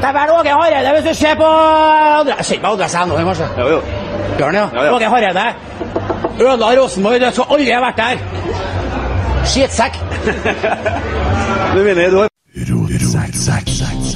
[0.00, 1.48] Det er vel Åge Hareide hvis du ser på.
[2.28, 3.48] Jeg ser ikke på adresse ennå, kanskje.
[3.58, 3.80] Jo, jo.
[4.38, 4.68] Gjør ja?
[4.74, 4.94] Ja, ja.
[4.94, 5.46] Åge Hareide.
[6.40, 7.20] Ødela Rosenborg.
[7.20, 8.16] Du skulle aldri ha vært der.
[9.46, 10.00] Skitsekk.
[11.74, 14.15] Du mener du har Oi,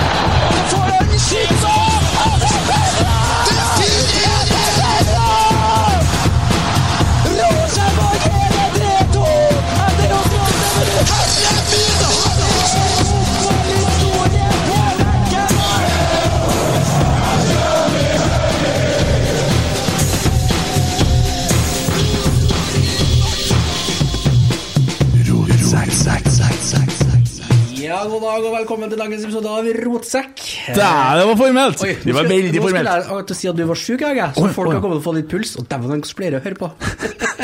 [27.91, 30.41] Ja, god dag og velkommen til dagens episode av Rotsekk.
[30.77, 31.81] Der, det var formelt!
[31.83, 33.09] Oi, Det var veldig veldig Nå skulle formelt.
[33.11, 35.01] jeg til å si at du var sjuk jeg, så Oi, folk har kommet til
[35.01, 35.51] å få litt puls.
[35.59, 36.69] Og dæven, hvordan pleier å høre på.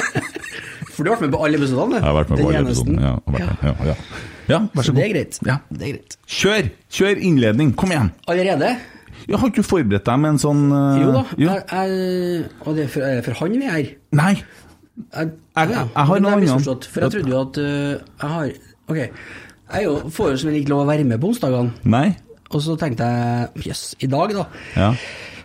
[0.93, 1.97] For du har vært med på alle episodene, du.
[1.99, 3.01] Jeg har vært med på alle episodene.
[3.03, 3.95] Ja, jeg ja, ja.
[4.53, 4.99] ja, vær så Så god.
[5.01, 5.39] det er greit.
[5.43, 5.57] Det
[5.89, 6.15] er greit.
[6.37, 6.69] Kjør!
[6.99, 7.73] Kjør innledning.
[7.83, 8.13] Kom igjen!
[8.31, 8.69] Allerede?
[9.27, 11.25] Jeg har ikke du forberedt deg med en sånn uh, Jo da.
[11.35, 11.49] jo.
[11.51, 13.91] Jeg, jeg, og det er for, for han vi er her.
[14.21, 14.31] Nei!
[14.37, 16.87] Jeg, Jeg- jeg har noe annet.
[16.93, 17.91] For jeg trodde jo at uh,
[18.23, 18.55] jeg har
[18.87, 19.01] Ok.
[19.73, 21.73] Jeg jo, får jo som ikke lov å være med på onsdagene.
[21.83, 22.07] Nei?
[22.55, 24.45] Og så tenkte jeg jøss, i dag, da.
[24.77, 24.91] Ja.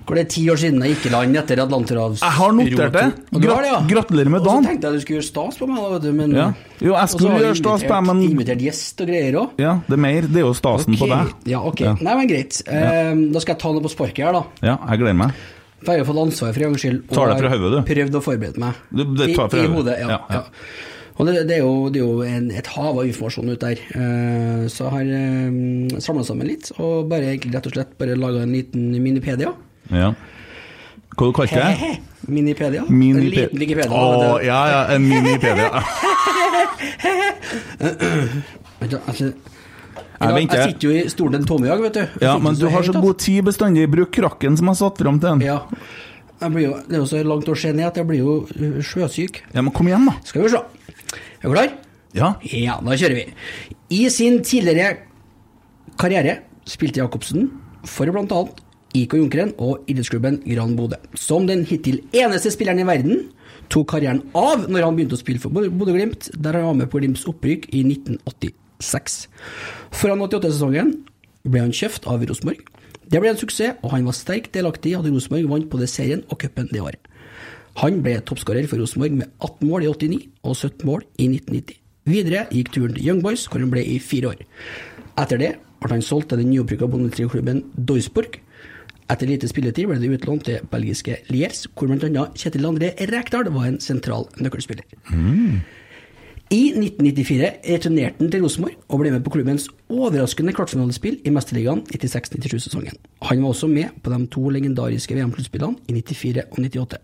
[0.02, 2.22] Hvor det er ti år siden jeg gikk i land etter Atlanterhavs...
[2.24, 3.02] Jeg har notert det.
[3.38, 3.76] Grat har ja.
[3.86, 6.10] Gratulerer med Og så tenkte jeg du skulle gjøre stas på meg, da, vet du.
[6.18, 6.46] Men, Ja.
[6.82, 9.50] Jo, jeg skulle gjøre stas på deg, men- Invitert gjest og greier òg.
[9.62, 10.26] ja, det er mer.
[10.26, 11.34] Det er jo stasen på deg.
[11.54, 11.80] Ja, ok.
[11.86, 11.94] Ja.
[12.02, 12.62] Nei, men greit.
[12.66, 14.42] Eh, da skal jeg ta det på sparket her, da.
[14.62, 15.34] Ja, jeg gleder meg.
[15.82, 16.98] For jeg har fått ansvar for en gangs skyld.
[17.08, 17.94] og Tar det fra har hodet, du.
[17.94, 18.74] Prøvd å forberede meg.
[18.90, 19.98] Du- det tar fra I, i hodet.
[20.02, 20.18] ja.
[20.30, 20.42] ja.
[21.18, 23.78] Og det, det er jo, det er jo en, et hav av informasjon ute der.
[23.96, 25.18] Eh, så jeg har uh,
[26.00, 29.50] samla sammen litt, og bare egentlig rett og slett bare laga en liten minipedia.
[29.92, 30.08] Ja.
[31.12, 31.70] Hva du kalte du det?
[32.32, 32.82] Minipedia?
[32.88, 33.92] Minipe- En liten Wikipedia.
[33.92, 33.94] Å,
[34.46, 35.70] ja, ja, en minipedia.
[38.82, 39.24] Altså,
[40.22, 42.00] Jeg jeg, sitter jo i stolen til Tommy i dag, vet du.
[42.00, 43.88] Jeg Ja, men du har så god tid bestandig.
[43.90, 45.40] Bruk krakken som jeg satt fram til den.
[45.48, 45.58] Ja.
[46.42, 46.48] Jo,
[46.88, 48.46] det er jo så langt å se ned at jeg blir jo
[48.82, 49.42] sjøsyk.
[49.54, 50.12] Ja, men kom igjen, da.
[50.26, 50.58] Skal vi se.
[51.42, 51.72] Er du klar?
[52.16, 52.34] Ja.
[52.44, 53.24] Ja, da kjører vi.
[53.96, 54.98] I sin tidligere
[56.00, 57.48] karriere spilte Jacobsen
[57.88, 58.42] for bl.a.
[58.92, 60.98] IK Junkeren og idrettsklubben Gran Bodø.
[61.16, 63.22] Som den hittil eneste spilleren i verden
[63.72, 66.90] tok karrieren av når han begynte å spille for Bodø- Bodø-Glimt, der han var med
[66.92, 69.16] på Glimts opprykk i 1986.
[69.96, 70.92] Foran 88-sesongen
[71.48, 72.60] ble han kjøpt av Rosenborg.
[73.12, 76.22] Det ble en suksess, og han var sterkt delaktig i at Rosenborg vant både serien
[76.28, 77.00] og cupen det året.
[77.80, 81.78] Han ble toppskårer for Rosenborg med 18 mål i 89 og 17 mål i 1990.
[82.12, 84.40] Videre gikk turen til Young Boys, hvor han ble i fire år.
[85.22, 85.52] Etter det
[85.82, 88.40] ble han solgt til den nyopprykka bondetriklubben Duisburg.
[89.10, 92.26] Etter lite spilletid ble det utlånt til belgiske Liers, hvor bl.a.
[92.38, 94.84] Kjetil André Rekdal var en sentral nøkkelspiller.
[96.52, 101.80] I 1994 returnerte han til Rosenborg og ble med på klubbens overraskende kvartfinalespill i Mesterligaen
[101.88, 102.98] 96-97-sesongen.
[103.24, 107.00] Han var også med på de to legendariske VM-sluttspillene i 94 og 98.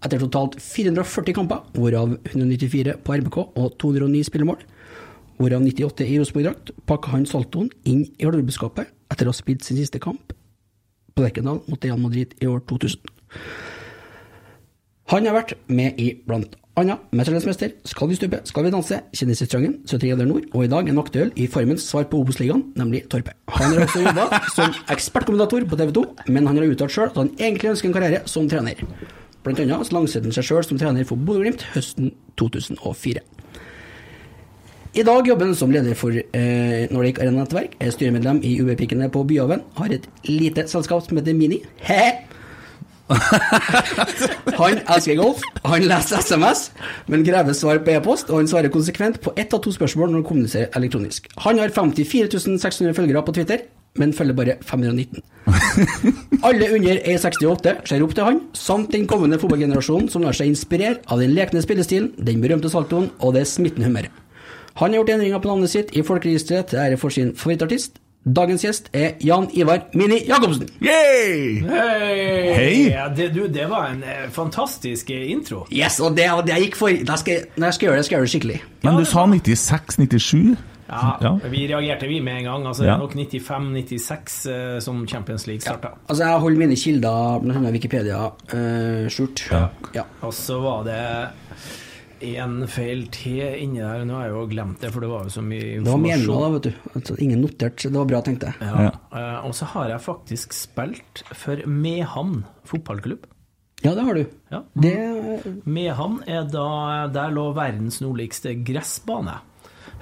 [0.00, 4.62] Etter totalt 440 kamper, hvorav 194 på RBK og 209 spillemål,
[5.40, 9.76] hvorav 98 i Rosenborg-drakt, pakka han saltoen inn i garderobeskapet etter å ha spilt sin
[9.80, 10.32] siste kamp
[11.12, 13.12] på Lerkendal mot Real Madrid i år 2000.
[15.10, 19.00] Han har vært med i blant annet Mesternes mester, Skal vi stupe, Skal vi danse,
[19.12, 23.02] Kjendisrestauranten, 73 grader nord, og i dag en aktuell i Formens svar på Obos-ligaen, nemlig
[23.10, 23.34] Torpet.
[23.58, 27.18] Han har også jobba som ekspertkommentator på TV 2, men han har uttalt sjøl at
[27.20, 28.80] han egentlig ønsker en karriere som trener.
[29.40, 33.22] Så lanserte seg sjøl som trener for Bodø-Glimt høsten 2004.
[34.90, 39.06] I dag jobber han som leder for eh, Nordic Arena Nettverk, er styremedlem i UB-pikene
[39.14, 41.60] på Byhaven, har et lite selskap som heter Mini.
[41.86, 42.02] He!
[44.60, 46.66] han elsker golf, han leser SMS,
[47.10, 50.20] men krever svar på e-post, og han svarer konsekvent på ett av to spørsmål når
[50.20, 51.30] han kommuniserer elektronisk.
[51.46, 52.28] Han har 54
[52.58, 53.64] 600 følgere på Twitter,
[53.98, 55.22] men følger bare 519.
[56.46, 61.00] Alle under E68 ser opp til han, samt den kommende fotballgenerasjonen som lar seg inspirere
[61.10, 64.12] av den lekne spillestilen, den berømte saltoen og det smittende humøret.
[64.78, 67.98] Han har gjort endringer på navnet sitt i folkeregisteret til ære for sin favorittartist.
[68.20, 70.68] Dagens gjest er Jan Ivar Mini Jacobsen.
[70.84, 71.62] Yay!
[71.64, 72.52] Hei!
[72.52, 72.90] Hey.
[72.90, 75.62] Ja, det, du, det var en eh, fantastisk eh, intro.
[75.72, 77.00] Yes, og det var det jeg gikk for.
[77.08, 78.58] Da skal når jeg skal gjøre det, skal jeg gjøre det skikkelig.
[78.84, 80.58] Men du sa 96-97?
[80.90, 81.32] Ja, Ja.
[81.50, 82.66] Vi reagerte vi med en gang.
[82.66, 82.96] Altså, Ja.
[82.96, 85.94] Det er nok 95-96 eh, som Champions League starta.
[86.08, 87.70] Altså, jeg holder mine kilder, bl.a.
[87.70, 89.46] Wikipedia, uh, skjult.
[89.50, 89.68] Ja.
[89.94, 90.04] Ja.
[90.22, 91.00] Og så var det
[92.20, 94.04] en feil til inni der.
[94.04, 95.84] Nå har jeg jo glemt det, for det var jo så mye informasjon.
[95.86, 96.94] Det var meninga, da, vet du.
[96.98, 97.84] Altså, ingen notert.
[97.86, 98.68] Det var bra, tenkte jeg.
[98.68, 98.88] Ja.
[98.88, 98.94] Ja.
[99.16, 103.28] Eh, og så har jeg faktisk spilt for Mehamn fotballklubb.
[103.80, 104.24] Ja, det har du.
[104.52, 104.58] Ja.
[104.76, 104.96] Det
[105.64, 109.38] Mehamn er da Der lå verdens nordligste gressbane.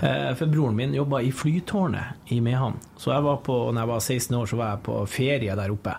[0.00, 2.76] Eh, For broren min jobba i flytårnet i Mehamn.
[2.98, 5.72] Så jeg var på, når jeg var 16 år, så var jeg på ferie der
[5.74, 5.94] oppe.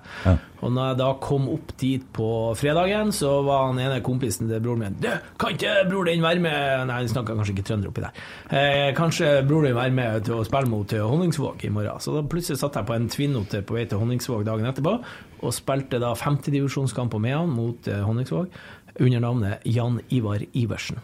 [0.62, 2.30] Og når jeg da kom opp dit på
[2.60, 5.10] fredagen, så var han ene kompisen til broren min Du,
[5.40, 8.24] kan ikke bror din være med Nei, han snakka kanskje ikke trønder oppi der.
[8.50, 12.00] Eh, kanskje bror din være med til å spille mot eh, Honningsvåg i morgen?
[12.04, 14.98] Så da plutselig satt jeg på en tvinnoter på vei til Honningsvåg dagen etterpå,
[15.44, 18.52] og spilte da femtedivisjonskamp på Mehamn mot eh, Honningsvåg
[19.00, 21.00] under navnet Jan Ivar Iversen.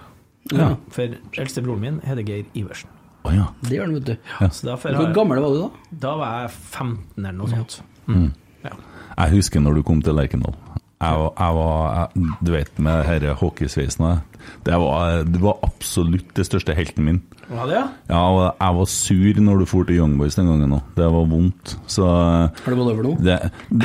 [0.53, 0.75] Ja.
[0.93, 2.89] For eldstebroren min heter Geir Iversen.
[3.25, 3.45] Å ja.
[3.65, 4.15] Det gjør han, vet du.
[4.53, 5.69] Så Hvor jeg, gammel var du da?
[6.03, 7.79] da var jeg 15 eller noe sånt.
[8.05, 8.27] Mm.
[8.67, 8.75] Ja.
[9.15, 10.53] Jeg husker når du kom til Lerkendal.
[11.01, 12.11] Jeg var, jeg var
[12.45, 17.17] Du vet, med denne hockeysveisen og det var, Du var absolutt det største helten min.
[17.49, 17.83] Var det, ja?
[18.09, 20.83] Ja, og jeg var sur når du dro til Young Boys den gangen òg.
[20.97, 21.75] Det var vondt.
[21.89, 23.13] Så Har det gått over nå?
[23.21, 23.37] det,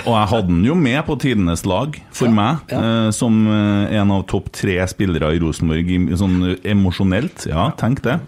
[0.06, 4.14] og jeg hadde den jo med på tidenes lag, for meg, eh, som eh, en
[4.16, 7.48] av topp tre spillere i Rosenborg, sånn emosjonelt.
[7.50, 8.18] Ja, tenk det.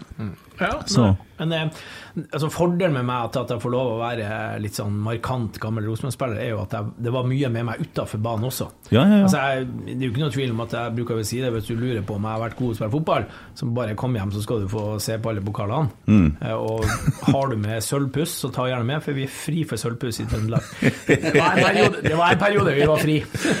[0.61, 1.15] Ja, Så.
[1.39, 1.81] Men eh,
[2.29, 4.27] altså, fordelen med meg at, at jeg får lov å være
[4.61, 8.21] litt sånn markant gammel Rosenborg-spiller, er jo at jeg, det var mye med meg utafor
[8.23, 8.69] banen også.
[8.93, 9.23] Ja, ja, ja.
[9.25, 11.51] Altså, jeg, det er jo ikke noe tvil om at jeg bruker å si det
[11.55, 13.27] hvis du lurer på om jeg har vært god til å spille fotball,
[13.57, 15.89] så bare kom hjem, så skal du få se på alle pokalene.
[16.05, 16.27] Mm.
[16.41, 16.85] Eh, Og
[17.33, 20.27] har du med sølvpuss, så ta gjerne med, for vi er fri for sølvpuss i
[20.29, 20.69] Trøndelag.
[21.13, 23.15] Det var en periode, det var en periode vi var fri.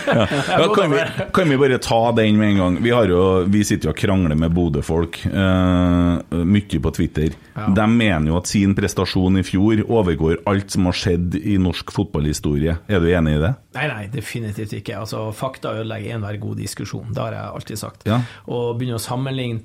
[0.07, 1.01] Ja, kan, vi,
[1.35, 2.77] kan vi bare ta den med en gang?
[2.83, 7.35] Vi, har jo, vi sitter jo og krangler med Bodø-folk uh, mye på Twitter.
[7.75, 11.93] De mener jo at sin prestasjon i fjor overgår alt som har skjedd i norsk
[11.95, 12.77] fotballhistorie.
[12.87, 13.53] Er du enig i det?
[13.77, 14.99] Nei, nei, definitivt ikke.
[15.03, 17.13] Altså, fakta ødelegger enhver god diskusjon.
[17.13, 18.05] Det har jeg alltid sagt.
[18.09, 18.19] Ja.
[18.49, 19.63] Og begynne å sammenligne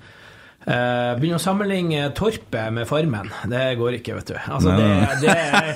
[0.69, 4.37] Begynne å sammenligne Torpet med Farmen, det går ikke, vet du.
[4.53, 4.89] Altså, det,
[5.23, 5.69] det er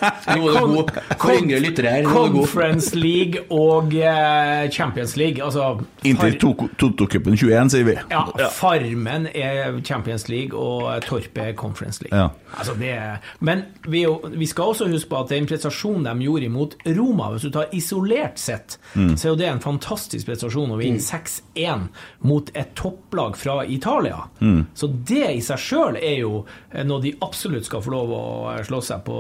[1.89, 2.37] er er god.
[2.37, 5.41] Conference League og eh, Champions League.
[5.45, 7.97] Altså, Inntil Toto-cupen 21, sier vi.
[8.13, 12.19] ja, Farmen er Champions League, og Torpet er Conference League.
[12.19, 12.29] Ja.
[12.59, 12.93] Altså det,
[13.41, 14.05] men vi,
[14.37, 17.73] vi skal også huske på at den prestasjonen de gjorde imot Roma, hvis du tar
[17.77, 19.15] isolert sett, Mm.
[19.17, 21.87] så er jo det en fantastisk prestasjon å vinne 6-1
[22.29, 24.19] mot et topplag fra Italia.
[24.43, 24.67] Mm.
[24.83, 26.43] Så det i seg sjøl er jo
[26.89, 28.25] noe de absolutt skal få lov å
[28.67, 29.17] slå seg på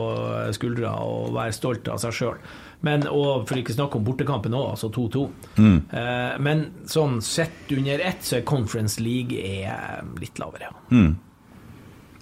[0.56, 2.40] skuldra og være stolt av seg sjøl.
[2.82, 5.20] Men, og for ikke snakke om bortekampen òg, altså 2-2.
[5.62, 5.76] Mm.
[5.86, 10.72] Eh, men sånn sett under ett, så er Conference League er litt lavere.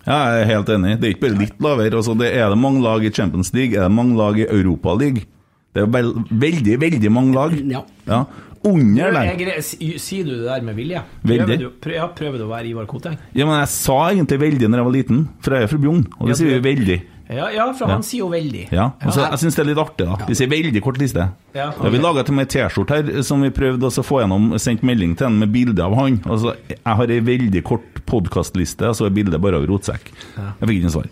[0.05, 0.99] Ja, jeg er helt enig.
[1.01, 1.97] Det er ikke bare litt lavere.
[1.97, 4.93] Altså, det er det mange lag i Champions League, er det mange lag i Europa
[5.01, 5.25] League.
[5.73, 7.57] Det er veld, veldig, veldig mange lag.
[7.71, 7.83] Ja.
[8.11, 8.25] Ja.
[8.65, 11.01] Under si- Sier du det der med vilje?
[11.25, 11.47] Veldig.
[11.47, 13.17] Prøver du, prø- prøver du å være Ivar Koteng?
[13.33, 16.03] Ja, men jeg sa egentlig veldig når jeg var liten, for jeg er fra Bjugn,
[16.19, 16.99] og Ja, det sier vi veldig.
[17.31, 18.67] Ja, ja for han sier jo veldig.
[18.75, 20.27] Ja, og så Jeg syns det er litt artig, da.
[20.27, 21.29] Vi sier veldig kort liste.
[21.55, 24.51] Ja, Ja, vi laga til og med T-skjorte her som vi prøvde å få gjennom,
[24.63, 26.19] sendt melding til han med bilde av han.
[26.27, 30.11] Altså, jeg har ei veldig kort podkastliste, og så er bildet bare av rotsekk.
[30.11, 31.11] Jeg fikk ikke noe svar.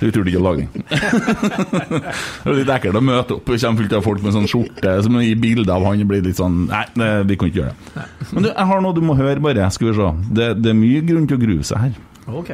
[0.00, 0.86] Det turte ikke å lage den.
[2.00, 4.96] det er litt ekkelt å møte opp, det kommer fullt av folk med sånn skjorte
[5.06, 8.08] som gir bilde av han, blir litt sånn Nei, det, vi kan ikke gjøre det.
[8.34, 9.70] Men du, jeg har noe du må høre, bare.
[9.74, 10.10] Skal vi se.
[10.34, 11.96] Det, det er mye grunn til å grue seg her.
[12.30, 12.52] Ok.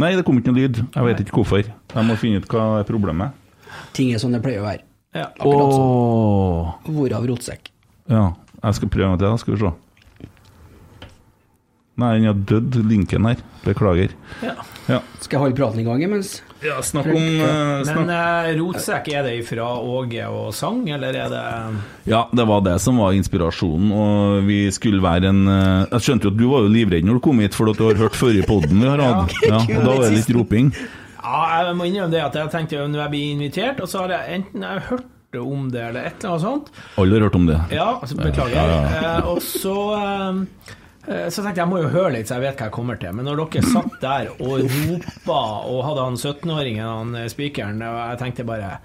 [0.00, 0.80] Nei, det kom ikke noe lyd.
[0.82, 1.68] Jeg vet ikke hvorfor.
[1.68, 3.36] Jeg må finne ut hva er problemet.
[3.94, 4.82] Ting er sånn det pleier å være.
[5.14, 5.28] Ja.
[5.30, 5.86] Akkurat sånn.
[5.86, 6.72] Åh.
[6.90, 7.70] Hvorav rotsekk.
[8.10, 8.24] Ja,
[8.58, 9.42] jeg skal prøve en gang til, da.
[9.42, 9.72] Skal vi se.
[12.00, 13.42] Nei, han har dødd, linken her.
[13.64, 14.10] Beklager.
[14.42, 14.54] Ja.
[14.84, 16.42] Ja, Skal jeg holde praten i gang imens?
[16.64, 18.10] ja snakk om Men snakk.
[18.12, 21.44] eh, rotsekk, er det fra Åge og sang, eller er det
[22.10, 26.28] Ja, det var det som var inspirasjonen, og vi skulle være en uh, Jeg skjønte
[26.28, 28.18] jo at du var jo livredd når du kom hit, for at du har hørt
[28.18, 29.32] forrige podden vi har hatt.
[29.46, 30.70] Ja, og da var det litt roping.
[31.24, 34.18] Ja, jeg må innrømme det at jeg tenkte når jeg blir invitert, og så har
[34.18, 35.10] jeg enten jeg hørt
[35.40, 36.68] om det eller et eller annet sånt.
[37.00, 37.56] Alle har hørt om det.
[37.72, 38.52] Ja, altså, beklager.
[38.54, 39.14] Ja, ja, ja.
[39.18, 40.74] Eh, og så eh,
[41.06, 43.00] eh, så tenkte jeg jeg må jo høre litt, så jeg vet hva jeg kommer
[43.00, 43.14] til.
[43.16, 47.98] Men når dere satt der og ropa og hadde han 17-åringen, han eh, spikeren, og
[48.00, 48.76] jeg tenkte bare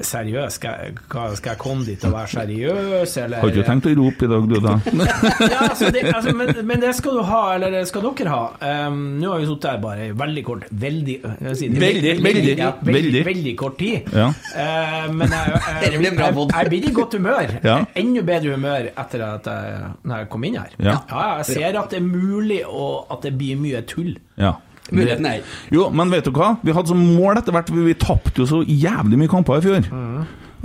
[0.00, 3.88] Seriøst, skal, jeg- skal jeg komme dit og være seriøs, eller Har ikke du tenkt
[3.90, 4.74] å rope i dag, du, da?
[5.50, 8.42] ja, altså det, altså, men, men det skal du ha, eller det skal dere ha.
[8.88, 11.16] Um, nå har vi sittet her bare veldig kort Veldig
[11.58, 13.24] si, Veldig, veldig, ja, veldig, veldig.
[13.26, 14.08] veldig kort tid.
[14.14, 14.30] Ja.
[14.30, 16.16] Uh, men jeg, jeg, jeg,
[16.54, 17.54] jeg blir i godt humør.
[17.66, 17.76] Ja.
[18.00, 20.74] Enda bedre humør etter at jeg, når jeg kom inn her.
[20.80, 20.96] Ja.
[21.10, 24.14] jeg ser at det er mulig, og at det blir mye tull.
[24.40, 24.54] Ja.
[24.92, 25.42] Muligheten er
[25.74, 26.54] Jo, men vet du hva?
[26.66, 29.64] Vi hadde som mål etter hvert Vi, vi tapte jo så jævlig mye kamper i
[29.64, 29.90] fjor.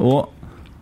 [0.01, 0.31] Og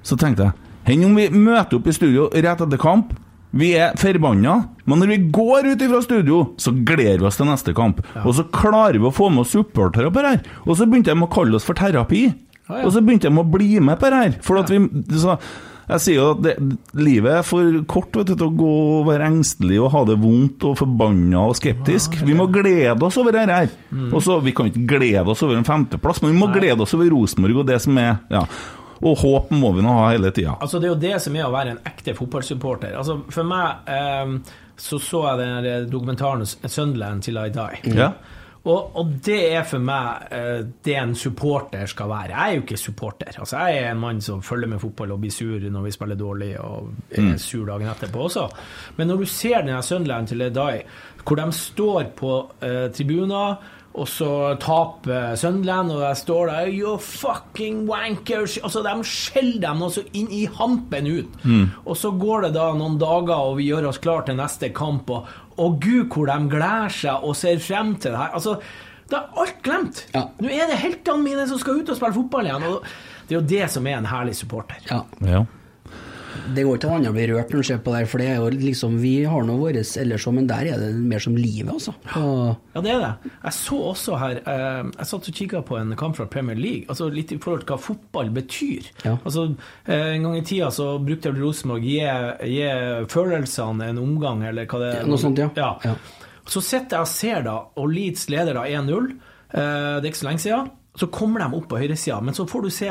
[0.04, 0.60] så tenkte jeg
[0.94, 3.14] Enn om vi møter opp i studio rett etter kamp?
[3.54, 4.56] Vi er forbanna,
[4.90, 8.00] men når vi går ut fra studio, så gleder vi oss til neste kamp.
[8.24, 10.42] Og så klarer vi å få med oss supportere på det her.
[10.66, 12.24] Og så begynte de å kalle oss for terapi.
[12.66, 12.88] Ah, ja.
[12.88, 14.34] Og så begynte de å bli med på det her.
[14.42, 14.82] For at vi
[15.22, 15.38] så,
[15.88, 16.54] Jeg sier jo at det,
[16.96, 20.20] livet er for kort vet du, til å gå og være engstelig og ha det
[20.22, 22.22] vondt og forbanna og skeptisk.
[22.24, 23.74] Vi må glede oss over dette her.
[23.92, 24.14] Mm.
[24.16, 27.12] Også, Vi kan ikke glede oss over en femteplass, men vi må glede oss over
[27.12, 28.46] Rosenborg og det som er ja.
[29.04, 30.56] Og håp må vi nå ha hele tida.
[30.64, 32.94] Altså Det er jo det som er å være en ekte fotballsupporter.
[32.96, 34.38] Altså For meg eh,
[34.80, 37.84] så så jeg den dokumentaren 'Sunderland Till I Die'.
[37.94, 38.14] Ja.
[38.64, 42.32] Og, og det er for meg eh, det en supporter skal være.
[42.32, 43.36] Jeg er jo ikke supporter.
[43.36, 46.16] Altså Jeg er en mann som følger med fotball og blir sur når vi spiller
[46.16, 48.48] dårlig, og er sur dagen etterpå også.
[48.96, 50.84] Men når du ser denne Sunderland til Die,
[51.28, 53.58] hvor de står på eh, tribuner
[53.94, 58.58] og så taper Sunderland, og jeg står der You fucking wankers!
[58.64, 61.36] Altså, De skjeller dem også inn i hampen ut.
[61.86, 65.10] Og så går det da noen dager, og vi gjør oss klar til neste kamp,
[65.14, 68.34] og, og gud, hvor de gleder seg og ser frem til det her.
[68.38, 68.58] Altså,
[69.10, 70.06] det er alt glemt.
[70.16, 70.24] Ja.
[70.42, 72.66] Nå er det heltene mine som skal ut og spille fotball igjen.
[72.70, 72.88] Og
[73.28, 74.80] det er jo det som er en herlig supporter.
[74.90, 75.04] Ja.
[75.28, 75.44] Ja.
[76.56, 78.40] Det går ikke an å bli rørt når du ser på det, for det er
[78.42, 81.72] jo liksom Vi har nå vårt ellers òg, men der er det mer som livet,
[81.74, 81.94] altså.
[82.20, 83.32] Og, Ja, det er det.
[83.44, 86.86] Jeg så også her eh, Jeg satt og kikka på en kamp fra Premier League,
[86.90, 88.90] altså litt i forhold til hva fotball betyr.
[89.06, 89.18] Ja.
[89.24, 89.48] Altså,
[89.86, 92.00] eh, En gang i tida så brukte Rosenborg gi,
[92.50, 92.68] gi
[93.14, 95.08] følelsene en omgang, eller hva det er.
[95.10, 95.50] Noe sånt, ja.
[95.58, 95.74] ja.
[95.86, 95.96] Ja.
[96.50, 99.12] Så sitter jeg og ser, da, og Leeds leder da 1-0.
[99.54, 100.72] Eh, det er ikke så lenge siden.
[101.00, 102.90] Så kommer de opp på høyresida, men så får du se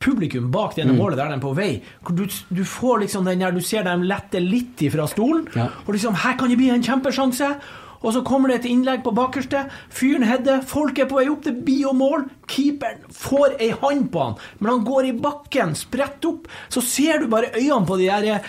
[0.00, 0.76] publikum bak Mm.
[0.86, 1.82] denne målet der de er på vei.
[2.14, 5.68] Du, du får liksom den der, du ser dem lette litt ifra stolen, Ja.
[5.86, 7.56] og liksom her kan det bli en kjempesjanse.
[8.02, 9.70] Og så kommer det et innlegg på bakerste.
[9.88, 10.60] Fyren header.
[10.66, 11.44] Folk er på vei opp.
[11.44, 12.24] Det blir jo mål.
[12.48, 16.48] Keeperen får ei hand på han, men han går i bakken, spredt opp.
[16.68, 18.40] Så ser du bare øynene på de der eh,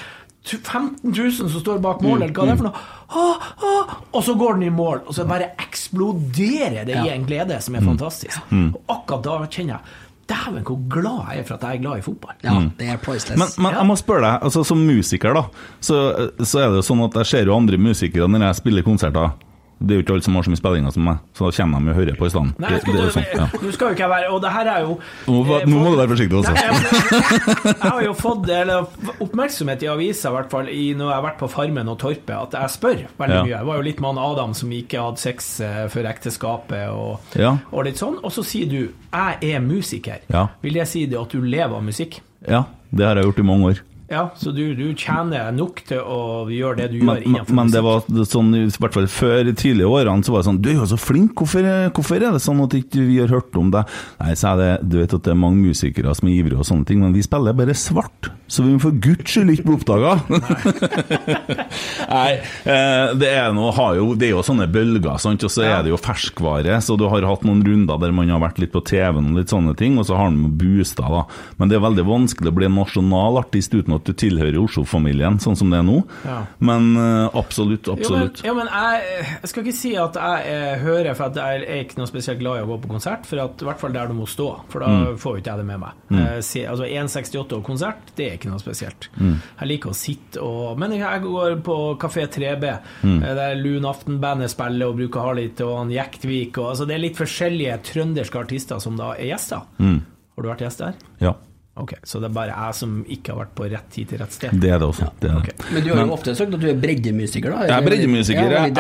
[0.44, 2.82] 15 000 som står bak målet, eller hva det er for noe.
[3.14, 7.26] Ah, ah, og så går den i mål, og så bare eksploderer det i en
[7.30, 8.40] glede som er fantastisk.
[8.52, 9.82] Og akkurat da kjenner jeg
[10.30, 12.36] Dæven, hvor glad jeg er for at jeg er glad i fotball.
[12.44, 13.40] ja, det er priceless.
[13.40, 15.44] Men, men jeg må spørre deg, altså som musiker, da,
[15.84, 15.98] så,
[16.40, 19.34] så er det jo sånn at jeg ser jo andre musikere når jeg spiller konserter.
[19.80, 21.80] Det er jo ikke alle som har så mye spillinger som meg, så da kommer
[21.84, 22.60] de og hører på i stedet.
[22.60, 23.48] Nei, Det, det sånn, ja.
[23.64, 24.94] Nå skal jo ikke jeg være Og det her er jo
[25.28, 26.54] Nå eh, nå må du være forsiktig også.
[26.54, 28.88] Nei, jeg, jeg har jo fått eller,
[29.26, 32.34] oppmerksomhet i avisa, i hvert fall i, når jeg har vært på Farmen og Torpet,
[32.38, 33.44] at jeg spør veldig Ja.
[33.44, 33.54] mye.
[33.58, 37.36] Jeg var jo litt med han Adam som ikke hadde sex eh, før ekteskapet, og,
[37.40, 37.56] Ja.
[37.72, 38.20] og litt sånn.
[38.24, 38.82] Og så sier du
[39.14, 40.50] 'jeg er musiker'.
[40.62, 42.22] Vil det si det at du lever av musikk?
[42.48, 42.64] ja,
[42.94, 43.80] det har jeg gjort i mange år.
[44.14, 47.58] Ja, så du, du tjener nok til å gjøre det du Men, gjør men, innenfor
[47.58, 50.62] men det var sånn, i hvert fall før i tidlige årene, så var det sånn
[50.64, 53.58] Du er jo så flink, hvorfor, hvorfor er det sånn at ikke vi har hørt
[53.60, 53.90] om deg?
[54.22, 56.70] Nei, så er det Du vet at det er mange musikere som er ivrige og
[56.70, 59.78] sånne ting, men vi spiller bare svart, så vi må for guds skyld ikke bli
[59.80, 60.14] oppdaga.
[62.14, 62.34] Nei,
[62.70, 65.46] eh, det er, noe, har jo, det er jo sånne bølger, sant?
[65.48, 66.78] og så er det jo ferskvare.
[66.84, 69.54] Så du har hatt noen runder der man har vært litt på TV-en og litt
[69.54, 71.24] sånne ting, og så har man boosta, da.
[71.58, 74.60] Men det er veldig vanskelig å bli en nasjonal artist uten å at du tilhører
[74.60, 76.02] Oslo-familien, sånn som det er nå.
[76.28, 76.42] Ja.
[76.60, 78.44] Men eh, absolutt, absolutt.
[78.44, 81.40] Jo, men, ja, men jeg, jeg skal ikke si at jeg eh, hører, for at
[81.40, 83.26] jeg er ikke noe spesielt glad i å gå på konsert.
[83.30, 85.18] For at, I hvert fall der du må stå, for da Mm.
[85.18, 85.98] får jo ikke jeg det med meg.
[86.12, 86.20] Mm.
[86.22, 89.08] Eh, se, altså 1,68 og konsert, det er ikke noe spesielt.
[89.18, 89.34] Mm.
[89.62, 93.24] Jeg liker å sitte og Men jeg går på Kafé 3B, Mm.
[93.24, 97.04] eh, der Lune Aftenbandet spiller og bruker Harlit og han Jektvik og altså Det er
[97.06, 99.62] litt forskjellige trønderske artister som da er gjester.
[99.80, 100.02] Mm.
[100.36, 100.94] Har du vært gjest der?
[101.22, 101.34] Ja,
[101.76, 104.32] Ok, Så det er bare jeg som ikke har vært på rett tid til rett
[104.36, 104.52] sted?
[104.62, 105.08] det er det også.
[105.20, 105.54] Det er det.
[105.74, 107.64] Men du har jo ofte sagt at du er breddemusiker, da?
[107.66, 108.52] Jeg er breddemusiker.
[108.54, 108.76] Ja, Jeg,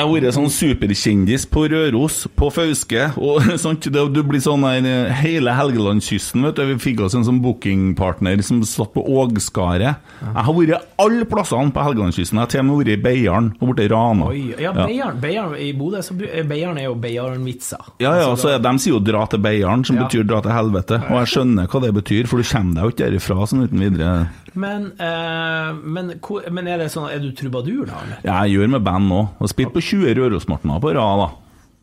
[0.00, 3.86] har vært sånn superkjendis på Røros, på Fauske og sånt.
[3.94, 6.64] Det, du blir sånn der eh, hele Helgelandskysten, vet du.
[6.72, 10.02] Vi fikk oss en sånn bookingpartner som satt på Ågskaret.
[10.20, 12.40] Jeg har vært alle plassene på Helgelandskysten.
[12.40, 14.32] Jeg har til og med vært i Beiarn og borti Rana.
[14.34, 17.86] Oi, ja, Beiarn, Beiarn i Bodø så bru- Beiarn er jo Beiarn-vitser.
[18.02, 20.08] Ja, ja, Altså, så De sier jo 'dra til Beiarn', som Ja.
[20.08, 20.98] betyr 'dra til helvete'.
[21.10, 23.78] Og jeg skjønner hva det betyr, for du kommer deg jo ikke derifra sånn uten
[23.78, 24.28] videre.
[24.54, 26.14] Men, eh, men,
[26.50, 28.00] men er det sånn Er du trubadur, da?
[28.02, 28.18] Eller?
[28.24, 29.28] Jeg gjør med band òg.
[29.38, 31.30] Har spilt på 20 Rørosmartner på rad, da.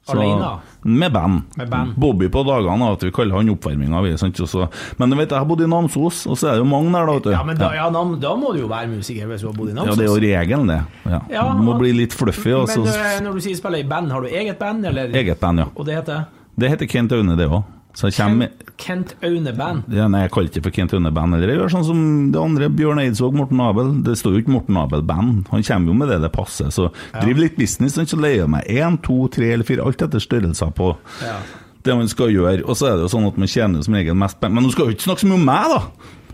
[0.08, 0.60] Alene?
[0.84, 1.42] Med band.
[1.58, 1.96] Med band.
[2.00, 4.18] Bobby på dagene, at vi kaller han oppvarminga.
[4.48, 6.92] så- Men du vet, jeg har bodd i Namsos, og så er det jo mange
[6.94, 7.14] der, da.
[7.14, 7.30] vet du.
[7.32, 9.74] Ja, men da, ja, da, må du jo være musiker hvis du har bodd i
[9.74, 9.88] Namsos.
[9.88, 10.86] Ja, det er jo regelen, det.
[11.12, 11.20] Ja.
[11.30, 12.52] Ja, du må og- bli litt fluffy.
[12.52, 15.08] Men eh, når du sier spiller i band, har du eget band, eller?
[15.10, 15.66] Eget band, ja.
[15.76, 16.26] Og det heter
[16.58, 17.64] Det heter Kent Aune, det òg.
[17.98, 19.88] Så kommer Kent Aune Band.
[19.90, 21.34] ja, Nei, jeg kaller ikke for Kent Aune Band.
[21.34, 22.02] Eller jeg gjør sånn som
[22.32, 23.90] det andre, Bjørn Eidsvåg, Morten Abel.
[24.06, 25.48] Det står jo ikke Morten Abel Band.
[25.50, 26.70] Han kommer jo med det det passer.
[26.76, 30.06] Så driv litt business, sånn, så leier jeg meg én, to, tre eller fire, alt
[30.06, 30.92] etter størrelser på
[31.26, 31.40] Ja.
[31.88, 32.62] det man skal gjøre.
[32.70, 34.54] Og så er det jo sånn at man tjener som regel mest penger.
[34.60, 35.82] Men nå skal jo ikke snakke så mye om meg, da!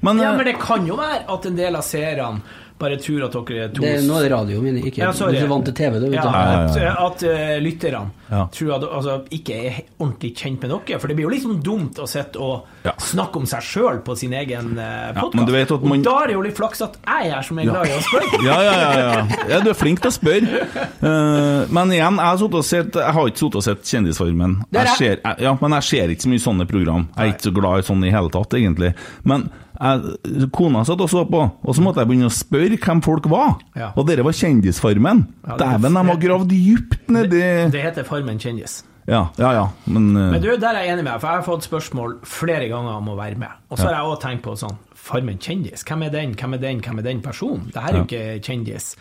[0.04, 2.42] Men, Ja, eh, men det kan jo være at en del av seerne
[2.80, 5.38] bare tror at dere er to Det, nå er det radio, men ikke Ja, sorry.
[5.38, 6.08] Du er vant til TV, du.
[6.14, 8.48] Ja, at, at uh, lytterne Ja.
[8.50, 11.00] tror at altså, ikke er ordentlig kjent med dere.
[11.00, 12.92] For det blir jo liksom dumt å sitte og Ja.
[13.00, 15.36] snakke om seg sjøl på sin egen uh, podkast.
[15.36, 17.42] men du vet at man- Og da er det jo litt flaks at jeg er
[17.42, 18.44] som er glad i å spørre.
[18.50, 19.28] Ja, ja, ja, ja.
[19.50, 19.60] ja.
[19.64, 20.66] Du er flink til å spørre.
[21.04, 24.58] Uh, men igjen, jeg sett, jeg har ikke sittet og sett Kjendisfarmen.
[24.74, 27.08] Er Jeg ser, jeg, ja, men jeg ser ikke så mye sånne program.
[27.16, 28.94] Jeg er ikke så glad i sånne i hele tatt, egentlig.
[29.24, 33.04] Men jeg, kona satt og så på, og så måtte jeg begynne å spørre hvem
[33.06, 33.58] folk var.
[33.78, 33.92] Ja.
[33.98, 35.26] Og dere var Kjendisfarmen.
[35.44, 38.82] Ja, det Dæven, de har gravd dypt nedi Det heter Farmen kjendis.
[39.06, 40.30] Ja, ja, ja, men, uh...
[40.32, 43.02] Men du, der er jeg enig med deg, for jeg har fått spørsmål flere ganger
[43.02, 43.52] om å være med.
[43.68, 46.62] Og så har jeg òg tenkt på sånn Farmen kjendis, hvem er den, hvem er
[46.62, 47.66] den, hvem er den personen?
[47.74, 48.94] Det her er jo ikke kjendis.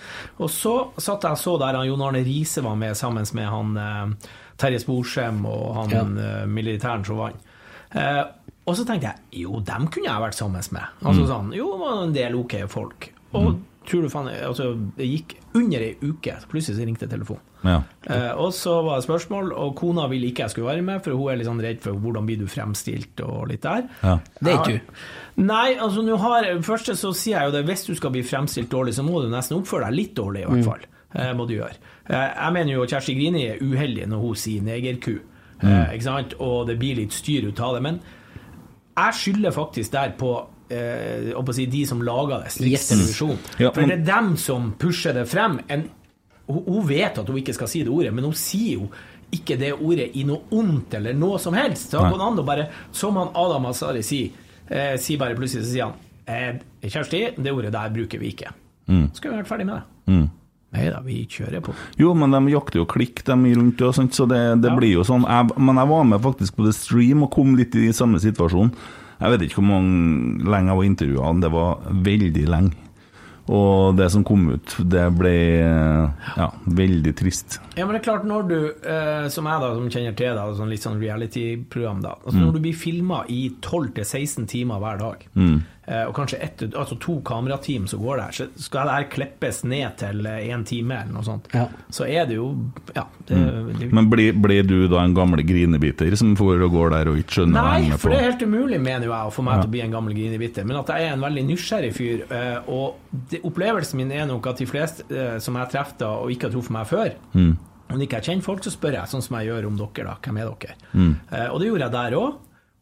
[0.43, 3.47] Og så satt jeg og så der han Jon Arne Riise var med sammen med
[3.53, 7.47] han eh, Terje Sporsem og han eh, militæren som vant.
[7.95, 8.25] Eh,
[8.63, 11.03] og så tenkte jeg jo, dem kunne jeg vært sammen med.
[11.03, 13.09] Altså sånn, jo, det var en del ok folk.
[13.35, 13.57] Og
[13.89, 17.43] tror du faen altså, Det gikk under ei uke, plutselig så ringte telefonen.
[17.65, 17.81] ja.
[18.07, 21.19] Eh, og så var det spørsmål, og kona ville ikke jeg skulle være med, for
[21.19, 23.85] hun er litt sånn redd for hvordan blir du fremstilt og litt der.
[24.03, 24.15] Ja.
[24.39, 25.03] Det er ikke du.
[25.43, 28.71] Nei, altså nå har Først så sier jeg jo det, hvis du skal bli fremstilt
[28.73, 30.89] dårlig, så må du nesten oppføre deg litt dårlig, i hvert fall.
[31.13, 31.77] Eh, må du gjøre.
[32.09, 35.15] Eh, jeg mener jo at Kjersti Grini er uheldig når hun sier negerku,
[35.61, 36.35] eh, ikke sant?
[36.41, 37.83] og det blir litt styr ut av det.
[37.85, 38.01] Men
[38.97, 40.33] jeg skylder faktisk der på
[40.73, 43.23] eh, å si, de som laga det, Strix Yes.
[43.59, 45.59] Ja, For det er dem som pusher det frem.
[45.73, 45.87] En,
[46.51, 48.91] hun, vet at hun ikke skal si det ordet, men hun sier jo
[49.33, 51.95] ikke det ordet i noe ondt eller noe som helst.
[51.95, 54.35] Så går an å bare, som han Adam Asari sier,
[54.69, 55.97] eh, sier bare plutselig så sier han
[56.29, 58.53] eh, Kjersti, det ordet der bruker vi ikke.
[58.93, 60.13] Så skal vi være ferdig med det.
[60.13, 60.31] Mm.
[60.73, 61.75] Nei da, vi kjører på.
[62.01, 64.77] Jo, men de jakter jo klikk, de rundt, og sånt, så det, det Ja.
[64.79, 65.27] blir jo sånn.
[65.29, 68.73] Jeg, men jeg var med faktisk på The Stream og kom litt i samme situasjon.
[69.21, 72.73] Jeg vet ikke hvor mange lenge jeg var intervjua, det var veldig lenge.
[73.53, 75.33] Og det som kom ut, det ble
[76.39, 77.57] ja, veldig trist.
[77.77, 80.53] Ja, men det er klart, når du, eh, som jeg da, som kjenner til deg,
[80.57, 85.27] sånn litt sånn reality-program da, altså når du blir filmet i 12-16 timer hver dag,
[85.35, 85.59] eh,
[86.09, 89.97] og kanskje ett, altså to kamerateam som går der, så skal det her klippes ned
[89.99, 91.65] til én en time eller noe sånt, Ja.
[91.91, 92.53] så er det jo,
[92.95, 93.39] ja, det,
[93.81, 97.19] det Men blir blir du da en gamle grinebiter som får og går der og
[97.19, 98.15] ikke skjønner hva Nei, for på?
[98.15, 100.15] det er helt umulig, mener jo jeg, å få meg til å bli en gammel
[100.15, 100.65] grinebiter.
[100.65, 102.23] Men at jeg er en veldig nysgjerrig fyr.
[102.31, 102.95] eh, Og
[103.31, 106.47] det, opplevelsen min er nok at de fleste eh, som jeg treffer da, og ikke
[106.47, 107.57] har truffet meg før Mm.
[107.93, 110.15] Om ikke jeg kjenner folk, så spør jeg, sånn som jeg gjør om dere, da.
[110.23, 110.75] Hvem er dere?
[110.95, 111.17] Mm.
[111.33, 112.35] Eh, Og det gjorde jeg der òg.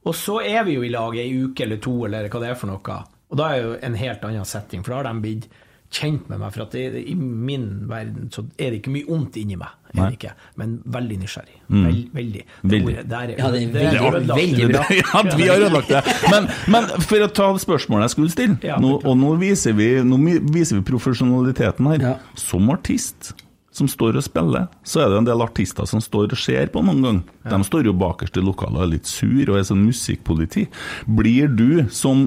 [0.09, 2.55] Og så er vi jo i lag ei uke eller to, eller hva det er
[2.61, 3.01] for noe.
[3.31, 5.51] Og da er det jo en helt annen setting, for da har de blitt
[5.91, 6.53] kjent med meg.
[6.55, 10.07] For at det, i min verden så er det ikke mye ondt inni meg, det
[10.17, 10.33] ikke.
[10.57, 11.57] Men veldig nysgjerrig.
[11.69, 11.85] Mm.
[11.85, 12.45] Vel, veldig.
[12.63, 12.87] Det Veldig.
[12.95, 14.41] ordet der er, Ja, det er veldig- ødelagt.
[14.41, 14.85] veldig bra.
[15.03, 16.03] ja, vi har ødelagt det.
[16.31, 19.91] Men, men for å ta spørsmålet jeg skulle stille, Ja, nå, og nå viser vi,
[20.07, 20.19] nå
[20.55, 21.99] viser vi profesjonaliteten her.
[22.09, 22.15] Ja.
[22.39, 23.35] Som artist,
[23.75, 26.83] som står og spiller, så er det en del artister som står og ser på
[26.83, 27.21] noen gang.
[27.53, 30.67] De står jo bakerst i lokalet og er litt sur og er sånn musikkpoliti.
[31.07, 32.27] Blir du som,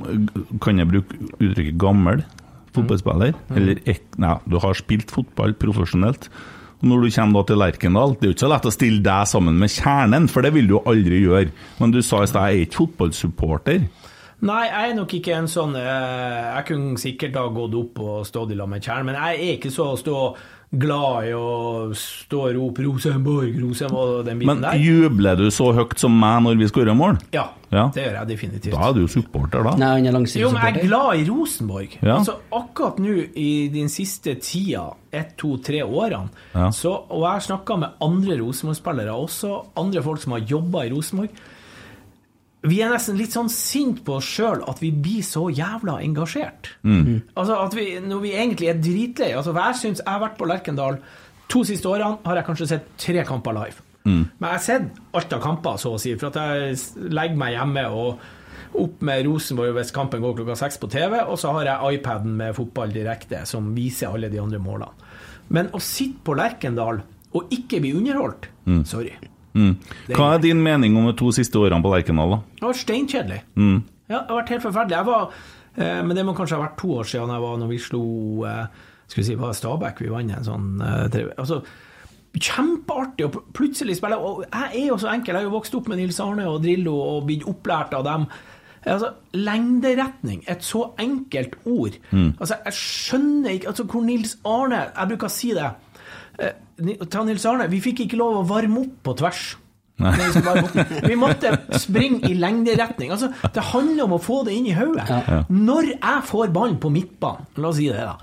[0.63, 2.23] kan jeg bruke uttrykket gammel
[2.73, 6.29] fotballspiller, eller ek, nei, du har spilt fotball profesjonelt,
[6.83, 9.59] når du kommer til Lerkendal, det er jo ikke så lett å stille deg sammen
[9.59, 11.53] med kjernen, for det vil du jo aldri gjøre.
[11.79, 13.85] Men du sa i stad, jeg er ikke fotballsupporter.
[14.43, 18.25] Nei, jeg er nok ikke en sånn eh, Jeg kunne sikkert ha gått opp og
[18.27, 20.17] stått i lag med kjernen, men jeg er ikke så stå
[20.73, 24.79] glad i å stå og rope 'Rosenborg', 'Rosenborg' og den biten Men der.
[24.81, 27.17] jubler du så høyt som meg når vi skårer mål?
[27.31, 27.87] Ja, Ja.
[27.93, 28.71] det gjør jeg definitivt.
[28.73, 29.75] Da er du jo supporter, da.
[29.75, 31.97] Nei, han er langsiktig Jo, men jeg er glad i Rosenborg.
[32.03, 32.17] Ja.
[32.17, 36.69] Altså, akkurat nå i den siste tida, ett, to, tre årene, Ja.
[36.69, 40.89] så, og jeg har snakka med andre Rosenborg-spillere, også andre folk som har jobba i
[40.91, 41.29] Rosenborg.
[42.63, 46.69] Vi er nesten litt sånn sint på oss sjøl at vi blir så jævla engasjert.
[47.35, 49.33] Altså at vi, Når vi egentlig er dritlei.
[49.35, 50.99] Altså, jeg synes jeg har vært på Lerkendal
[51.51, 53.83] to siste årene, har jeg kanskje sett tre kamper live.
[54.05, 57.53] Men jeg har sett alt av kamper, så å si, for at jeg legger meg
[57.57, 58.23] hjemme og
[58.79, 62.33] opp med Rosenborg hvis kampen går klokka seks på TV, og så har jeg iPaden
[62.39, 64.91] med fotball direkte, som viser alle de andre målene.
[65.53, 68.47] Men å sitte på Lerkendal og ikke bli underholdt
[68.87, 69.11] Sorry.
[69.53, 69.73] Mm.
[70.09, 72.39] Hva er din mening om de to siste årene på Lerkendal, da?
[72.59, 73.41] Det var steinkjedelig.
[73.55, 73.77] Mm.
[74.09, 74.97] Ja, det har vært helt forferdelig.
[74.97, 75.37] Jeg var,
[75.77, 78.03] eh, men det må kanskje ha vært to år siden jeg var når vi slo
[78.49, 78.65] eh,
[79.07, 81.61] Skal vi si, var Stabæk vi vant en sånn eh, altså,
[82.33, 84.17] Kjempeartig å plutselig spille.
[84.17, 85.35] Og jeg er jo så enkel.
[85.35, 88.25] Jeg har jo vokst opp med Nils Arne og Drillo og blitt opplært av dem.
[88.89, 91.99] Altså, Lengderetning, et så enkelt ord.
[92.11, 95.69] Altså, Jeg skjønner ikke altså, hvor Nils Arne Jeg bruker å si det.
[96.39, 99.43] Eh, ta Nils Arne, vi fikk ikke lov å varme opp på tvers.
[100.03, 100.93] Vi skulle varme opp.
[101.05, 103.11] Vi måtte springe i lengderetning.
[103.13, 105.05] Altså, det handler om å få det inn i hodet.
[105.53, 108.15] Når jeg får ballen på midtbanen, la oss si det, da.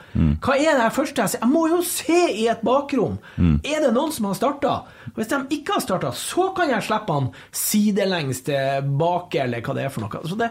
[0.43, 1.45] Hva er det første jeg ser?
[1.45, 3.21] Jeg må jo se i et bakrom.
[3.63, 4.75] Er det noen som har starta?
[5.15, 9.87] Hvis de ikke har starta, så kan jeg slippe han sidelengs tilbake, eller hva det
[9.87, 10.37] er for noe.
[10.43, 10.51] Det,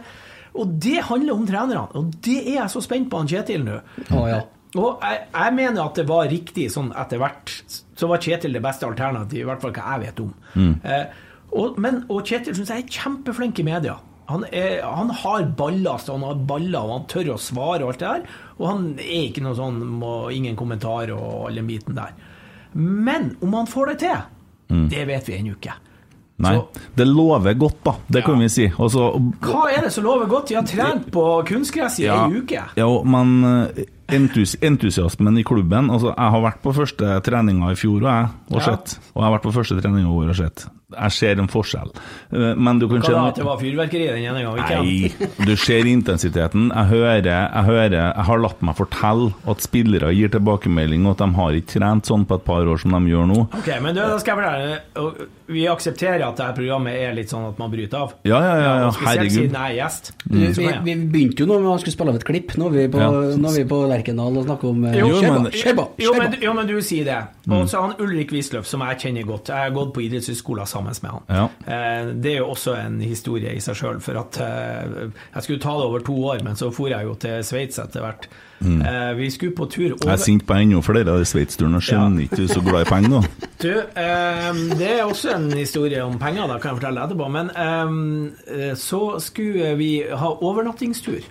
[0.55, 1.83] og det handler om trenerne.
[1.99, 3.81] Og det er jeg så spent på han Kjetil nå.
[4.07, 4.39] Å, ja.
[4.77, 7.53] Og jeg, jeg mener at det var riktig sånn etter hvert.
[7.97, 10.35] Så var Kjetil det beste alternativet, i hvert fall hva jeg vet om.
[10.85, 11.25] Eh,
[11.57, 13.97] og, men, og Kjetil syns jeg er kjempeflink i media.
[14.29, 18.03] Han, er, han har ballast, han har baller, og han tør å svare og alt
[18.03, 18.35] det der.
[18.59, 22.13] Og han er ikke noe sånn må, ingen kommentar og all den biten der.
[22.77, 24.27] Men om han får det til,
[24.93, 25.73] det vet vi ennå ikke.
[26.39, 27.93] Nei, Så- det lover godt, da.
[28.09, 28.67] Det kan vi si.
[28.69, 29.09] Også,
[29.41, 30.47] Hva er det som lover godt?
[30.47, 32.25] De har trent på kunstgress i Ja.
[32.27, 32.63] ei uke.
[32.77, 33.83] Ja, men eh,
[34.15, 38.29] entus entusiasmen i klubben Altså, jeg har vært på første treninga i fjor, og jeg,
[38.51, 38.65] og Ja.
[38.65, 38.99] sett.
[39.15, 40.65] Og jeg har vært på første treninga i år og sett.
[40.89, 41.91] Jeg ser en forskjell.
[42.33, 44.63] Eh, Men du kan Hva da, at det var fyrverkeri den ene gangen?
[44.63, 46.71] Ikke Nei, du ser intensiteten.
[46.73, 51.21] Jeg hører, jeg hører Jeg har latt meg fortelle at spillere gir tilbakemelding, og at
[51.27, 53.43] de har ikke trent sånn på et par år som de gjør nå.
[53.59, 57.45] Ok, men du, da skal jeg fortelle Vi aksepterer at dette programmet er litt sånn
[57.51, 58.15] at man bryter av.
[58.25, 59.31] Ja, ja, ja, ja herregud.
[59.37, 60.11] siden jeg er gjest.
[60.25, 62.53] Vi, vi, vi begynte jo nå med å skulle spille av et klipp.
[62.57, 63.09] Nå er vi på, Ja.
[63.37, 65.87] nå er vi på Lerkendal og snakker om eh, Jo, kjøba, men- kjøba, kjøba.
[66.05, 67.19] Jo men, jo, men du sier det.
[67.49, 69.49] Og så han Ulrik Wisløff, som jeg kjenner godt.
[69.49, 71.23] Jeg har gått på idrettshøyskolen sammen med han.
[71.27, 71.45] Ja.
[71.65, 75.61] Eh, Det er jo også en historie i seg sjøl, for at eh, Jeg skulle
[75.63, 78.27] ta det over to år, men så for jeg jo til Sveits etter hvert.
[78.61, 81.81] Eh, Vi skulle på tur over Jeg er sint på enda flere av de sveitsturene.
[81.81, 83.21] Skjønner ikke du er så glad i penger, da?
[83.59, 83.73] Du,
[84.79, 87.27] det er også en historie om penger, da kan jeg fortelle etterpå.
[87.27, 87.49] Men
[88.79, 91.25] så skulle vi ha overnattingstur.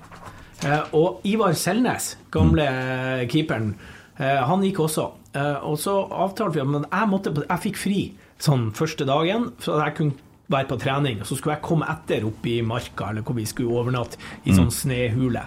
[0.92, 3.28] Og Ivar Selnes, gamle mm.
[3.32, 3.70] keeperen,
[4.18, 5.06] han gikk også.
[5.38, 8.00] Og så avtalte vi at jeg, måtte, jeg fikk fri
[8.42, 11.22] sånn første dagen, så jeg kunne være på trening.
[11.22, 14.56] Og så skulle jeg komme etter opp i marka, eller hvor vi skulle overnatte, i
[14.56, 15.44] sånn snehule.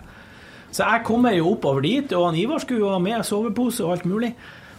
[0.72, 3.98] Så jeg kommer jo oppover dit, og han Ivar skulle jo ha med sovepose og
[3.98, 4.34] alt mulig.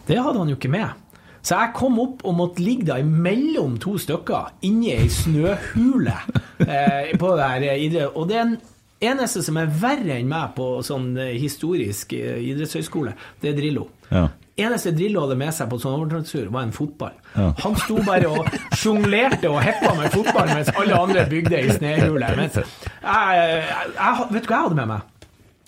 [0.09, 0.99] Det hadde han jo ikke med.
[1.43, 6.15] Så jeg kom opp og måtte ligge da imellom to stykker inni ei snøhule
[6.63, 8.15] eh, på idrett...
[8.15, 8.55] Og det er en
[9.03, 13.89] eneste som er verre enn meg på sånn eh, historisk eh, idrettshøyskole, det er Drillo.
[14.13, 14.29] Ja.
[14.61, 17.15] Eneste Drillo hadde med seg på sånn overtrantstur, var en fotball.
[17.33, 17.47] Ja.
[17.63, 22.29] Han sto bare og sjonglerte og heppa med fotball, mens alle andre bygde i snehule.
[22.37, 22.67] Mens jeg,
[23.01, 25.09] jeg, vet du hva jeg hadde med meg?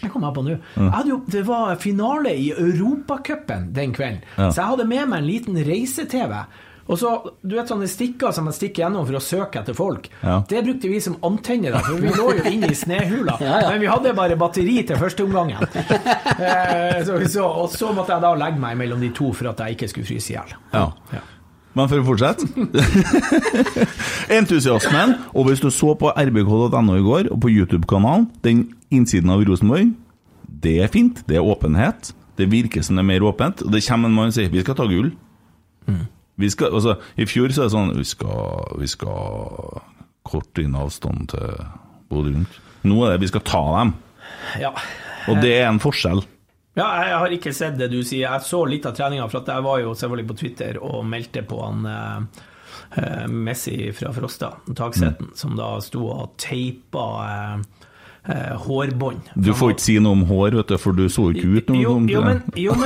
[0.05, 0.59] Jeg kom her på nå.
[1.09, 4.51] Jo, det var finale i Europacupen den kvelden, Ja.
[4.51, 6.35] så jeg hadde med meg en liten reise-TV.
[6.85, 10.11] Og så, du vet sånne stikker som man stikker gjennom for å søke etter folk.
[10.21, 10.41] Ja.
[10.49, 13.39] Det brukte vi som antenner for vi lå jo inne i snehula.
[13.41, 13.71] Ja, ja.
[13.73, 15.65] Men vi hadde bare batteri til førsteomgangen.
[16.35, 19.61] Eh, så, så, og så måtte jeg da legge meg mellom de to for at
[19.63, 20.55] jeg ikke skulle fryse i hjel.
[20.75, 21.21] Ja.
[21.75, 22.49] Men for å fortsette
[24.39, 25.15] Entusiasmen.
[25.35, 29.93] Og hvis du så på rbk.no i går, og på YouTube-kanalen, den innsiden av Rosenborg,
[30.65, 31.23] det er fint.
[31.29, 32.13] Det er åpenhet.
[32.39, 33.63] Det virker som det er mer åpent.
[33.67, 35.13] Og det kommer en mann og sier 'vi skal ta gull'.
[35.87, 35.95] Vi
[36.51, 39.83] skal, altså, I fjor så er det sånn Vi skal, vi skal
[40.27, 41.65] korte inn avstanden til
[42.11, 42.61] Bodø-Glimt.
[42.85, 43.95] Nå er det vi skal ta dem,
[44.61, 44.71] Ja.
[45.29, 46.25] og det er en forskjell.
[46.77, 48.25] Ja, jeg har ikke sett det du sier.
[48.33, 51.43] Jeg så litt av treninga, for at jeg var jo selvfølgelig på Twitter og meldte
[51.47, 52.43] på han eh,
[52.99, 55.37] eh, Messi fra Frosta, taksetten Mm.
[55.37, 57.63] som da sto og teipa eh,
[58.29, 59.31] eh, hårbånd.
[59.37, 61.83] Du får ikke si noe om hår, vet du, for du så ikke ut noe
[61.83, 62.15] jo, Jo, det.
[62.15, 62.75] jo, men, jo,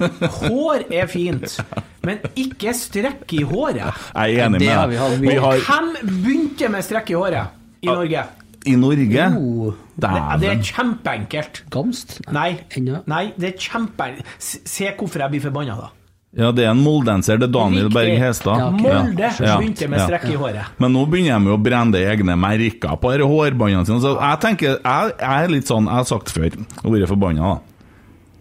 [0.00, 1.58] men hår er fint.
[2.06, 3.84] Men ikke strekk i håret.
[4.14, 5.20] Jeg er enig med vi deg.
[5.26, 8.26] Vi har Hvem begynte med strekk i håret i Norge?
[8.68, 10.08] i Norge Jo, Det,
[10.42, 11.62] det er kjempeenkelt.
[11.72, 12.18] Gamst?
[12.34, 12.58] Nei,
[13.06, 14.26] nei, det er kjempeenkelt.
[14.42, 15.88] Se hvorfor jeg blir forbanna, da.
[16.36, 17.38] Ja, det er en moldenser.
[17.40, 17.88] Det er Daniel.
[17.92, 18.58] Berg Hestad.
[18.60, 18.92] Ja, okay.
[18.92, 19.54] Molde Ja.
[19.56, 20.74] begynte med strekk i håret.
[20.78, 24.00] Men nå begynner de å brenne egne merker på hårbåndene sine.
[24.00, 26.50] Så jeg tenker, jeg, jeg er litt sånn, jeg har sagt før,
[26.84, 27.60] og vært forbanna, da.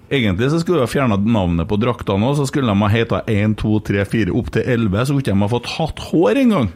[0.10, 3.23] Egentlig så skulle de ha fjerna navnet på draktene òg, så skulle de ha heta
[3.28, 6.69] 1, 2, 3, 4 opp til 11, så skulle de ha fått hatt hår engang.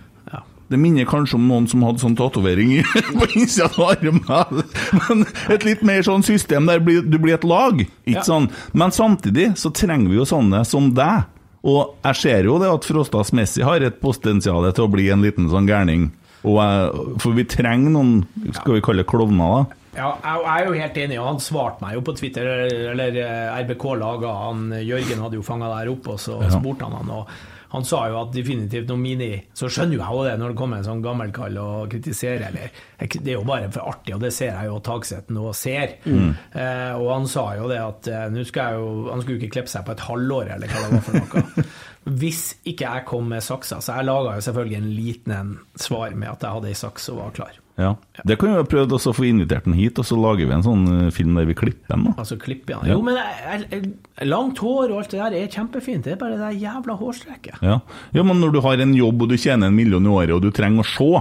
[0.71, 2.77] Det minner kanskje om noen som hadde sånn tatovering
[3.19, 4.63] på innsida av armen.
[5.09, 7.83] Men et litt mer sånn system der du blir et lag.
[8.07, 8.23] Ikke Ja.
[8.27, 8.47] sånn.
[8.73, 11.27] Men samtidig så trenger vi jo sånne som deg.
[11.67, 15.21] Og jeg ser jo det at Frostas Messi har et potensial til å bli en
[15.21, 16.07] liten sånn gærning.
[16.41, 18.23] Og jeg, for vi trenger noen,
[18.55, 19.77] skal vi kalle det klovner, da?
[19.93, 22.47] Ja, jeg jeg er jo helt enig, og han svarte meg jo på Twitter,
[22.95, 26.49] eller eh, RBK laga han Jørgen hadde jo fanga der opp, og så Ja.
[26.55, 27.27] spurte han han, og
[27.71, 30.59] han sa jo at definitivt noe mini Så skjønner jo jeg jo det når det
[30.59, 32.73] kommer en sånn gammelkall og kritiserer, eller
[33.07, 35.95] Det er jo bare for artig, og det ser jeg jo taksetten og ser.
[36.11, 39.41] Eh, og han sa jo det at eh, nå skal jeg jo Han skulle jo
[39.41, 41.65] ikke klippe seg på et halvår, eller hva det var for noe.
[42.21, 46.15] Hvis ikke jeg kom med saksa, så jeg laga jo selvfølgelig en liten en svar
[46.17, 47.60] med at jeg hadde ei saks og var klar.
[47.79, 47.95] Ja.
[48.27, 50.65] Det kan vi ha prøvd å få invitert den hit, og så lager vi en
[50.65, 52.07] sånn eh, film der vi klipper den.
[52.09, 52.15] da.
[52.23, 52.69] Altså klipp.
[52.71, 52.79] Ja.
[52.87, 53.91] Jo, men jeg, jeg,
[54.29, 56.05] langt hår og alt det der er kjempefint.
[56.07, 57.61] Det er bare det der jævla hårstrekket.
[57.65, 57.79] Ja.
[58.15, 60.43] ja, men når du har en jobb og du tjener en million i året, og
[60.43, 61.11] du trenger å se,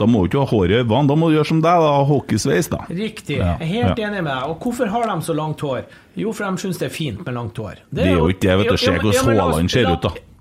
[0.00, 1.06] da må du ikke ha hår i øynene.
[1.10, 2.82] Da må du gjøre som deg, da, hockeysveis, da.
[2.90, 3.38] Riktig.
[3.38, 4.08] Jeg er helt ja.
[4.08, 4.50] enig med deg.
[4.50, 5.86] Og hvorfor har de så langt hår?
[6.18, 7.84] Jo, for de syns det er fint med langt hår.
[7.92, 8.80] Det er jo ikke det, vet du.
[8.82, 10.31] Se hvordan Haaland ser ut, da.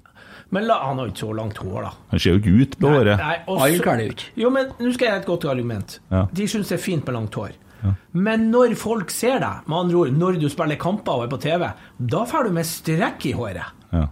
[0.51, 1.91] Men la, han har jo ikke så langt hår, da.
[2.11, 3.19] Han ser jo ikke ut på håret.
[3.47, 4.29] Alle så- det jo ikke.
[4.43, 5.99] Jo, men nå skal jeg ha et godt argument.
[6.11, 6.25] Ja.
[6.33, 7.51] De syns det er fint med langt hår.
[8.13, 11.39] Men når folk ser deg, med andre ord, når du spiller kamper og er på
[11.41, 13.71] TV, da får du med strekk i håret.
[13.91, 14.07] Ja.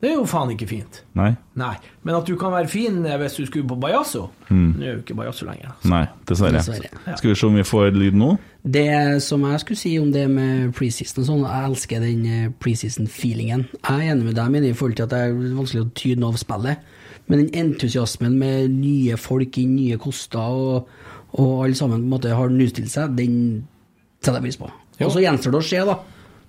[0.00, 1.02] Det er jo faen ikke fint.
[1.18, 1.34] Nei.
[1.60, 1.74] Nei,
[2.08, 5.00] men at du kan være fin eh, hvis du skulle på Bajasso Nå er jo
[5.02, 5.74] ikke Bajasso lenger.
[5.82, 5.90] Så.
[5.92, 6.62] Nei, dessverre.
[6.62, 7.16] Dessverre.
[7.18, 8.30] Skal vi se om vi får lyd nå?
[8.64, 8.86] Det
[9.24, 13.66] som jeg skulle si om det med preseason og sånn, jeg elsker den eh, preseason-feelingen.
[13.76, 16.24] Jeg er enig med deg, men i forhold til at det er vanskelig å tyde
[16.24, 16.90] noe av spillet.
[17.30, 20.88] Men den entusiasmen med nye folk i nye koster, og,
[21.36, 23.36] og alle sammen på en måte har nustilt seg, den
[24.20, 24.72] setter jeg pris på.
[25.00, 26.00] Og så gjenstår det å se, da.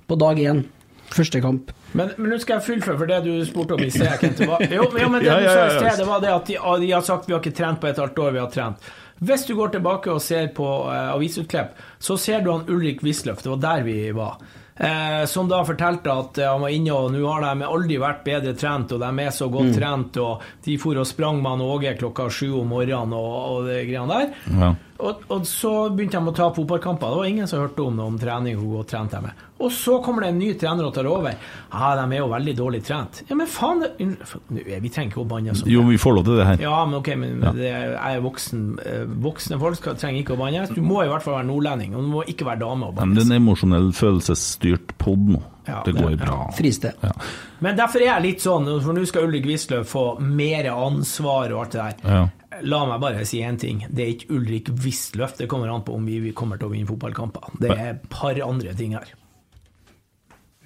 [0.07, 0.63] På dag én.
[1.11, 1.71] Første kamp.
[1.93, 4.11] Men, men nå skal jeg fullføre for det du spurte om i sted.
[4.21, 4.37] Kent.
[4.39, 6.31] Det var- Jo, jo, men det Ja, du ja, sa i sted, det var det
[6.33, 8.51] at de, de har sagt vi har ikke trent på et halvt år, vi har
[8.53, 8.89] trent.
[9.21, 13.43] Hvis du går tilbake og ser på uh, avisutklipp, så ser du han Ulrik Wisløff,
[13.45, 14.39] det var der vi var,
[14.81, 18.23] eh, som da fortalte at eh, han var inne og nå har de aldri vært
[18.25, 21.61] bedre trent, og de er så godt trent, og de for og sprang med han
[21.67, 24.33] Åge klokka sju om morgenen og, og det greiene der.
[24.57, 24.71] Ja.
[25.01, 27.09] Og, og så begynte de å ta fotballkamper.
[27.13, 28.59] Det var ingen som hørte om noe om trening.
[28.61, 29.33] og trente er.
[29.61, 31.35] Og så kommer det en ny trener og tar over.
[31.71, 33.21] Ja, de er jo veldig dårlig trent.
[33.29, 34.15] Ja, men faen Nå,
[34.49, 35.69] Vi trenger ikke å banne sånn.
[35.69, 36.63] Jo, vi får lov til det her.
[36.65, 38.65] Ja, men ok, men det er, jeg er voksen.
[38.85, 40.65] eh, Voksne folk skal, trenger ikke å banne.
[40.73, 43.15] Du må i hvert fall være nordlending, og du må ikke være dame og Men
[43.17, 45.41] det er en emosjonell, følelsesstyrt pod nå.
[45.67, 46.19] Ja, det går ja.
[46.23, 46.37] bra.
[46.57, 46.95] Friste.
[47.05, 47.13] Ja.
[47.61, 51.65] Men derfor er jeg litt sånn, for nå skal Ulrik Wisløff få mer ansvar og
[51.65, 52.31] alt det der.
[52.63, 53.85] La meg bare si én ting.
[53.89, 55.37] Det er ikke Ulrik Wisløff.
[55.37, 57.57] Det kommer an på om vi kommer til å vinne fotballkamper.
[57.61, 59.09] Det er et par andre ting her.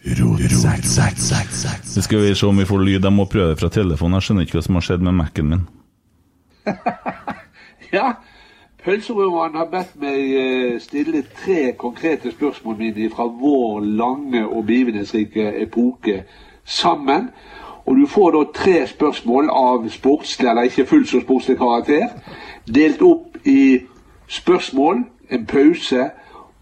[0.06, 0.38] Nå
[2.02, 3.02] skal vi se om vi får lyd.
[3.04, 4.20] Jeg må prøve det fra telefonen.
[4.20, 5.68] Jeg skjønner ikke hva som har skjedd med Mac-en min.
[7.94, 8.16] Ja,
[8.86, 15.46] Pølserødmannen har bedt meg eh, stille tre konkrete spørsmål mine fra vår lange og begivenhetsrike
[15.64, 16.20] epoke
[16.66, 17.32] sammen.
[17.86, 22.08] Og du får da tre spørsmål av sportslig eller ikke fullt så sportslig karakter,
[22.76, 23.80] delt opp i
[24.28, 26.10] spørsmål, en pause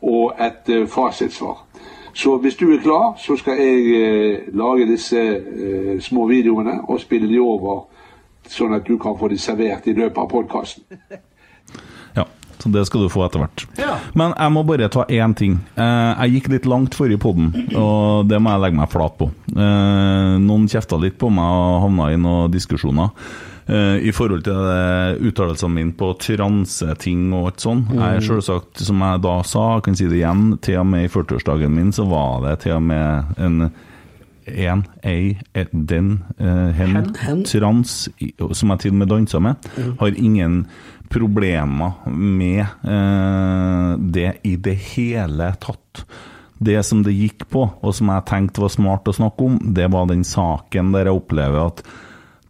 [0.01, 1.65] og et uh, fasitsvar.
[2.13, 6.99] Så hvis du er klar, så skal jeg uh, lage disse uh, små videoene og
[6.99, 7.85] spille de over,
[8.47, 10.83] sånn at du kan få de servert i løpet av podkasten.
[12.59, 13.63] Så det skal du få etter hvert.
[13.79, 13.95] Ja.
[14.13, 15.57] Men jeg må bare ta én ting.
[15.75, 19.29] Eh, jeg gikk litt langt forrige poden, og det må jeg legge meg flat på.
[19.55, 23.09] Eh, noen kjefta litt på meg og havna i noen diskusjoner.
[23.67, 27.93] eh, I forhold til uttalelsene mine på transeting og alt sånt.
[27.95, 31.05] Jeg er selvsagt, som jeg da sa, jeg kan si det igjen, til og med
[31.05, 33.71] i 40-årsdagen min så var det til og med en
[34.45, 37.43] en, ei, et, den, uh, hen, Hen.
[37.47, 38.09] trans,
[38.51, 39.55] som jeg til og med dansa med,
[40.01, 40.65] har ingen
[41.13, 46.03] problemer med eh, det i det hele tatt.
[46.63, 49.89] Det som det gikk på, og som jeg tenkte var smart å snakke om, det
[49.91, 51.83] var den saken der jeg opplever at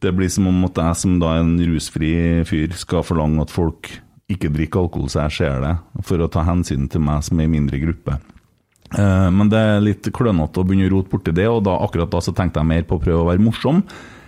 [0.04, 2.14] det blir som om at jeg som da en rusfri
[2.48, 3.90] fyr skal forlange at folk
[4.32, 5.74] ikke drikker alkohol så jeg ser det,
[6.06, 8.18] for å ta hensyn til meg som er i mindre gruppe.
[8.94, 12.12] Eh, Men det er litt klønete å begynne å rote borti det, og da, akkurat
[12.12, 13.84] da så tenkte jeg mer på å prøve å være morsom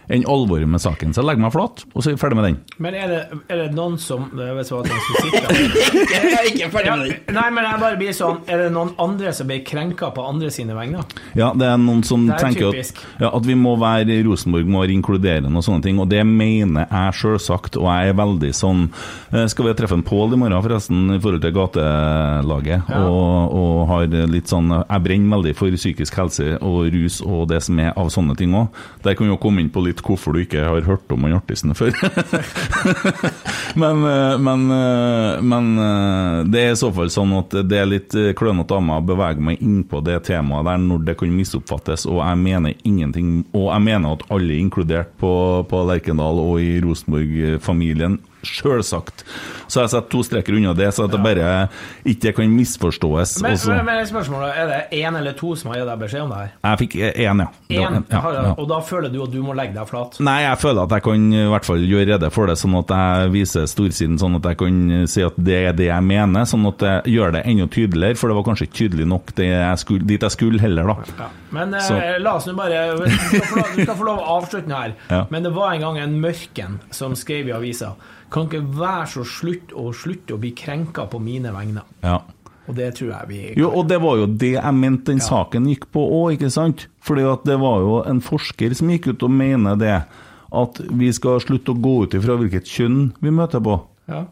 [0.09, 1.13] enn alvoret med saken.
[1.15, 2.57] Så jeg legger meg flat, og så er vi ferdig med den.
[2.83, 5.47] Men er det, er det noen som Jeg hva noen som sitter
[6.11, 7.13] Jeg er ikke ferdig med den.
[7.25, 10.25] Ja, Nei, men jeg bare blir sånn Er det noen andre som blir krenka på
[10.25, 11.01] andre sine vegne?
[11.37, 12.91] Ja, det er noen som er tenker at,
[13.21, 16.85] ja, at vi må være Rosenborg må være inkluderende og sånne ting, og det mener
[16.89, 18.85] jeg selvsagt, og jeg er veldig sånn
[19.33, 23.01] eh, Skal vi treffe en Pål i morgen, forresten, i forhold til gatelaget, Ja.
[23.09, 27.61] og, og har litt sånn Jeg brenner veldig for psykisk helse og rus og det
[27.65, 28.67] som er av sånne ting òg.
[29.05, 31.37] Der kan vi jo komme inn på litt hvorfor du ikke har hørt om han
[31.37, 31.93] artisten før.
[33.81, 37.89] men, eh, men, eh, men eh, det er i så fall sånn at det er
[37.89, 41.33] litt klønete av meg å bevege meg inn på det temaet der når det kan
[41.35, 45.31] misoppfattes, og jeg mener ingenting Og jeg mener at alle er inkludert på,
[45.69, 48.19] på Lerkendal og i Rosenborg-familien.
[48.45, 49.25] Sjølsagt.
[49.67, 51.67] Så jeg setter to streker unna det, så at det bare
[52.07, 53.39] ikke kan misforstås.
[53.43, 56.33] Men, men, men spørsmålet, er det én eller to som har gitt deg beskjed om
[56.33, 56.51] det her?
[56.65, 57.47] jeg fikk én, ja.
[57.69, 58.43] Det en, ja, ja.
[58.53, 60.19] og da føler du at du må legge deg flat?
[60.25, 62.93] Nei, jeg føler at jeg kan i hvert fall gjøre rede for det, sånn at
[62.95, 64.81] jeg viser storsiden, sånn at jeg kan
[65.11, 68.31] si at det er det jeg mener, sånn at jeg gjør det enda tydeligere, for
[68.31, 71.17] det var kanskje ikke tydelig nok det jeg skulle, dit jeg skulle heller, da.
[71.23, 71.31] Ja.
[71.55, 74.35] Men eh, la oss nå bare Du skal få lov, du skal få lov å
[74.39, 74.95] avslutte den her.
[75.11, 75.21] Ja.
[75.31, 77.95] Men det var en gang en Mørken som skrev i avisa
[78.33, 81.85] Kan ikke være så slutt å slutte å bli krenka på mine vegne.
[82.03, 82.21] Ja.
[82.65, 85.67] Og det tror jeg vi Jo, og det var jo det jeg mente den saken
[85.69, 86.87] gikk på òg, ikke sant?
[87.05, 89.99] Fordi at det var jo en forsker som gikk ut og mener det,
[90.55, 93.77] at vi skal slutte å gå ut ifra hvilket kjønn vi møter på.
[94.09, 94.25] Ja.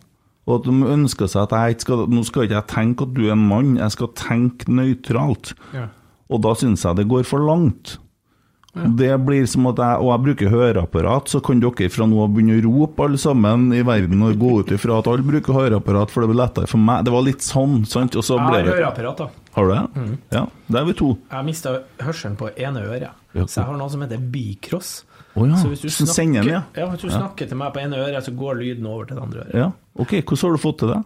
[0.47, 3.13] Og at de ønsker seg at jeg ikke skal Nå skal ikke jeg tenke at
[3.15, 5.53] du er en mann, jeg skal tenke nøytralt.
[5.75, 5.87] Ja.
[6.33, 7.97] Og da syns jeg det går for langt.
[8.73, 12.31] Det blir som at jeg, Og jeg bruker høreapparat, så kan dere fra nå av
[12.33, 16.09] begynne å rope alle sammen i verden og gå ut ifra at alle bruker høreapparat,
[16.09, 17.03] for det blir lettere for meg.
[17.05, 18.15] Det var litt sånn, sant?
[18.17, 19.29] Og så ble har det høreapparat, da.
[19.53, 19.83] Har du det?
[20.01, 20.17] Mm.
[20.33, 21.17] Ja, det er vi to.
[21.31, 23.45] Jeg mista hørselen på ene øret, Ja.
[23.45, 25.03] så jeg har noe som heter bicross.
[25.35, 26.63] Oh, ja, Så hvis du snakker, den, ja.
[26.75, 27.17] ja, hvis du Ja.
[27.19, 29.53] snakker til meg på ene øret, så går lyden over til det andre øret.
[29.53, 31.03] Ja, ok, Hvordan har du fått til det?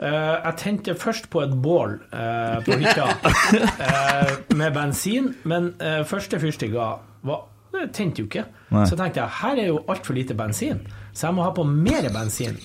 [0.00, 3.10] Eh, jeg tente først på et bål eh, på hytta
[3.84, 5.74] eh, med bensin, men
[6.08, 6.86] første fyrstikka
[7.28, 8.46] var det tente jo ikke.
[8.74, 8.86] Nei.
[8.88, 10.80] Så tenkte jeg her er jo altfor lite bensin,
[11.12, 12.56] så jeg må ha på mer bensin.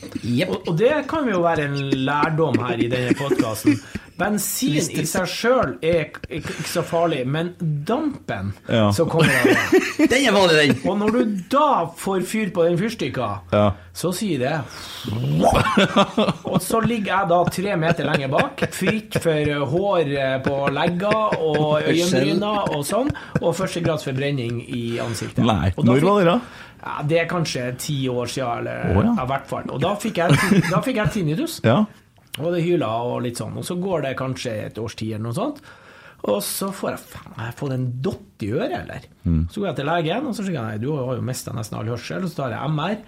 [0.47, 3.79] Og, og det kan jo være en lærdom her i denne podkasten.
[4.15, 8.85] Bensin i seg sjøl er ikke så farlig, men dampen Ja.
[8.95, 10.77] som kommer av det Den er vanlig, den.
[10.87, 11.65] Og når du da
[11.99, 13.65] får fyr på den fyrstikka, Ja.
[13.91, 14.53] så sier det
[16.47, 20.13] Og så ligger jeg da tre meter lenger bak, fritt for hår
[20.45, 25.43] på legger og øyenbryner og sånn, og førstegrads forbrenning i ansiktet.
[25.45, 26.37] Nei, når var det da?
[26.85, 29.15] Ja, det er kanskje ti år siden, eller oh, ja.
[29.23, 29.69] i hvert fall.
[29.73, 30.37] Og da fikk jeg,
[30.69, 31.57] da fikk jeg tinnitus.
[31.65, 31.79] Ja.
[32.37, 33.55] Og det hyla og litt sånn.
[33.57, 35.63] Og så går det kanskje et års tid eller noe sånt.
[36.25, 39.03] Og så får jeg faen, jeg fått en dott i øret, eller?
[39.25, 39.43] Mm.
[39.51, 41.79] Så går jeg til legen, og så sier jeg nei, du har jo mista nesten
[41.79, 42.25] all hørsel.
[42.25, 43.01] Og så tar jeg MR,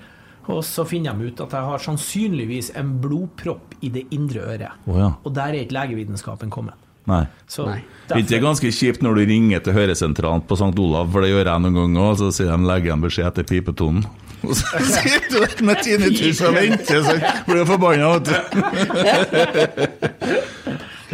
[0.54, 4.84] og så finner de ut at jeg har sannsynligvis en blodpropp i det indre øret.
[4.86, 5.10] Oh, ja.
[5.22, 6.87] Og der er ikke legevitenskapen kommet.
[7.08, 7.24] Nei.
[7.48, 7.82] Så Nei.
[8.08, 10.72] Er Det er ganske kjipt når du ringer til høresentralen på St.
[10.80, 13.48] Olav, for det gjør jeg noen ganger, og så sier de legger en beskjed etter
[13.48, 14.06] pipetonen.
[14.46, 17.16] Og så sitter du der med tinnitus og venter, så
[17.48, 18.36] blir du forbanna, vet du.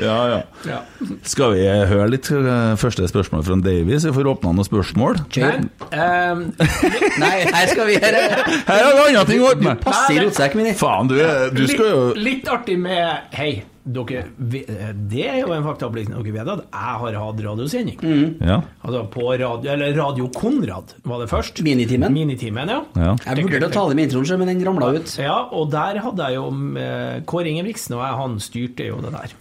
[0.03, 0.37] Ja, ja.
[0.65, 0.77] Ja.
[1.23, 4.07] Skal vi høre litt eh, første spørsmål fra Davies?
[4.07, 5.19] Vi får åpna noen spørsmål.
[5.37, 6.39] Men Um,
[7.21, 8.21] Nei, her skal vi gjøre
[8.65, 9.83] Her har vi andre ting å ordne med!
[9.83, 10.73] passer i rotsekken min.
[10.79, 13.51] Faen, du, er- du skal jo litt, litt artig med Hei,
[13.83, 16.15] dere, det er jo en faktaopplysning.
[16.15, 17.99] Dere vet at jeg har hatt radiosending.
[18.39, 18.61] Ja.
[18.79, 21.59] Altså på radio, eller Radio Konrad var det først.
[21.65, 22.15] Minitimen.
[22.15, 22.79] Minitimen, ja.
[22.95, 23.13] ja.
[23.27, 25.15] Jeg vurderte å ta det med introen, men den ramla ut.
[25.19, 26.47] Ja, og der hadde jeg jo
[26.79, 29.35] eh, Kåre Ingebrigtsen og jeg, han styrte jo det der.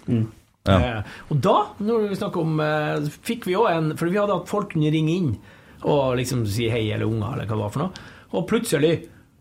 [0.67, 0.79] Ja.
[0.79, 4.37] Eh, og da, når vi snakker om eh, Fikk vi jo en For vi hadde
[4.37, 5.33] hatt folk kunne ringe inn
[5.83, 8.11] og liksom si hei eller unger, eller hva det var for noe.
[8.39, 8.93] Og plutselig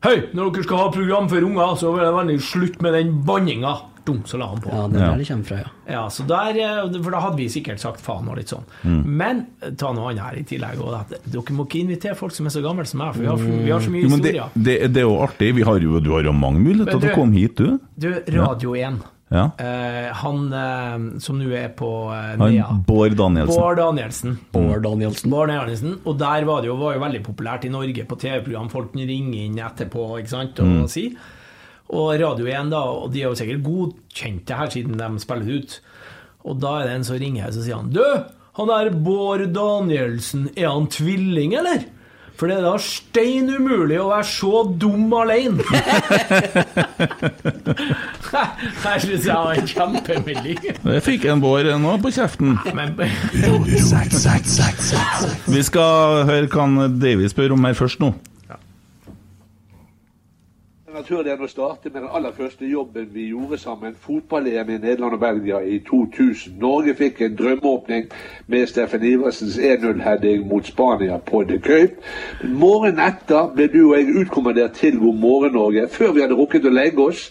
[0.01, 3.11] Hei, når dere skal ha program for unger, så er det veldig slutt med den
[3.21, 3.75] banninga.
[4.11, 4.69] Dum, så la han på.
[4.73, 5.09] Ja, det er Ja.
[5.11, 5.69] der det kommer fra, ja.
[5.91, 8.63] Ja, så der, eh, For da hadde vi sikkert sagt faen og litt sånn.
[9.05, 10.79] Men eh, ta noe annet her i tillegg.
[10.81, 13.27] Og at dere må ikke invitere folk som er så gamle som meg, for vi
[13.27, 15.53] har, vi har så mye Jo, det, det, det er jo artig.
[15.55, 17.79] Vi har jo, du har jo mange muligheter til du- å komme hit, du.
[17.97, 19.01] Du, Radio 1.
[19.31, 19.45] Ja.
[19.57, 22.65] Uh, han uh, som nå er på uh, Han Nea.
[22.85, 23.55] Bård Danielsen.
[23.55, 24.33] Bård Danielsen.
[24.51, 25.29] Bård Danielsen.
[25.31, 25.93] Bård Danielsen.
[26.05, 28.67] Og der var det jo, var jo veldig populært i Norge på TV-program.
[28.73, 30.83] Folk ringer inn etterpå ikke sant, og Mm.
[30.91, 31.15] sier.
[31.91, 35.47] Og Radio 1, da, og de er jo sikkert godkjent det her siden de spiller
[35.47, 35.79] det ut.
[36.47, 38.05] Og da er det en som ringer, her, så sier han Du,
[38.57, 41.83] han der Bård Danielsen, er han tvilling, eller?
[42.41, 45.61] For det er da stein umulig å være så dum alene.
[48.31, 50.57] Her syns jeg var en kjempemelding.
[50.81, 52.57] Det fikk en Bård nå på kjeften.
[55.53, 58.09] Vi skal høre hva Davy spør om her først nå.
[60.91, 64.75] Det er naturlig å starte med den aller første jobben vi gjorde sammen, fotball-EM i
[64.75, 66.57] Nederland og Belgia i 2000.
[66.59, 68.09] Norge fikk en drømmeåpning
[68.51, 72.03] med Steffen Iversens 1-0-heading mot Spania på The Cape.
[72.43, 76.67] Morgenen etter ble du og jeg utkommandert til God morgen Norge, før vi hadde rukket
[76.67, 77.23] å legge oss.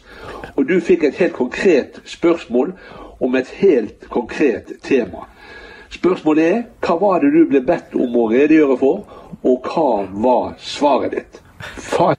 [0.55, 2.73] Og du fikk et helt konkret spørsmål
[3.21, 5.27] om et helt konkret tema.
[5.93, 9.05] Spørsmålet er hva var det du ble bedt om å redegjøre for,
[9.45, 11.45] og hva var svaret ditt?
[11.77, 12.15] Fa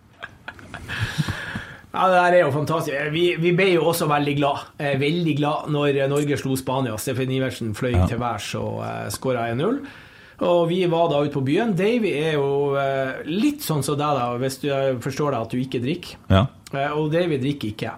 [1.94, 2.96] Ja, Det der er jo fantastisk.
[3.12, 6.96] Vi, vi ble jo også veldig glad eh, Veldig glad når Norge slo Spania.
[6.98, 8.06] Steffen Iversen fløy Ja.
[8.08, 9.82] til værs og eh, skåra 1-0.
[10.42, 11.76] Og vi var da ute på byen.
[11.78, 15.52] Davy er jo eh, litt sånn som deg, da, hvis du eh, forstår deg at
[15.54, 16.16] du ikke drikker.
[16.32, 16.46] Ja.
[16.74, 17.92] Eh, og Davy drikker ikke.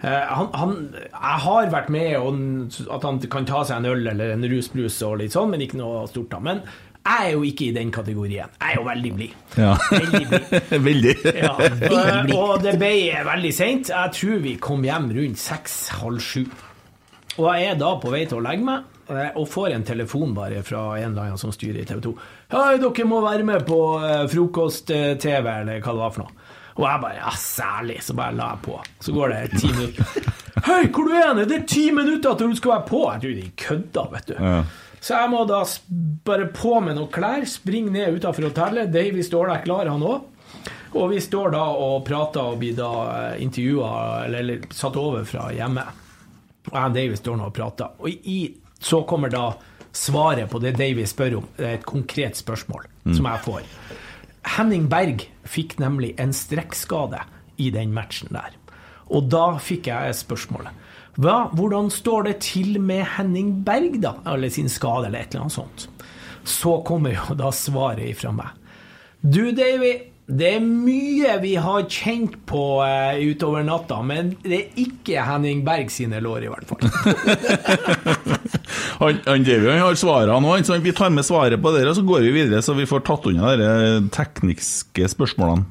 [0.00, 2.38] Eh, han, han, jeg har vært med og
[2.96, 5.76] at han kan ta seg en øl eller en rusbrus og litt sånn, men ikke
[5.82, 6.30] noe stort.
[6.32, 6.40] da.
[6.40, 6.62] Men
[7.00, 8.50] jeg er jo ikke i den kategorien.
[8.60, 9.36] Jeg er jo veldig blid.
[9.56, 9.72] Ja.
[9.90, 10.72] Veldig blid.
[10.88, 11.14] Veldig.
[11.32, 11.54] Ja,
[12.36, 12.90] og, det ble
[13.24, 13.88] veldig seint.
[13.88, 16.42] Jeg tror vi kom hjem rundt seks-halv sju.
[17.38, 20.34] Og jeg er da på vei til å legge meg, eh, og får en telefon
[20.36, 22.12] bare fra en eller annen som styrer i TV 2.
[22.52, 26.36] Hei, dere må være med på eh, frokost-TV, eller hva det var for noe.
[26.80, 28.76] Og jeg bare ja, særlig, så bare la jeg på.
[29.04, 30.30] Så går det ti minutter.
[30.68, 31.42] Hei, hvor du er du?
[31.48, 33.02] Det er ti minutter til du skal være på!
[33.08, 34.36] Jeg tror de kødda, vet du.
[34.36, 34.62] Ja.
[35.00, 35.62] Så jeg må da
[36.28, 38.92] bare på med noen klær, springe ned utafor hotellet.
[38.92, 40.26] Davy står der klar, han òg.
[40.90, 42.90] Og vi står da og prater og blir da
[43.40, 43.90] intervjua,
[44.26, 45.86] eller, eller satt over fra hjemme.
[46.68, 47.96] Og jeg og Davy står nå og prater.
[48.02, 48.40] Og i,
[48.82, 49.44] så kommer da
[49.96, 51.48] svaret på det Davy spør om.
[51.56, 53.70] Det er et konkret spørsmål som jeg får.
[54.56, 57.22] Henning Berg fikk nemlig en strekkskade
[57.60, 58.54] i den matchen der.
[59.10, 60.74] Og da fikk jeg spørsmålet.
[61.18, 64.14] Hva, hvordan står det til med Henning Berg, da?
[64.30, 65.88] Eller sin skade, eller et eller annet sånt.
[66.46, 68.54] Så kommer jo da svaret ifra meg.
[69.20, 69.96] Du, Davy,
[70.30, 75.64] det er mye vi har kjent på uh, utover natta, men det er ikke Henning
[75.66, 76.86] Berg sine lår, i hvert fall.
[79.00, 82.04] Han, han han har svarene òg, så Vi tar med svaret på dere, og så
[82.06, 83.70] går vi videre, så vi får tatt unna de
[84.12, 85.64] tekniske spørsmålene.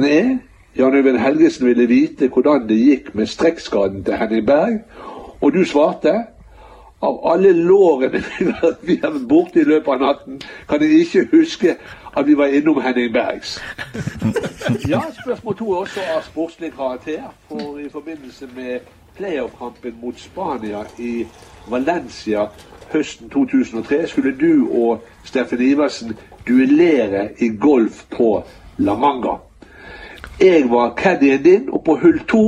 [0.00, 0.40] Nei,
[0.78, 4.80] Jan Øyvind Helgesen ville vite hvordan det gikk med strekkskaden til Henning Berg,
[5.40, 6.14] og du svarte
[7.02, 8.10] av alle lårene
[8.40, 11.76] vi har- vært borte i løpet av natten, kan jeg ikke huske
[12.16, 13.58] at vi var innom Henning Bergs.
[14.88, 17.22] Ja, spørsmål to er også av sportslig karakter.
[17.48, 18.80] For i forbindelse med
[19.16, 21.26] playoff-kampen mot Spania i
[21.68, 22.46] Valencia
[22.92, 26.16] høsten 2003 skulle du og Steffen Iversen
[26.48, 28.42] duellere i golf på
[28.78, 29.36] La Manga.
[30.40, 32.44] Jeg var caddien din, og på hull to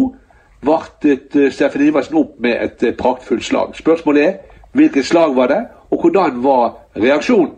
[0.66, 3.76] vartet eh, Steffen Iversen opp med et eh, praktfullt slag.
[3.78, 7.54] Spørsmålet er hvilket slag var det, og hvordan var reaksjonen?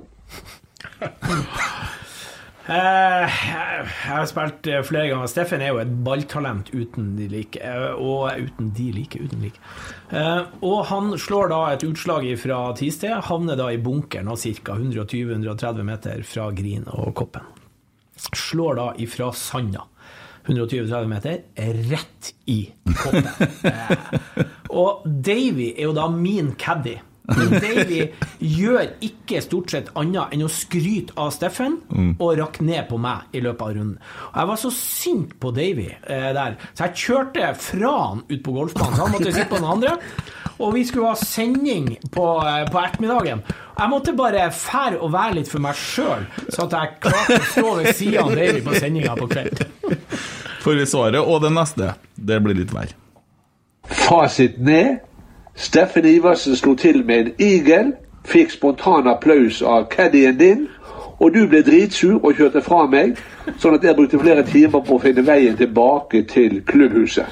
[2.68, 5.28] Uh, jeg har spilt flere ganger.
[5.30, 7.62] Steffen er jo et balltalent uten de like.
[7.64, 9.56] Uh, Og uten de like, uten like.
[10.12, 14.76] Uh, Og han slår da et utslag fra Tisted, havner da i bunkeren og ca.
[14.76, 17.48] 120-130 meter fra Grin og Koppen.
[18.36, 19.88] Slår da ifra Sanda.
[20.48, 21.42] 120-30 meter,
[21.90, 22.60] rett i
[23.02, 23.28] koppen.
[24.80, 26.98] Og Davy er jo da min caddy.
[27.28, 28.06] Men Davy
[28.40, 31.76] gjør ikke stort sett annet enn å skryte av Steffen
[32.16, 33.98] og rakke ned på meg i løpet av runden.
[34.30, 38.42] Og jeg var så sint på Davy eh, der, så jeg kjørte fra han ut
[38.44, 38.96] på golfbanen.
[38.96, 39.96] Så han måtte sitte på den andre.
[40.58, 43.44] Og vi skulle ha sending på, eh, på ettermiddagen.
[43.78, 47.50] Jeg måtte bare fære og være litt for meg sjøl, så at jeg klarte å
[47.52, 49.76] stå ved sida av Davy på sendinga på kvelden.
[50.60, 51.92] Får vi svaret, og det neste.
[52.16, 52.96] Det blir litt verre.
[53.88, 54.96] Fasiten er
[55.58, 57.92] Steffen Iversen slo til med en eagle,
[58.28, 60.68] fikk spontan applaus av caddien din,
[61.18, 63.18] og du ble dritsur og kjørte fra meg,
[63.58, 67.26] sånn at jeg brukte flere timer på å finne veien tilbake til klubbhuset.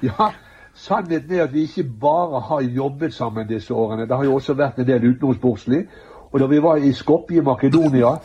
[0.10, 0.32] ja,
[0.76, 4.08] sannheten er at vi ikke bare har jobbet sammen disse årene.
[4.08, 5.86] Det har jo også vært en del utenomsportslig.
[6.32, 8.16] Og da vi var i Skopje Makedonia,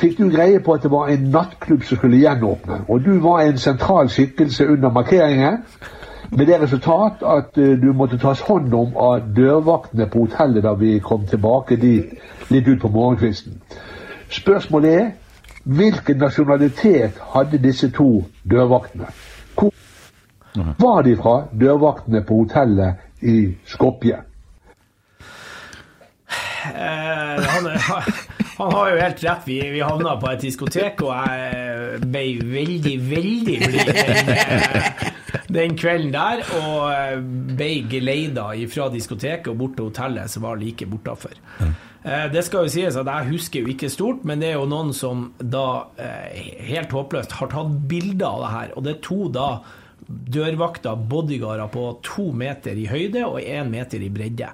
[0.00, 2.84] fikk du greie på at det var en nattklubb som skulle gjenåpne.
[2.88, 5.62] Og du var en sentral skikkelse under markeringen.
[6.30, 10.76] Med det resultat at eh, du måtte tas hånd om av dørvaktene på hotellet da
[10.78, 12.12] vi kom tilbake dit
[12.50, 13.58] litt ut på morgenkvisten.
[14.30, 15.10] Spørsmålet er
[15.64, 19.10] hvilken nasjonalitet hadde disse to dørvaktene?
[19.58, 19.72] Hvor
[20.78, 24.22] var de fra, dørvaktene på hotellet i Skopje?
[26.68, 27.68] Eh, han,
[28.60, 29.46] han har jo helt rett.
[29.48, 35.04] Vi, vi havna på et diskotek, og jeg ble veldig, veldig blid den,
[35.60, 36.42] den kvelden der.
[36.60, 41.36] Og ble geleida fra diskoteket og bort til hotellet som var like bortafor.
[42.04, 44.68] Eh, Det skal jo sies at jeg husker jo ikke stort, men det er jo
[44.70, 45.66] noen som da
[46.00, 48.74] eh, helt håpløst har tatt bilder av det her.
[48.76, 49.50] Og det er to da
[50.10, 54.48] dørvakter, bodyguarder på to meter i høyde og én meter i bredde.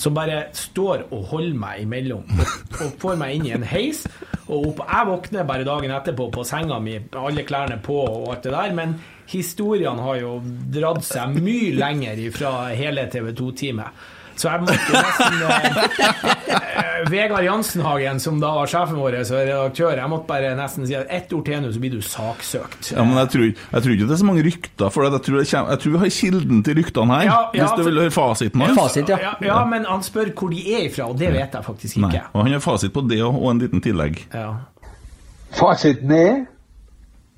[0.00, 4.04] Som bare står og holder meg imellom og, får meg inn i en heis.
[4.48, 8.48] Og opp, jeg våkner bare dagen etterpå på senga mi, alle klærne på og alt
[8.48, 8.74] det der.
[8.76, 8.96] Men
[9.30, 10.34] historiene har jo
[10.74, 14.04] dratt seg mye lenger fra hele TV 2-teamet.
[14.36, 20.10] Så jeg måtte nesten eh, Vegard Jansenhagen, som da var sjefen vår og redaktør, jeg
[20.10, 22.90] måtte bare nesten si at ett ord til nå, så blir du saksøkt.
[22.96, 25.38] Ja, men jeg tror, jeg tror ikke det er så mange rykter, for jeg tror,
[25.40, 27.26] det kommer, jeg tror vi har kilden til ryktene her.
[27.28, 28.96] Ja, ja, hvis du vil høre fasiten hans.
[29.08, 29.34] ja.
[29.44, 32.24] Ja, men han spør hvor de er ifra, og det vet jeg faktisk Nei, ikke.
[32.32, 34.24] og han har fasit på det og, og en liten tillegg.
[34.34, 34.48] Ja.
[35.54, 36.34] Fasiten er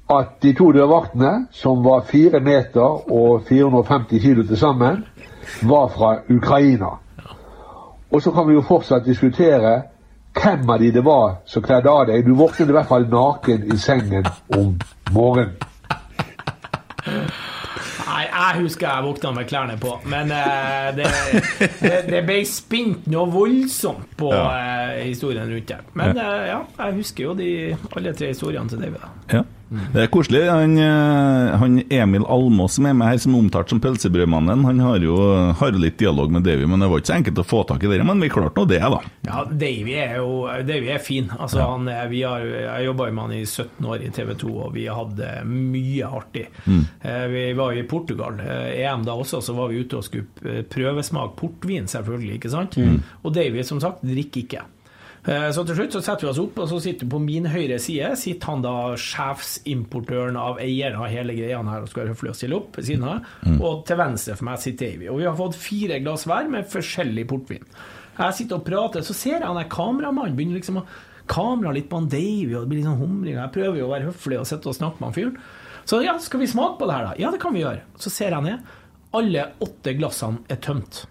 [0.08, 5.02] at de to dørvaktene, som var fire meter og 450 kilo til sammen,
[5.62, 6.96] var fra Ukraina.
[8.10, 9.82] Og så kan vi jo fortsatt diskutere
[10.36, 12.26] hvem av de det var som kledde av deg.
[12.26, 14.76] Du våknet i hvert fall naken i sengen om
[15.12, 15.56] morgenen.
[18.06, 21.08] Nei, jeg husker jeg våkna med klærne på, men uh, det,
[21.80, 25.80] det, det ble spint noe voldsomt på uh, historien rundt det.
[25.98, 27.50] Men uh, ja, jeg husker jo de,
[27.98, 29.04] alle tre historiene til David.
[29.34, 29.42] Ja.
[29.68, 30.44] Det er koselig.
[30.46, 34.78] Han, eh, han Emil Almås som er med her, som er omtalt som Pølsebrødmannen, han
[34.84, 35.16] har jo
[35.58, 37.82] har jo litt dialog med Davy, men det var ikke så enkelt å få tak
[37.82, 37.98] i det.
[38.06, 39.00] Men vi klarte nå det, da.
[39.26, 41.26] Ja, Davy er jo Davy er fin.
[41.38, 44.52] Altså, han, er- vi har, jeg jobba med han i 17 år i TV 2,
[44.68, 46.46] og vi hadde mye artig.
[46.66, 46.84] Mm.
[47.02, 50.62] Eh, Vi var i Portugal, eh, EM da også, så var vi ute og skulle
[50.70, 52.34] prøvesmake portvin, selvfølgelig.
[52.38, 52.76] ikke sant?
[52.78, 53.02] Mm.
[53.24, 54.62] Og Davy, som sagt, drikker ikke.
[55.26, 57.78] Eh, Så til slutt så setter vi oss opp, og så sitter på min høyre
[57.82, 62.30] side sitter han da sjefsimportøren av eieren av hele greia her og skal være høflig
[62.32, 63.26] og stille opp ved siden av.
[63.42, 63.58] Mm.
[63.60, 65.08] Og til venstre for meg sitter Davy.
[65.10, 67.66] Og vi har fått fire glass hver med forskjellig portvin.
[68.16, 70.86] Jeg sitter og prater, så ser jeg han der kameramannen begynner liksom å
[71.28, 73.34] kamera litt på han Davy, og det blir litt sånn humring.
[73.36, 75.36] Jeg prøver jo å være høflig og sitte og snakke med han fyren.
[75.86, 77.18] Så ja, skal vi smake på det her, da?
[77.18, 77.82] Ja, det kan vi gjøre.
[77.98, 78.72] Så ser jeg ned.
[79.14, 81.04] Alle åtte glassene er tømt.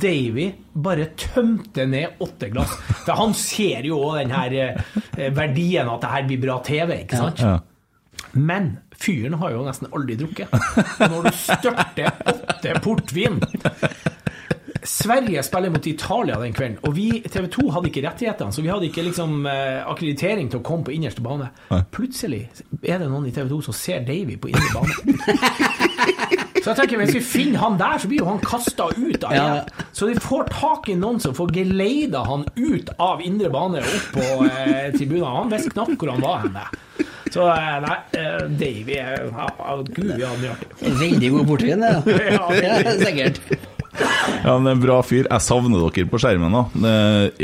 [0.00, 2.72] Davy bare tømte ned åtte glass.
[3.04, 6.96] For han ser jo også den her eh, verdien at det her blir bra TV,
[7.04, 7.44] ikke sant?
[7.44, 7.58] Ja.
[8.34, 10.50] Men fyren har jo nesten aldri drukket.
[10.98, 13.38] Når du størter åtte portvin
[14.84, 18.68] Sverige spiller mot Italia den kvelden, og vi TV 2 hadde ikke rettighetene, så vi
[18.68, 21.48] hadde ikke liksom eh, akkreditering til å komme på innerste bane.
[21.94, 22.42] Plutselig
[22.82, 24.92] er det noen i TV 2 som ser Davy på indre bane.
[26.64, 29.34] Så jeg tenker, Hvis vi finner han der, så blir jo han kasta ut av
[29.36, 29.42] Ja.
[29.44, 29.82] igjen.
[29.92, 33.90] Så de får tak i noen som får geleida han ut av indre bane og
[33.98, 35.34] opp på eh, tribunene.
[35.42, 36.64] Han visste knapt hvor han var henne.
[37.34, 40.96] Så eh, nei, eh, Davy eh, ja, Gud, vi hadde mye artig.
[41.04, 42.18] Veldig god portvin, det.
[42.32, 43.40] Ja, sikkert.
[44.44, 45.28] Ja, det er en bra fyr.
[45.28, 46.50] Jeg savner dere på skjermen.
[46.56, 46.94] da Det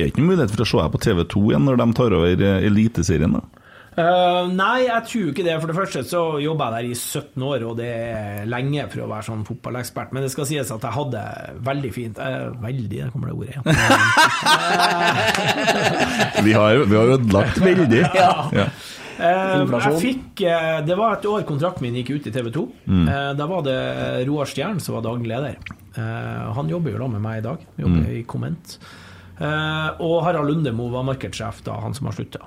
[0.01, 2.47] er ikke noen mulighet for å se deg på TV2 igjen når de tar over
[2.65, 3.37] Eliteserien.
[3.37, 3.45] da
[4.01, 5.57] Eh, nei, jeg tror ikke det.
[5.63, 9.05] For det første så jobba jeg der i 17 år, og det er lenge for
[9.05, 10.15] å være sånn fotballekspert.
[10.17, 11.25] Men det skal sies at jeg hadde
[11.69, 13.67] veldig fint uh, Veldig, der kommer det ordet igjen.
[16.47, 18.03] Vi har, vi har ødelagt veldig.
[18.21, 18.33] Ja.
[18.55, 18.67] Ja.
[19.21, 22.63] Uh, jeg fikk, uh, det var et år kontrakten min gikk ut i TV 2.
[22.89, 23.03] Mm.
[23.05, 23.77] Uh, da var det
[24.31, 25.59] Roar Stjern som var daglig leder.
[25.91, 27.59] Eh, han jobber jo da med meg i dag.
[27.81, 28.11] Jobber Mm.
[28.15, 28.77] i Komment.
[29.41, 32.47] Eh, og Harald Lundemo var markedssjef da, han som har slutta.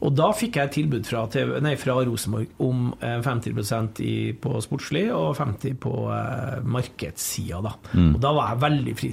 [0.00, 4.54] Og da fikk jeg tilbud fra, TV, nei, fra Rosenborg om eh, 50% i, på
[4.64, 7.60] sportslig og 50 på eh, markedssida.
[7.66, 7.74] Da.
[7.92, 8.14] Mm.
[8.14, 9.10] Og da var jeg veldig fri.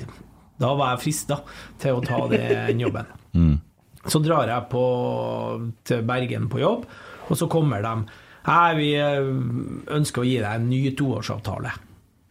[0.57, 1.41] Da var jeg frista
[1.81, 3.11] til å ta den jobben.
[3.35, 3.57] Mm.
[4.07, 4.85] Så drar jeg på,
[5.87, 6.87] til Bergen på jobb,
[7.27, 9.25] og så kommer de Hei, vi eh,
[9.91, 11.73] ønsker å gi deg en ny toårsavtale.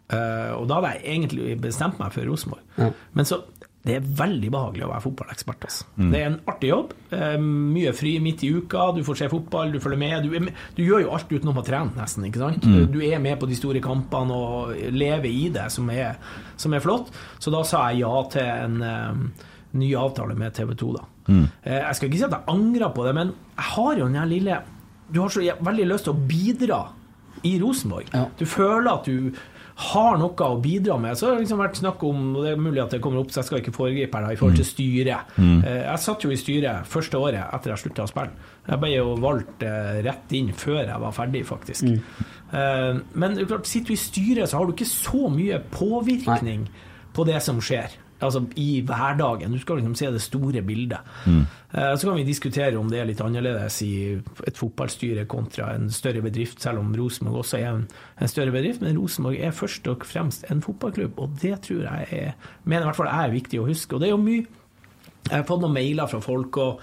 [0.06, 2.62] Uh, og da hadde jeg egentlig bestemt meg for Rosenborg.
[2.78, 2.92] Mm.
[3.18, 3.40] Men så
[3.86, 5.64] det er veldig behagelig å være fotballekspert.
[5.68, 5.84] Altså.
[5.96, 6.10] Mm.
[6.12, 6.92] Det er en artig jobb.
[7.14, 10.22] eh, mye fri midt i uka, du får se fotball, du følger med.
[10.26, 12.24] Du, med- du gjør jo alt utenom å trene, nesten.
[12.26, 12.66] ikke sant?
[12.66, 12.90] Mm.
[12.92, 16.16] Du er med på de store kampene og lever i det, som er,
[16.56, 17.12] som er flott.
[17.38, 19.46] Så da sa jeg ja til en eh,
[19.78, 21.04] ny avtale med TV 2, da.
[21.28, 21.44] Mm.
[21.64, 24.14] Eh, Jeg skal ikke si at jeg angrer på det, men jeg har jo den
[24.18, 24.58] her lille
[25.12, 26.80] Du har så veldig lyst til å bidra
[27.44, 28.08] i Rosenborg.
[28.38, 29.30] Du føler at du
[29.76, 31.18] har noe å bidra med.
[31.18, 33.28] Så har det liksom vært snakk om, og det er mulig at det kommer opp,
[33.34, 35.34] så jeg skal ikke foregripe her, da, i forhold til styret.
[35.36, 35.58] Mm.
[35.68, 38.48] Eh, Jeg satt jo i styret første året etter jeg slutta å spille.
[38.66, 41.84] Jeg ble jo valgt eh, rett inn før jeg var ferdig, faktisk.
[41.84, 42.00] Mm.
[43.12, 46.68] Men det er klart, sitter du i styret, så har du ikke så mye påvirkning
[47.16, 47.90] på det som skjer.
[48.24, 49.52] Altså i hverdagen.
[49.52, 51.04] Du skal liksom se det store bildet.
[51.26, 51.42] Mm.
[51.72, 53.92] Så kan vi diskutere om det er litt annerledes i
[54.48, 57.82] et fotballstyre kontra en større bedrift, selv om Rosenborg også er en,
[58.16, 58.80] en større bedrift.
[58.80, 62.88] Men Rosenborg er først og fremst en fotballklubb, og det tror jeg er, mener i
[62.88, 63.96] hvert fall jeg er viktig å huske.
[63.96, 64.46] Og det er jo mye
[65.26, 66.82] jeg har fått noen mailer fra folk, og,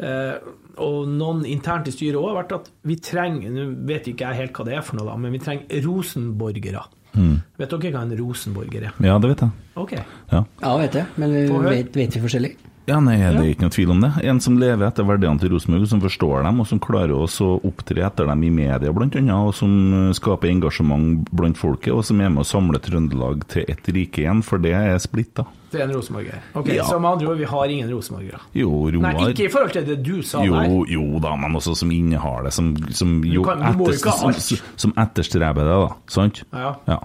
[0.00, 0.36] eh,
[0.82, 4.40] og noen internt i styret òg har vært at vi trenger Nå vet ikke jeg
[4.40, 6.84] helt hva det er for noe, da, men vi trenger rosenborgere.
[7.16, 7.36] Mm.
[7.58, 8.96] Vet dere hva en rosenborger er?
[9.04, 9.50] Ja, det vet jeg.
[9.76, 9.92] Ok.
[9.96, 10.42] Ja.
[10.62, 12.52] Ja, vet jeg, men vi vet, vet vi forskjellig?
[12.86, 14.10] Ja, nei, Det er ikke noe tvil om det.
[14.30, 17.26] En som lever etter verdiene til Rosenborg, som forstår dem, og som klarer å
[17.66, 22.04] opptre etter dem i media, blant annet, og som eh, skaper engasjement blant folket, og
[22.06, 25.48] som er med å samle Trøndelag til ett rike igjen, for det er splitta.
[25.72, 26.38] Det er en rosenborger.
[26.54, 26.84] Ok, Ja.
[26.86, 28.38] Så med andre ord, vi har ingen rosenborgere.
[28.54, 30.78] Jo, Roar Nei, ikke i forhold til det du sa jo, der.
[30.94, 34.30] jo da, men også som innehar det, som, som, jo, kan- du jo ikke ha
[34.38, 35.90] som, som, etterstreber det, da.
[36.06, 36.44] Sant?
[36.54, 37.00] Ja.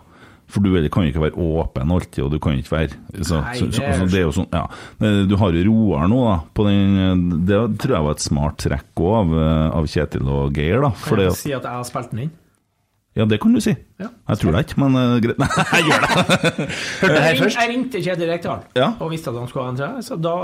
[0.52, 3.54] For du kan jo ikke være åpen alltid, og du kan ikke være så, Nei,
[3.56, 4.66] så, så, det er- altså, jo sånn, ja.
[5.30, 6.38] Du har jo Roar nå, da.
[6.58, 9.34] På den, det tror jeg var et smart trekk òg av,
[9.80, 10.91] av Kjetil og Geir, da.
[11.06, 12.34] Kan jeg at, si at jeg har spilt den inn?
[13.12, 13.74] Ja, det kan du si.
[13.99, 14.07] Ja.
[14.32, 15.39] Jeg tror det ikke, men eh, greit.
[15.41, 16.68] Nei, jeg gjør det.
[17.01, 17.57] Jeg, først?
[17.59, 18.88] jeg ringte Kjetil Rekdal Ja.
[19.03, 20.36] og visste at han skulle ha en trener, så da,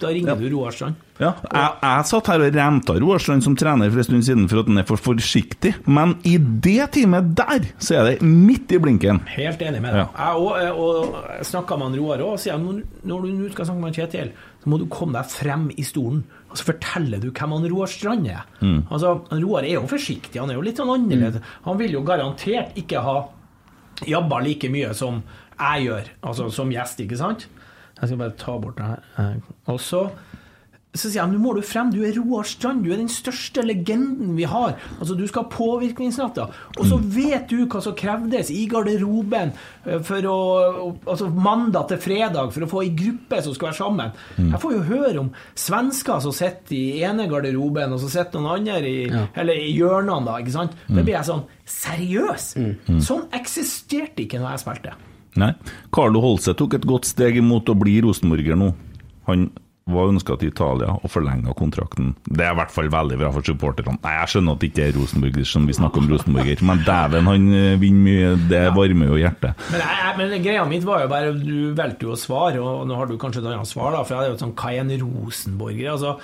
[0.00, 0.96] da ringer du Roar Strand.
[1.20, 4.48] Ja, jeg, jeg satt her og renta Roar Strand som trener for en stund siden
[4.48, 8.72] for at han er for forsiktig, men i det teamet der, så er det midt
[8.72, 9.20] i blinken.
[9.36, 10.08] Helt enig med deg.
[10.16, 13.52] Jeg, og, og, jeg snakka med han Roar òg, og sier når, når du nå
[13.52, 14.32] skal snakke med Kjetil,
[14.64, 16.24] så må du komme deg frem i stolen,
[16.56, 18.44] og så forteller du hvem han Roar Strand er.
[18.62, 18.86] Mm.
[18.88, 21.44] Altså, han Roar er jo forsiktig, han er jo litt sånn annerledes.
[21.66, 23.16] Han vil jo garantert ikke ha
[24.08, 25.20] jabba like mye som
[25.56, 27.44] jeg gjør, altså som gjest, ikke sant?
[28.00, 29.36] Jeg skal bare ta bort det her.
[29.72, 30.02] Og så
[30.98, 33.62] så sier jeg nå må du frem, du er Roar Strand, du er den største
[33.66, 34.74] legenden vi har.
[34.98, 36.48] Altså Du skal ha påvirkningsnatta.
[36.78, 39.52] Og så vet du hva som krevdes i garderoben
[39.86, 40.36] eh, for å
[41.06, 44.12] Altså mandag til fredag for å få ei gruppe som skal være sammen.
[44.36, 44.50] Mm.
[44.54, 48.60] Jeg får jo høre om svensker som sitter i ene garderoben, og så sitter noen
[48.66, 49.26] andre i, Ja.
[49.34, 50.38] eller i hjørnene, da.
[50.40, 50.72] ikke sant?
[50.88, 52.48] Da blir jeg sånn Seriøs?
[52.56, 53.00] Mm.
[53.02, 54.92] Sånn eksisterte ikke når jeg spilte.
[55.36, 55.52] Nei.
[55.92, 58.70] Carlo Holse tok et godt steg imot å bli rosenborger nå.
[59.28, 59.48] Han
[59.86, 62.08] var ønska til Italia og forlenga kontrakten.
[62.26, 63.94] Det er i hvert fall veldig bra for supporterne.
[64.02, 67.30] Nei, Jeg skjønner at det ikke er rosenborger som vi snakker om rosenborger, men dæven,
[67.30, 68.32] han eh, vinner mye.
[68.50, 69.62] Det varmer jo hjertet.
[69.70, 72.98] Men, jeg, men greia mitt var jo bare Du valgte jo å svare, og nå
[72.98, 74.94] har du kanskje et annet svar, da, for jeg er jo sånn Hva er en
[75.04, 75.92] rosenborger?
[75.94, 76.16] Altså,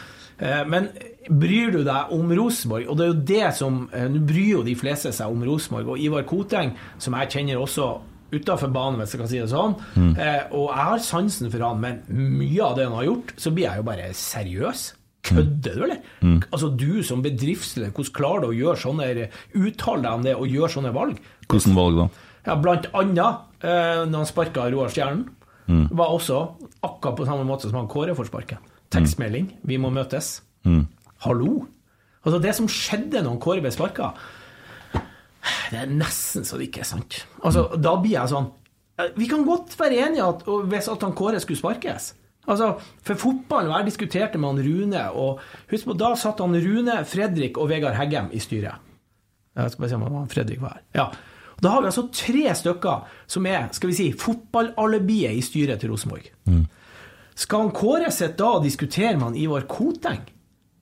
[0.43, 0.91] eh, men
[1.31, 2.89] bryr du deg om Rosenborg?
[2.91, 5.95] Og det er jo det som eh, Nå bryr jo de fleste seg om Rosenborg,
[5.95, 7.93] og Ivar Koteng, som jeg kjenner også
[8.33, 9.75] utafor banen, hvis jeg kan si det sånn.
[9.95, 10.11] Mm.
[10.19, 12.03] Eh, og jeg har sansen for han, men
[12.39, 14.85] mye av det han har gjort, så blir jeg jo bare seriøs.
[15.23, 16.01] Kødder du, eller?
[16.21, 16.39] Mm.
[16.51, 20.49] Altså Du som bedriftsleder, hvordan klarer du å gjøre sånne uttale deg om det og
[20.51, 21.21] gjøre sånne valg?
[21.47, 22.09] Hvordan valg da?
[22.49, 25.29] Ja, blant annet eh, når han sparka Roar Stjernen,
[25.71, 25.85] Mm.
[25.95, 28.59] var også akkurat på samme måte som han Kåre får sparken.
[28.91, 30.41] Tekstmelding 'Vi må møtes'.
[30.67, 30.89] Mm.
[31.21, 31.67] Hallo?
[32.27, 34.13] Altså Det som skjedde når Kåre ble sparka,
[35.73, 37.23] det er nesten så det ikke er sant.
[37.43, 38.51] Altså Da blir jeg sånn
[39.01, 42.13] eh, Vi kan godt være enige at, og hvis at han Kåre skulle sparkes.
[42.51, 42.73] Altså,
[43.07, 47.59] For fotballen, jeg diskuterte med han Rune, og husk på, da satt han Rune, Fredrik
[47.59, 48.83] og Vegard Heggem i styret.
[49.55, 50.83] Jeg skal bare se om han Fredrik var her.
[50.97, 51.07] Ja.
[51.63, 55.93] Da har vi altså tre stykker som er skal vi si, fotballalibiet i styret til
[55.93, 56.27] Rosenborg.
[57.39, 60.25] Skal han Kåre sitte da og diskutere med han Ivar Koteng?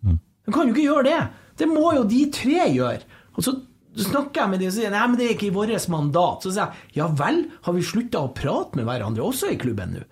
[0.07, 1.21] Han kan jo ikke gjøre det!
[1.61, 3.05] Det må jo de tre gjøre!
[3.37, 3.53] Og så
[3.99, 6.45] snakker jeg med dem og sier nei, men det er ikke i vårt mandat.
[6.45, 9.97] Så sier jeg ja vel, har vi slutta å prate med hverandre også i klubben
[9.97, 10.05] nå?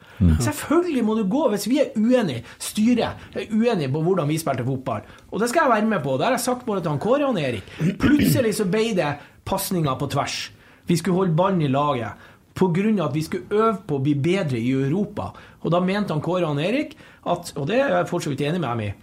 [0.44, 4.66] Selvfølgelig må du gå hvis vi er uenige, styret er uenige på hvordan vi spilte
[4.66, 5.06] fotball.
[5.30, 6.16] Og det skal jeg være med på.
[6.18, 7.70] Det har jeg sagt både til han Kåre og han Erik.
[8.02, 9.12] Plutselig så ble det
[9.48, 10.40] pasninger på tvers.
[10.88, 12.26] Vi skulle holde ballen i laget.
[12.58, 15.28] Av at vi skulle øve på å bli bedre i Europa.
[15.62, 18.58] Og da mente han Kåre og han Erik at, og det er jeg fortsatt enig
[18.58, 18.94] med dem i,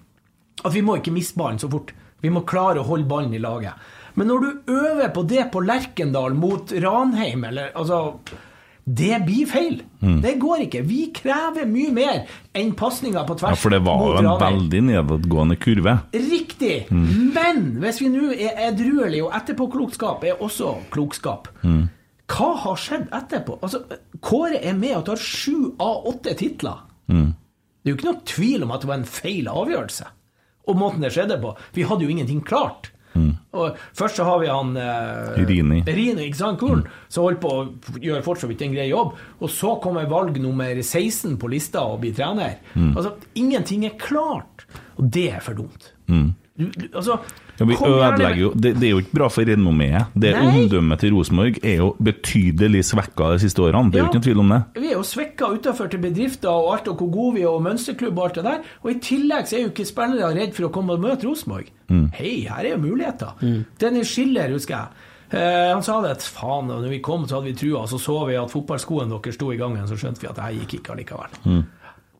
[0.66, 1.94] at vi må ikke miste ballen så fort.
[2.24, 3.80] Vi må klare å holde ballen i laget.
[4.16, 8.20] Men når du øver på det på Lerkendal mot Ranheim, eller altså
[8.86, 9.80] Det blir feil.
[10.00, 10.20] Mm.
[10.22, 10.84] Det går ikke.
[10.86, 12.20] Vi krever mye mer
[12.54, 15.96] enn pasninger på tvers Ja, for det var jo en veldig nedadgående kurve.
[16.14, 16.86] Riktig!
[16.94, 17.32] Mm.
[17.34, 21.88] Men hvis vi nå er edruelige, og etterpåklokskap er også klokskap Mm.
[22.30, 23.60] Hva har skjedd etterpå?
[23.62, 23.84] Altså,
[24.22, 26.80] Kåre er med og tar sju av åtte titler.
[27.10, 27.34] Mm.
[27.82, 30.08] Det er jo ikke noe tvil om at det var en feil avgjørelse.
[30.66, 31.52] Og måten det skjedde på.
[31.78, 32.90] Vi hadde jo ingenting klart.
[33.56, 35.82] Og først så har vi han eh, Rini.
[35.88, 39.16] Rini, ikke sant, Kulen, som holder på å gjøre fortsatt vidt en grei jobb.
[39.40, 42.58] Og så kommer valg nummer 16 på lista og blir trener.
[42.76, 44.68] Altså, ingenting er klart.
[45.00, 45.92] Og det er for dumt.
[46.56, 47.20] Du, du, altså,
[47.60, 50.10] Ja, vi ødelegger jo, det, det er jo ikke bra for renommeet.
[50.20, 53.92] Det Omdømmet til Rosenborg er jo betydelig svekka de siste årene.
[53.94, 54.10] Det er jo Ja.
[54.10, 54.60] ikke noen tvil om det.
[54.82, 57.64] Vi er jo svekka utenfor til bedrifter og alt, og hvor gode vi er, og
[57.64, 58.60] mønsterklubb og alt det der.
[58.84, 61.72] Og i tillegg så er jo ikke spillere redd for å komme og møte Rosenborg.
[62.20, 63.40] Hei, her er jo muligheter.
[63.80, 64.88] Dennis Schiller, husker jeg.
[65.36, 68.20] Eh, han sa det at faen, når vi kom, så hadde vi trua, så så
[68.28, 70.94] vi at fotballskoene deres sto i gangen, så skjønte vi at det her gikk ikke
[70.94, 71.64] allikevel.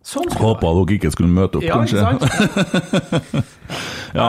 [0.06, 3.46] Sånn Håpa dere ikke skulle møte opp, Ja, ikke sant?
[4.20, 4.28] ja.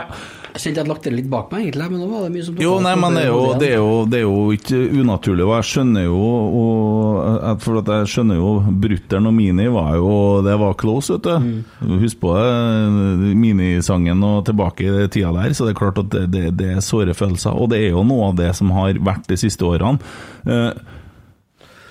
[0.56, 2.44] Jeg kjente jeg hadde lagt det litt bak meg, egentlig, men nå var det mye
[2.46, 5.44] som Jo, nei, men det er jo, det, er jo, det er jo ikke unaturlig,
[5.44, 6.20] og jeg skjønner jo
[6.56, 8.50] og, For at jeg skjønner jo
[8.86, 11.60] Brutter'n og Mini var jo Det var close, vet du.
[12.00, 16.26] Husk på det, minisangen og tilbake i tida der, så det er klart at det,
[16.32, 17.52] det, det er såre følelser.
[17.52, 20.00] Og det er jo noe av det som har vært de siste årene.
[20.48, 20.72] Uh,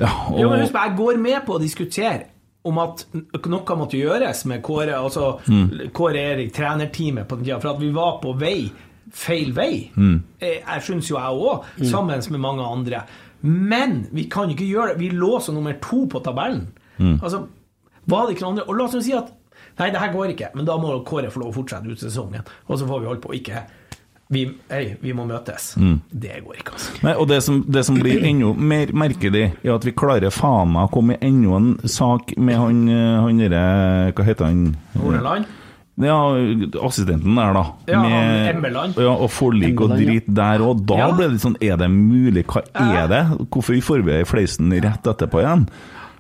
[0.01, 2.35] ja, og, Jo, men husk, på, jeg går med på å diskutere
[2.66, 3.05] om at
[3.45, 5.36] noe måtte gjøres med Kåre, altså
[5.93, 8.59] Kåre Erik, trenerteamet på den tida, for at vi var på vei
[9.16, 9.91] feil vei.
[9.95, 10.18] Mm.
[10.41, 13.05] Jeg syns jo jeg òg, sammen med mange andre.
[13.45, 14.99] Men vi kan ikke gjøre det.
[15.03, 16.68] Vi lå som nummer to på tabellen.
[17.22, 17.45] Altså,
[18.09, 19.34] var det ikke noen andre Og la oss si at
[19.76, 22.45] Nei, det her går ikke, men da må Kåre få lov å fortsette ut sesongen.
[22.70, 23.34] Og så får vi holde på.
[23.36, 23.66] Ikke
[24.34, 25.73] vi, hei, vi må møtes.
[26.09, 26.93] Det går ikke, altså.
[27.05, 30.71] Nei, og det som, det som blir enda mer merkelig, er at vi klarer faen
[30.73, 33.61] meg å komme i enda en sak med han, eh, han derre
[34.17, 34.63] Hva heter han?
[34.97, 35.45] Horneland?
[36.01, 36.17] Ja,
[36.84, 37.61] assistenten der, da.
[37.88, 38.97] Ja, med.
[38.99, 40.82] Ja, og forlik og drit der òg.
[40.89, 41.11] Da Ja.
[41.15, 42.43] ble det litt sånn Er det mulig?
[42.51, 43.21] Hva er det?
[43.47, 45.69] Hvorfor får vi Fleisen rett etterpå igjen?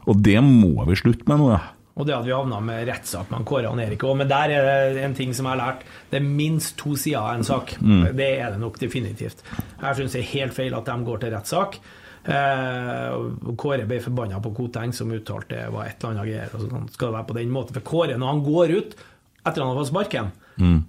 [0.07, 1.59] Og det må vi slutte med nå, ja.
[1.95, 4.17] Og det at vi havna med rettssak med Kåre og Erik òg.
[4.19, 5.85] Men der er det en ting som jeg har lært.
[6.11, 7.77] Det er minst to sider av en sak.
[7.79, 9.43] Det er det nok definitivt.
[9.79, 11.77] Jeg syns det er helt feil at de går til rettssak.
[12.25, 13.15] Eh,
[13.55, 16.55] Kåre ble forbanna på Koteng, som uttalte det var et eller annet greier.
[16.57, 17.77] Og sånn skal det være på den måten.
[17.77, 18.95] For Kåre, når han går ut
[19.45, 20.31] etter han har fått sparken,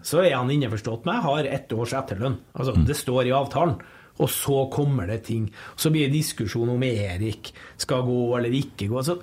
[0.06, 2.36] så er han innforstått med har ett års etterlønn.
[2.54, 3.76] Altså, Det står i avtalen.
[4.18, 5.50] Og så kommer det ting.
[5.76, 8.96] Så blir det diskusjon om Erik skal gå eller ikke gå.
[8.96, 9.18] Altså,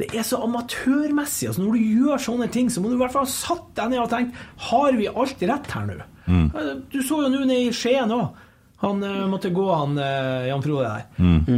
[0.00, 1.50] det er så amatørmessig.
[1.50, 3.92] Altså, når du gjør sånne ting, så må du i hvert fall ha satt deg
[3.92, 4.38] ned og tenkt
[4.70, 5.98] Har vi alt rett her nå?
[6.30, 6.46] Mm.
[6.92, 8.46] Du så jo nå nede i Skien òg.
[8.80, 11.06] Han uh, måtte gå, han uh, Jan Frode der.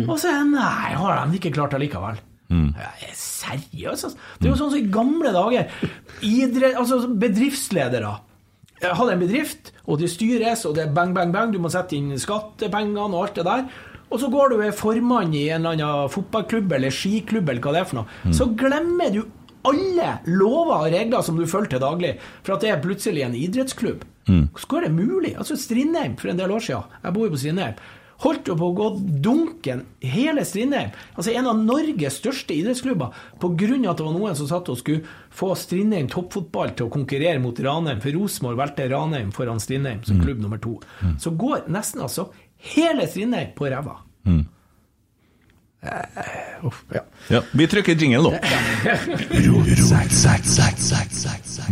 [0.08, 2.18] Og så er Nei, har de ikke klart det likevel.
[3.06, 4.18] er seriøs, altså.
[4.40, 5.70] Det er jo sånn som i gamle dager.
[6.26, 8.10] Idre, altså bedriftsledere.
[8.82, 11.54] Hadde en bedrift, og det styres, og det er bang, bang, bang.
[11.54, 13.64] Du må sette inn skattepengene og alt det der.
[14.12, 17.72] Og så går du ved formann i en eller annen fotballklubb eller skiklubb eller hva
[17.72, 18.34] det er for noe.
[18.36, 19.22] Så glemmer du
[19.68, 23.36] alle lover og regler som du følger til daglig, for at det er plutselig en
[23.38, 24.04] idrettsklubb.
[24.26, 25.32] Hvordan er det mulig?
[25.38, 27.82] Altså Strindheim for en del år siden, jeg bor jo på Strindheim,
[28.22, 28.88] holdt jo på å gå
[29.24, 30.92] dunken hele Strindheim.
[31.16, 33.58] Altså en av Norges største idrettsklubber, av at
[33.98, 35.02] det var noen som satt og skulle
[35.34, 40.22] få Strindheim toppfotball til å konkurrere mot Ranheim, for Rosenborg valgte Ranheim foran Strindheim som
[40.22, 40.76] klubb nummer to.
[41.18, 42.28] Så går nesten altså
[42.74, 43.96] hele svinnet på ræva.
[45.82, 47.00] Eh, uff, ja.
[47.28, 47.40] ja.
[47.58, 48.38] Vi trykker jingle, da.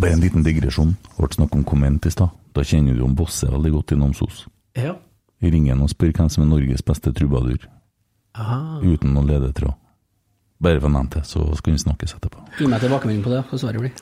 [0.00, 0.96] Bare en liten digresjon.
[1.16, 2.28] Ble snakk om komment i stad.
[2.56, 4.46] Da kjenner du om Bosse veldig godt i Namsos.
[4.78, 4.94] ja.
[5.40, 7.62] Ring han og spør hvem som er Norges beste trubadur.
[8.36, 8.76] Aha.
[8.84, 9.72] Uten noen ledetråd.
[10.60, 12.42] Bare for nevnt det, så skal vi snakkes etterpå.
[12.58, 13.94] Gi meg tilbakemelding på det, hva svaret blir.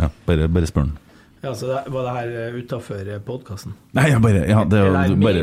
[0.00, 0.94] Ja, bare, bare spør han.
[1.42, 3.72] Ja, så det, var det her utafor podkasten?
[3.98, 5.40] Nei, jeg bare, ja, det, Eller du bare.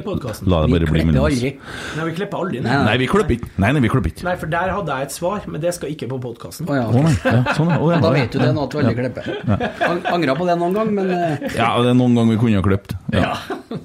[0.47, 1.41] La det bare bli mellom oss.
[1.43, 2.78] Nei, vi klipper aldri Nei.
[2.88, 3.50] Nei, vi klipper ikke.
[3.60, 4.24] Nei, nei, vi klipper ikke.
[4.30, 6.72] Nei, for der hadde jeg et svar, men det skal ikke på podkasten.
[6.72, 7.28] Å ja, ok.
[7.28, 8.00] ja, sånn, oh, ja.
[8.06, 9.30] Da vet du det nå at du aldri klipper.
[9.89, 12.64] Ang- Angra på det noen gang, men eh, Ja, det er noen gang vi kunne
[12.64, 12.95] ha klippet.
[13.14, 13.36] Ja.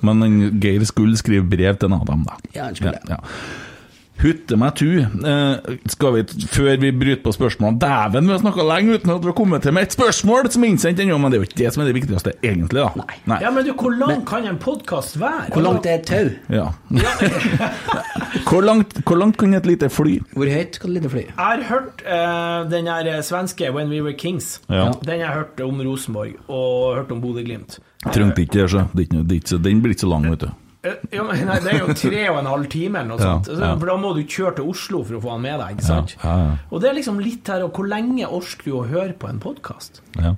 [0.06, 0.24] Men
[0.62, 2.38] Geir skulle skrive brev til en Adam, da.
[2.54, 2.94] Ja, han skulle.
[3.10, 3.73] Ja, ja.
[4.22, 4.86] Hutte meg tu.
[5.02, 6.22] Eh, skal vi,
[6.54, 9.64] før vi bryter på spørsmålene Dæven, vi har snakka lenge uten at vi har kommet
[9.66, 11.82] til med et spørsmål som er innsendt ennå, men det er jo ikke det som
[11.82, 13.04] er det viktigste, egentlig, da.
[13.26, 13.40] Nei.
[13.42, 15.50] Ja, men du, hvor lang kan en podkast være?
[15.52, 16.30] hvor langt er et tau?
[16.54, 16.70] Ja.
[18.48, 20.16] hvor, langt, hvor langt kan et lite fly?
[20.32, 21.26] Hvor høyt kan et lite fly?
[21.26, 24.60] Jeg har hørt uh, den der svenske When We Were Kings.
[24.70, 24.92] Ja.
[25.04, 27.80] Den har jeg hørt om Rosenborg, og hørt om Bodø-Glimt.
[28.12, 28.70] Trengte ikke det.
[28.70, 30.50] Så- Den blir ikke så lang, vet du.
[30.84, 33.48] Ja, men nei, det er jo tre og en halv time eller noe Ja, sånt.
[33.58, 33.70] ja.
[33.80, 35.76] For da må du kjøre til Oslo for å få han med deg.
[35.78, 36.16] ikke sant?
[36.22, 36.56] Ja, ja, ja.
[36.70, 40.02] Og det er liksom litt her, hvor lenge orker du å høre på en podkast?
[40.20, 40.34] Ja.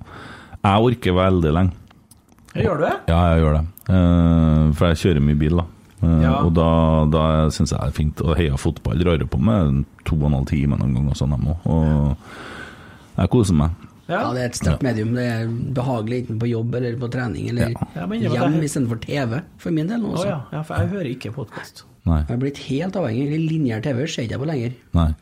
[0.62, 1.72] Jeg orker veldig lenge.
[2.56, 2.94] Gjør du det?
[3.10, 3.64] Ja, jeg gjør det.
[3.88, 5.66] Eh, for jeg kjører mye bil, da.
[6.02, 6.34] Eh, Ja.
[6.44, 6.68] Og da,
[7.10, 8.20] da syns jeg det er fint.
[8.22, 11.34] Og heia fotball drar jeg på med to og en halv time noen ganger, sånn
[11.34, 11.56] jeg.
[11.66, 12.16] Og
[13.18, 13.70] jeg koser meg.
[14.08, 15.14] Ja, det er et sterkt medium.
[15.18, 19.40] Det er behagelig enten på jobb eller på trening eller Ja, det hjem istedenfor TV,
[19.58, 20.26] for min del også.
[20.28, 21.84] ja, ja, for jeg hører ikke podkast.
[22.06, 22.22] Nei.
[22.22, 23.38] Jeg er blitt helt avhengig.
[23.50, 24.76] Linjær TV ser ikke jeg på lenger.
[24.94, 25.12] Nei.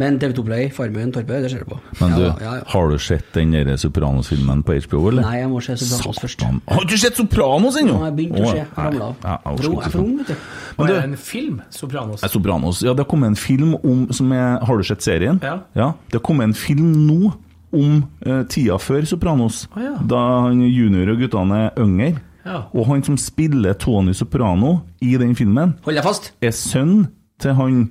[0.00, 1.76] Men TV2 Play, Farmøyen, Torpøy, det ser du på.
[2.00, 2.52] Men du, ja, ja.
[2.72, 5.26] har du sett den der Sopranos-filmen på HBO, eller?
[5.26, 6.44] Nei, jeg må se Sopranos først.
[6.48, 7.92] Har du ikke sett Sopranos ennå?
[7.92, 8.64] Nå har jeg begynt å se.
[8.64, 8.86] Nei.
[8.86, 9.28] ramla av.
[9.28, 10.34] Jeg er for ung, vet du.
[10.78, 11.60] Men du- er det en film?
[11.68, 12.24] Sopranos?
[12.24, 12.82] Nei, Sopranos.
[12.82, 15.38] Ja, det har kommet en film om som er, Har du sett serien?
[15.42, 15.60] Ja.
[16.08, 17.34] Det har kommet en film nå
[17.72, 19.66] om eh, tida før Sopranos.
[19.76, 19.94] oh, ja.
[20.08, 22.12] Da han junior og guttene er yngre.
[22.44, 22.64] Ja.
[22.74, 26.32] Og han som spiller Tony Soprano i den filmen, Hold deg fast!
[26.42, 27.06] er sønn
[27.42, 27.84] til han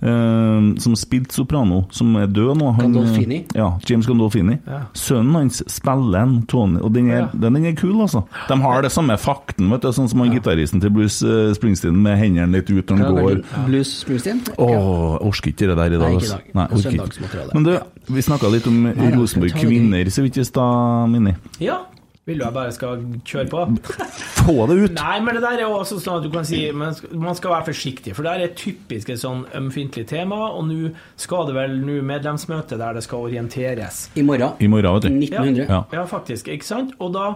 [0.00, 2.70] som spilte Soprano, som er død nå.
[2.76, 3.38] Han, Gandolfini?
[3.56, 4.58] Ja, James Gandolfini.
[4.66, 4.82] Ja.
[4.96, 7.28] Sønnen hans spiller en Tony, og den er, Ja.
[7.32, 8.22] den, er kul, altså.
[8.48, 11.96] De har det samme fakten, vet du, sånn som han gitaristen til Bruce eh, Springsteen
[11.96, 13.42] med hendene litt ut når han går.
[13.66, 14.44] Blues Springsteen?
[14.58, 16.12] Åh, jeg orker ikke det der i dag.
[16.12, 16.36] Nei, ikke i altså.
[16.36, 16.54] dag.
[16.54, 17.50] Nei, orker ikke.
[17.54, 17.74] Men du,
[18.12, 18.86] vi snakka litt om
[19.16, 21.34] Rosenborg kvinner så vidt i stad, Minni.
[21.60, 21.80] Ja.
[22.26, 23.60] Vil du jeg bare skal kjøre på?
[24.40, 24.94] Få det ut!
[24.98, 27.68] Nei, men det der er også sånn at du kan si men Man skal være
[27.68, 30.40] forsiktig, for det er typisk et sånn ømfintlig tema.
[30.56, 30.90] Og nå
[31.22, 34.08] skal det vel nå medlemsmøte der det skal orienteres.
[34.18, 34.58] I morgen.
[34.58, 35.20] I morgen, vet du.
[35.20, 35.70] 1900.
[35.70, 35.80] Ja.
[35.94, 36.50] Ja, faktisk.
[36.50, 36.98] Ikke sant?
[36.98, 37.28] Og da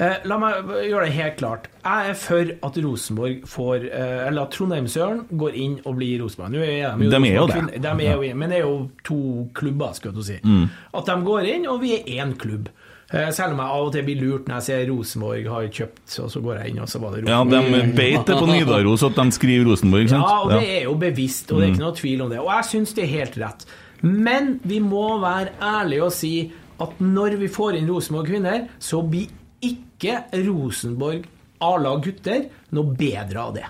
[0.00, 1.68] eh, La meg gjøre det helt klart.
[1.84, 6.56] Jeg er for at Rosenborg får eh, Eller at Trondheimsøren går inn og blir Rosenborg.
[6.56, 7.64] Nå er de jo, De er jo det.
[7.76, 9.20] De er jo, men det er jo to
[9.52, 10.40] klubber, skal du si.
[10.40, 10.70] Mm.
[10.96, 12.72] At de går inn, og vi er én klubb.
[13.12, 16.18] Eh, Selv om jeg av og til blir lurt når jeg ser Rosenborg har kjøpt,
[16.22, 19.02] og så går jeg inn, og så var det Ja, de beit det på Nidaros
[19.02, 20.22] at de skriver Rosenborg, sant?
[20.28, 21.74] Ja, og det er jo bevisst, og det er Mm.
[21.74, 22.38] ikke noe tvil om det.
[22.38, 23.66] Og jeg syns det er helt rett.
[24.02, 29.02] Men vi må være ærlige og si at når vi får inn Rosenborg kvinner, så
[29.02, 29.28] blir
[29.60, 31.24] ikke Rosenborg
[31.60, 33.64] A-lag gutter noe bedre av det.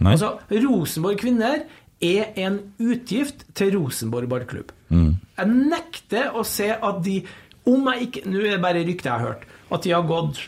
[0.00, 0.12] Nei.
[0.14, 1.64] Altså, Rosenborg kvinner
[2.00, 4.70] er en utgift til Rosenborg ballklubb.
[4.90, 5.16] Mm.
[5.36, 7.22] Jeg nekter å se at de
[7.70, 9.48] Om jeg ikke Nå er det bare ryktet jeg har hørt.
[9.72, 10.42] At de har gått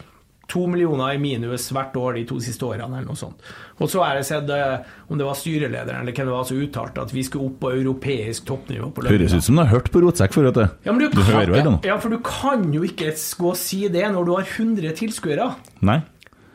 [0.46, 3.40] to millioner i minus hvert år de to siste årene, eller noe sånt.
[3.82, 6.60] Og så har jeg sett eh, om det var styrelederen eller hvem det var som
[6.62, 9.90] uttalte at vi skulle opp på europeisk toppnivå på Høres ut som du har hørt
[9.90, 10.76] på Rotsekk før, vet du.
[10.86, 11.78] Ja, men du, du kan, hører vel det nå?
[11.88, 15.50] ja, for du kan jo ikke gå og si det når du har 100 tilskuere.
[15.86, 16.00] Nei?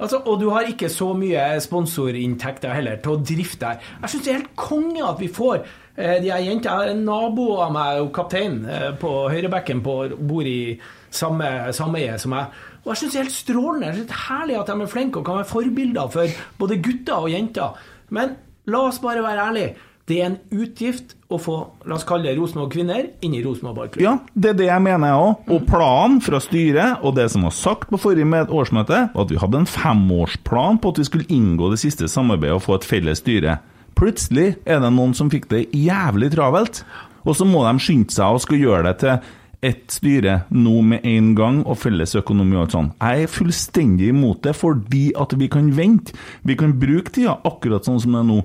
[0.01, 3.91] Altså, og du har ikke så mye sponsorinntekter heller til å drifte her.
[4.01, 6.91] Jeg syns det er helt konge at vi får de her jentene.
[6.93, 10.79] En nabo av meg, og kaptein eh, på høyrebekken, på, bor i
[11.11, 12.57] samme sameie som meg.
[12.81, 13.87] Og jeg syns det er helt strålende.
[13.87, 16.81] Jeg synes det er herlig at de er flinke og kan være forbilder for både
[16.81, 17.87] gutter og jenter.
[18.09, 18.37] Men
[18.71, 19.73] la oss bare være ærlige.
[20.09, 21.55] Det er en utgift å få
[21.87, 24.03] la oss kalle det Rosenborg kvinner inn i Rosenborg ballklubb.
[24.03, 25.51] Ja, det er det jeg mener jeg òg.
[25.53, 29.39] Og planen fra styret, og det som var sagt på forrige årsmøte, var at vi
[29.39, 33.21] hadde en femårsplan på at vi skulle inngå det siste samarbeidet og få et felles
[33.21, 33.59] styre.
[33.97, 36.83] Plutselig er det noen som fikk det jævlig travelt,
[37.21, 39.31] og så må de skynde seg og skal gjøre det til
[39.61, 42.89] ett styre nå med en gang, og felles økonomi og alt sånn.
[42.97, 46.15] Jeg er fullstendig imot det, fordi at vi kan vente.
[46.47, 48.41] Vi kan bruke tida akkurat sånn som det er nå.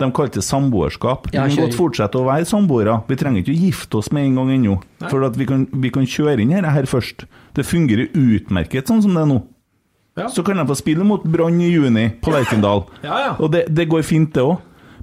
[0.00, 1.26] De kalte det samboerskap.
[1.28, 3.00] Vi kan godt fortsette å være samboere.
[3.10, 4.78] Vi trenger ikke å gifte oss med en gang ennå.
[5.10, 7.26] For at vi kan, vi kan kjøre inn her, her først.
[7.56, 9.42] Det fungerer utmerket sånn som det er nå.
[10.18, 10.30] Ja.
[10.32, 12.86] Så kan de få spille mot Brann i juni på Lerkendal.
[13.04, 13.30] Ja, ja.
[13.38, 14.58] Og det, det går fint, det òg.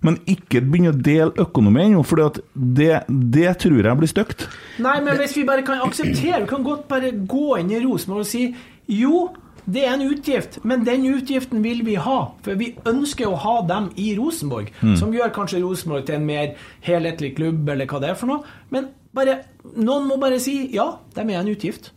[0.06, 2.22] Men ikke begynne å dele økonomi ennå, for
[2.54, 4.48] det, det tror jeg blir stygt.
[4.84, 8.26] Nei, men hvis vi bare kan akseptere Vi kan godt bare gå inn i Rosenborg
[8.26, 8.43] og si
[8.88, 9.28] jo,
[9.68, 12.20] det er en utgift, men den utgiften vil vi ha.
[12.45, 14.95] For vi ønsker å ha dem i Rosenborg, Mm.
[14.95, 16.54] som gjør kanskje Rosenborg til en mer
[16.86, 18.43] helhetlig klubb, eller hva det er for noe.
[18.72, 19.41] Men bare,
[19.76, 21.91] noen må bare si ja, de er en utgift.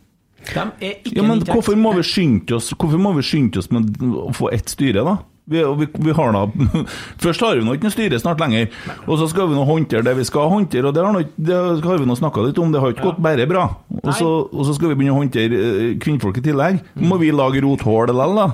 [0.53, 3.67] De er ikke Ja, men hvorfor må vi skynde oss Hvorfor må vi skynde oss
[3.71, 5.19] med å få ett styre, da?
[5.51, 6.45] Vi, vi, vi har da
[7.25, 8.69] Først har vi nå ikke noe styre snart lenger,
[9.05, 11.57] og så skal vi nå håndtere det vi skal håndtere, og det har, noe, det
[11.85, 13.67] har vi nå snakka litt om, det har ikke gått bare bra.
[14.01, 16.81] Og så, og så skal vi begynne å håndtere eh, kvinnfolk i tillegg.
[16.95, 18.47] Nå må vi lage rothål likevel, da.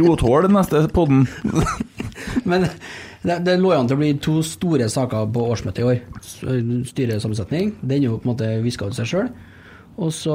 [0.04, 1.26] Rothål den neste podden.
[2.50, 2.66] Men
[3.22, 6.02] det, det lå an til å bli to store saker på årsmøtet i år.
[6.88, 7.74] Styresammensetning.
[7.82, 9.32] Den er jo på en måte viska ut seg sjøl.
[10.00, 10.34] Og så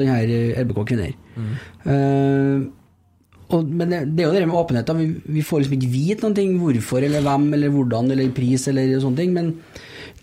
[0.00, 0.32] den her
[0.64, 1.14] RBK kvinner.
[1.86, 2.66] Eh,
[3.46, 4.88] og, men det, det er jo det med åpenhet.
[4.98, 8.66] Vi, vi får liksom ikke vite noen ting hvorfor eller hvem eller hvordan eller pris
[8.72, 9.36] eller sånne ting.
[9.36, 9.52] Men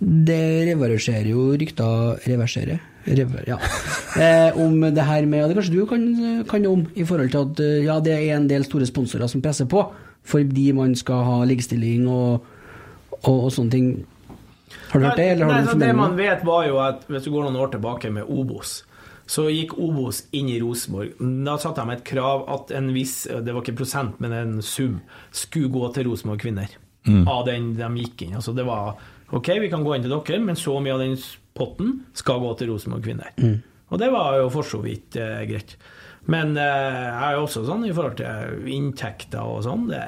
[0.04, 2.82] det reverserer jo rykter Reverserer?
[3.04, 3.58] Rever, ja.
[4.24, 6.06] eh, om det her med Og det kanskje du kan,
[6.48, 9.44] kan om, i forhold til at eh, ja, det er en del store sponsorer som
[9.44, 9.84] presser på
[10.24, 12.46] fordi man skal ha likestilling og,
[13.26, 13.88] og, og sånne ting.
[14.94, 17.02] Har du hørt det, eller har Nei, du så det man vet, var jo at
[17.12, 18.78] hvis du går noen år tilbake med Obos,
[19.34, 21.16] så gikk Obos inn i Rosenborg.
[21.46, 25.00] Da satte de et krav at en viss, det var ikke prosent, men en sum,
[25.34, 26.76] skulle gå til Rosenborg kvinner.
[27.08, 27.24] Mm.
[27.28, 28.38] Av den de gikk inn.
[28.38, 28.94] Altså det var
[29.34, 31.18] OK, vi kan gå inn til dere, men så mye av den
[31.58, 33.34] potten skal gå til Rosenborg kvinner.
[33.42, 33.58] Mm.
[33.94, 35.76] Og det var jo for så vidt eh, greit.
[36.32, 39.90] Men eh, jeg er jo også sånn i forhold til inntekter og sånn.
[39.90, 40.04] Det,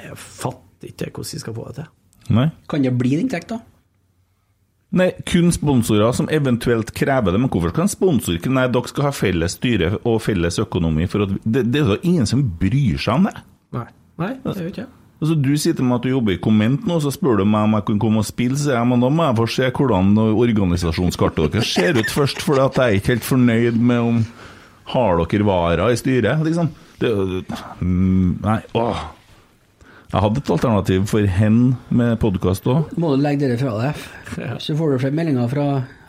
[0.00, 1.92] jeg fatter ikke hvordan vi skal få det til.
[2.34, 2.48] Nei.
[2.72, 3.60] Kan det bli en inntekt, da?
[4.94, 7.40] Nei, kun sponsorer som eventuelt krever det.
[7.42, 11.08] Men hvorfor skal en sponsor ikke Nei, dere skal ha felles styre og felles økonomi.
[11.10, 13.34] For at, det, det er jo ingen som bryr seg om det.
[13.74, 13.88] Nei,
[14.22, 14.90] nei det gjør ikke.
[15.24, 17.76] Altså, du sitter med at du jobber i Komment nå, så spør du meg om
[17.78, 21.54] jeg kan komme og spille, så jeg, men da må jeg få se hvordan organisasjonskartet
[21.54, 24.18] deres ser ut først, for jeg er ikke helt fornøyd med om
[24.90, 26.68] har dere varer i styret, liksom.
[27.00, 27.12] Det,
[27.80, 29.00] mm, nei, åh.
[30.14, 31.54] Jeg hadde et alternativ for hen
[31.90, 32.92] med podkast òg.
[33.02, 34.02] Må du legge dere fra deg,
[34.62, 35.64] så får du flere meldinger fra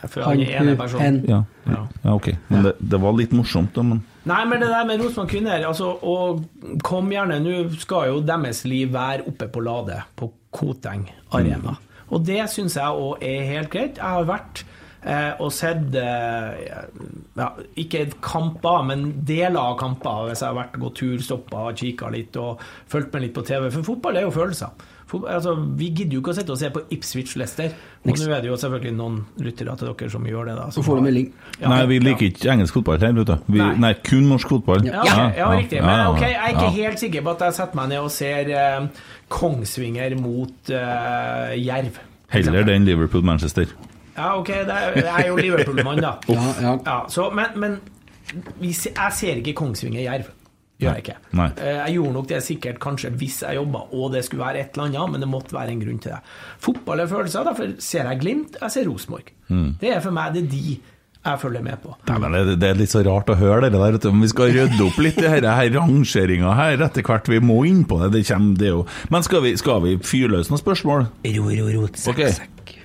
[0.06, 1.02] Fra han ene personen.
[1.02, 1.16] hen.
[1.26, 1.40] Ja.
[1.66, 1.80] Ja.
[2.04, 2.28] ja, ok.
[2.52, 5.64] Men det, det var litt morsomt, da, men Nei, men det der med Rosenborg kvinner
[5.66, 6.44] altså, og
[6.86, 11.74] Kom gjerne, nå skal jo deres liv være oppe på Lade, på Koteng Arena.
[12.14, 13.98] Og det syns jeg òg er helt greit.
[13.98, 14.62] Jeg har vært
[15.38, 16.72] og sett eh,
[17.38, 17.48] ja,
[17.78, 20.26] Ikke kamper, men deler av kamper.
[20.30, 23.70] Hvis jeg har vært gått tur, og kikka litt og fulgt med litt på TV.
[23.70, 24.86] For fotball er jo følelser.
[25.14, 27.70] Altså, vi gidder jo ikke å sitte og se på Ipswich Leicester.
[28.02, 30.56] Og nå er det jo selvfølgelig noen lyttere til dere som gjør det.
[30.58, 31.28] da Så får du melding.
[31.60, 32.04] Ja, Nei, vi ja.
[32.08, 33.36] liker ikke engelsk fotball her, vet du.
[33.46, 33.70] Vi, Nei.
[33.84, 33.92] nei.
[34.02, 34.82] kun norsk fotball.
[34.88, 35.82] Ja, ja, ja, riktig.
[35.86, 36.76] Men ok, jeg er ikke ja.
[36.80, 42.02] helt sikker på at jeg setter meg ned og ser eh, Kongsvinger mot eh, Jerv.
[42.34, 43.70] Heller det enn Liverpool-Manchester.
[44.16, 46.16] Ja, ok, er, jeg er jo Liverpool-mann, da.
[46.32, 46.96] Ja, ja.
[47.12, 47.78] så, men men
[48.58, 50.32] vi, jeg ser ikke Kongsvinger-Jerv.
[50.76, 51.14] Gjør jeg ikke.
[51.38, 51.46] Nei.
[51.56, 54.74] Eh, Jeg gjorde nok det sikkert kanskje hvis jeg jobba og det skulle være et
[54.76, 56.18] eller annet, men det måtte være en grunn til det.
[56.60, 59.30] Fotball er følelser, derfor ser jeg Glimt, jeg ser Rosenborg.
[59.48, 59.70] Mm.
[59.80, 60.76] Det er for meg det er de
[61.26, 61.94] jeg følger med på.
[62.06, 64.52] Nei, men det, det er litt så rart å høre det der, Om vi skal
[64.54, 67.30] rydde opp litt i denne rangeringa her etter hvert.
[67.32, 68.12] Vi må inn på det.
[68.14, 68.84] det, kommer, det jo.
[69.10, 71.08] Men skal vi, skal vi fyre løs noen spørsmål?
[71.38, 72.36] Ro, ro, ro, sekk, okay.
[72.36, 72.75] sekk.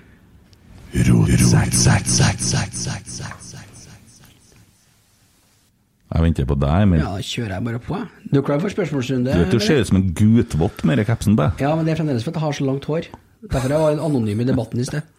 [6.12, 7.00] Jeg venter på deg, Emil.
[7.00, 8.30] Ja, da kjører jeg bare på, jeg.
[8.32, 9.32] Du er klar for spørsmålsrunde?
[9.32, 11.64] Du du ser ut som en gutvott med den kapsen på deg.
[11.64, 13.08] Ja, men det er fremdeles fordi jeg har så langt hår.
[13.48, 15.02] Derfor jeg var en anonym i debatten i sted.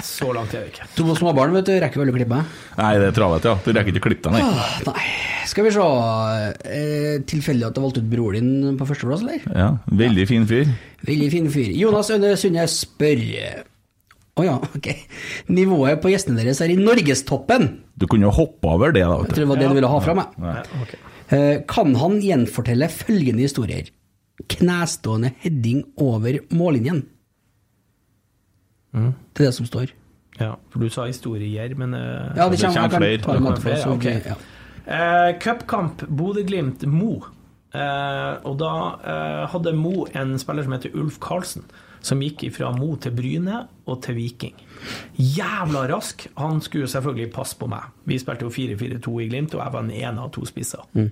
[0.00, 0.86] Så langt er det ikke.
[0.96, 2.52] To småbarn vet du, rekker vel å klippe meg?
[2.78, 3.52] Nei, det er travelt, ja.
[3.60, 4.46] Du rekker ikke å klippe deg, nei.
[4.48, 5.02] Ah, nei.
[5.50, 5.84] Skal vi se
[6.72, 9.44] eh, Tilfeldig at du valgte ut broren din på førsteplass, eller?
[9.52, 9.68] Ja,
[10.00, 10.72] Veldig fin fyr.
[11.04, 11.68] Veldig fin fyr.
[11.76, 13.20] Jonas Øyne Sunde spør
[14.40, 14.88] Å ja, ok.
[15.52, 17.68] Nivået på gjestene deres er i norgestoppen.
[18.00, 19.20] Du kunne jo hoppe over det, da.
[19.26, 20.34] Jeg tror det var det du ville ha fra meg.
[20.40, 21.06] Ja, okay.
[21.70, 23.92] Kan han gjenfortelle følgende historier?
[24.50, 27.04] Knestående heading over mållinjen.
[28.96, 29.12] Mm.
[29.36, 29.92] Det er det som står.
[30.40, 33.96] Ja, for du sa historier, men eh, Ja, det Det kommer, Det kommer flere, ok,
[33.96, 34.20] okay.
[34.26, 34.34] ja.
[34.86, 37.24] uh, Cupkamp Bodø-Glimt-Mo.
[37.74, 41.62] Uh, og da uh, hadde Mo en spiller som heter Ulf Karlsen,
[42.04, 44.56] som gikk fra Mo til Bryne og til Viking.
[45.16, 46.26] Jævla rask!
[46.40, 47.90] Han skulle selvfølgelig passe på meg.
[48.08, 50.84] Vi spilte jo 4-4-2 i Glimt, og jeg var den ene av to spisser.
[50.96, 51.10] Mm.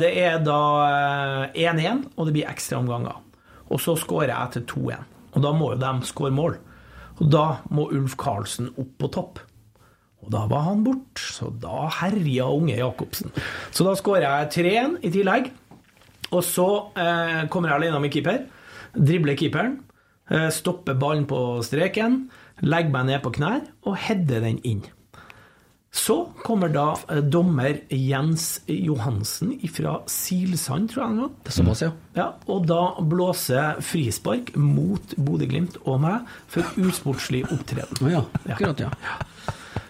[0.00, 0.60] det er da
[1.54, 3.22] eh, 1-1, og det blir ekstraomganger.
[3.72, 5.10] Og så skårer jeg til 2-1.
[5.34, 6.58] Og da må jo de skåre mål.
[7.20, 9.40] Og da må Ulf Karlsen opp på topp.
[10.24, 13.32] Og da var han bort, så da herja unge Jacobsen.
[13.74, 15.50] Så da skårer jeg 3-1 i tillegg.
[16.32, 16.68] Og så
[16.98, 18.40] eh, kommer jeg alene med keeper,
[18.96, 19.78] dribler keeperen,
[20.30, 22.24] eh, stopper ballen på streken,
[22.62, 24.84] legger meg ned på knær og header den inn.
[25.94, 31.34] Så kommer da eh, dommer Jens Johansen fra Silsand, tror jeg han var.
[31.44, 31.90] Det er såpass, ja.
[32.18, 38.02] Ja, og da blåser frispark mot Bodø-Glimt og meg for usportslig opptreden.
[38.02, 38.90] Oh, ja, akkurat, ja.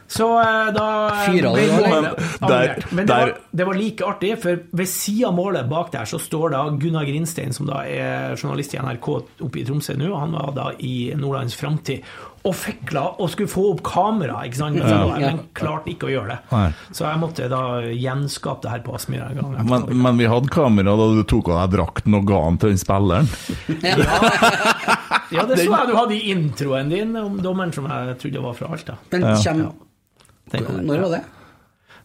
[0.09, 0.87] Så eh, da
[1.25, 2.85] Fyra ble målet annullert.
[2.93, 6.21] Men det var, det var like artig, for ved siden av målet bak der så
[6.21, 9.09] står da Gunnar Grinstein, som da er journalist i NRK
[9.49, 12.05] oppe i Tromsø nå, og han var da i Nordlands Framtid,
[12.45, 14.77] og fikla og skulle få opp kamera, ikke sant?
[14.77, 15.31] Men, Ja.
[15.33, 16.39] men klarte ikke å gjøre det.
[16.53, 16.67] Nei.
[16.93, 19.31] Så jeg måtte da gjenskape det her på Aspmyra.
[19.65, 22.75] Men, men vi hadde kamera da du tok av deg drakten og ga den til
[22.75, 23.33] den spilleren.
[23.81, 24.21] Ja,
[25.39, 28.61] ja, det så jeg du hadde i introen din om dommeren som jeg trodde var
[28.61, 28.99] fra Alta.
[29.15, 29.65] Den kom-
[30.53, 31.23] Når var det?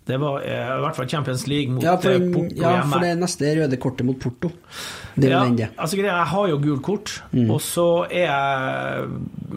[0.10, 2.94] Det var eh, i hvert fall Champions League mot Ja, for, eh, Porto ja, hjemme.
[2.94, 4.50] for det neste røde kortet mot Porto.
[5.20, 5.68] Det Ja, det.
[5.78, 9.10] altså greia, Jeg har jo gult kort, og så er jeg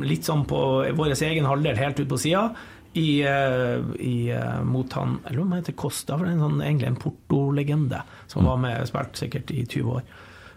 [0.02, 0.60] litt sånn på
[0.94, 2.50] vår egen halvdel, helt ut på sida,
[2.94, 4.28] i, eh, i,
[4.64, 8.02] mot han Eller om han heter Costa, for det er en sånn, egentlig en Porto-legende
[8.26, 10.02] som var med spilt sikkert i 20 år.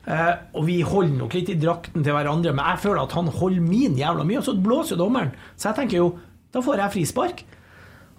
[0.05, 3.27] Eh, og vi holder nok litt i drakten til hverandre, men jeg føler at han
[3.27, 5.31] holder min jævla mye, og så blåser jo dommeren.
[5.55, 6.09] Så jeg tenker jo,
[6.53, 7.45] da får jeg frispark.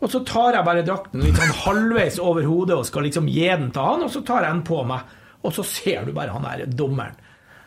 [0.04, 3.46] Og så tar jeg bare drakten litt sånn halvveis over hodet og skal liksom gi
[3.48, 5.14] den til han, og så tar jeg den på meg.
[5.46, 7.16] Og så ser du bare han der dommeren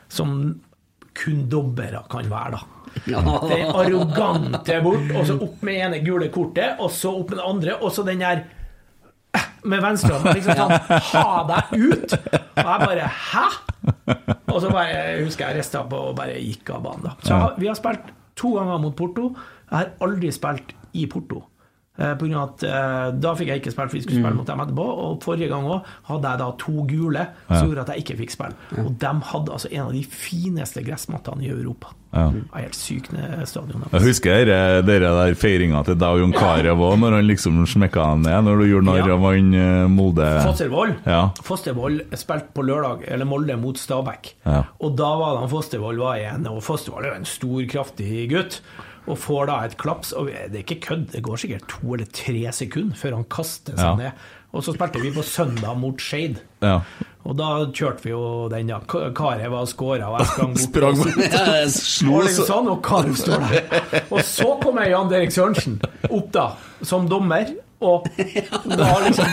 [0.09, 0.35] som
[1.19, 2.61] kun dobbere kan være, da.
[3.09, 3.19] Ja.
[3.49, 7.47] Det arrogante bort, og så opp med ene gule kortet, og så opp med det
[7.49, 8.43] andre, og så den der
[9.37, 10.29] eh, med venstre hånd.
[10.37, 12.15] Liksom sånn Ha deg ut!
[12.15, 13.45] Og jeg bare Hæ?
[14.49, 17.05] Og så bare husker jeg rista på og bare gikk av banen.
[17.09, 17.13] da.
[17.25, 18.09] Så vi har spilt
[18.39, 19.29] to ganger mot Porto.
[19.69, 21.43] Jeg har aldri spilt i Porto.
[21.99, 24.37] Eh, på grunn av at eh, Da fikk jeg ikke spille, for vi skulle spille
[24.39, 24.87] mot dem etterpå.
[25.03, 27.63] Og forrige gang òg hadde jeg da to gule, som Ja.
[27.67, 28.55] gjorde at jeg ikke fikk spille.
[28.85, 31.91] Og de hadde altså en av de fineste gressmattene i Europa.
[32.15, 32.31] Ja.
[32.55, 33.91] Helt sykt med stadionet.
[33.93, 37.59] Jeg husker dere, dere der feiringa til deg og Jon Carew òg, når han liksom
[37.69, 41.19] smekka han ned, når du gjorde narr av han eh, Molde Fostervoll Ja.
[41.45, 44.31] Fostervoll spilte på lørdag, eller Molde mot Stabæk.
[44.47, 44.63] Ja.
[44.81, 48.29] Og da var det han Fostervoll var igjen, og Fostervoll er jo en stor, kraftig
[48.31, 48.61] gutt.
[49.07, 52.05] Og får da et klaps, og det er ikke kødd, det går sikkert to eller
[52.13, 53.95] tre sekunder før han kaster seg Ja.
[53.95, 54.11] ned.
[54.53, 56.39] Og så spilte vi på søndag mot Skeid.
[56.65, 56.79] Ja.
[57.29, 58.79] Og da kjørte vi jo den, ja.
[58.79, 60.63] Karev var scora, og jeg sprang bort.
[60.63, 61.71] Sprang og bort.
[61.75, 64.05] Slo sånn, og Karev står der.
[64.09, 65.77] Og så kommer Jan Erik Sørensen
[66.09, 66.47] opp, da,
[66.81, 67.51] som dommer.
[67.79, 68.07] Og
[68.79, 69.25] da liksom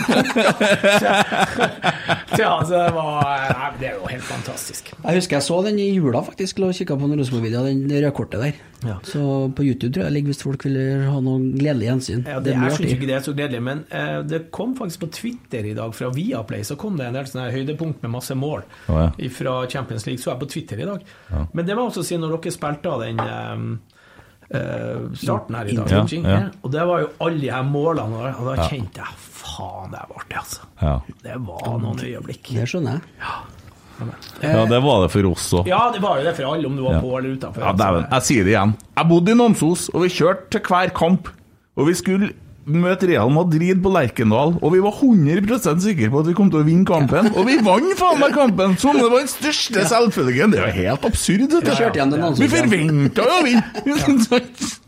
[2.37, 4.93] Ja, så det var Nei, det er jo helt fantastisk.
[4.93, 6.61] Jeg husker jeg så den i jula, faktisk.
[6.61, 8.61] Lå og kikka på en Rosenborg-video, den det røde kortet der.
[8.85, 8.95] Ja.
[9.03, 9.21] Så
[9.57, 10.77] på YouTube tror jeg det ligger hvis folk vil
[11.09, 12.23] ha noe gledelig gjensyn.
[12.23, 15.03] Ja, det, det jeg syns ikke det er så gledelig, men uh, det kom faktisk
[15.03, 18.37] på Twitter i dag fra Viaplay, så kom det en del sånne høydepunkt med masse
[18.37, 19.31] mål oh, ja.
[19.33, 21.13] fra Champions League, så jeg på Twitter i dag.
[21.33, 21.45] Ja.
[21.51, 23.96] Men det må jeg også si, når dere spilte av den eh,
[24.51, 26.49] eh, starten her i dag, Ja, ja.
[26.63, 28.67] og det var jo alle de her målene, og da- Ja.
[28.69, 30.61] kjente jeg faen, det var artig, altså.
[30.81, 30.99] Ja.
[31.23, 32.43] Det var noen øyeblikk.
[32.55, 33.01] Det skjønner jeg.
[34.43, 35.67] ja, det var det for oss òg.
[35.67, 36.99] Ja, det var jo det for alle, om du var Ja.
[37.01, 37.63] på eller utenfor.
[37.65, 38.05] Ja, dæven.
[38.11, 38.75] Jeg sier det igjen.
[38.97, 41.29] Jeg bodde i Namsos, og vi kjørte til hver kamp.
[41.77, 42.33] Og vi skulle
[42.67, 46.61] møte Real Madrid på Lerkendal, og vi var 100% sikre på at vi kom til
[46.61, 47.29] å vinne kampen.
[47.33, 48.75] Og vi vant faen meg kampen!
[48.81, 50.51] Som det var den største selvfølgen.
[50.53, 51.47] Det er jo helt absurd.
[51.63, 53.63] ja, til Namsos, Vi forventa jo å vinne!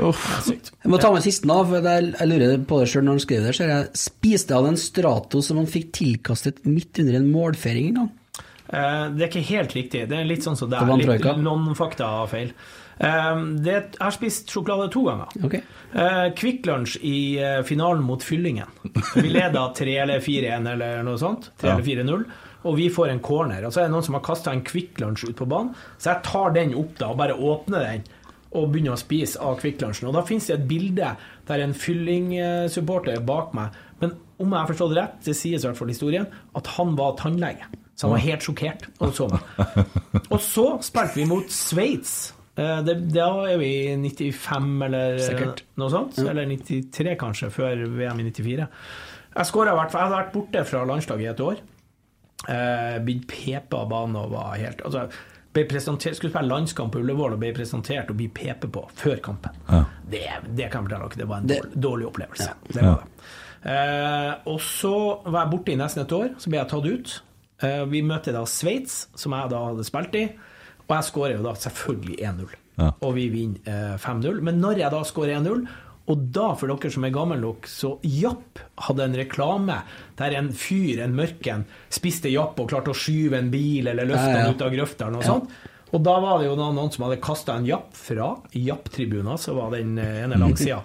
[0.00, 1.66] Jeg må ta med sisten, av.
[1.68, 3.54] for jeg, jeg lurer på det sjøl når han skriver det.
[3.58, 7.98] Ser jeg spiste av en Stratos som han fikk tilkastet midt under en målfeiring en
[7.98, 8.10] gang.
[8.70, 10.04] Eh, Det er ikke helt riktig.
[10.08, 11.18] Det er litt sånn som det Det er.
[11.18, 12.54] Litt noen faktafeil.
[12.54, 15.30] Eh, Det, jeg har spist sjokolade to ganger.
[15.46, 15.54] Ok.
[15.56, 18.68] Eh, Kvikk Lunsj i eh, finalen mot Fyllingen.
[19.16, 21.48] Vi leda 3 eller 4-1 eller noe sånt.
[21.62, 21.74] 3 Ja.
[21.78, 22.24] eller 4-0.
[22.68, 23.64] Og vi får en corner.
[23.64, 25.72] Og så er det noen som har kasta en Kvikk Lunsj ut på banen.
[25.96, 28.02] Så jeg tar den opp da og bare åpner den.
[28.52, 30.08] Og begynner å spise av Kvikk Lunsjen.
[30.10, 31.14] Og da finnes det et bilde
[31.48, 33.72] der en fylling-supporter er bak meg.
[34.02, 36.26] Men om jeg har forstått det rett, det sies i hvert fall historien,
[36.58, 37.64] at han var tannlege.
[37.94, 39.40] Så han var helt sjokkert og så meg.
[40.32, 42.14] Og så spilte vi mot Sveits.
[42.60, 45.62] Eh, det- Da er vi i 95 eller Sikkert.
[45.80, 46.18] noe sånt.
[46.18, 48.68] Eller 93 kanskje, før VM i 94.
[49.36, 49.46] Jeg
[49.92, 50.00] fall.
[50.02, 51.58] Jeg hadde vært borte fra landslaget i et år.
[52.48, 55.10] Eh, Blitt PP av banen og var helt altså,
[55.52, 59.20] ble presentert, Skulle spille landskamp på Ullevål og ble presentert og bli pepe på før
[59.20, 59.56] kampen.
[59.68, 59.84] Ja.
[60.08, 60.22] Det,
[60.56, 62.52] det kan jeg fortelle dere, det var en dårlig, dårlig opplevelse.
[62.72, 63.26] Det var det.
[63.70, 64.94] Eh, og så
[65.26, 67.16] var jeg borte i nesten et år, så ble jeg tatt ut.
[67.62, 70.24] Eh, vi møter da Sveits, som jeg da hadde spilt i,
[70.90, 72.56] og jeg skårer jo da selvfølgelig 1-0.
[72.80, 72.90] Ja.
[73.06, 74.40] Og vi vinner eh, 5-0.
[74.42, 75.64] Men når jeg da skårer 1-0,
[76.10, 79.76] og da, for dere som er gamle nok, så Japp hadde en reklame
[80.18, 81.62] der en fyr, en mørken,
[81.92, 84.48] spiste Japp og klarte å skyve en bil eller løfte Ja, ja.
[84.48, 85.52] den ut av grøfta eller noe sånt.
[85.90, 89.70] Og da var det jo noen, som hadde kasta en Japp fra Japp-tribunen, så var
[89.76, 90.80] den eh, ene langsida.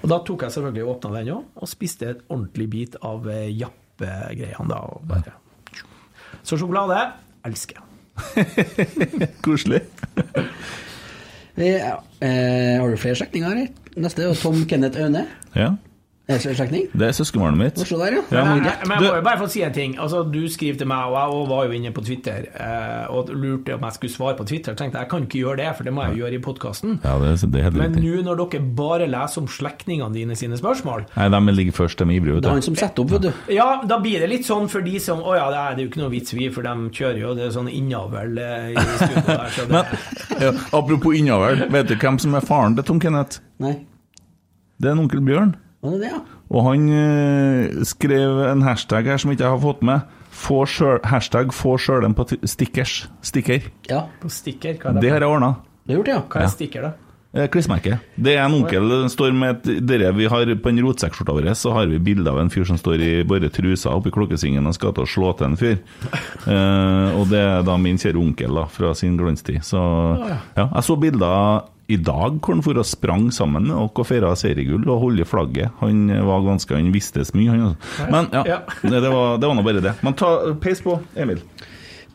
[0.00, 3.28] Og da tok jeg selvfølgelig og åpna den òg, og spiste et ordentlig bit av
[3.28, 4.80] eh, Japp-greiene da.
[4.94, 5.36] Og bare.
[6.40, 7.02] Så sjokolade
[7.44, 7.89] elsker jeg.
[9.44, 9.82] Koselig.
[11.60, 11.96] Ja.
[12.20, 13.66] Eh, har du flere slektninger?
[14.00, 15.26] Neste er Tom Kenneth Aune.
[15.56, 15.74] Ja.
[16.30, 16.86] Er det slektning?
[16.94, 17.80] Det er søskenbarnet mitt.
[17.80, 18.22] Der, ja.
[18.30, 19.96] Ja, men, men, jeg, men jeg må jo bare få si en ting.
[19.98, 23.74] Altså, du skriver til meg, og jeg var jo inne på Twitter eh, og lurte
[23.74, 24.74] om jeg skulle svare på Twitter.
[24.74, 26.98] Jeg tenkte jeg kan ikke gjøre det, for det må jeg jo gjøre i podkasten.
[27.04, 31.06] ja, det, det helt Men nå når dere bare leser om slektningene dine sine spørsmål,
[31.16, 33.30] Nei, de ligger først, de er ivrige, Det er han som setter opp, vet du.
[33.54, 36.02] ja, da blir det litt sånn for de som Å ja, det er, jo ikke
[36.02, 39.48] noe vits, vi, for de kjører jo det er sånn innavl eh, i studio der.
[39.54, 43.42] Så det, Men ja, apropos innavl, vet du hvem som er faren til Tom Kenneth?
[43.62, 43.74] Nei.
[44.80, 45.54] Det er en onkel Bjørn.
[45.80, 46.18] Det, ja?
[46.52, 50.02] Og han eh, skrev en hashtag her som ikke jeg har fått med.
[50.40, 53.06] Få sjøl, hashtag 'få sjølen på ti- stickers'.
[53.22, 53.64] Sticker.
[53.88, 55.02] Ja, på sticker, hva er det?
[55.02, 55.54] Det har jeg ordna.
[55.86, 56.20] Det har gjort ja.
[56.28, 56.92] Hva er sticker da?
[57.32, 58.00] Eh, Klistremerke.
[58.18, 61.54] Det er en onkel som står med et, dere vi har På en rotsekkskjorta vår
[61.54, 64.74] så har vi bilde av en fyr som står i bare trusa oppi klokkesvingen og
[64.74, 65.78] skal til å slå til en fyr.
[66.46, 69.62] Eh, og det er da min kjære onkel da, fra sin glanstid.
[69.62, 69.78] Så
[70.56, 74.06] ja, jeg så bilder i dag hvor han for og sprang sammen med oss og
[74.08, 75.72] feira seriegull og holdt flagget.
[75.82, 77.76] Han var ganske, han visste så mye, han.
[78.12, 78.58] Men ja, Ja.
[78.82, 79.94] det, det var, det var nå bare det.
[80.06, 80.30] Men ta
[80.62, 81.42] peis på, Emil.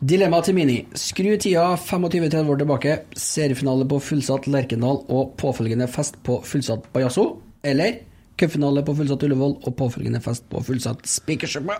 [0.00, 0.80] Dilemma til Mini.
[0.98, 2.96] Skru tida 25-30 år tilbake.
[3.16, 7.30] Seriefinale på fullsatt Lerkendal og påfølgende fest på fullsatt Bajasso.
[7.64, 8.02] Eller
[8.36, 11.78] cupfinale på fullsatt Ullevål og påfølgende fest på fullsatt Spikersuppa.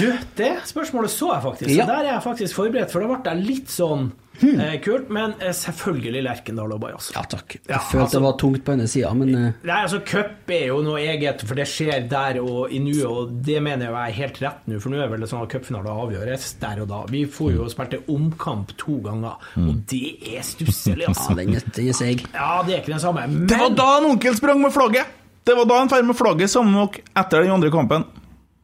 [0.00, 0.08] Du,
[0.40, 1.70] det spørsmålet så jeg faktisk.
[1.76, 1.84] Ja.
[1.86, 4.10] Så der er jeg faktisk forberedt, for da ble jeg litt sånn
[4.40, 4.60] Hmm.
[4.60, 5.10] eh, kult.
[5.12, 7.10] Men eh, selvfølgelig Lerkendal og Bajas.
[7.14, 7.54] Ja takk.
[7.58, 10.50] Jeg Ja, følte altså- det var tungt på hennes side, men eh, Nei, altså Cup
[10.50, 13.94] er jo noe eget, for det skjer der og i nuet, og det mener jeg
[14.08, 14.80] er helt rett nå.
[14.80, 17.02] For nå er vel det sånn at cupfinaler avgjøres der og da.
[17.12, 21.36] Vi får jo spilte omkamp to ganger, og det er stusslig, ja, altså.
[21.36, 22.24] den er, den er seig.
[22.32, 23.26] Ja, det er ikke den samme.
[23.28, 25.06] Men Det var da en onkel sprang med flagget!
[25.44, 28.04] Det var da han drar med flagget sammen med dere etter den andre kampen.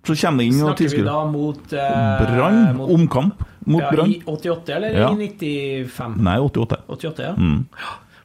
[0.09, 2.80] Så kommer det inn noen snakker vi da mot eh, Brann.
[2.97, 4.12] Omkamp mot ja, Brann.
[4.16, 5.10] I 88, eller Ja.
[5.12, 5.16] i
[5.85, 6.14] 95?
[6.24, 6.78] Nei, 88.
[6.89, 7.35] 88, ja.
[7.36, 7.66] Mm.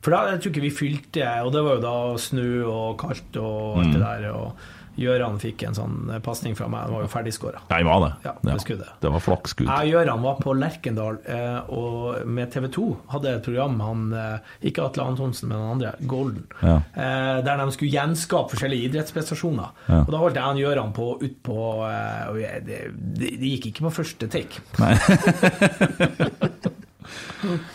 [0.04, 3.38] For da jeg tror ikke vi fylte Og det var jo da snø og kaldt
[3.40, 3.94] og alt Mm.
[3.94, 4.32] det der.
[4.34, 4.56] Og
[5.00, 7.64] Gjøran fikk en sånn pasning fra meg, han var jo ferdigskåra.
[7.70, 8.12] Ja, var det.
[8.28, 9.68] Ja, det Ja, Det var flaksskudd.
[9.68, 14.04] Jeg og Gjøran var på Lerkendal eh, og med TV 2 hadde et program, han,
[14.14, 14.38] eh,
[14.70, 16.76] ikke Atle Antonsen, men han andre, Golden, Ja.
[16.96, 19.70] eh, der de skulle gjenskape forskjellige idrettsprestasjoner.
[20.04, 21.60] Og da holdt jeg han Gjøran på ut på
[21.90, 22.80] eh, det,
[23.18, 24.62] det, det gikk ikke på første take.
[24.80, 24.94] Nei.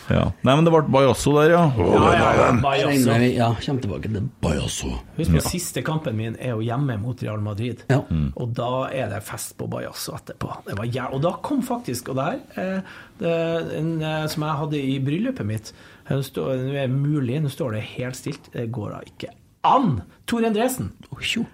[0.09, 0.23] ja.
[0.43, 1.63] Nei, men det ble Bajasso der, ja.
[1.77, 3.17] Ja, ja, ja, Bajasso.
[3.29, 4.91] Ja, kommer tilbake til Bajasso.
[5.17, 5.45] Husk på, Ja.
[5.49, 7.83] siste kampen min er jo hjemme mot Real Madrid.
[7.89, 8.01] Ja.
[8.35, 10.51] Og da er det fest på Bajasso etterpå.
[10.67, 12.81] Det var jæv- og da kom faktisk Og der, eh,
[13.19, 13.33] det,
[13.77, 15.73] en, eh, som jeg hadde i bryllupet mitt
[16.09, 18.49] eh, Nå er det mulig, nå står det helt stilt.
[18.53, 19.29] Det går da ikke
[19.63, 20.01] an!
[20.25, 20.91] Tor Endresen.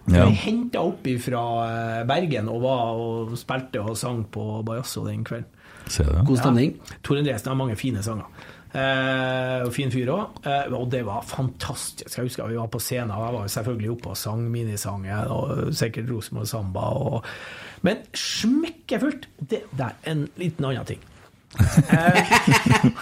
[0.08, 0.26] Ja.
[0.30, 5.46] Henta opp fra Bergen og var og spilte og sang på Bajasso den kvelden.
[6.26, 6.76] God stemning.
[6.78, 7.00] Ja.
[7.06, 8.28] Tor Endresen har mange fine sanger.
[8.76, 10.40] Eh, og fin fyr òg.
[10.44, 12.18] Eh, og det var fantastisk.
[12.18, 15.74] Jeg husker Vi var på scenen, og jeg var selvfølgelig oppe og sang minisangen, og
[15.76, 16.80] sikkert Rosenborg Samba.
[16.80, 17.26] Og,
[17.88, 19.30] men smekkefullt!
[19.40, 21.04] Det der er en liten annen ting.
[21.56, 22.34] Eh,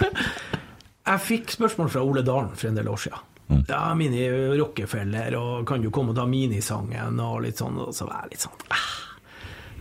[1.09, 3.29] jeg fikk spørsmål fra Ole Dalen for en del år siden.
[3.67, 4.23] Ja, Mini
[4.57, 7.81] Rockefeller, og kan du komme og ta minisangen, og litt sånn.
[7.81, 8.85] Og så var jeg litt sånn ah,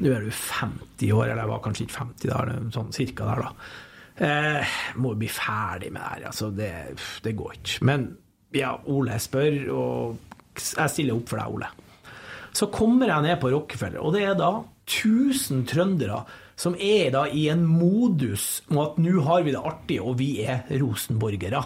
[0.01, 3.47] Nå er du 50 år, eller jeg var kanskje ikke 50 da, sånn cirka der,
[3.47, 3.71] da.
[4.23, 6.27] Eh, må bli ferdig med det her.
[6.31, 6.73] Altså, det,
[7.25, 7.79] det går ikke.
[7.89, 8.07] Men
[8.57, 11.73] ja, Ole spør, og jeg stiller opp for deg, Ole.
[12.53, 14.55] Så kommer jeg ned på Rockefeller, og det er da
[14.85, 16.25] 1000 trøndere
[16.63, 20.35] som er da i en modus om at nå har vi det artig, og vi
[20.45, 21.63] er rosenborgere.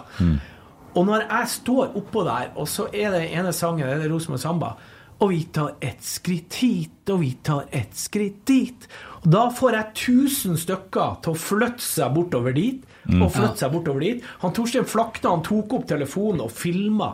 [0.97, 4.41] Og når jeg står oppå der, og så er det ene sangen, det er Rosenborg
[4.41, 4.71] Samba,
[5.19, 8.87] og vi tar ett skritt hit, og vi tar ett skritt dit.
[9.23, 13.21] Og da får jeg 1000 stykker til å flytte seg bortover dit, Mm.
[13.23, 14.23] og flytte seg bortover dit.
[14.41, 17.13] Han Torstein Flakna han tok opp telefonen og filma.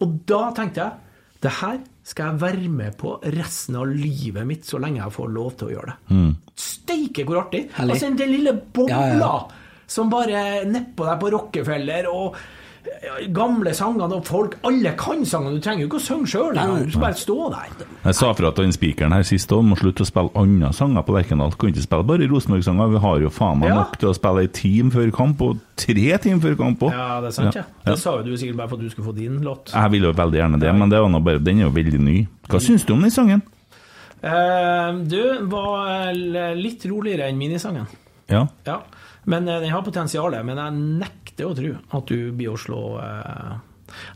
[0.00, 0.92] Og da tenkte jeg
[1.42, 5.28] det her skal jeg være med på resten av livet mitt så lenge jeg får
[5.34, 6.16] lov til å gjøre det.
[6.16, 6.30] Mm.
[6.56, 7.66] Steike hvor artig!
[7.76, 7.94] Herlig.
[7.98, 9.48] Altså Den lille bobla Ja, ja.
[9.86, 12.36] som bare nedpå deg på Rockefeller, og
[13.32, 16.84] gamle sangene, og folk Alle kan sangene, du trenger jo ikke å synge sjøl engang,
[16.86, 17.86] du skal bare stå der.
[18.04, 21.04] Jeg sa fra til den spikeren her sist òg, må slutte å spille andre sanger
[21.06, 21.54] på Lerkendal.
[21.60, 22.90] Kan ikke spille bare Rosenborg-sanger.
[22.94, 23.74] Vi har jo faen meg Ja.
[23.82, 26.92] nok til å spille ei time før kamp, og tre timer før kamp òg.
[26.92, 27.64] Ja, det er sant, ja.
[27.86, 27.92] Ja.
[27.92, 29.72] Det sa jo du sikkert bare for at du skulle få din låt.
[29.72, 32.18] Jeg ville jo veldig gjerne det, men det var bare, den er jo veldig ny.
[32.48, 33.42] Hva syns du om den sangen?
[34.20, 37.86] Uh, du var eh, litt roligere enn minisangen.
[38.28, 38.46] Ja.
[38.66, 38.80] Ja,
[39.30, 42.82] men eh, den har potensial, Men jeg nekter å tro at du blir å slå
[43.02, 43.58] eh,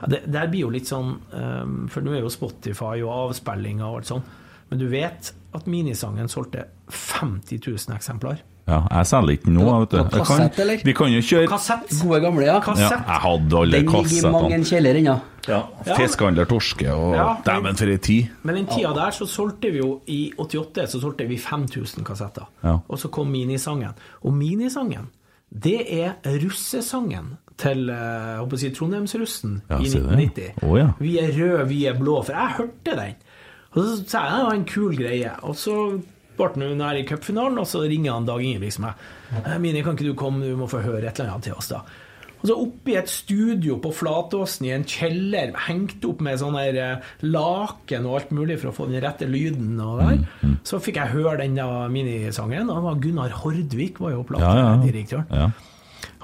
[0.06, 4.00] det, det blir jo litt sånn eh, For nå er jo Spotify og avspillinger og
[4.00, 4.24] alt sånn.
[4.70, 8.40] Men du vet at minisangen solgte 50 000 eksemplar.
[8.66, 9.98] ja jeg selger ikke nå, vet du.
[10.18, 10.82] Kassett, eller?
[10.88, 11.94] Vi kan jo kjøre Kassett!
[12.00, 12.56] Gode gamle, ja.
[12.56, 13.06] ja, Kassett.
[13.06, 14.70] Jeg hadde alle Den ligger i mange kassettene.
[14.72, 15.14] kjeller ennå.
[15.14, 15.33] Ja.
[15.46, 18.28] Fiskehandler Torske og Ja, men- Dæven, for ei tid!
[18.42, 22.46] Men den tida der så solgte vi jo I 88 så solgte vi 5000 kassetter.
[22.64, 22.78] Ja.
[22.88, 23.92] Og så kom minisangen.
[24.22, 25.08] Og minisangen,
[25.52, 30.62] det er russesangen til eh, jeg håper å si, Trondheimsrussen Ja, i 1990.
[30.64, 30.88] Oh, ja.
[30.98, 32.22] Vi er røde, vi er blå.
[32.24, 33.14] For jeg hørte den.
[33.74, 35.30] Og så sa jeg det var en kul greie.
[35.42, 35.76] Og så
[36.36, 38.94] ble han nær i cupfinalen, og så ringer han Dag Ingebrigtsen meg.
[39.44, 41.68] «Eh, Mini, kan ikke du komme, du må få høre et eller annet til oss,
[41.70, 41.82] da.
[42.44, 46.64] Og så oppe i et studio på Flatåsen i en kjeller, hengt opp med sånne
[46.76, 50.76] eh, laken og alt mulig for å få den rette lyden og der, Mm, så
[50.80, 51.56] fikk jeg høre den
[51.92, 52.68] minisangen.
[52.68, 54.76] Og det var Gunnar Hordvik var jo Ja, ja.
[54.76, 55.26] platedirektøren.
[55.32, 55.50] ja.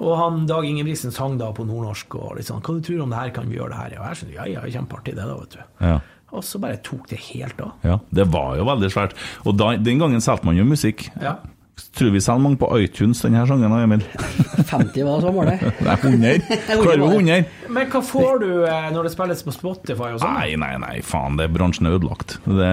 [0.00, 3.10] Og han Dag Ingebrigtsen sang da på nordnorsk og litt sånn 'Hva du tror om
[3.10, 5.34] det her, kan vi gjøre det her?' Og jeg syntes ja, ja, kjempeartig det da,
[5.36, 5.58] vet du.
[5.80, 6.00] ja.
[6.32, 7.72] Og så bare tok det helt av.
[7.82, 9.12] Ja, det var jo veldig svært.
[9.44, 11.10] Og da, den gangen solgte man jo musikk.
[11.20, 11.38] Ja.
[11.96, 14.02] Tror vi selger mange på iTunes, denne sangen, Emil?
[14.70, 15.62] 50 var så målet.
[15.86, 16.42] Nei, 100.
[16.82, 17.44] Klarer vi 100?
[17.72, 20.36] Men hva får du eh, når det spilles på Spotify og sånn?
[20.36, 22.36] Nei, nei, nei, faen, det bransjen er ødelagt.
[22.44, 22.68] Det,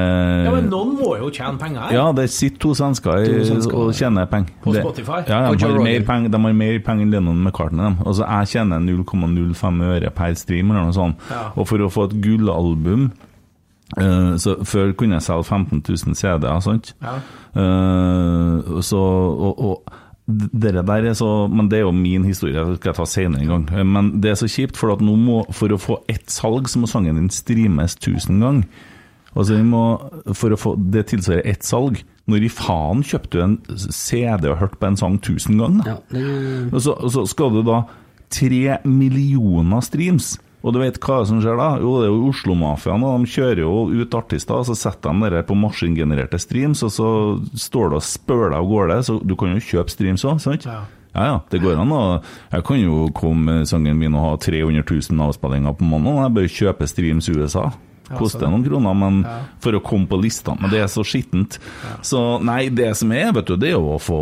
[0.48, 1.96] Ja, men noen må jo tjene penger her.
[1.98, 3.26] ja, det sitter to svensker
[3.74, 4.52] og tjener penger.
[4.64, 5.22] På Det- Spotify?
[5.32, 7.84] Ja, Og de har, mer penger, de har mer penger enn Lennon McCartney.
[7.88, 7.98] dem.
[8.06, 11.18] Altså, jeg tjener 0,05 øre per stream, eller noe sånt.
[11.32, 11.48] Ja.
[11.56, 13.10] Og for å få et gullalbum
[13.96, 16.94] eh, så Før kunne jeg selge 15 000 CD-er, sant?
[17.04, 17.20] Ja.
[17.58, 19.96] Uh, så, og, og
[20.28, 23.46] dere der er så Men det er jo min historie, det skal jeg ta senere
[23.46, 23.88] en gang.
[23.88, 26.82] Men det er så kjipt, for at nå må, for å få ett salg, så
[26.84, 28.68] må sangen din streames 1000 ganger.
[29.38, 29.84] Altså, vi må,
[30.36, 32.02] for å få det tilsvarer ett salg.
[32.28, 35.94] Når i faen kjøpte du en CD og hørte på en sang 1000 ganger?
[35.94, 36.24] Ja,
[36.74, 37.86] Og så, og så skal du da
[38.34, 40.34] tre millioner streams.
[40.68, 41.70] Og du vet hva som skjer da?
[41.80, 43.06] Jo, det er jo Oslo-mafiaen.
[43.08, 46.92] og De kjører jo ut artister, og så setter de det på maskingenererte streams, og
[46.92, 47.10] så
[47.56, 49.00] står det og spøler av gårde.
[49.08, 50.68] Så du kan jo kjøpe streams òg, sant?
[50.68, 50.84] Ja.
[51.18, 51.94] Ja, ja, det går an.
[52.52, 56.20] Jeg kan jo komme med sangen min og ha 300 000 avspillinger på måneden.
[56.22, 57.72] Jeg bør kjøpe streams USA.
[58.16, 59.20] Koster noen kroner, men
[59.64, 60.56] for å komme på lista.
[60.60, 61.58] Men det er så skittent.
[62.06, 64.22] Så nei, det som er, vet du, det er jo å få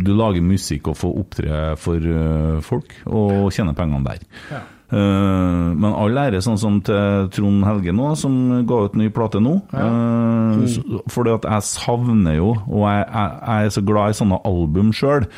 [0.00, 4.26] Du lager musikk og få opptre for uh, folk, og tjene pengene der.
[4.50, 8.34] Eh, men all ære, sånn som til Trond Helge nå, som
[8.66, 9.56] ga ut ny plate nå.
[9.70, 10.66] Uh,
[11.12, 14.92] fordi at jeg savner jo, og jeg, jeg, jeg er så glad i sånne album
[14.96, 15.28] sjøl.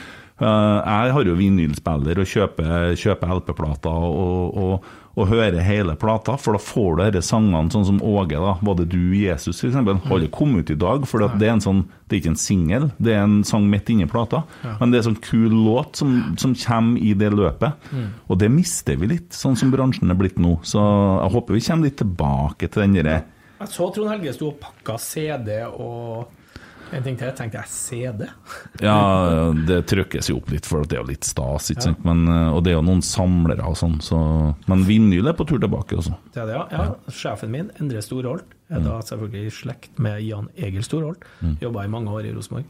[0.42, 6.56] jeg har jo vinylspiller og kjøper, kjøper LP-plater og, og, og hører hele plata, for
[6.56, 8.54] da får du disse sangene sånn som Åge, da.
[8.64, 9.76] Var det du, Jesus, f.eks.?
[9.76, 12.40] Har ikke kommet ut i dag, for det er en sånn Det er ikke en
[12.40, 14.42] singel, det er en sang midt inni plata.
[14.80, 17.88] Men det er en sånn kul låt som, som kommer i det løpet.
[18.28, 20.58] Og det mister vi litt, sånn som bransjen er blitt nå.
[20.66, 23.18] Så jeg håper vi kommer litt tilbake til den derre
[23.62, 26.30] Jeg så Trond Helge sto og pakka CD og
[26.96, 27.26] en ting til.
[27.30, 28.26] Jeg tenkte jeg CD?
[28.86, 28.96] Ja,
[29.68, 32.02] det trykkes jo opp litt, for det er jo litt stas, ikke sant.
[32.06, 34.18] Men, eh, og det er jo noen samlere og sånn, så
[34.70, 36.16] Men vinyl er på tur tilbake også.
[36.34, 36.64] Det det, ja.
[36.72, 36.88] ja.
[37.12, 41.24] Sjefen min, Endre Storholt, er da selvfølgelig i slekt med Jan Egil Storholt.
[41.60, 42.64] Jobba i mange år i Rosenborg.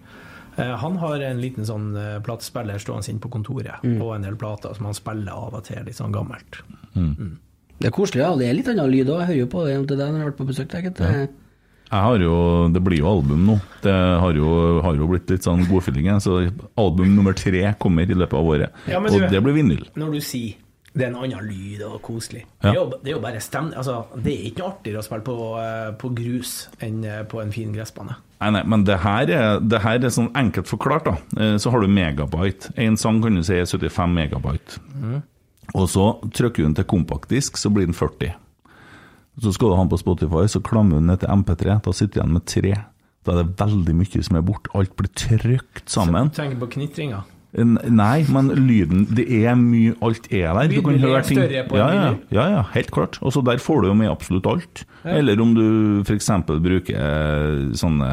[0.57, 4.37] Eh, Han har en liten sånn eh, platespiller stående inne på kontoret, og en del
[4.37, 6.61] plater som han spiller av og til, litt sånn gammelt.
[6.93, 8.35] det er koselig, ja.
[8.39, 9.23] Det er litt annen lyd òg.
[9.23, 10.77] Jeg hører jo på det til deg når jeg har vært på besøk.
[11.01, 11.27] Ja.
[11.93, 12.37] Jeg har jo,
[12.73, 13.59] Det blir jo album nå.
[13.85, 16.09] Det har jo, har jo blitt litt sånn godfylling.
[16.25, 16.39] Så
[16.81, 18.71] album nummer tre kommer i løpet av året.
[18.89, 19.85] Ja, og du- det blir vinyl.
[19.97, 20.55] Når du sier
[20.95, 22.43] det er en annen lyd og koselig.
[22.63, 22.69] Ja.
[22.69, 23.75] Det, er jo, det er jo bare stemning.
[23.81, 26.51] Altså, det er ikke noe artigere å spille på, eh, på grus
[26.85, 28.15] enn eh, på en fin gressbane.
[28.43, 31.15] Nei, nei, men det her er, det her er sånn enkelt forklart, da.
[31.41, 32.73] Eh, Så har du megabyte.
[32.77, 34.79] En sang kan du si er 75 megabyte.
[35.75, 38.35] Og så trykker du den til kompaktdisk, så blir den 40.
[39.41, 41.79] Så skal du ha den på Spotify, så klammer du den ned til MP3.
[41.85, 42.75] Da sitter du igjen med tre.
[43.23, 44.73] Da er det veldig mye som er borte.
[44.77, 46.29] Alt blir trykt sammen.
[46.29, 47.23] Så du tenker på knitringa?
[47.53, 50.71] Nei, men lyden Det er mye Alt er der.
[50.73, 53.19] Du kan er høre ting større på ja, ja, ja, ja, helt klart.
[53.21, 54.85] Og så der får du jo med absolutt alt.
[55.05, 55.67] Eller om du
[56.01, 56.31] f.eks.
[56.49, 58.09] bruker eh, sånne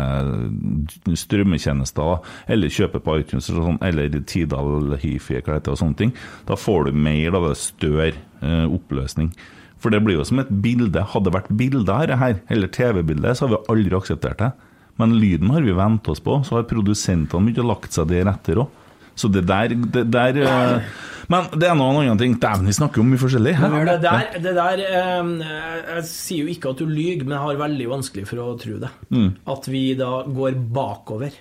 [1.15, 2.17] strømmetjenester,
[2.51, 6.13] eller kjøper på iTunes eller, sånn, eller Tidal Hifi hva heter det, og sånne ting.
[6.49, 9.31] Da får du mer, av det større eh, oppløsning.
[9.79, 11.05] For det blir jo som et bilde.
[11.13, 14.51] Hadde det vært bilder av her, eller TV-bilde, så hadde vi aldri akseptert det.
[14.99, 18.25] Men lyden har vi vent oss på, så har produsentene begynt å lagt seg det
[18.27, 18.75] etter òg.
[19.19, 20.91] Så det der, det der eh,
[21.27, 22.37] Men det er noen andre ting.
[22.39, 23.51] Dæven, vi snakker om mye forskjellig.
[23.59, 25.33] Det der, det der eh,
[25.97, 28.77] Jeg sier jo ikke at du lyver, men jeg har veldig vanskelig for å tro
[28.79, 28.91] det.
[29.11, 29.29] Mm.
[29.55, 31.35] At vi da går bakover.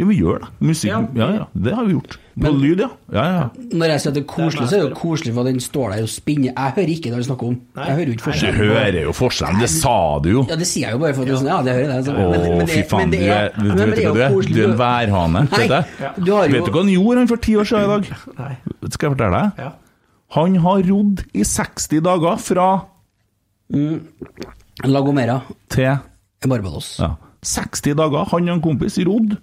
[0.00, 0.48] Ja, vi gjør det.
[0.64, 1.00] Musikk Ja.
[1.20, 1.44] Ja, ja.
[1.54, 2.14] Det har vi gjort.
[2.40, 2.86] På lyd, ja.
[3.12, 3.40] Ja, ja.
[3.76, 5.60] Når jeg sier at det er koselig, så er det jo koselig for at den
[5.60, 6.54] står der og spinner.
[6.56, 7.56] Jeg hører ikke det du snakker om.
[7.76, 8.56] Jeg hører jo ikke Du forskjellen.
[8.62, 9.60] hører jo forskjellen.
[9.60, 10.44] Det sa du jo.
[10.48, 12.04] Ja, det sier jeg jo bare for at du sånn, ja, det hører jeg.
[12.08, 14.48] Så, Å, fy faen, du er, men du vet er hva du er?
[14.54, 15.44] Du er en værhane.
[15.50, 16.24] Nei, Vet du?
[16.24, 18.10] du har jo Vet du hva han gjorde han for ti år siden i dag?
[18.40, 18.54] Nei.
[18.88, 19.62] Skal jeg fortelle deg?
[19.66, 19.70] Ja.
[20.40, 22.68] Han har rodd i 60 dager fra
[24.84, 25.98] Lagomera til
[26.48, 26.96] Barbados.
[27.02, 27.14] ja,
[27.44, 28.24] 60 dager.
[28.32, 29.36] Han og en kompis rodd.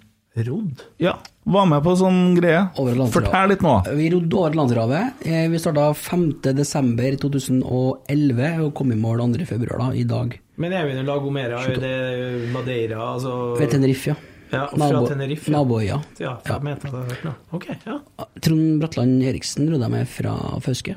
[0.46, 0.82] Rodd?
[1.02, 2.68] Ja, var med på sånn greie.
[3.12, 3.72] Fortell litt nå.
[3.96, 5.12] Vi rodde over Atlanterhavet.
[5.26, 9.78] Eh, Vi starta 5.12.2011 og kom i mål 2.2.
[9.78, 10.38] da, i dag.
[10.58, 11.58] Men er vi i Lagomera?
[11.64, 12.98] Er det Madeira?
[13.14, 14.16] Altså Ved Tenerife, ja.
[14.50, 15.50] Ja, Nabo- Tenerife.
[15.50, 15.56] ja.
[15.58, 16.00] Naboøya.
[16.18, 17.32] Ja, fem meter, det har hørt nå.
[17.52, 17.98] Ok, ja.
[18.40, 20.34] Trond Bratland Eriksen rodde jeg med fra
[20.64, 20.94] Fauske.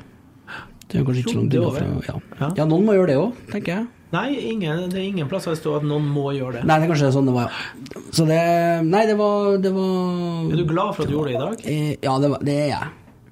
[0.88, 2.14] Det er kanskje ikke så langt unna ja.
[2.40, 2.48] ja.
[2.56, 3.86] ja, noen må gjøre det òg, tenker jeg.
[4.12, 6.64] Nei, ingen, det er ingen plasser det står at noen må gjøre det.
[6.68, 8.00] Nei, det er kanskje sånn det var, ja.
[8.12, 8.40] Så det
[8.84, 11.62] Nei, det var, det var Er du glad for at du gjorde det i dag?
[11.72, 12.90] Eh, Ja, det, var, det er jeg.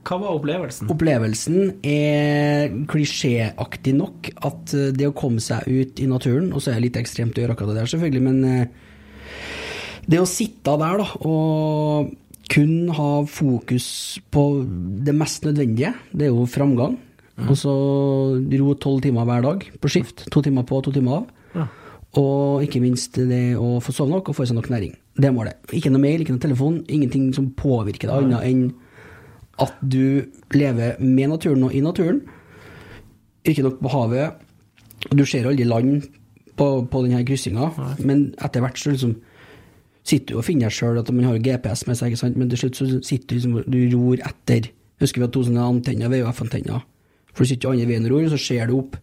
[0.08, 0.88] Hva var opplevelsen?
[0.94, 6.72] Opplevelsen er klisjéaktig nok at eh, det å komme seg ut i naturen, og så
[6.72, 8.88] er det litt ekstremt å gjøre akkurat det der, selvfølgelig, men eh,
[10.10, 12.16] det å sitte der da, og
[12.50, 13.86] kun ha fokus
[14.32, 14.46] på
[15.06, 15.92] det mest nødvendige.
[16.10, 16.96] Det er jo framgang.
[17.48, 17.72] Og så
[18.60, 20.26] ro tolv timer hver dag på skift.
[20.32, 21.30] To timer på, to timer av.
[21.54, 21.66] Ja.
[22.20, 24.94] Og ikke minst det å få sove nok og få i seg nok næring.
[25.20, 25.58] Det er målet.
[25.76, 26.80] Ikke noe mail, ikke noe telefon.
[26.90, 28.64] Ingenting som påvirker deg, annet enn
[29.60, 30.24] at du
[30.56, 32.22] lever med naturen og i naturen.
[33.46, 34.40] Ikke nok på havet.
[35.12, 36.08] Du ser aldri land
[36.56, 37.70] på, på denne kryssinga,
[38.04, 39.14] men etter hvert så liksom
[40.04, 42.80] sitter du og finner deg sjøl man har jo GPS med seg, men til slutt
[42.80, 44.70] så sitter du liksom du ror etter.
[45.00, 46.82] Husker vi at to sånne antenner, VHF-antenner.
[47.32, 48.98] For du sitter jo andre veien og ror, så ser du opp.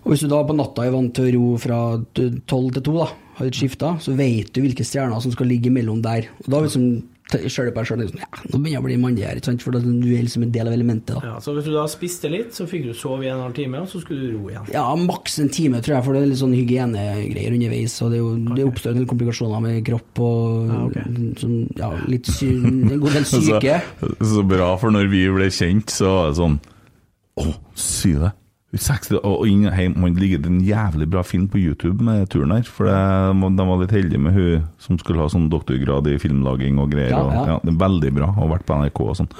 [0.00, 1.80] Og hvis du da på natta er vant til å ro fra
[2.48, 5.72] tolv til to, da, har litt skifta, så vet du hvilke stjerner som skal ligge
[5.72, 6.30] mellom der.
[6.44, 6.92] Og da liksom
[7.30, 9.50] ser du på deg sjøl liksom, ja, nå begynner jeg å bli mandig her, ikke
[9.52, 9.62] sant?
[9.62, 11.12] for da, du er liksom en del av elementet.
[11.14, 11.28] da.
[11.28, 13.84] Ja, så hvis du da spiste litt, så fikk du sove i en halv time,
[13.84, 14.66] og så skulle du ro igjen.
[14.74, 17.94] Ja, maks en time, tror jeg, for det er litt sånn hygienegreier underveis.
[18.02, 20.98] Og det, er jo, det oppstår en del komplikasjoner med kropp og
[21.44, 23.78] sånn, ja, litt sy en god del syke.
[24.02, 26.60] Så, så bra, for når vi ble kjent, så var det sånn
[27.40, 28.34] Å, si det!
[28.70, 32.62] 60, og inn hjem, Man ligger en jævlig bra film på YouTube med turen her.
[32.62, 36.78] For det, de var litt heldige med hun som skulle ha sånn doktorgrad i filmlaging
[36.78, 37.16] og greier.
[37.16, 37.42] Ja, og, ja.
[37.54, 38.30] ja, det er Veldig bra.
[38.36, 39.32] og vært på NRK og sånn.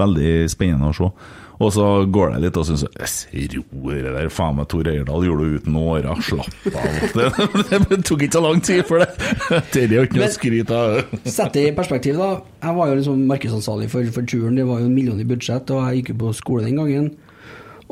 [0.00, 1.10] Veldig spennende å se.
[1.58, 5.24] Og så går det litt og syns jeg Ro det der, faen meg Tor Eierdal
[5.26, 6.98] gjorde det uten årer, slapp av.
[7.68, 9.08] Det, det tok ikke så lang tid for det.
[9.74, 11.16] Det er jo ikke noe å skryte av.
[11.26, 12.44] Sett det i perspektiv, da.
[12.62, 14.54] Jeg var jo liksom markedsansvarlig for, for turen.
[14.56, 17.10] Det var jo en million i budsjett, og jeg gikk jo på skole den gangen.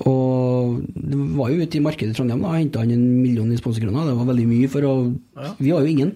[0.04, 2.52] Og det var jo ute i markedet i Trondheim, da.
[2.58, 4.10] Henta han en million i sponsorkroner.
[4.10, 4.94] Det var veldig mye for å
[5.56, 6.12] Vi var jo ingen.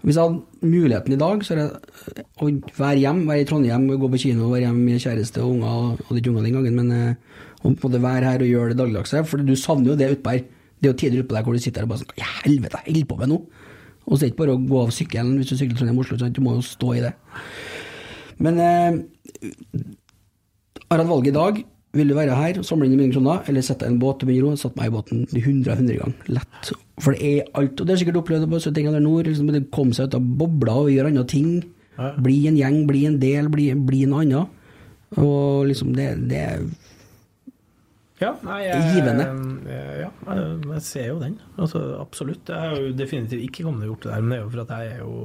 [0.00, 2.48] Hvis jeg hadde muligheten i dag, så er det å
[2.78, 6.04] være hjemme, være i Trondheim, gå på kino, være hjemme med kjæreste og unger.
[6.08, 9.24] Hadde ikke unger den gangen, men eh, å være her og gjøre det dagligdagse.
[9.28, 10.46] For du savner jo det utpå her.
[10.80, 12.80] Det er jo tider utpå der hvor du sitter her og bare sånn i helvete,
[12.86, 13.42] jeg holder på med nå?
[14.08, 16.32] Og så er det ikke bare å gå av sykkelen hvis du sykler Trondheim-Oslo, sånn,
[16.32, 17.12] du må jo stå i det.
[18.40, 18.96] Men eh,
[20.88, 21.60] har hatt valget i dag.
[21.96, 24.22] Vil du være her, samle inn en million kroner, eller sette deg i en båt
[24.22, 24.58] og begynne å ro?
[24.60, 26.28] Satt meg i båten 100 100 ganger.
[26.36, 26.70] Lett.
[27.02, 27.80] For det er alt.
[27.82, 29.26] Og det er sikkert opplevd på 70 grader nord.
[29.26, 31.56] Liksom, det kom seg ut av bobla og gjøre andre ting.
[32.22, 34.52] Bli en gjeng, bli en del, bli, bli en annen.
[35.18, 36.62] Og liksom, det, det er
[38.20, 39.26] Ja, nei, jeg, Givende.
[39.66, 41.34] Ja, jeg, jeg ser jo den.
[41.58, 42.46] Altså, absolutt.
[42.46, 44.62] Jeg har jo definitivt ikke kommet og gjort det der, men det er jo for
[44.62, 45.18] at jeg er jo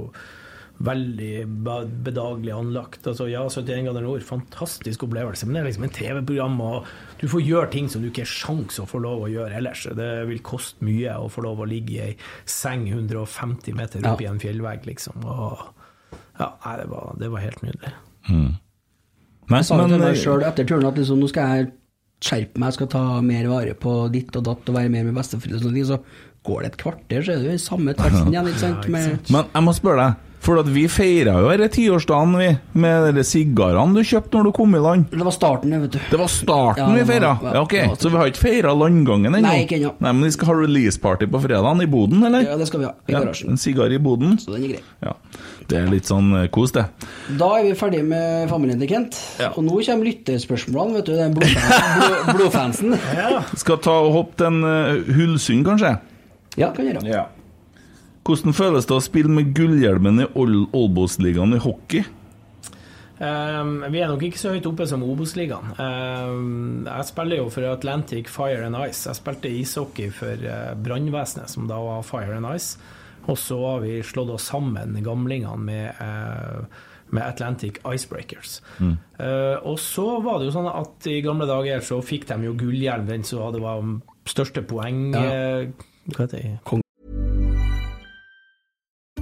[0.83, 1.45] veldig
[2.03, 3.07] bedagelig anlagt.
[3.07, 6.89] Altså, ja, 71 grader nord, fantastisk opplevelse, men det er liksom en TV-program, og
[7.21, 9.85] du får gjøre ting som du ikke har sjans å få lov å gjøre ellers.
[9.95, 12.11] Det vil koste mye å få lov å ligge i ei
[12.49, 15.23] seng 150 meter opp i en fjellvegg, liksom.
[15.23, 15.63] Og
[16.41, 17.95] ja, nei, det var, det var helt nydelig.
[19.45, 21.73] Nei, Jeg sa men, til meg eh, sjøl etter turen at liksom, nå skal jeg
[22.25, 25.15] skjerpe meg, jeg skal ta mer vare på ditt og datt og være mer med
[25.15, 25.89] besteforeldre og sånne ting.
[25.91, 28.89] Så går det et kvarter, så er du i samme teksten igjen, ikke sant?
[28.91, 32.49] Men jeg må spørre deg, for at vi feira jo denne tiårsdagen vi,
[32.79, 35.07] med de sigarene du kjøpte når du kom i land.
[35.09, 35.99] det var starten, det, vet du.
[36.11, 37.31] Det var starten Ja, vi det var- feira?
[37.41, 39.41] ja, Ja, ok, var- Så vi har ikke feira landgangen ennå?
[39.41, 39.93] Nei, ikke ennå.
[39.99, 42.41] Nei, Men vi skal ha release-party på fredagen i Boden, eller?
[42.45, 43.49] Ja, det skal vi ha, i garasjen.
[43.49, 44.37] En sigar i Boden.
[44.37, 44.81] Så den er grei.
[45.03, 45.13] Ja.
[45.67, 46.85] Det er litt sånn eh, kos, det.
[47.39, 49.17] Da er vi ferdige med familien til Kent.
[49.55, 51.15] Og nå kommer lyttespørsmålene, vet du.
[51.15, 51.71] Den blodfansen.
[51.97, 53.55] blodfan- blod, blodfansen.
[53.63, 55.95] Skal ta og hoppe til en uh, Hullsund, kanskje?
[56.57, 57.25] Ja, kan gjøre.
[58.25, 62.01] Hvordan føles det å spille med gullhjelmen i Ol- Olbos-ligaen i hockey?
[63.19, 65.75] Um, vi er nok ikke så høyt oppe som Obos-ligaen.
[65.77, 69.05] Um, jeg spiller jo for Atlantic Fire and Ice.
[69.05, 72.79] Jeg spilte ishockey for uh, brannvesenet, som da var Fire and Ice.
[73.29, 76.65] Og så har vi slått oss sammen, gamlingene, med, uh,
[77.13, 78.57] med Atlantic Icebreakers.
[78.79, 78.95] Mm.
[79.19, 82.57] Uh, og så var det jo sånn at i gamle dager så fikk de jo
[82.57, 83.85] gullhjelm, den som hadde var
[84.25, 85.13] største poeng...
[85.13, 85.69] Ja.
[86.09, 86.81] hva heter det?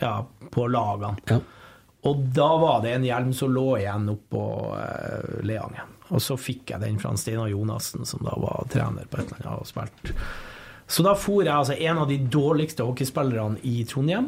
[0.00, 0.14] Ja,
[0.50, 1.40] på lagene.
[2.04, 4.42] Og da var det en hjelm som lå igjen oppå
[4.76, 5.92] uh, Leangen.
[6.12, 9.46] Og så fikk jeg den fra Steinar Jonassen, som da var trener på et eller
[9.48, 10.12] annet og spilte.
[10.86, 14.26] Så da for jeg, altså en av de dårligste hockeyspillerne i Trondheim,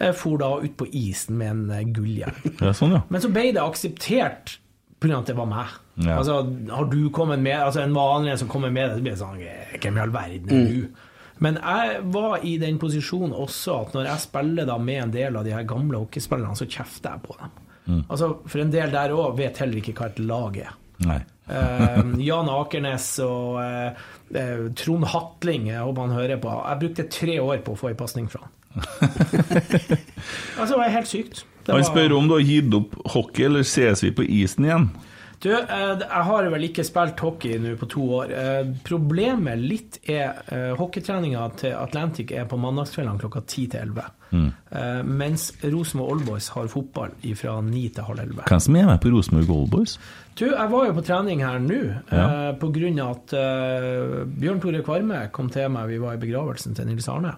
[0.00, 2.42] jeg for da ut på isen med en eh, gullhjelm.
[2.64, 3.04] Ja, sånn, ja.
[3.12, 4.56] Men så ble det akseptert
[4.98, 5.20] pga.
[5.20, 5.70] at det var meg.
[6.02, 6.18] Ja.
[6.18, 6.40] Altså,
[6.72, 9.40] har du kommet med Altså En vanlig som kommer med det, så blir det sånn
[9.44, 10.86] "Eh, Hvem i all verden er Mm.
[11.42, 15.36] Men jeg var i den posisjonen også at når jeg spiller da med en del
[15.40, 17.58] av de her gamle hockeyspillerne, så kjefter jeg på dem.
[17.82, 18.02] Mm.
[18.06, 20.72] Altså, For en del der òg vet heller ikke hva et lag er.
[21.02, 21.18] Nei.
[21.50, 21.98] Eh,
[22.28, 24.02] Jan Akernes og eh,
[24.38, 26.52] eh, Trond Hatling, jeg håper han hører på.
[26.68, 28.58] Jeg brukte tre år på å få en pasning fra han.
[30.58, 31.42] altså, det var helt sykt.
[31.66, 34.64] Det Han var- spør om du har gitt opp hockey, eller ses vi på isen
[34.66, 34.88] igjen?
[35.42, 38.30] Du, eh, jeg har vel ikke spilt hockey nå på to år.
[38.30, 44.04] Eh, Problemet litt er eh, Hockeytreninga til Atlantic er på mandagskveldene klokka 10 til 11.
[44.32, 44.46] Mm.
[45.12, 48.46] Mens Rosenborg Oldboys har fotball fra 9 til halv 11.
[48.48, 49.96] Hvem som er med på Rosenborg Oldboys?
[50.38, 52.22] Du, jeg var jo på trening her nå, Ja.
[52.56, 53.34] på grunn av at
[54.32, 57.34] Bjørn Tore Kvarme kom til meg, vi var i begravelsen til Nils Arne.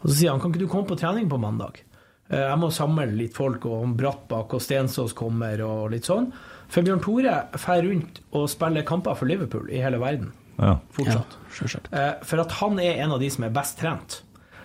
[0.00, 1.82] Og så sier han kan ikke du komme på trening på mandag?
[2.30, 6.30] Jeg må samle litt folk, og Brattbakk og Stensås kommer og litt sånn.
[6.70, 10.32] For Bjørn Tore drar rundt og spiller kamper for Liverpool i hele verden.
[10.60, 10.76] Ja.
[10.94, 11.38] Fortsatt.
[11.90, 14.20] Ja, For at han er en av de som er best trent.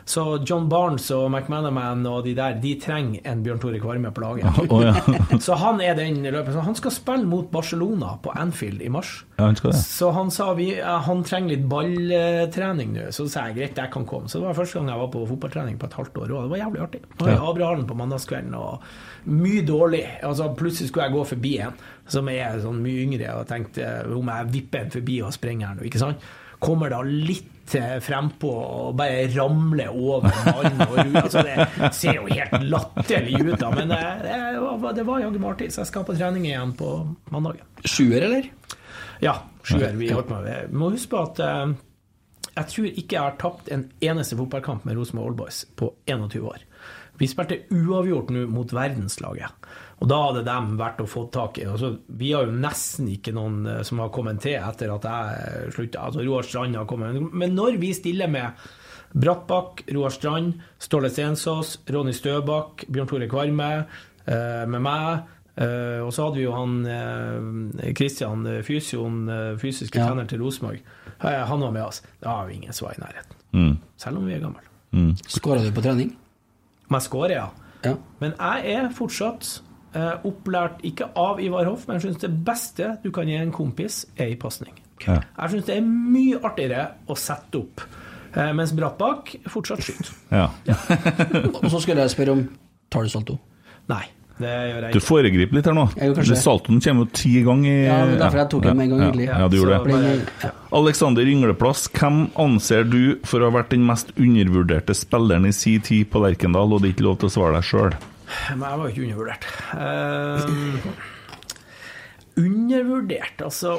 [0.06, 4.22] Så John Barnes og McManaman og de der, de trenger en Bjørn Tore Kvarme på
[4.22, 4.60] laget.
[4.70, 4.94] Oh, ja.
[5.46, 6.54] Så han er den løperen.
[6.54, 9.24] Så han skal spille mot Barcelona på Anfield i mars.
[9.40, 9.82] Ja, han skal det.
[9.82, 13.08] Så han sa vi, han trenger litt balltrening nå.
[13.16, 14.30] Så sa jeg greit, jeg kan komme.
[14.30, 16.30] Så det var første gang jeg var på fotballtrening på et halvt år.
[16.38, 17.02] Og det var jævlig artig.
[17.24, 17.40] Var i.
[17.50, 18.86] Abrahallen på mandagskvelden, og
[19.26, 20.04] mye dårlig.
[20.22, 24.28] Altså, plutselig skulle jeg gå forbi en som er sånn mye yngre, og tenkte om
[24.30, 26.26] jeg vipper en forbi og sprenger her nå, ikke sant?
[26.66, 32.16] Kommer da litt eh, frempå og bare ramler over mannen og ru- Altså, det ser
[32.22, 35.68] jo helt latterlig ut, da, men det, det var, det var jaggu meg artig.
[35.76, 36.92] Så jeg skal på trening igjen på
[37.34, 37.60] mandag.
[37.84, 38.48] Sjuer, eller?
[39.24, 39.36] Ja,
[39.68, 39.92] sjuer.
[40.00, 40.72] Vi holdt med.
[40.74, 41.76] Må huske på at eh,
[42.56, 46.64] jeg tror ikke jeg har tapt en eneste fotballkamp med Rosenborg Oldboys på 21 år.
[47.20, 49.68] Vi spilte uavgjort nå mot verdenslaget,
[50.02, 51.66] og da hadde de vært å få tak i.
[51.72, 55.76] Altså, vi har jo nesten ikke noen eh, som har kommet til etter at jeg
[55.78, 56.08] slutta.
[56.10, 57.16] Altså, Roar Strand har kommet.
[57.34, 58.66] Men når vi stiller med
[59.16, 63.70] Brattbakk, Roar Strand, Ståle Stensås, Ronny Støbakk, Bjørn Tore Kvarme,
[64.28, 65.24] eh, med meg
[65.56, 66.74] eh, og så hadde vi jo han
[67.96, 68.64] Kristian eh,
[69.62, 70.10] fysiske Ja.
[70.10, 70.82] trener til Rosenborg.
[71.24, 72.02] Han var med oss.
[72.22, 73.38] Da har vi ingen som var i nærheten.
[73.56, 73.78] Mm.
[73.98, 74.60] Selv om vi er gamle.
[74.92, 75.14] Mm.
[75.32, 76.12] Skåra du på trening?
[76.90, 77.48] Men jeg skårer, ja.
[77.86, 77.96] Ja.
[78.20, 79.62] Men jeg er fortsatt
[80.28, 84.02] opplært, ikke av Ivar Hoff, men jeg syns det beste du kan gi en kompis,
[84.18, 84.74] er i pasning.
[85.06, 85.22] Ja.
[85.38, 87.82] Jeg syns det er mye artigere å sette opp,
[88.36, 90.12] eh, mens Brattbakk fortsatt skyter.
[90.32, 90.50] Ja.
[91.62, 92.46] Og så skulle jeg spørre om
[92.94, 93.34] Tar du salto?
[93.90, 94.04] Nei,
[94.40, 95.88] det gjør jeg Du foregriper litt her nå.
[96.38, 99.20] Saltoen kommer jo ti ganger i Ja, er derfor jeg tok den med en gang,
[99.26, 99.40] ja.
[99.42, 100.26] Ja, du gjorde Så det.
[100.46, 105.52] bare- Alexander Yngleplass, hvem anser du for å ha vært den mest undervurderte spilleren i
[105.56, 107.98] si tid på Lerkendal, og det er ikke lov til å svare deg sjøl?
[108.56, 109.48] Men jeg var ikke undervurdert.
[109.76, 110.90] Uh,
[112.42, 113.78] undervurdert, altså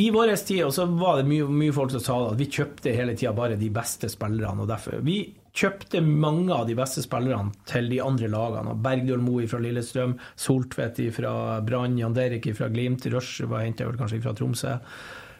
[0.00, 3.14] I vår tid også var det mye, mye folk som sa at vi kjøpte hele
[3.14, 4.64] tida bare de beste spillerne.
[4.64, 5.18] og derfor Vi
[5.54, 8.74] kjøpte mange av de beste spillerne til de andre lagene.
[8.82, 14.22] Bergdøl Moe fra Lillestrøm, Soltvedt fra Brann, Jan Derek fra Glimt, Rush var henta kanskje
[14.24, 14.78] fra Tromsø.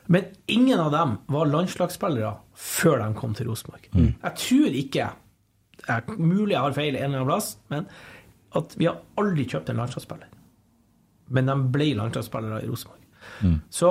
[0.06, 3.88] Men ingen av dem var landslagsspillere før de kom til Rosenborg.
[3.96, 5.10] Jeg tror ikke
[5.90, 7.88] er mulig jeg har feil en eller annen plass, men
[8.54, 10.32] at vi har aldri kjøpt en landslagsspiller.
[11.34, 13.00] Men de ble landslagsspillere i Rosenborg.
[13.72, 13.90] Så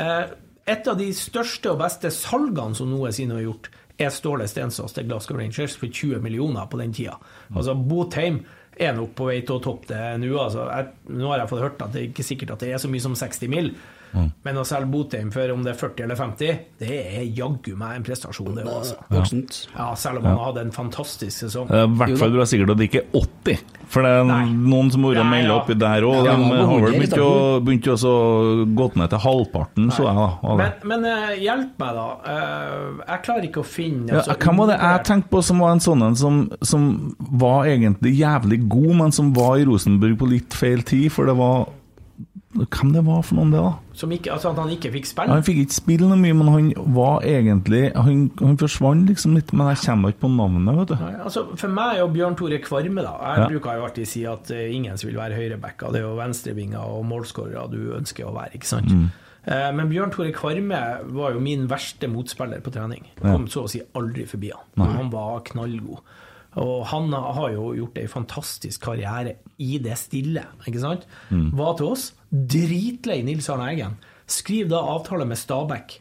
[0.00, 0.34] eh,
[0.70, 5.06] et av de største og beste salgene som noensinne har gjort, er Ståle Stensås til
[5.06, 7.14] Glasgow Rangers for 20 millioner på den tida.
[7.54, 8.40] Altså Botheim
[8.74, 10.32] er nok på vei til å toppe det nå.
[10.40, 12.82] Altså, jeg, nå har jeg fått hørt at det er ikke sikkert at det er
[12.82, 13.70] så mye som 60 mill.,
[14.14, 14.30] Mm.
[14.46, 17.98] Men å selge Botheim for om det er 40 eller 50, det er jaggu meg
[17.98, 18.74] en prestasjon, det òg.
[18.80, 18.98] Altså.
[19.10, 19.24] Ja.
[19.74, 21.70] Ja, selv om han hadde en fantastisk sesong.
[21.70, 23.64] Er I hvert fall bra sikkert at det ikke er 80,
[23.94, 25.58] for det er noen som har vært melda ja.
[25.60, 26.20] oppi der òg.
[26.24, 27.30] De har vel begynt å,
[27.64, 28.14] begynt å så
[28.94, 30.56] ned til halvparten, så jeg da.
[30.60, 32.06] Men, men eh, hjelp meg, da.
[32.34, 35.62] Eh, jeg klarer ikke å finne Ja, altså, hvem var det jeg tenkte på som
[35.62, 36.84] var en sånn en som, som
[37.42, 41.36] var egentlig jævlig god, men som var i Rosenborg på litt feil tid, for det
[41.38, 41.66] var
[42.54, 43.72] Hvem det var for noen, det, da?
[43.98, 45.32] som ikke, altså At han ikke fikk spille?
[45.34, 49.50] Han fikk ikke spille noe mye, men han var egentlig Han, han forsvant liksom litt,
[49.52, 50.94] men jeg kommer ikke på navnet, vet du.
[51.02, 53.48] Nei, altså For meg og Bjørn Tore Kvarme, da Jeg Ja.
[53.50, 57.04] bruker jo alltid si at eh, ingen vil være høyrebacka, det er jo venstrevinger og
[57.10, 58.90] målskårere du ønsker å være, ikke sant?
[58.94, 59.08] Mm.
[59.46, 60.82] Eh, Men Bjørn Tore Kvarme
[61.18, 63.02] var jo min verste motspiller på trening.
[63.20, 63.32] Ja.
[63.34, 64.86] Kom så å si aldri forbi han.
[64.94, 65.98] Han var knallgod.
[66.62, 71.06] Og han har jo gjort ei fantastisk karriere i det stille, ikke sant?
[71.30, 71.48] Mm.
[71.58, 72.08] Var til oss.
[72.30, 73.96] Dritlei Nils Arne Eggen.
[74.30, 75.98] Skriv da avtale med Stabæk.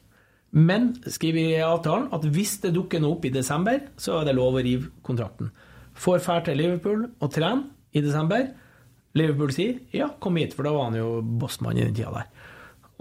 [0.53, 4.35] Men skriv i avtalen at hvis det dukker noe opp i desember, så er det
[4.37, 5.49] lov å rive kontrakten.
[5.97, 8.45] Får fær til Liverpool og trene i desember.
[9.17, 11.09] Liverpool sier ja, kom hit, for da var han jo
[11.41, 12.29] bossmann i den tida der.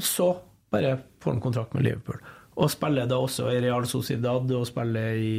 [0.00, 0.30] Og så
[0.72, 2.20] bare får han kontrakt med Liverpool.
[2.56, 5.36] Og spiller da også i Real Sociedad og spiller i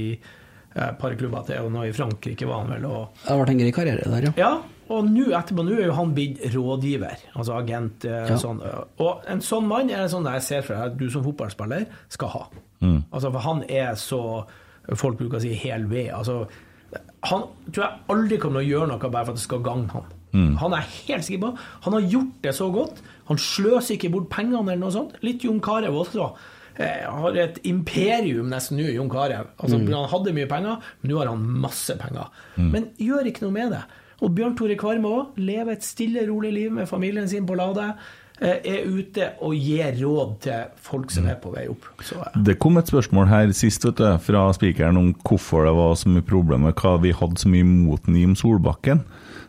[0.75, 2.85] et par klubber til, og nå i Frankrike var han vel.
[2.89, 4.31] og Det har vært en grei karriere der, ja.
[4.37, 4.51] ja,
[4.93, 8.05] og nå etterpå nå er jo han blitt rådgiver, altså agent.
[8.05, 8.37] eh, Ja.
[8.41, 8.59] Sånn.
[8.99, 11.85] Og en sånn mann er en sånn jeg ser for deg at du som fotballspiller
[12.09, 12.43] skal ha.
[12.81, 13.03] Mm.
[13.11, 14.45] Altså, for han er så
[14.99, 16.09] Folk bruker å si hel ved.
[16.11, 16.41] Altså,
[17.23, 19.87] han tror jeg aldri kommer til å gjøre noe bare for at det skal gagne
[19.93, 20.09] han.
[20.33, 20.55] Mm.
[20.59, 21.51] Han er helt sikker på
[21.85, 22.99] Han har gjort det så godt.
[23.29, 25.13] Han sløser ikke bort pengene eller noe sånt.
[25.23, 26.33] Litt Jon Carew også.
[26.33, 29.45] Eh, har et imperium nesten nå, Jon Carew.
[29.59, 29.91] Altså, Mm.
[29.93, 32.27] Han hadde mye penger, men nå har han masse penger.
[32.57, 32.71] Mm.
[32.71, 33.83] Men gjør ikke noe med det.
[34.23, 37.93] Og Bjørn Tore Kvarme òg lever et stille, rolig liv med familien sin på Lade.
[38.41, 41.85] eh, Er ute og gir råd til folk som er på vei opp.
[42.01, 42.31] Så, ja.
[42.43, 46.09] Det kom et spørsmål her sist vet du, fra spikeren om hvorfor det var så
[46.09, 49.03] mye problemer, hva vi hadde så mye imot Nim Solbakken.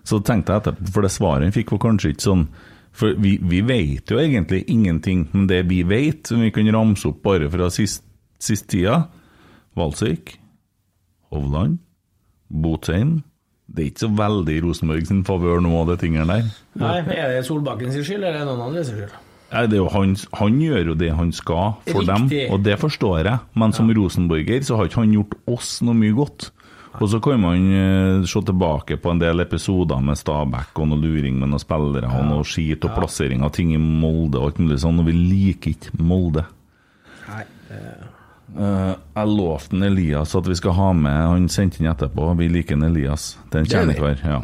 [0.04, 2.48] Så tenkte jeg etterpå, for det svaret han fikk var kanskje ikke sånn
[2.94, 7.08] For vi, vi vet jo egentlig ingenting, men det vi vet, som vi kan ramse
[7.10, 8.04] opp bare fra sist,
[8.38, 9.00] sist tida
[9.74, 10.36] Valsvik,
[11.34, 11.80] Hovland,
[12.50, 13.22] Botheim
[13.66, 16.50] Det er ikke så veldig i Rosenborg sin favør nå, de tingene der.
[16.78, 19.14] nei, Er det Solbakken sin skyld, eller er det noen andre sin skyld?
[19.54, 22.30] Nei, det er jo han, han gjør jo det han skal for Riktig.
[22.38, 23.38] dem, og det forstår jeg.
[23.54, 26.48] Men som rosenborger så har ikke han gjort oss noe mye godt.
[27.02, 31.02] Og så kan man uh, se tilbake på en del episoder med Stabæk og noe
[31.02, 34.60] luring med noen spillere og noe skit og plassering av ting i Molde og alt
[34.62, 36.46] mulig sånn, og vi liker ikke Molde.
[37.26, 37.46] Nei.
[38.54, 42.28] Uh, jeg lovte Elias at vi skal ha med Han sendte inn etterpå.
[42.38, 43.32] Vi liker en Elias.
[43.50, 44.22] Det er en Det kjernekar.
[44.22, 44.38] Ja.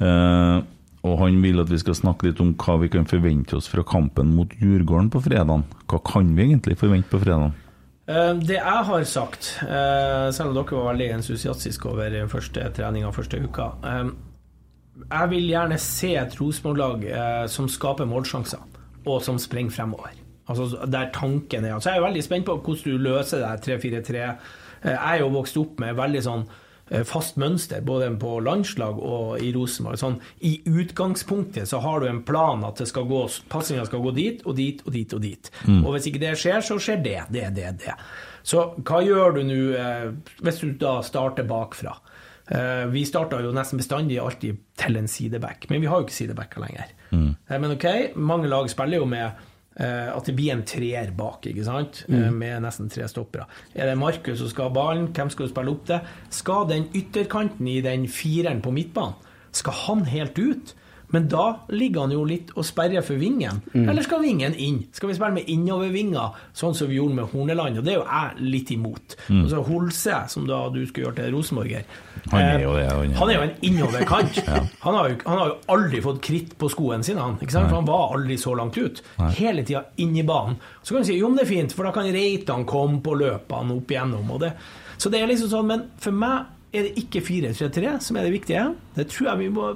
[0.00, 0.58] Uh,
[1.06, 3.84] og han vil at vi skal snakke litt om hva vi kan forvente oss fra
[3.86, 5.64] kampen mot Djurgården på fredagen.
[5.88, 7.54] Hva kan vi egentlig forvente på fredagen?
[8.10, 13.12] Eh, Det jeg har sagt, eh, selv om dere var veldig entusiastiske over første treninga
[13.14, 14.10] første uka eh,
[15.10, 17.06] Jeg vil gjerne se et Rosenborg-lag
[17.48, 18.58] som skaper målsjanser,
[19.06, 20.10] og som springer fremover.
[20.50, 24.16] Altså Der tanken er Så jeg er veldig spent på hvordan du løser det 3-4-3.
[24.82, 26.44] Eh, Jeg er jo vokst opp med veldig sånn
[27.06, 29.98] fast mønster, både på landslag og i Rosenborg.
[30.00, 33.20] Sånn, I utgangspunktet så har du en plan at det skal gå
[33.52, 35.50] pasninga skal gå dit og dit og dit og dit.
[35.68, 35.84] Mm.
[35.84, 37.94] Og hvis ikke det skjer, så skjer det, det, det, det.
[38.42, 40.08] Så hva gjør du nå eh,
[40.42, 41.94] hvis du da starter bakfra?
[42.50, 46.16] Eh, vi starta jo nesten bestandig alltid til en sideback, men vi har jo ikke
[46.16, 46.90] sidebacker lenger.
[47.12, 47.36] Mm.
[47.46, 47.86] Eh, Men ok,
[48.16, 49.46] mange lag spiller jo med eh,
[49.84, 52.04] at det blir en treer bak, ikke sant?
[52.08, 52.38] Eh, Mm.
[52.38, 53.46] med nesten tre stoppere.
[53.74, 56.00] Er det Markus som skal ha ballen, hvem skal du spille opp til?
[56.30, 59.14] Skal den ytterkanten i den fireren på midtbanen,
[59.52, 60.74] skal han helt ut?
[61.14, 63.60] Men da ligger han jo litt og sperrer for vingen.
[63.74, 63.88] Mm.
[63.90, 64.80] Eller skal vingen inn?
[64.94, 67.80] Skal vi spille med innovervinger, sånn som vi gjorde med Horneland?
[67.80, 69.16] Og det er jo jeg litt imot.
[69.28, 69.40] Mm.
[69.42, 71.88] Altså Holse, som da du skulle gjøre til rosenborger
[72.30, 73.16] Han er jo det, han er.
[73.18, 74.38] Han er jo en innoverkant.
[74.50, 74.62] Ja.
[74.82, 77.36] han, har jo, han har jo aldri fått kritt på skoene sine, han.
[77.38, 77.68] Ikke sant?
[77.68, 77.70] Nei.
[77.70, 79.02] For han var aldri så langt ut.
[79.20, 79.28] Nei.
[79.36, 80.56] Hele tida inn i banen.
[80.82, 83.14] Så kan du si jo, men det er fint, for da kan Reitan komme på
[83.20, 84.32] løpene opp igjennom.
[84.34, 84.54] Og det.
[85.00, 88.34] Så det er liksom sånn, Men for meg er det ikke 4-3-3 som er det
[88.34, 88.66] viktige.
[88.96, 89.70] Det tror jeg vi må,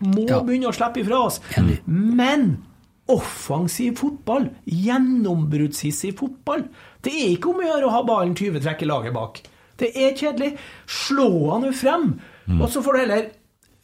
[0.00, 0.40] må Ja.
[0.40, 1.40] begynne å slippe ifra oss.
[1.86, 2.64] Men
[3.08, 6.66] offensiv fotball, gjennombruddshissig fotball
[7.02, 9.42] Det er ikke om å gjøre å ha ballen 20 trekk i laget bak.
[9.78, 10.56] Det er kjedelig.
[10.86, 12.60] Slå han jo frem, Mm.
[12.62, 13.30] og så får du heller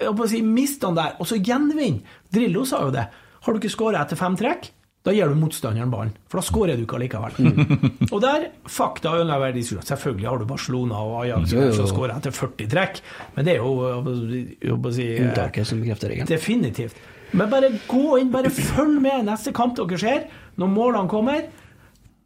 [0.00, 2.02] jeg si, miste han der, og så gjenvinn.
[2.32, 3.06] Drillo sa jo det.
[3.42, 4.70] Har du ikke skåra etter fem trekk,
[5.04, 6.14] da gir du motstanderen ballen.
[6.32, 7.34] For da skårer du ikke allikevel.
[7.44, 7.88] Mm.
[8.14, 9.84] og der, fakta underveis diskusjon.
[9.90, 13.02] Selvfølgelig har du Barcelona og Ajax som skårer etter 40 trekk,
[13.34, 16.30] men det er jo si, Unntaket som bekrefter regelen.
[16.30, 16.96] Definitivt.
[17.34, 20.24] Men bare gå inn, bare følg med neste kamp dere ser.
[20.60, 21.46] Når målene kommer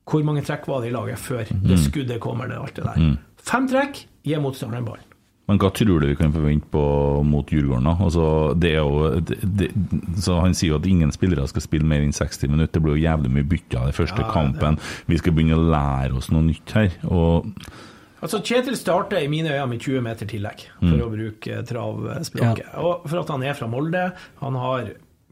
[0.08, 2.48] Hvor mange trekk var det i laget før det skuddet kommer?
[2.48, 3.00] Det, alt det der.
[3.02, 3.16] Mm.
[3.50, 5.07] Fem trekk, gi motstanderen ballen.
[5.48, 6.82] Men hva tror du vi kan forvente på
[7.24, 7.84] mot Djurgården?
[7.88, 7.94] da?
[8.04, 8.24] Altså,
[8.60, 9.68] det er jo, det, det,
[10.20, 12.76] så Han sier jo at ingen spillere skal spille mer enn 60 minutter.
[12.78, 14.76] Det blir jo jævlig mye bytta den første Ja, kampen.
[15.08, 16.90] Vi skal begynne å lære oss noe nytt her.
[17.08, 17.48] og
[18.20, 21.02] Altså, Kjetil starter i mine øyne med 20 meter tillegg, for Mm.
[21.06, 22.72] å bruke travspråket.
[22.82, 24.12] Og for at han er fra Molde.
[24.40, 24.88] Han har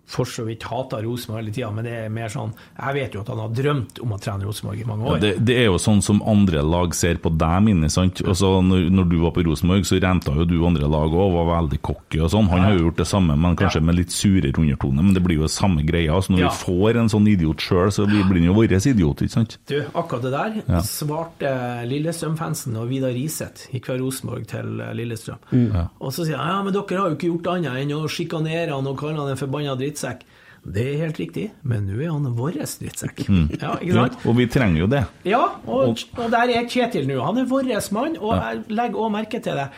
[0.07, 3.21] for så vidt hata Rosenborg hele tida, men det er mer sånn Jeg vet jo
[3.25, 5.21] at han har drømt om å trene Rosenborg i mange Ja, år.
[5.21, 7.91] det, det er jo sånn som andre lag ser på deg, Minne.
[7.91, 8.23] sant?
[8.25, 11.51] Altså, når, når du var på Rosenborg, så renta jo du andre lag òg, var
[11.63, 12.49] veldig cocky og sånn.
[12.53, 15.03] Han har jo gjort det samme, men kanskje med litt surere undertone.
[15.03, 16.15] Men det blir jo samme greia.
[16.15, 16.49] Altså, når Ja.
[16.55, 19.59] vi får en sånn idiot sjøl, så blir blir han jo vår idiot, ikke sant?
[19.67, 20.81] Du, akkurat det der Ja.
[20.87, 21.51] svarte
[21.91, 25.39] Lillestrøm-fansen og Vidar Riseth gikk fra Rosenborg til eh, Lillestrøm.
[25.53, 25.67] Mm.
[25.75, 25.85] Ja.
[26.01, 28.75] Og så sier han ja, men dere har jo ikke gjort annet enn å sjikanere
[28.75, 30.25] han og kalle han en forbanna drittsekk.
[30.67, 33.21] Det er helt riktig, men nå er han vår drittsekk.
[33.31, 33.45] Mm.
[33.61, 34.17] Ja, ikke sant?
[34.19, 35.03] Ja, og vi trenger jo det.
[35.29, 37.21] Ja, og, og der er Kjetil nå.
[37.23, 38.51] Han er vår mann, og Ja.
[38.53, 39.69] jeg legger òg merke til det.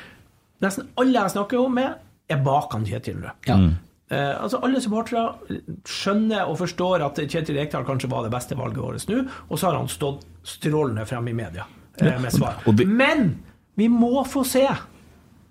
[0.65, 1.95] Nesten alle jeg snakker om med,
[2.29, 3.35] er bak han Kjetil nå.
[3.47, 3.77] Mm.
[4.11, 8.81] Eh, altså Alle supportere skjønner og forstår at Kjetil Rekdal kanskje var det beste valget
[8.81, 11.67] vårt nå, og så har han stått strålende frem i media
[12.01, 12.65] eh, med svar.
[12.87, 13.35] Men
[13.77, 14.65] vi må få se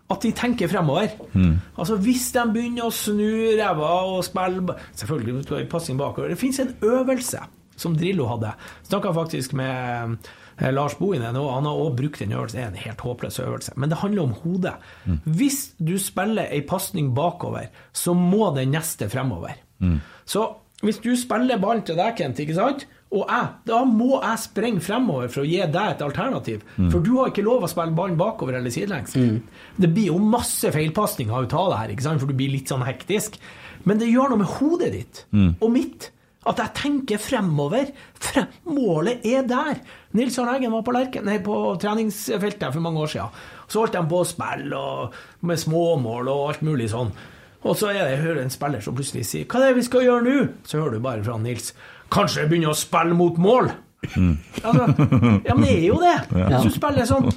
[0.07, 1.11] at de tenker fremover.
[1.33, 1.57] Mm.
[1.77, 6.31] Altså Hvis de begynner å snu ræva og spille Selvfølgelig passing bakover.
[6.31, 7.43] Det fins en øvelse
[7.77, 8.53] som Drillo hadde.
[8.87, 10.15] Snakka faktisk med
[10.57, 12.57] eh, Lars Bohinen, nå, han har også brukt den øvelsen.
[12.57, 13.75] Det er en helt håpløs øvelse.
[13.75, 14.73] Men det handler om hodet.
[15.05, 15.19] Mm.
[15.37, 19.59] Hvis du spiller ei pasning bakover, så må den neste fremover.
[19.79, 19.99] Mm.
[20.25, 20.47] Så
[20.81, 22.87] hvis du spiller ballen til deg, Kent, ikke sant?
[23.11, 26.63] Og jeg, da må jeg sprenge fremover for å gi deg et alternativ.
[26.75, 26.89] Mm.
[26.91, 29.13] For du har ikke lov å spille ballen bakover eller sidelengs.
[29.79, 32.19] Det blir jo masse feilpasninger ut av det her, ikke sant?
[32.19, 33.37] for du blir litt sånn hektisk.
[33.87, 35.55] Men det gjør noe med hodet ditt Mm.
[35.61, 36.11] og mitt.
[36.47, 37.89] At jeg tenker fremover.
[38.23, 39.79] Frem, målet er der.
[40.13, 43.29] Nils Arne Eggen var på, Lerken, nei, på treningsfeltet for mange år siden.
[43.67, 44.83] Så holdt de på å spille
[45.41, 47.11] med småmål og alt mulig sånn.
[47.67, 49.81] Og så er det, jeg hører en spiller som plutselig sier 'Hva er det vi
[49.83, 51.73] skal gjøre nå?' Så hører du bare fra Nils
[52.09, 53.71] 'Kanskje jeg begynner å spille mot mål'?
[54.63, 54.83] Altså,
[55.47, 56.17] ja, men det er jo det.
[56.31, 56.47] Ja.
[56.47, 57.31] Hvis du spiller sånn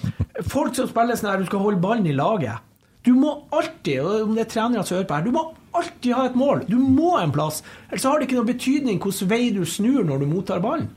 [0.51, 2.61] Folk som spiller sånn her, du skal holde ballen i laget.
[3.05, 5.43] Du må alltid, om det er trenere som hører på her, du må
[5.77, 6.65] alltid ha et mål.
[6.69, 7.63] Du må en plass.
[7.89, 10.89] Ellers har det ikke noe betydning hvilken vei du snur når du mottar ballen.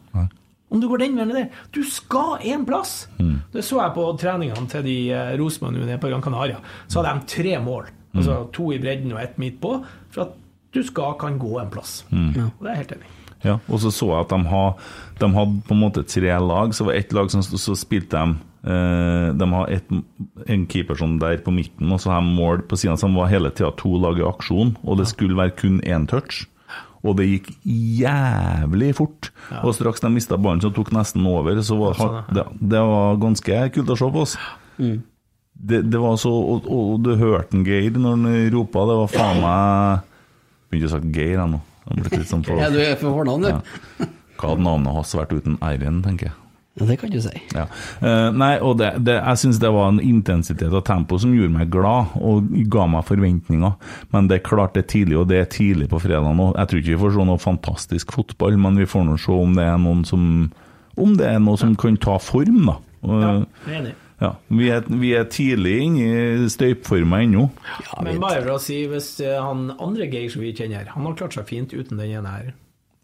[0.74, 1.66] Om du går den veien eller der.
[1.76, 3.08] Du skal en plass.
[3.54, 6.64] Det så jeg på treningene til de eh, Rosenborg nede på Gran Canaria.
[6.88, 7.92] Så hadde de tre mål.
[8.14, 9.76] Altså to i bredden og ett midt på.
[10.14, 10.40] For at
[10.74, 12.02] du skal kan gå en plass.
[12.10, 12.32] Mm.
[12.48, 13.23] Og det er jeg helt enig i.
[13.44, 14.74] Ja, og så så jeg at de, har,
[15.20, 16.74] de hadde på en måte tre lag.
[16.76, 18.38] Så var det ett lag som så spilte de
[18.72, 19.92] eh, De har et,
[20.48, 22.96] en keeper sånn der på midten, og så har de mål på siden.
[23.00, 26.08] Så de var hele tida to lag i aksjon, og det skulle være kun én
[26.08, 26.46] touch.
[27.04, 29.34] Og det gikk jævlig fort.
[29.60, 31.60] Og straks de mista ballen, så tok nesten over.
[31.60, 34.38] Så var, Ja, sånn, det, det var ganske kult å se på oss.
[35.54, 38.88] Det, det var så Og, og du hørte en Geir når han ropa.
[38.90, 40.10] Det var faen meg
[40.72, 41.52] Begynte å sagt Geir, jeg
[41.88, 42.00] nå.
[42.04, 43.50] Blitt litt sånn på- Ja, du er for fornavn, du.
[43.50, 44.08] Ja.
[44.40, 46.34] Hva hadde navnet hans vært uten R-en, tenker jeg.
[46.80, 47.30] Ja, det kan du si.
[47.54, 47.68] Ja.
[48.02, 51.54] Uh, nei, og det, det, jeg syns det var en intensitet og tempo som gjorde
[51.54, 53.76] meg glad, og ga meg forventninger.
[54.12, 56.48] Men det er klart det er tidlig, og det er tidlig på fredag nå.
[56.58, 59.54] Jeg tror ikke vi får se noe fantastisk fotball, men vi får nå se om
[59.54, 60.52] det er noen som
[60.98, 62.76] Om det er noe som kan ta form, da.
[63.06, 63.30] Uh, Ja,
[63.68, 63.94] jeg er enig.
[64.22, 66.06] Ja, vi, er, vi er tidlig inne
[66.46, 67.48] i støypforma ennå.
[68.06, 71.18] Men bare for å si, hvis eh, han andre Geir som vi kjenner, han har
[71.20, 72.52] klart seg fint uten den ene her.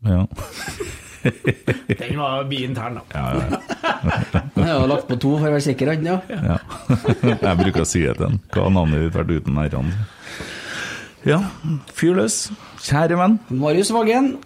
[0.07, 0.23] Ja.
[1.99, 3.23] Den var bi-intern, da.
[4.55, 6.19] Han har lagt på to for å være sikker, han, ja.
[6.31, 6.55] Ja.
[7.49, 8.37] Jeg bruker å si det til han.
[8.53, 10.05] Hva har navnet ditt vært uten r-ene?
[11.27, 11.41] Ja,
[11.91, 12.37] fyr løs.
[12.85, 13.35] Kjære venn.
[13.51, 14.37] Marius Vagen.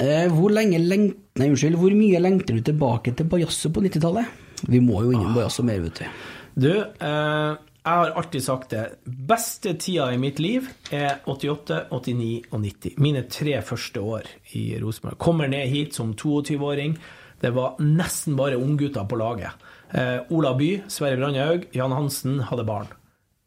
[0.00, 1.20] eh, hvor lenge lengt...
[1.36, 4.45] Nei, unnskyld, hvor mye lengter du tilbake til Bajasso på 90-tallet?
[4.64, 6.22] Vi må jo innom Bajasso mer, vet du.
[6.56, 7.56] Du, eh,
[7.86, 8.84] jeg har alltid sagt det.
[9.04, 12.96] Beste tida i mitt liv er 88, 89 og 90.
[12.98, 15.18] Mine tre første år i Rosenborg.
[15.22, 16.96] Kommer ned hit som 22-åring.
[17.40, 19.68] Det var nesten bare unggutter på laget.
[19.92, 22.90] Eh, Ola By, Sverre Brandhaug, Jan Hansen hadde barn.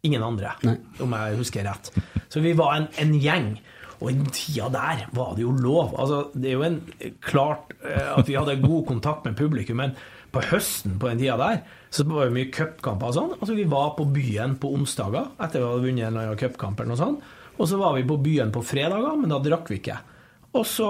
[0.07, 0.53] Ingen andre,
[1.03, 1.91] om jeg husker rett.
[2.31, 3.57] Så vi var en, en gjeng.
[3.99, 5.98] Og i den tida der var det jo lov.
[5.99, 6.80] Altså, det er jo en,
[7.19, 9.98] klart eh, at vi hadde god kontakt med publikum, men
[10.34, 13.31] på høsten på den tida der så var det mye cupkamper og sånn.
[13.39, 16.80] Altså, vi var på byen på onsdager etter vi hadde vunnet en eller annen cupkamp
[16.80, 17.31] eller noe sånt.
[17.60, 19.97] Og så var vi på byen på fredager, men da drakk vi ikke.
[20.57, 20.85] Og så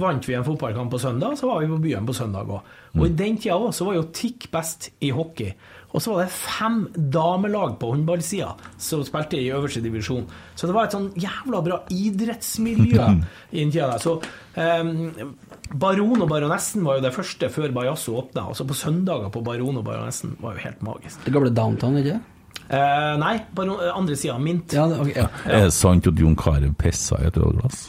[0.00, 2.72] vant vi en fotballkamp på søndag, så var vi på byen på søndag òg.
[2.96, 5.52] Og i den tida òg så var jo TIC best i hockey.
[5.96, 10.26] Og så var det fem damelag på håndballsida som spilte i øverste divisjon.
[10.54, 13.06] Så det var et sånn jævla bra idrettsmiljø
[13.56, 14.02] i den tida der.
[14.02, 15.36] Så um,
[15.72, 18.50] Baron og Baronessen var jo det første før Bajasso åpna.
[18.52, 21.24] Altså på søndager på Baron og Baronessen var jo helt magisk.
[21.24, 22.24] Det gamle Downtown, ikke det?
[22.68, 24.74] Uh, nei, baron, andre sida, Mint.
[24.76, 25.28] Ja, okay, ok, ja.
[25.56, 27.86] Er det sant at Jon Carew pissa i et ølglass?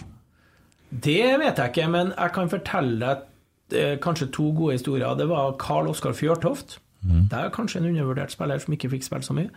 [0.90, 5.12] Det vet jeg ikke, men jeg kan fortelle deg eh, kanskje to gode historier.
[5.20, 6.80] Det var Karl Oskar Fjørtoft.
[7.02, 9.52] Det er kanskje en undervurdert spiller som ikke fikk spille så mye.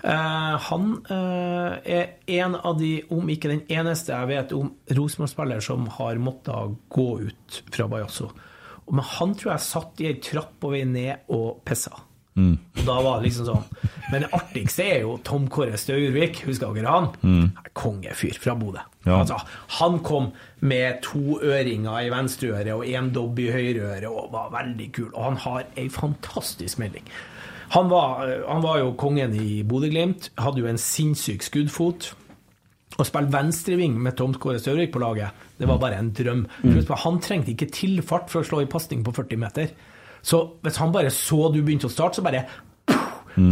[0.00, 5.60] Eh, han eh, er en av de, om ikke den eneste jeg vet om, Rosenborg-spiller
[5.64, 8.30] som har måttet gå ut fra Bajasso.
[8.88, 11.92] Men han tror jeg satt i ei trapp på vei ned og pissa.
[12.36, 12.56] Mm.
[12.84, 13.92] Da var det liksom sånn.
[14.12, 17.08] Men det artigste er jo Tom Kåre Staurvik, husker dere han?
[17.24, 17.46] Mm.
[17.76, 18.82] Kongefyr fra Bodø.
[19.06, 19.20] Ja.
[19.22, 19.38] Altså,
[19.78, 20.30] han kom
[20.60, 24.90] med to øringer i venstre øre og én dobb i høyre øre og var veldig
[24.92, 25.08] kul.
[25.14, 27.08] Og han har ei fantastisk melding.
[27.74, 32.12] Han var, han var jo kongen i Bodø-Glimt, hadde jo en sinnssyk skuddfot.
[32.96, 36.46] Å spille venstreving med Tom Kåre Staurvik på laget, det var bare en drøm.
[36.62, 36.78] Mm.
[37.02, 39.72] Han trengte ikke tilfart for å slå i pasning på 40 meter.
[40.26, 42.44] Så hvis han bare så du begynte å starte, så bare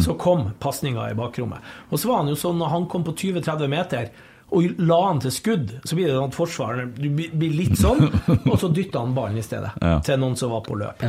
[0.00, 1.60] så kom pasninga i bakrommet.
[1.92, 4.06] Og så var han jo sånn når han kom på 20-30 meter
[4.54, 8.04] og la han til skudd, så blir det sånn at forsvareren du blir litt sånn,
[8.50, 9.96] og så dytta han ballen i stedet Ja.
[10.04, 11.02] til noen som var på løp.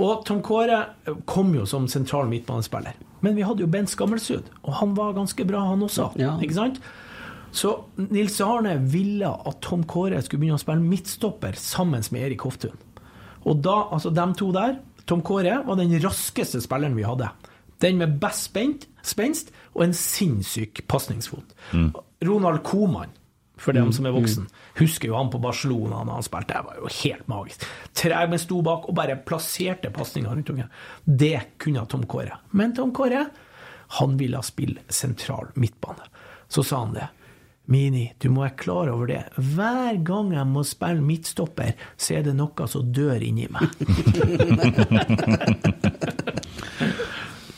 [0.00, 0.80] Og Tom Kåre
[1.28, 2.96] kom jo som sentral midtbanespiller.
[3.22, 6.10] Men vi hadde jo Bent Skammelsrud, og han var ganske bra, han også.
[6.20, 6.34] Ja.
[6.42, 6.80] Ikke sant?
[7.54, 7.76] Så
[8.10, 12.74] Nils Arne ville at Tom Kåre skulle begynne å spille midtstopper sammen med Erik Hoftun.
[13.44, 17.28] Og da, altså dem to der, Tom Kåre var den raskeste spilleren vi hadde.
[17.82, 18.54] Den med best
[19.04, 21.52] spenst og en sinnssyk pasningsfot.
[22.24, 23.12] Ronald Koman,
[23.60, 24.46] for dem som er voksen,
[24.78, 26.54] husker jo han på Barcelona når han spilte.
[26.54, 27.66] Det var jo helt magisk.
[27.94, 30.70] Treg, men sto bak og bare plasserte pasninger rundt omkring.
[31.04, 32.40] Det kunne Tom Kåre.
[32.56, 33.26] Men Tom Kåre,
[34.00, 36.08] han ville spille sentral midtbane.
[36.48, 37.10] Så sa han det.
[37.66, 39.22] Mini, du må være klar over det.
[39.40, 43.64] Hver gang jeg må spille midtstopper, så er det noe som dør inni meg.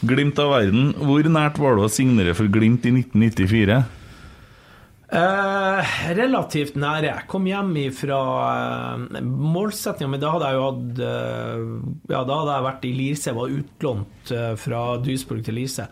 [0.07, 0.95] Glimt av verden.
[1.01, 3.83] Hvor nært var du å signere for Glimt i 1994?
[5.07, 7.07] Eh, relativt nære.
[7.13, 10.19] Jeg kom hjem ifra eh, målsettinga mi.
[10.23, 11.57] Da hadde jeg jo hatt eh,
[12.11, 15.85] Ja, da hadde jeg vært i Lirse, var utlånt eh, fra Duisburg til Lirse.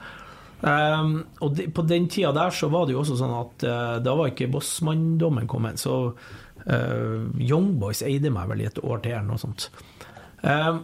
[0.65, 3.97] Um, og de, på den tida der så var det jo også sånn at uh,
[4.01, 9.03] da var ikke Bossmann-dommen kommet, så uh, Young Boys eide meg vel i et år
[9.05, 9.69] til, eller noe sånt.
[10.41, 10.81] Um,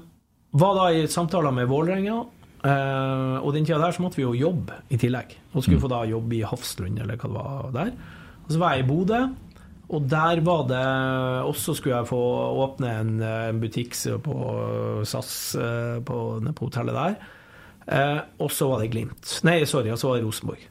[0.61, 2.19] var da i samtaler med Vålerenga,
[2.67, 5.33] uh, og den tida der så måtte vi jo jobbe i tillegg.
[5.55, 7.97] Og skulle få da jobbe i Hafslund, eller hva det var der.
[8.45, 9.25] Og så var jeg i Bodø,
[9.91, 10.85] og der var det
[11.49, 12.21] Også skulle jeg få
[12.63, 14.37] åpne en, en butikk på
[15.09, 15.57] SAS,
[16.07, 17.17] på, på hotellet der.
[17.91, 19.41] Eh, og så var det Glimt.
[19.47, 20.67] Nei, sorry, og så var det Rosenborg.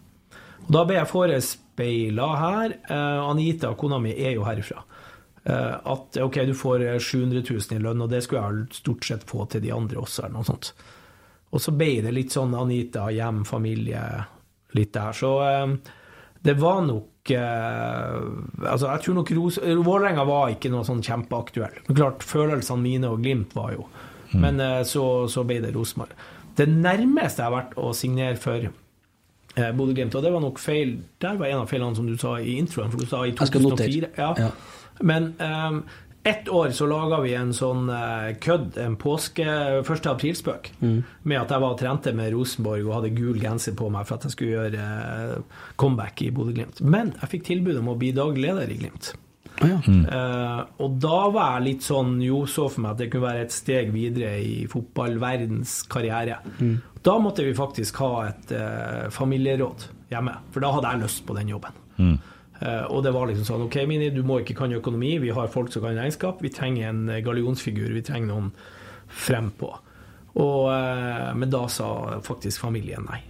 [0.67, 2.77] Og da ble jeg forespeila her.
[2.87, 4.83] Eh, Anita, kona mi, er jo herifra.
[5.43, 9.27] Eh, at ok, du får 700 000 i lønn, og det skulle jeg stort sett
[9.27, 10.71] få til de andre også, eller noe sånt.
[11.49, 14.03] Og så ble det litt sånn Anita, hjem, familie,
[14.77, 15.15] litt der.
[15.17, 15.95] Så eh,
[16.45, 18.19] det var nok eh,
[18.69, 21.81] Altså, jeg tror nok Ros- Vålerenga var ikke noe sånn kjempeaktuell.
[21.89, 23.87] Men klart, følelsene mine og Glimt var jo
[24.37, 26.13] Men eh, så, så ble det Rosenborg.
[26.59, 30.97] Det nærmeste jeg har vært å signere for eh, Bodø-Glimt, og det var nok feil
[31.21, 33.51] Der var en av feilene som du sa i introen, for du sa i Jeg
[33.51, 33.87] skal notere.
[33.87, 34.13] 2004.
[34.19, 34.33] Ja.
[34.47, 34.51] Ja.
[34.99, 35.83] Men um,
[36.23, 39.45] ett år så laga vi en sånn eh, kødd, en påske
[39.79, 40.09] 1.
[40.11, 44.03] aprilspøk, med at jeg var og trente med Rosenborg og hadde gul genser på meg
[44.09, 46.83] for at jeg skulle gjøre eh, comeback i Bodø-Glimt.
[46.83, 49.13] Men jeg fikk tilbud om å bli daglig leder i Glimt.
[50.07, 53.45] Eh, og da var jeg litt sånn Jo, så for meg at det kunne være
[53.47, 56.39] et steg videre i fotballverdens karriere.
[57.03, 61.35] Da måtte vi faktisk ha et uh, familieråd hjemme, for da hadde jeg lyst på
[61.37, 61.77] den jobben.
[62.59, 65.13] Eh, og det var liksom sånn Ok, Mini, du må ikke kan økonomi.
[65.23, 66.43] Vi har folk som kan regnskap.
[66.43, 67.93] Vi trenger en gallionsfigur.
[67.95, 68.49] Vi trenger noen
[69.07, 69.71] frempå.
[70.39, 70.67] Og,
[71.39, 73.23] men da sa faktisk familien nei.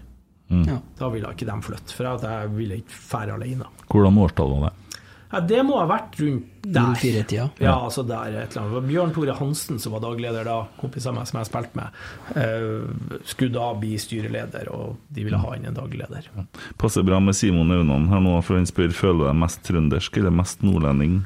[0.65, 0.79] Ja.
[0.97, 3.69] Da ville ikke de flytte, for at jeg ville ikke fære alene.
[3.89, 4.88] Hvordan årstall var det?
[5.29, 6.95] Ja, det må ha vært rundt der.
[6.97, 7.43] 04-tida.
[7.61, 8.87] Ja, altså der et eller annet.
[8.89, 11.99] Bjørn Tore Hansen som var dagleder da, kompis av meg som jeg har spilt med,
[12.33, 16.25] uh, skulle da bli styreleder, og de ville ha inn en dagleder.
[16.33, 16.47] leder.
[16.81, 20.17] Passer bra med Simon Aunan her nå, for han spør føler du deg mest trøndersk
[20.17, 21.19] eller mest nordlending.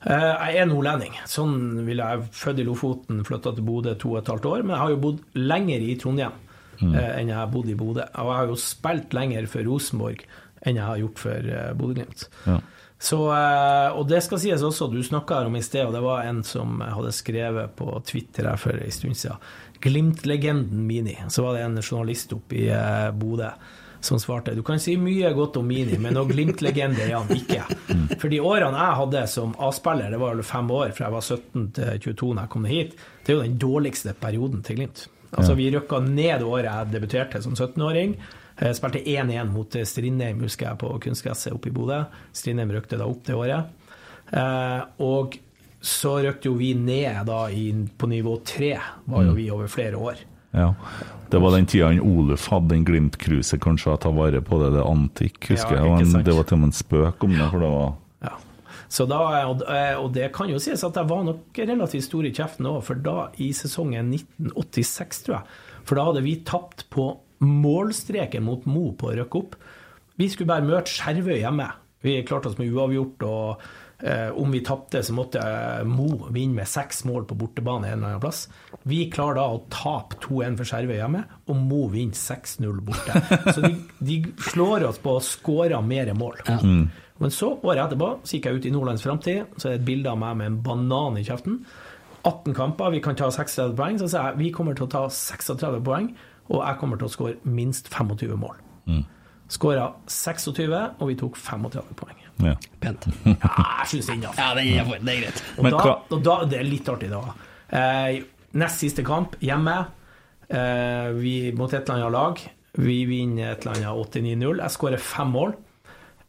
[0.00, 1.20] Uh, Jeg er nordlending.
[1.28, 4.62] Sånn ville jeg født i Lofoten, flytta til Bodø to og et halvt år.
[4.64, 6.32] Men jeg har jo bodd lenger i Trondheim
[6.80, 8.08] uh, enn jeg har bodd i Bodø.
[8.08, 10.24] Og jeg har jo spilt lenger for Rosenborg
[10.64, 12.24] enn jeg har gjort for uh, Bodø-Glimt.
[12.48, 12.56] Ja.
[13.00, 16.26] Så, eh, og det skal sies også, du snakka om i sted, og det var
[16.28, 19.40] en som hadde skrevet på Twitter her for en stund siden.
[19.80, 21.16] Glimt-legenden Mini.
[21.32, 23.54] Så var det en journalist oppe i eh, Bodø
[24.00, 27.64] som svarte du kan si mye godt om Mini, men noe Glimt-legende er han ikke.
[28.20, 31.26] For de årene jeg hadde som A-spiller, det var vel fem år, fra jeg var
[31.26, 32.94] 17 til 22 da jeg kom hit,
[33.24, 35.06] det er jo den dårligste perioden til Glimt.
[35.30, 38.16] Altså Vi rykka ned året jeg debuterte som 17-åring.
[38.60, 42.02] Jeg spilte 1-1 mot Strindheim, husker jeg, på kunstgresset oppe i Bodø.
[42.36, 43.70] Strindheim røkte da opp det året.
[44.36, 45.38] Eh, og
[45.80, 48.74] så røkte jo vi ned da i, på nivå tre,
[49.08, 49.36] var jo Mm.
[49.36, 50.16] vi over flere år.
[50.52, 50.74] Ja.
[51.30, 54.72] Det var den tida Oluf hadde den Glimt-cruiset, kanskje, å ta vare på det.
[54.76, 56.06] Det antikk, husker Ja, jeg.
[56.10, 56.24] sant.
[56.24, 57.92] det var til og med en spøk om det, for det var
[58.90, 59.46] Så da,
[60.02, 62.94] og det kan jo sies at jeg var nok relativt stor i kjeften òg, for
[62.96, 65.44] da i sesongen 1986, tror jeg,
[65.86, 69.56] for da hadde vi tapt på målstreken mot Mo på å rykke opp.
[70.20, 71.68] Vi skulle bare møte Skjervøy hjemme.
[72.04, 73.62] Vi klarte oss med uavgjort, og
[74.04, 77.98] eh, om vi tapte, så måtte eh, Mo vinne med seks mål på bortebane en
[77.98, 78.46] eller annen plass.
[78.88, 83.22] Vi klarer da å tape 2-1 for Skjervøy hjemme, og Mo vinner 6-0 borte.
[83.54, 86.42] Så de, de slår oss på å skåre mer mål.
[86.48, 86.84] Mm.
[87.20, 89.88] Men så, året etterpå, så gikk jeg ut i Nordlands Framtid, så er det et
[89.90, 91.58] bilde av meg med en banan i kjeften.
[92.24, 93.98] 18 kamper, vi kan ta 36 poeng.
[94.00, 96.08] Så sier jeg vi kommer til å ta 36 poeng,
[96.50, 98.56] og jeg kommer til å skåre minst 25 mål.
[98.90, 99.04] Mm.
[99.50, 102.18] Skåra 26, og vi tok 35 poeng.
[102.44, 102.54] Ja.
[102.82, 103.06] Pent.
[103.26, 104.42] Ja, jeg syns det er innafor.
[104.42, 104.90] Ja, det er.
[105.04, 105.42] Det er greit.
[105.56, 107.22] Og, Men da, og da, det er litt artig, da.
[107.80, 108.20] Eh,
[108.60, 109.76] nest siste kamp, hjemme.
[110.50, 112.42] Eh, vi mot et eller annet lag.
[112.80, 114.62] Vi vinner et eller annet 8-9-0.
[114.64, 115.54] Jeg skårer fem mål.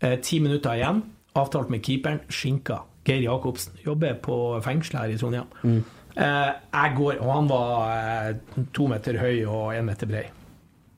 [0.02, 1.04] Eh, Ti minutter igjen.
[1.38, 2.22] Avtalt med keeperen.
[2.30, 2.82] Skinka.
[3.08, 3.78] Geir Jacobsen.
[3.86, 4.36] Jobber på
[4.66, 5.50] fengselet her i Trondheim.
[5.64, 5.82] Mm.
[6.16, 10.26] Eh, jeg går, og han var eh, to meter høy og én meter brei.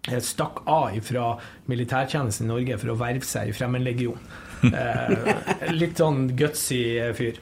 [0.03, 1.29] Jeg stakk av fra
[1.71, 4.25] militærtjenesten i Norge for å verve seg i Fremmedlegionen.
[4.67, 6.83] Eh, litt sånn gutsy
[7.15, 7.39] fyr.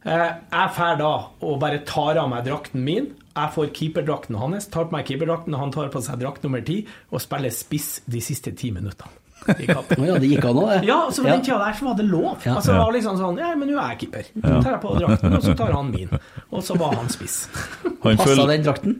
[0.00, 1.12] Eh, jeg drar da
[1.44, 3.10] og bare tar av meg drakten min.
[3.30, 6.82] Jeg får keeperdrakten hans, tar på meg keeperdrakten, han tar på seg drakt nummer ti
[7.12, 9.19] og spiller spiss de siste ti minuttene.
[9.48, 10.80] I ja, det gikk an òg, det.
[10.88, 12.34] Ja, så var den tida der som var det lov.
[12.44, 12.54] Ja.
[12.56, 14.26] Altså, det var liksom sånn Ja, men nå er jeg keeper.
[14.42, 16.12] Nå tar jeg på drakten, og så tar han min.
[16.50, 17.38] Og så var han spiss.
[18.04, 18.98] Han Passa den drakten?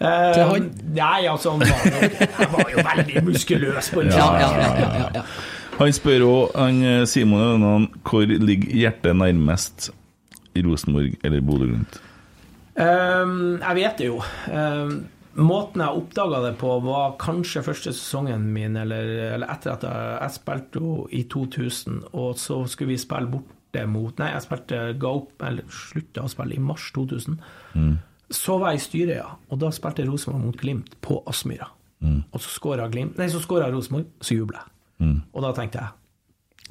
[0.00, 0.68] Eh, Til han?
[0.96, 4.28] Nei, altså, han var, nok- jeg var jo veldig muskuløs på den tida.
[4.40, 5.24] ja, ja, ja, ja, ja.
[5.80, 9.90] Han spør òg, eh, Simon Øynan, hvor ligger hjertet nærmest?
[10.56, 12.00] I Rosenborg eller Bodø-Glimt?
[12.80, 14.16] Um, jeg vet det jo.
[14.50, 14.94] Ehm,
[15.44, 20.12] måten jeg oppdaga det på, var kanskje første sesongen min, eller, eller etter at jeg,
[20.16, 24.80] jeg spilte jo i 2000, og så skulle vi spille borte mot Nei, jeg spilte
[25.00, 27.38] ga opp, eller slutta å spille i mars 2000.
[27.78, 27.94] Mm.
[28.30, 31.70] Så var jeg i styret, ja, og da spilte Rosenborg mot Glimt på Aspmyra.
[32.00, 32.20] Mm.
[32.32, 34.76] Og så skåra Glimt Nei, så skåra Rosenborg, så jubla jeg.
[35.00, 35.18] Mm.
[35.32, 35.96] Og da tenkte jeg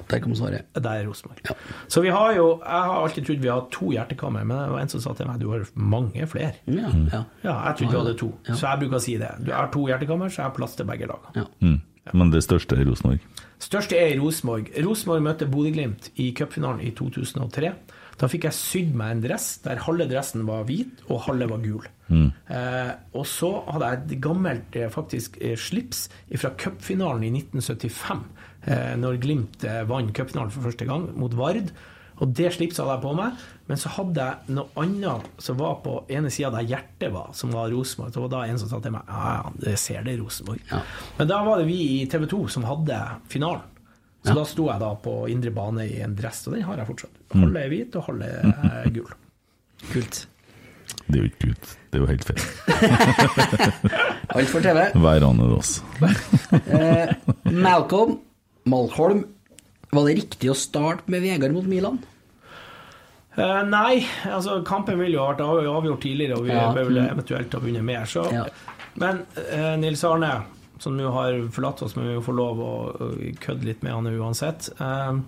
[0.08, 0.70] Der kom svaret.
[0.74, 1.52] Det er Rosenborg.
[1.88, 4.80] Så vi har jo Jeg har alltid trodd vi har to hjertekammer, men det var
[4.80, 6.54] en som sa til meg du har mange flere.
[6.66, 7.22] Ja, ja.
[7.44, 8.32] Ja, jeg trodde vi hadde to.
[8.48, 8.54] Ja.
[8.54, 9.30] Så jeg bruker å si det.
[9.44, 11.46] Du har to hjertekammer, så jeg har plass til begge lagene.
[11.60, 11.78] Mm.
[12.16, 13.22] Men det største er Rosenborg.
[13.60, 14.70] Største er Rosenborg.
[14.86, 17.74] Rosenborg møtte Bodø-Glimt i cupfinalen i 2003.
[18.20, 21.62] Da fikk jeg sydd meg en dress der halve dressen var hvit og halve var
[21.64, 21.86] gul.
[22.10, 22.28] Mm.
[22.52, 28.24] Eh, og så hadde jeg et gammelt eh, faktisk eh, slips fra cupfinalen i 1975,
[28.66, 31.72] eh, når Glimt eh, vant cupfinalen for første gang mot Vard.
[32.20, 35.78] Og det slipset hadde jeg på meg, men så hadde jeg noe annet som var
[35.80, 38.12] på ene sida der hjertet var, som var Rosenborg.
[38.12, 40.60] Så var da en som sa til meg ja, ja, det ser det Rosenborg.
[41.16, 42.98] Men da var det vi i TV 2 som hadde
[43.32, 43.64] finalen.
[44.20, 46.90] Så da sto jeg da på indre bane i en dress, og den har jeg
[46.90, 47.20] fortsatt.
[47.32, 47.40] Mm.
[47.46, 49.14] Halve er hvit og halve er gul.
[49.94, 50.18] Kult.
[51.06, 51.70] Det er jo ikke kult.
[51.90, 52.42] Det er jo helt feil.
[54.36, 54.82] Alt for TV.
[55.00, 55.78] Hver annen oss.
[56.60, 57.14] Eh,
[57.48, 58.18] Malcolm
[58.70, 59.24] Malcolm,
[59.90, 61.98] var det riktig å starte med Vegard mot Milan?
[63.38, 66.70] Uh, nei, altså kampen ville jo vært avgjort tidligere, og vi Ja.
[66.74, 66.98] Mm.
[67.08, 68.08] eventuelt ha vunnet mer.
[68.10, 68.26] Så.
[68.34, 68.46] Ja.
[69.00, 70.32] Men uh, Nils Arne,
[70.80, 72.72] som nå har forlatt oss, men vi får lov å,
[73.40, 74.70] kødde litt med han uansett.
[74.80, 75.18] Eh,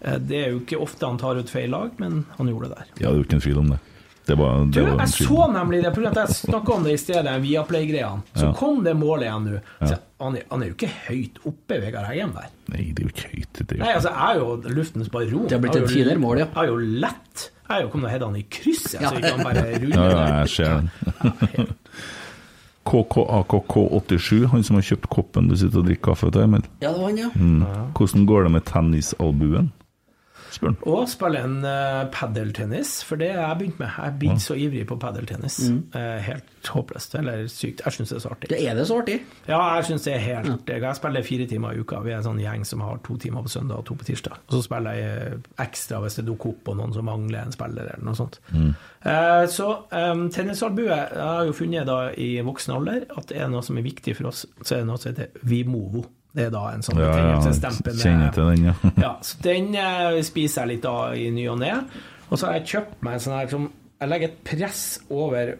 [0.00, 2.76] eh, det er jo ikke ofte han tar ut feil lag, men han gjorde det
[2.78, 2.92] der.
[2.94, 3.80] Ja, det er jo ikke en tvil om det.
[4.30, 7.00] Det var, det Du, var jeg så nemlig det, at jeg snakka om det i
[7.02, 8.22] stedet, Viaplay-greiene.
[8.36, 8.52] Så Ja.
[8.54, 9.60] kom det målet igjen nå.
[9.80, 9.96] Ja.
[10.20, 12.50] Han, han er jo ikke høyt oppe, Vegard Heggen der.
[12.70, 13.52] Nei, det er jo ikke høyt.
[13.58, 15.48] Det er jo Nei, altså, jeg er jo luftens baron.
[15.48, 16.46] Det har blitt et finere mål, ja.
[16.54, 16.76] Jeg er jo
[17.06, 17.46] lett.
[17.70, 19.08] Jeg er jo kommet og hedda han i krysset, Ja.
[19.10, 21.66] så ikke han bare ruller Ja, ja, jeg ser den.
[22.90, 26.64] KKAKK87, han som har kjøpt koppen du sitter og drikker kaffe til, Emil.
[26.82, 27.28] Ja, det var han, ja.
[27.34, 27.92] Mm.
[27.98, 29.68] Hvordan går det med tennisalbuen?
[30.54, 30.78] Spør han.
[30.90, 33.90] Og spille en uh, padeltennis, for det har jeg begynt med.
[33.96, 35.58] Jeg er blitt så ivrig på padeltennis.
[35.70, 37.82] Eh, helt håpløst, eller sykt.
[37.84, 38.50] Jeg syns det er så artig.
[38.52, 39.16] Det er det så artig?
[39.48, 42.00] Ja, jeg syns det er helt Jeg spiller fire timer i uka.
[42.04, 44.38] Vi er en sånn gjeng som har to timer på søndag og to på tirsdag.
[44.48, 47.54] Og så spiller jeg eh, ekstra hvis det dukker opp og noen som mangler en
[47.54, 48.40] spiller, eller noe sånt.
[48.52, 53.52] Eh, så um, tennisalbue Jeg har jo funnet da i voksen alder at det er
[53.52, 56.04] noe som er viktig for oss, så er det noe som heter Vimovo.
[56.36, 58.74] Det er da en sånn Ja, ja, kjenner til den, ja.
[59.04, 61.72] ja, så den eh, spiser jeg litt av i ny og ne.
[62.30, 63.64] Og så har jeg kjøpt meg en sånn her som
[64.00, 65.50] Jeg legger et press over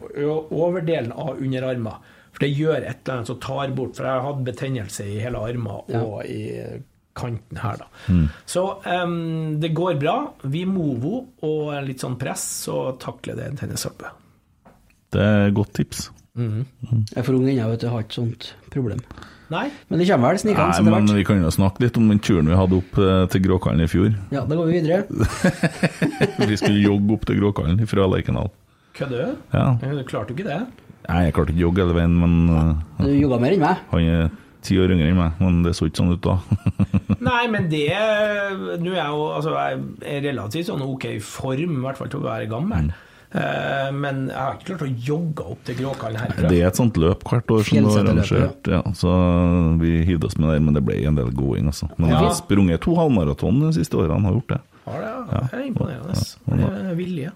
[0.55, 2.07] overdelen av underarmen.
[2.31, 5.19] For det gjør et eller annet som tar bort For jeg har hatt betennelse i
[5.21, 6.01] hele armen Ja.
[6.07, 6.45] og i
[7.21, 7.89] kanten her, da.
[8.09, 8.29] Mm.
[8.49, 10.15] Så um, det går bra.
[10.49, 14.13] Vimovo og litt sånn press, så takler det en tennisalbue.
[15.11, 16.07] Det er et godt tips.
[16.39, 17.89] Jeg er for ung ennå, vet du.
[17.89, 19.03] Jeg har ikke sånt problem.
[19.51, 19.65] Nei.
[19.91, 21.17] Men det kommer vel snikende Nei, etter men hvert.
[21.19, 23.89] vi kan jo snakke litt om den turen vi hadde opp eh, til Gråkallen i
[23.91, 24.13] fjor.
[24.31, 25.01] Ja, da går vi videre.
[26.51, 28.51] Vi skulle jogge opp til Gråkallen fra Lerkendal.
[28.97, 29.41] Kødder du?
[29.57, 29.67] Ja.
[29.83, 30.61] Eh, Klarte jo ikke det?
[31.09, 32.63] Nei, jeg klarte ikke å jogge hele veien, men ja,
[33.03, 33.83] Du jogga mer enn meg.
[33.91, 34.31] han er
[34.63, 36.37] ti år yngre enn meg, men det så ikke sånn ut da.
[37.31, 37.87] Nei, men det
[38.85, 39.81] Nå er jeg jo altså, jeg
[40.15, 42.91] er relativt sånn ok form, i hvert fall til å være gammel.
[42.93, 46.49] Eh, men jeg har ikke klart å jogge opp til Gråkallen herfra.
[46.51, 48.81] Det er et sånt løp hvert år som du har arrangert, ja.
[48.99, 49.13] så
[49.79, 51.87] vi hivde oss med der, men det ble en del gåing, altså.
[51.97, 54.61] Men vi har sprunget to halvmaraton de siste årene, har gjort det.
[54.89, 55.43] Har det, ja.
[55.47, 56.17] Det er imponerende.
[56.19, 56.73] Ja, Det ja.
[56.91, 57.35] er vilje.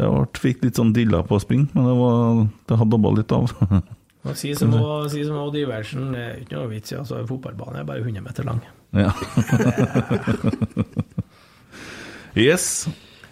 [0.00, 3.16] Det ble, fikk litt sånn dilla på å springe, men det, var, det hadde dobba
[3.18, 3.50] litt av.
[4.36, 4.68] Si som,
[5.08, 6.96] si som Odd Iversen, det er ikke noe vits i.
[7.00, 8.58] Altså, en fotballbane er bare 100 meter lang.
[8.92, 9.14] Ja.
[12.50, 12.84] yes.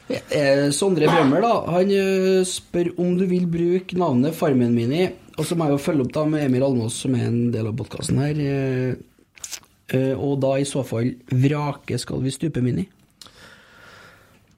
[0.08, 5.04] Eh, Sondre Brømmer da, han eh, spør om du vil bruke navnet Farmen Mini.
[5.38, 7.68] Og så må jeg jo følge opp da med Emil Almås, som er en del
[7.70, 8.40] av podkasten her.
[8.40, 12.88] eh, Og da i så fall vrake Skal vi stupe Mini?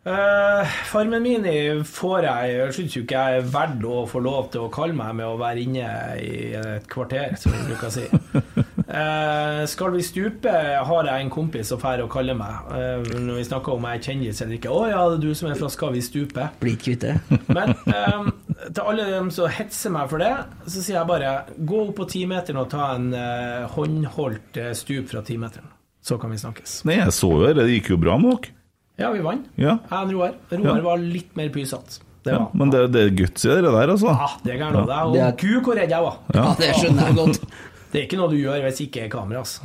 [0.01, 4.49] Uh, farmen Mini får jeg Jeg syns jo ikke jeg er verdt å få lov
[4.51, 5.91] til å kalle meg med å være inne
[6.25, 8.07] i et kvarter, som vi bruker å si.
[8.91, 10.51] Eh, skal vi stupe,
[10.87, 12.71] har jeg en kompis som drar og kaller meg.
[12.75, 14.73] Eh, når vi snakker om jeg er kjendis eller ikke.
[14.75, 16.49] 'Å ja, det er du som er fra Skal vi stupe'?
[16.61, 17.15] Ikke kvitt det.
[17.57, 18.31] Men eh,
[18.75, 20.33] til alle dem som hetser meg for det,
[20.67, 25.09] så sier jeg bare gå opp på timeteren og ta en eh, håndholdt eh, stup
[25.15, 25.71] fra timeteren.
[26.03, 26.81] Så kan vi snakkes.
[26.89, 28.57] Nei, jeg så jo det, det gikk jo bra med dere.
[29.01, 29.47] Ja, vi vant.
[29.57, 29.79] Ja.
[29.89, 30.35] Jeg og Roar.
[30.53, 30.83] Roar Ja.
[30.85, 32.01] var litt mer pysete.
[32.25, 34.11] Det Ja, men det, det er guts i det der, altså.
[34.13, 34.89] Ja, det er gærent.
[34.91, 34.99] Ja.
[35.17, 35.29] Ja.
[35.31, 36.19] Og gud, hvor redd jeg var.
[36.35, 36.43] Ja.
[36.43, 37.41] Ja, det skjønner jeg godt.
[37.91, 39.43] Det er ikke noe du gjør hvis ikke er kamera.
[39.43, 39.63] Altså.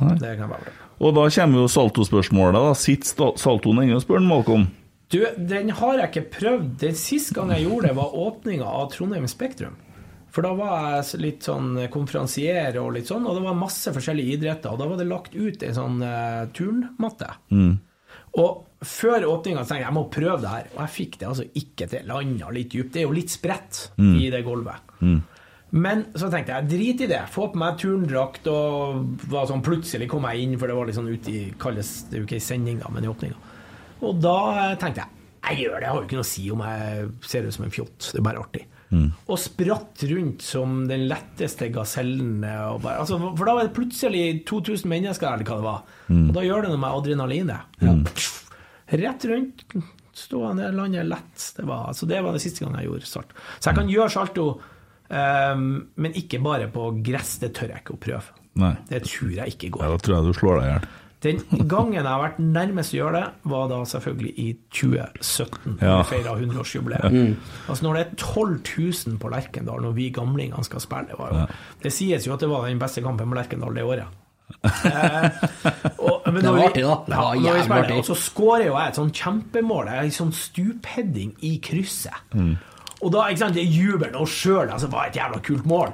[0.98, 2.58] Og da kommer jo saltospørsmålet.
[2.58, 2.74] da.
[2.74, 4.66] Sitter saltoen ennå, spør Malcolm.
[5.12, 6.70] Du, den har jeg ikke prøvd.
[6.82, 9.76] Den siste gang jeg gjorde det, var åpninga av Trondheim Spektrum.
[10.34, 14.34] For da var jeg litt sånn konferansier og litt sånn, og det var masse forskjellige
[14.36, 14.74] idretter.
[14.74, 17.30] Og da var det lagt ut ei sånn uh, turnmatte.
[17.54, 17.76] Mm.
[18.42, 21.46] Og før åpninga tenkte jeg jeg må prøve det her, og jeg fikk det altså
[21.62, 22.10] ikke til.
[22.10, 22.92] Landa litt dypt.
[22.92, 24.12] Det er jo litt spredt Mm.
[24.20, 24.92] i det gulvet.
[25.00, 25.22] Mm.
[25.70, 27.24] Men så tenkte jeg drit i det.
[27.34, 31.10] Få på meg turndrakt og sånn, plutselig kom jeg inn, for det var litt sånn
[31.10, 33.36] ute i kalles, Det er jo ikke i sending, da, men i åpninga.
[34.06, 34.36] Og da
[34.70, 35.12] eh, tenkte jeg
[35.46, 37.64] jeg gjør det, jeg har jo ikke noe å si om jeg ser ut som
[37.64, 38.06] en fjott.
[38.10, 38.64] Det er bare artig.
[38.90, 39.04] Mm.
[39.30, 42.42] Og spratt rundt som den letteste gasellen.
[42.42, 45.84] eh, Og bare, altså, for da var det plutselig 2000 mennesker, eller hva det var.
[46.08, 46.24] Mm.
[46.28, 47.78] Og da gjør det noe med adrenalinet.
[47.78, 48.02] Mm.
[49.04, 49.64] Rett rundt,
[50.16, 51.46] stående, lande lett.
[51.56, 53.38] Det var, altså, det var det siste gang jeg gjorde salto.
[53.60, 54.48] Så jeg kan gjøre salto,
[55.10, 57.38] ehm, men ikke bare på gress.
[57.38, 58.22] Det tør jeg ikke å prøve.
[58.56, 58.74] Nei.
[58.88, 59.82] Det tror jeg ikke går.
[59.84, 60.86] Ja, da tror jeg du slår deg i hjel.
[61.26, 61.38] Den
[61.68, 65.78] gangen jeg har vært nærmest å gjøre det, var da selvfølgelig i 2017.
[65.80, 65.96] Da Ja.
[66.02, 67.02] vi feira 100-årsjubileet.
[67.02, 67.08] Ja.
[67.10, 67.36] Mm.
[67.68, 68.60] Altså når det er 12
[69.08, 71.46] 000 på Lerkendal når vi gamlingene skal spille, det, var jo, Ja.
[71.82, 74.06] det sies jo at det var den beste kampen på Lerkendal det året.
[74.86, 75.30] Eh,
[75.98, 76.94] og, men Det var vi- artig, da.
[77.06, 77.96] Det var jævlig artig.
[77.98, 79.88] Og så skårer jo jeg et sånn kjempemål.
[79.88, 82.14] Er i sånn stupheading i krysset.
[82.34, 82.56] Mm.
[83.02, 85.92] Og da, ikke sant, jeg jubler og sjøl, altså, var et jævla kult mål.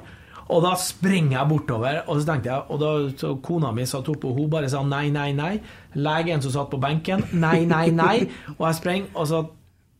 [0.53, 4.09] Og da springer jeg bortover, og så tenkte jeg Og da så kona mi satt
[4.11, 5.53] oppe, og hun bare sa nei, nei, nei.
[5.95, 8.27] Legen som satt på benken, nei, nei, nei.
[8.57, 9.41] Og jeg springer, og så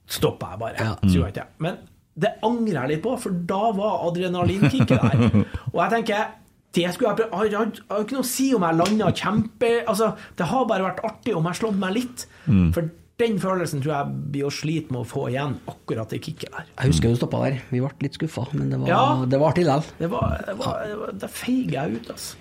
[0.08, 0.88] stopper jeg bare.
[1.04, 1.48] Så gjorde jeg ikke det.
[1.64, 1.78] Men
[2.24, 5.46] det angrer jeg litt på, for da var adrenalinkicket der.
[5.74, 6.26] Og jeg tenker
[6.74, 7.46] det skulle jeg prøve.
[7.46, 10.84] Jeg har- jo ikke noe å si om jeg landa kjempe Altså, Det har bare
[10.88, 12.26] vært artig om jeg slått meg litt.
[12.48, 12.74] Mm.
[12.74, 12.90] For
[13.22, 16.66] den følelsen tror jeg blir å slite med å få igjen akkurat det kicket der.
[16.80, 17.60] Jeg husker du stoppa der.
[17.70, 19.04] Vi ble litt skuffa, men det var, Ja.
[19.30, 19.86] det var artig likevel.
[20.00, 22.36] Det var, det var, det var jeg ut, altså.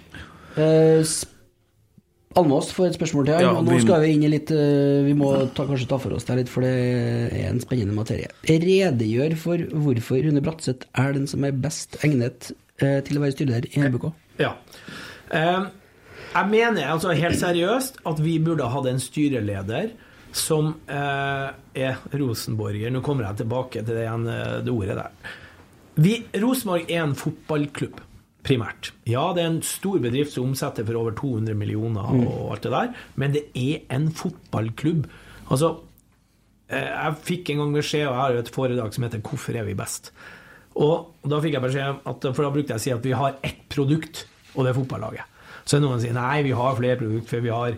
[0.52, 1.04] Uh,
[2.40, 3.42] Almås får et spørsmål til.
[3.44, 6.24] Ja, nå skal vi inn i litt eh, Vi må ta, kanskje ta for oss
[6.24, 6.70] det litt, for det
[7.28, 8.30] er en spennende materie.
[8.48, 12.48] Redegjør for hvorfor Rune Bratseth er den som er best egnet
[12.80, 14.08] eh, til å være styreleder i RBK.
[14.40, 14.54] Ja.
[15.32, 19.92] Jeg mener altså helt seriøst at vi burde hatt en styreleder
[20.32, 25.34] som eh, er rosenborger Nå kommer jeg tilbake til det, eh, det ordet der.
[26.00, 28.00] Vi, Rosenborg er en fotballklubb,
[28.42, 28.92] primært.
[29.06, 32.26] Ja, det er en stor bedrift som omsetter for over 200 millioner Mm.
[32.26, 35.06] og alt det der, men det er en fotballklubb.
[35.50, 35.76] Altså,
[36.70, 39.54] eh, jeg fikk en gang beskjed, og jeg har jo et foredrag som heter 'Hvorfor
[39.54, 40.12] er vi best?'
[40.74, 43.34] Og da fikk jeg beskjed at, For da brukte jeg å si at vi har
[43.44, 44.24] ett produkt,
[44.56, 45.24] og det er fotballaget.
[45.66, 47.76] Så er noen sier nei, vi har flere produkter, for vi har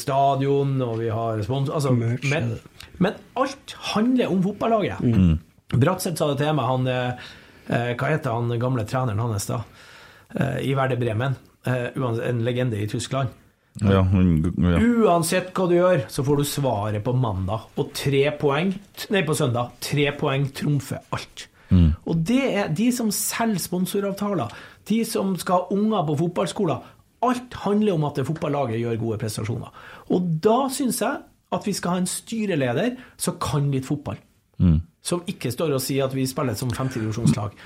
[0.00, 1.70] stadion, og vi har respons...
[1.70, 2.54] altså, men,
[2.98, 5.02] men alt handler om fotballaget.
[5.04, 5.36] Mm.
[5.72, 7.28] Bratseth sa det til meg, han eh,
[7.68, 9.62] eh, Hva heter han gamle treneren hans da?
[10.34, 11.38] Eh, I Werder Bremen.
[11.66, 13.32] Eh, en legende i Tyskland.
[13.80, 14.80] Ja, ja.
[14.84, 17.70] Uansett hva du gjør, så får du svaret på mandag.
[17.80, 18.74] Og tre poeng
[19.14, 19.72] Nei, på søndag.
[19.80, 21.46] Tre poeng trumfer alt.
[21.72, 21.94] Mm.
[22.04, 24.52] Og det er de som selger sponsoravtaler,
[24.90, 26.82] de som skal ha unger på fotballskoler.
[27.22, 29.70] Alt handler om at det fotballaget gjør gode prestasjoner.
[30.10, 31.22] Og da syns jeg
[31.52, 34.18] at vi skal ha en styreleder som kan litt fotball.
[34.62, 34.80] Mm.
[35.04, 37.56] Som ikke står og sier at vi spiller som femtedivisjonslag.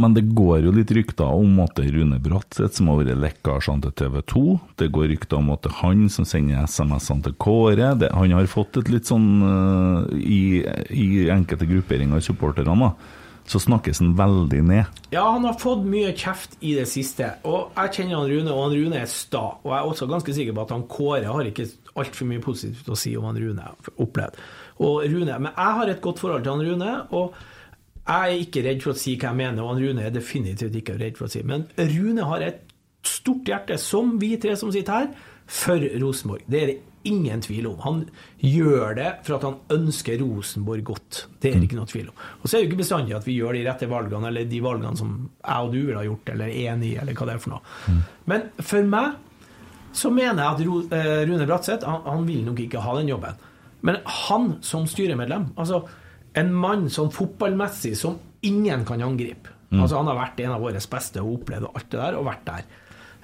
[0.00, 3.20] Men det går jo litt rykter om at det er Rune Bratseth som har vært
[3.22, 4.44] lekkasjene til TV 2.
[4.80, 7.92] Det går rykter om at det er han som sender SMS-ene til Kåre.
[8.00, 13.20] Det, han har fått et litt sånn uh, i, I enkelte grupperinger av supporterne, da,
[13.48, 15.00] så snakkes han veldig ned.
[15.12, 17.34] Ja, han har fått mye kjeft i det siste.
[17.48, 19.44] Og jeg kjenner han Rune, og han Rune er sta.
[19.62, 22.88] Og jeg er også ganske sikker på at han Kåre har ikke altfor mye positivt
[22.88, 24.38] å si om han Rune opplevd.
[24.82, 27.34] Og Rune, Men jeg har et godt forhold til han Rune, og
[28.02, 30.78] jeg er ikke redd for å si hva jeg mener, og han Rune er definitivt
[30.78, 32.64] ikke redd for å si Men Rune har et
[33.06, 35.12] stort hjerte, som vi tre som sitter her,
[35.46, 36.46] for Rosenborg.
[36.46, 37.78] Det er det ingen tvil om.
[37.84, 37.98] Han
[38.38, 41.20] gjør det for at han ønsker Rosenborg godt.
[41.42, 42.16] Det er ikke noe tvil om.
[42.40, 44.60] Og så er det jo ikke bestandig at vi gjør de rette valgene, eller de
[44.64, 47.34] valgene som jeg og du ville ha gjort, eller er enig i, eller hva det
[47.36, 47.96] er for noe.
[48.32, 49.12] Men for meg
[49.92, 53.42] så mener jeg at eh, Rune Bratseth han, han vil nok ikke ha den jobben.
[53.82, 55.82] Men han som styremedlem, altså
[56.38, 59.80] en mann sånn fotballmessig som ingen kan angripe Mm.
[59.80, 62.42] Altså Han har vært en av våre beste og opplevd alt det der, og vært
[62.44, 62.64] der.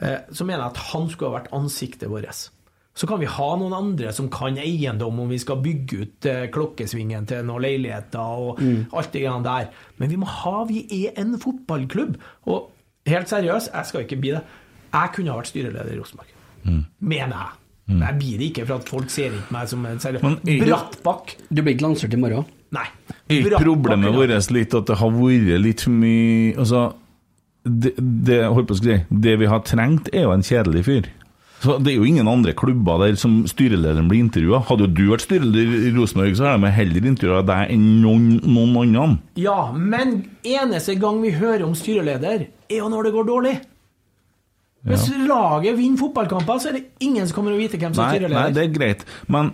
[0.01, 2.51] Eh, Så mener jeg at han skulle ha vært ansiktet vårt.
[2.99, 6.49] Så kan vi ha noen andre som kan eiendom, om vi skal bygge ut eh,
[6.51, 8.87] klokkesvingen til noen leiligheter og Mm.
[8.93, 9.69] alt det greiene der.
[10.01, 12.17] Men vi må ha Vi er en fotballklubb.
[12.51, 12.71] Og
[13.07, 14.43] helt seriøst, jeg skal ikke bli det.
[14.93, 16.35] Jeg kunne ha vært styreleder i Rosenborg.
[17.01, 17.55] Mener jeg.
[17.89, 18.01] Mm.
[18.03, 21.37] jeg blir det ikke, for at folk ser ikke meg som en seriøs er- Brattbakk.
[21.55, 22.45] Du blir ikke lansert i morgen?
[22.71, 22.85] Nei.
[23.31, 26.83] Er ikke problemet vårt litt at det har vært litt for mye Altså,
[27.65, 31.09] det, det, holdt på å si, det vi har trengt, er jo en kjedelig fyr.
[31.59, 34.61] Så Det er jo ingen andre klubber der som styrelederen blir intervjua.
[34.69, 38.29] Hadde jo du vært styreleder i Rosenborg, så hadde de heller intervjua deg enn noen,
[38.47, 39.19] noen andre.
[39.41, 43.57] Ja, men eneste gang vi hører om styreleder, er jo når det går dårlig.
[44.87, 48.15] Hvis laget vinner fotballkamper, så er det ingen som kommer å vite hvem som er
[48.15, 48.39] styreleder.
[48.39, 49.01] nei, det er greit.
[49.29, 49.51] Men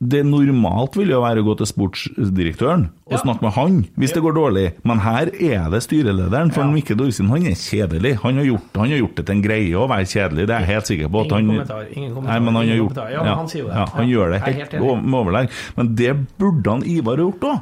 [0.00, 3.18] det normalt vil jo være å gå til sportsdirektøren og Ja.
[3.20, 4.72] snakke med han hvis det går dårlig.
[4.82, 6.50] Men her er det styrelederen.
[6.52, 8.14] For Mikkel Dorsin han er kjedelig.
[8.22, 10.60] Han har, gjort, han har gjort det til en greie å være kjedelig, det er
[10.64, 11.20] jeg helt sikker på.
[11.20, 13.12] At Ingen han, kommentar, ingen kommentar, Nei, men han har ingen gjort, kommentar.
[13.12, 13.74] Ja, han sier jo det.
[13.76, 15.50] Ja, han Ja, gjør det helt, helt overlegg.
[15.76, 17.60] Men det burde han Ivar ha gjort òg.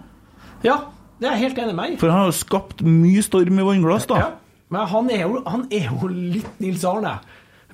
[0.63, 0.79] Ja,
[1.21, 1.99] det er jeg helt enig med meg.
[1.99, 4.15] For han har jo skapt mye storm i vannglass, da.
[4.17, 4.31] Ja,
[4.71, 7.19] men han er, jo, han er jo litt Nils Arne.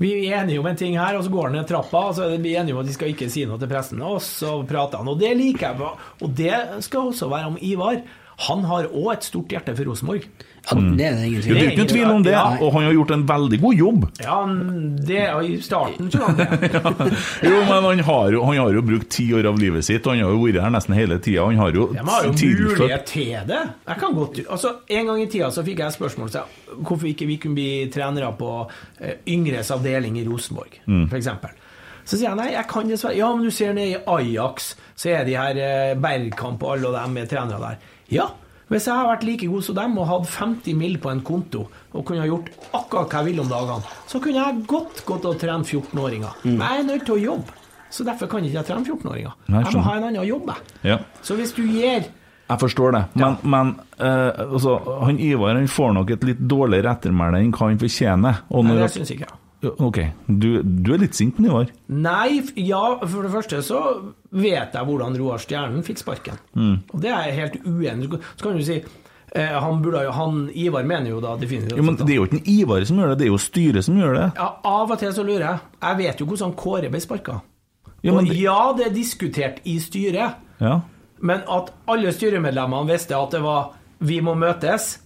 [0.01, 2.27] Vi er enige om en ting her, og så går han ned trappa, og så
[2.27, 5.01] er vi enige om at de skal ikke si noe til pressen, og så prater
[5.01, 5.09] han.
[5.13, 5.93] Og det liker jeg.
[6.25, 8.03] Og det skal også være om Ivar.
[8.49, 10.27] Han har òg et stort hjerte for Rosenborg.
[10.67, 12.45] Ja, det er det ingen Jo, tvil det er ikke noen tvil om det, Ja.
[12.61, 14.07] og han har gjort en veldig god jobb.
[14.25, 14.39] Ja,
[15.07, 16.71] det er i starten, tror jeg.
[16.75, 16.93] ja.
[17.47, 20.17] Jo, men han har jo, han har jo brukt ti år av livet sitt, og
[20.17, 21.45] han har jo vært her nesten hele tida.
[21.47, 23.61] Han har jo De har jo tidligst- mulighet til det.
[23.93, 27.27] Jeg kan godt, altså En gang i tida så fikk jeg spørsmål om hvorfor ikke
[27.31, 28.51] vi kunne bli trenere på
[29.01, 31.07] eh, yngres avdeling i Rosenborg, Mm.
[31.09, 31.51] for eksempel.
[32.05, 35.11] Så sier jeg nei, jeg kan dessverre Ja, men du ser nede i Ajax, så
[35.15, 37.77] er de her eh, Bergkamp og alle dem er trenere der.
[38.11, 38.27] Ja,
[38.73, 40.97] hvis jeg har vært like god som dem og hatt 50 mill.
[40.99, 44.43] på en konto og kunne ha gjort akkurat hva jeg vil om dagene, så kunne
[44.43, 46.43] jeg godt gått og trent 14-åringer.
[46.45, 47.57] Men jeg er nødt til å jobbe,
[47.91, 49.33] så derfor kan ikke jeg trene 14-åringer.
[49.55, 50.91] Jeg må ha en annen jobb, jeg.
[50.91, 50.99] Ja.
[51.23, 52.09] Så hvis du gir
[52.47, 56.93] Jeg forstår det, men, men uh, altså, han Ivar han får nok et litt dårligere
[56.95, 58.45] ettermæle enn hva han fortjener.
[58.51, 59.41] Nei, det syns ikke jeg.
[59.65, 61.71] Ok, du, du er litt sint på Ivar.
[61.89, 63.81] Nei, ja, for det første så
[64.37, 66.37] vet jeg hvordan Roar Stjernen fikk sparken.
[66.55, 66.75] Mm.
[66.93, 68.11] Og det er helt uenig.
[68.37, 71.87] Så kan du si eh, han burde jo, han, Ivar mener jo da definitivt Jo,
[71.89, 73.97] men Det er jo ikke en Ivar som gjør det, det er jo styret som
[73.99, 74.27] gjør det.
[74.37, 75.59] ja, Av og til så lurer jeg.
[75.89, 77.41] Jeg vet jo hvordan Kåre ble sparka.
[78.05, 80.81] Ja, men og det- ja, det er diskutert i styret, Ja.
[81.21, 84.99] men at alle styremedlemmene visste at det var 'vi må møtes',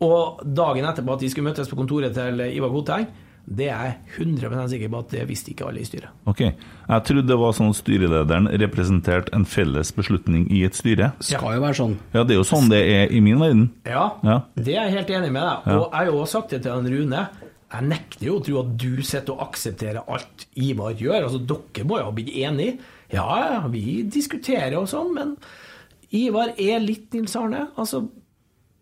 [0.00, 3.06] og dagen etterpå at de skulle møtes på kontoret til Ivar Koteng,
[3.48, 6.10] Det er jeg 100 sikker på at det visste ikke alle i styret.
[6.28, 6.40] Ok.
[6.44, 11.12] Jeg trodde det var sånn at styrelederen representerte en felles beslutning i et styre.
[11.24, 11.94] Skal jo være sånn.
[12.12, 13.70] Ja, det er jo sånn det er i min verden.
[13.88, 14.42] Ja, Ja.
[14.54, 15.72] det er jeg helt enig med deg.
[15.78, 17.28] Og jeg har jo også sagt det til han Rune.
[17.72, 21.22] Jeg nekter jo å tro at du sitter og aksepterer alt Ivar gjør.
[21.24, 22.78] Altså, Dere må jo ha blitt enige.
[23.12, 25.36] Ja, ja, vi diskuterer og sånn, men
[26.12, 27.68] Ivar er litt Nils Arne.
[27.76, 28.08] Altså,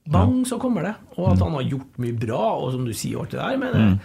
[0.07, 0.95] bang, så kommer det.
[1.19, 3.57] Og at han har gjort mye bra, og som du sier, alt det der.
[3.59, 4.01] Men, Mm.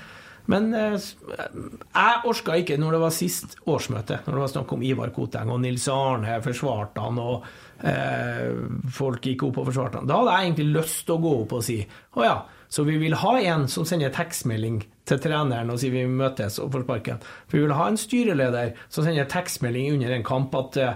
[0.48, 4.82] Men eh, jeg orka ikke når det var sist årsmøte, når det var snakk om
[4.88, 7.46] Ivar Koteng og Nils Arne forsvarte han, og
[7.86, 8.56] eh,
[8.96, 10.10] folk gikk opp og forsvarte han.
[10.10, 11.78] Da hadde jeg egentlig lyst til å gå opp og si
[12.18, 12.36] å ja,
[12.72, 16.72] så vi vil ha en som sender tekstmelding til treneren og sier vi møtes og
[16.72, 17.24] får sparken.
[17.50, 20.94] For vi vil ha en styreleder som sender tekstmelding under en kamp at eh,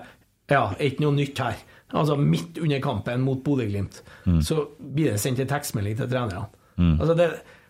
[0.54, 1.58] ja, ikke noe nytt her.
[1.96, 4.40] Altså midt under kampen mot Bodø-Glimt, Mm.
[4.42, 6.48] så blir det sendt en tekstmelding til trenerne.
[6.82, 6.96] Mm.
[7.00, 7.28] Altså det,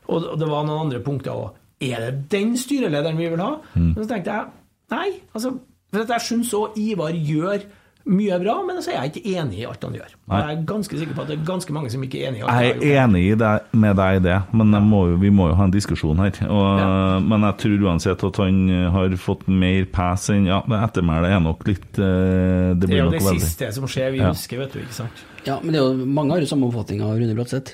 [0.07, 1.57] og det var noen andre punkter òg.
[1.91, 3.53] Er det den styrelederen vi vil ha?
[3.75, 3.93] Mm.
[3.95, 4.45] Men så tenkte jeg
[4.91, 5.07] nei.
[5.33, 5.57] Altså,
[5.93, 7.63] for at jeg syns òg Ivar gjør
[8.05, 10.11] mye bra, men så er jeg ikke enig i alt han gjør.
[10.29, 10.37] Nei.
[10.43, 12.43] jeg er ganske sikker på at det er ganske mange som ikke er enig i
[12.43, 12.85] alt han Jeg har gjort.
[12.91, 15.55] er enig i det, med deg i det, men jeg må, jo- vi må jo
[15.57, 16.37] ha en diskusjon her.
[16.45, 18.59] Og, Men jeg tror uansett at han
[18.93, 22.97] har fått mer pass enn Ja, det ettermælet er nok litt eh, Det Det er
[23.01, 24.29] jo nok det veldig siste som skjer, vi Ja.
[24.29, 25.25] husker, vet du, ikke sant?
[25.47, 27.73] Ja, men det er jo, mange har jo samme oppfatning av Rune Bratseth.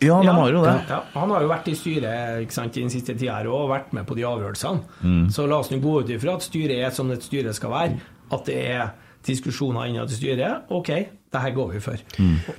[0.00, 0.74] Ja, de har jo det.
[0.88, 3.68] Ja, han har jo vært i styret ikke sant, i den siste tida her og
[3.72, 5.00] vært med på de avgjørelsene.
[5.04, 5.26] Mm.
[5.34, 8.00] Så la oss nå gå ut ifra at styret er som et styre skal være.
[8.32, 8.92] At det er
[9.26, 10.70] diskusjoner innad i styret.
[10.72, 12.04] Ok, det her går vi for.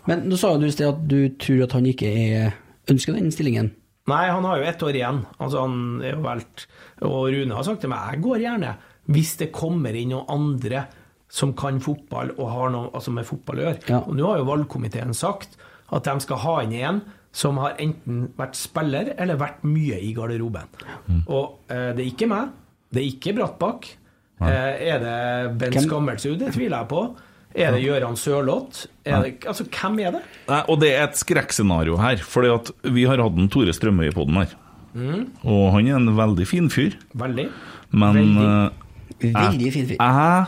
[0.10, 2.58] Men nå sa jo du i sted at du tror at han ikke er,
[2.92, 3.74] ønsker den stillingen.
[4.10, 5.22] Nei, han har jo ett år igjen.
[5.38, 6.66] Altså, han er jo valgt.
[7.06, 8.74] Og Rune har sagt til meg jeg går gjerne
[9.12, 10.86] hvis det kommer inn noen andre
[11.32, 14.02] som kan fotball og har noe altså med fotball å gjøre.
[14.04, 15.58] Og nå har jo valgkomiteen sagt
[15.92, 17.02] at de skal ha inn en
[17.32, 20.68] som har enten vært spiller eller vært mye i garderoben.
[21.28, 22.50] Og eh, det er ikke meg,
[22.92, 23.90] det er ikke Brattbakk.
[24.42, 24.48] Eh,
[24.92, 26.40] er det Bent Hvem- Skammelsrud?
[26.42, 27.04] Det tviler jeg på.
[27.54, 28.86] Er det Gøran Sørloth?
[29.06, 30.22] Altså, hvem er det?
[30.48, 32.18] Nei, og det er et skrekkscenario her.
[32.24, 32.52] Fordi
[32.96, 34.54] vi har hatt en Tore Strømøy på den her.
[34.94, 36.96] Mm, Og han er en veldig fin fyr.
[37.16, 37.50] veldig.
[37.92, 38.48] Men Veldig.
[38.48, 39.98] Uh, Veldig fin fyr.
[40.00, 40.46] Jeg, jeg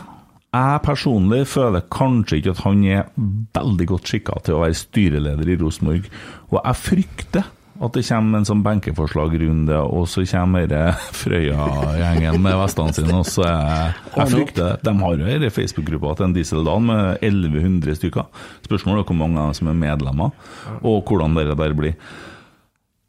[0.84, 3.10] personlig føler kanskje ikke at han er
[3.56, 6.08] veldig godt skikka til å være styreleder i Rosenborg.
[6.52, 7.52] Og jeg frykter
[7.82, 10.70] at det kommer en sånn benkeforslagrunde, og så kommer
[11.18, 14.76] Frøya-gjengen med vestene sine, og så jeg, jeg frykter det.
[14.86, 18.28] De har jo denne Facebook-gruppa til en Dieseldal med 1100 stykker.
[18.68, 20.38] Spørsmålet er hvor mange av dem som er medlemmer,
[20.84, 21.98] og hvordan det der blir.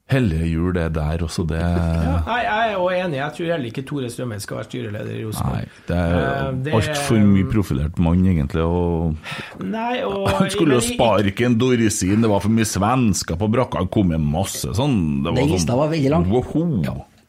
[0.05, 3.17] Hellige jul, det der også, det Ja, nei, jeg er jo enig.
[3.17, 5.79] Jeg tror heller ikke Tore Strømmen skal være styreleder i Rosenborg.
[5.87, 8.61] Det er uh, altfor mye profilert mann, egentlig.
[8.61, 13.49] Og Nei, og han skulle jo sparke en Dorisin, det var for mye svensker på
[13.55, 14.99] brakka, det kom med masse sånn.
[15.25, 16.29] Det Den lista var veldig lang.
[16.29, 16.67] Woho.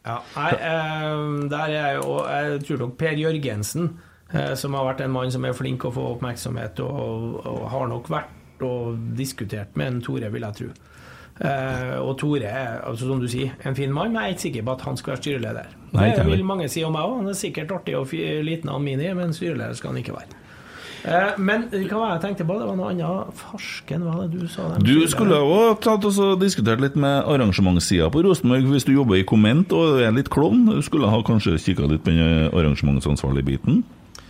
[0.05, 3.89] Ja, nei, uh, der er jeg jo Jeg tror nok Per Jørgensen,
[4.35, 7.89] uh, som har vært en mann som er flink å få oppmerksomhet, og, og har
[7.89, 10.69] nok vært og diskutert med en Tore, vil jeg tro.
[11.37, 14.45] Eh, og Tore er, altså som du sier, en fin mann, men jeg er ikke
[14.47, 15.69] sikker på at han skal være styreleder.
[15.93, 17.19] Nei, det vil mange si om meg òg.
[17.21, 18.11] Han er sikkert artig og
[18.47, 20.43] liten av mini, men styreleder skal han ikke være.
[21.07, 22.57] Eh, men hva var jeg tenkte på?
[22.59, 23.37] Det var noe annet.
[23.37, 24.65] Farsken, hva var det du sa?
[24.73, 29.21] Dem, Du skulle òg tatt og diskutert litt med arrangementssida på Rosenborg, hvis du jobber
[29.21, 30.65] i komment og er litt klovn.
[30.83, 33.83] Skulle ha kanskje kikka litt på den arrangementsansvarlige biten.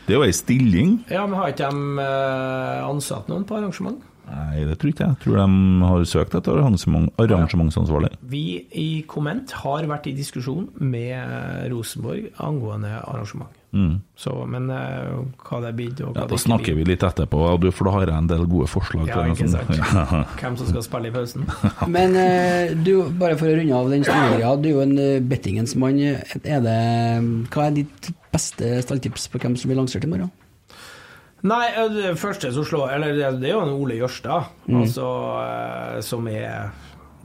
[0.07, 0.91] Det er jo ei stilling.
[1.11, 3.97] Ja, men har ikke de eh, ansatt noen på arrangement?
[4.27, 5.15] Nei, det tror ikke jeg.
[5.15, 8.11] Jeg tror de har søkt etter arrangement, arrangementsansvarlig.
[8.27, 8.43] Vi
[8.75, 13.53] i Komment har vært i diskusjon med Rosenborg angående arrangement.
[13.75, 13.97] Mm.
[14.15, 16.77] Så, men eh, hva det er blitt og hva Ja, det da ikke snakker blir.
[16.79, 17.41] vi litt etterpå,
[17.75, 19.11] for da har jeg en del gode forslag.
[19.11, 19.73] Ja, ikke sant.
[20.41, 21.45] Hvem som skal spille i pausen.
[21.97, 25.19] Men eh, du, bare for å runde av den styrelederia, du er jo en eh,
[25.33, 25.99] bettingens mann.
[25.99, 26.79] Er det,
[27.53, 30.31] hva er ditt beste stalltips på hvem som blir lansert i morgen?
[31.47, 34.81] Nei, eh, det første som slår Eller det, er jo en Ole Jørstad, Mm.
[34.81, 35.07] altså,
[35.43, 36.71] eh, som er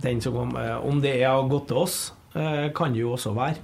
[0.02, 2.00] den som kom eh, Om det er har gått til oss,
[2.32, 3.58] kan det jo også være.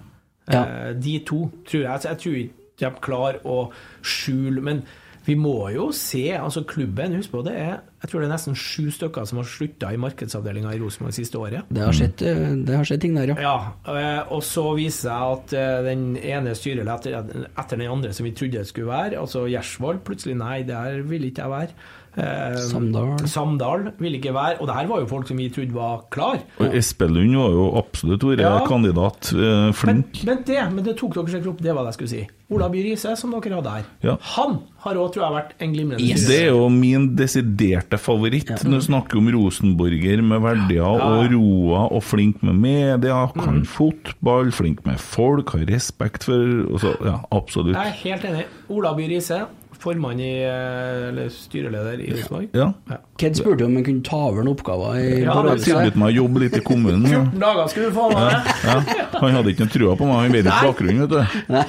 [0.53, 0.93] Ja.
[0.93, 3.71] De to tror jeg Jeg tror ikke de klarer å
[4.05, 4.83] skjule Men
[5.29, 8.57] vi må jo se altså Klubben, husk på det er Jeg tror det er nesten
[8.57, 11.67] sju stykker som har slutta i markedsavdelinga i Rosenborg siste året.
[11.75, 13.37] Det har skjedd, eh, det har skjedd ting der, ja.
[13.43, 13.57] Ja,
[13.91, 18.15] eh, og så viser det seg at eh, den ene styrer etter, etter den andre
[18.15, 21.89] som vi trodde det skulle være, altså Gjersvold, plutselig nei, der vil ikke jeg være.
[22.19, 23.13] Eh, Samdal.
[23.31, 26.41] Samdal ville ikke være, og det her var jo folk som vi trodde var klar.
[26.59, 28.59] Og Espelund var jo absolutt vært Ja.
[28.67, 29.31] kandidat.
[29.35, 30.25] eh, Flink.
[30.25, 32.27] Men, men det, men det tok dere sikkert opp, det var det jeg skulle si.
[32.51, 33.85] Ola By Riise, som dere hadde her.
[34.03, 34.17] Ja.
[34.35, 38.79] Han har òg, tror jeg, vært en glimrende Det er jo min desiderte favoritt når
[38.81, 44.85] du snakker om rosenborger med verdier og roa og flink med media, kan fotball, flink
[44.87, 47.77] med folk, har respekt for så, Ja, absolutt.
[47.77, 48.45] Jeg er helt enig.
[48.71, 49.43] Ola By Riise,
[49.83, 52.49] formann i eh, Eller styreleder i Rosenborg.
[52.57, 52.73] Ja.
[53.19, 56.13] Ked spurte om han kunne ta over noen oppgaver i Ja, Han har tilbudt meg
[56.13, 57.07] å jobbe litt i kommunen.
[57.09, 59.07] 14 dager skulle du få med Ja, ja.
[59.19, 61.39] Han hadde ikke noe trua på meg, han vet ikke bakgrunnen, vet du.
[61.51, 61.65] Nei.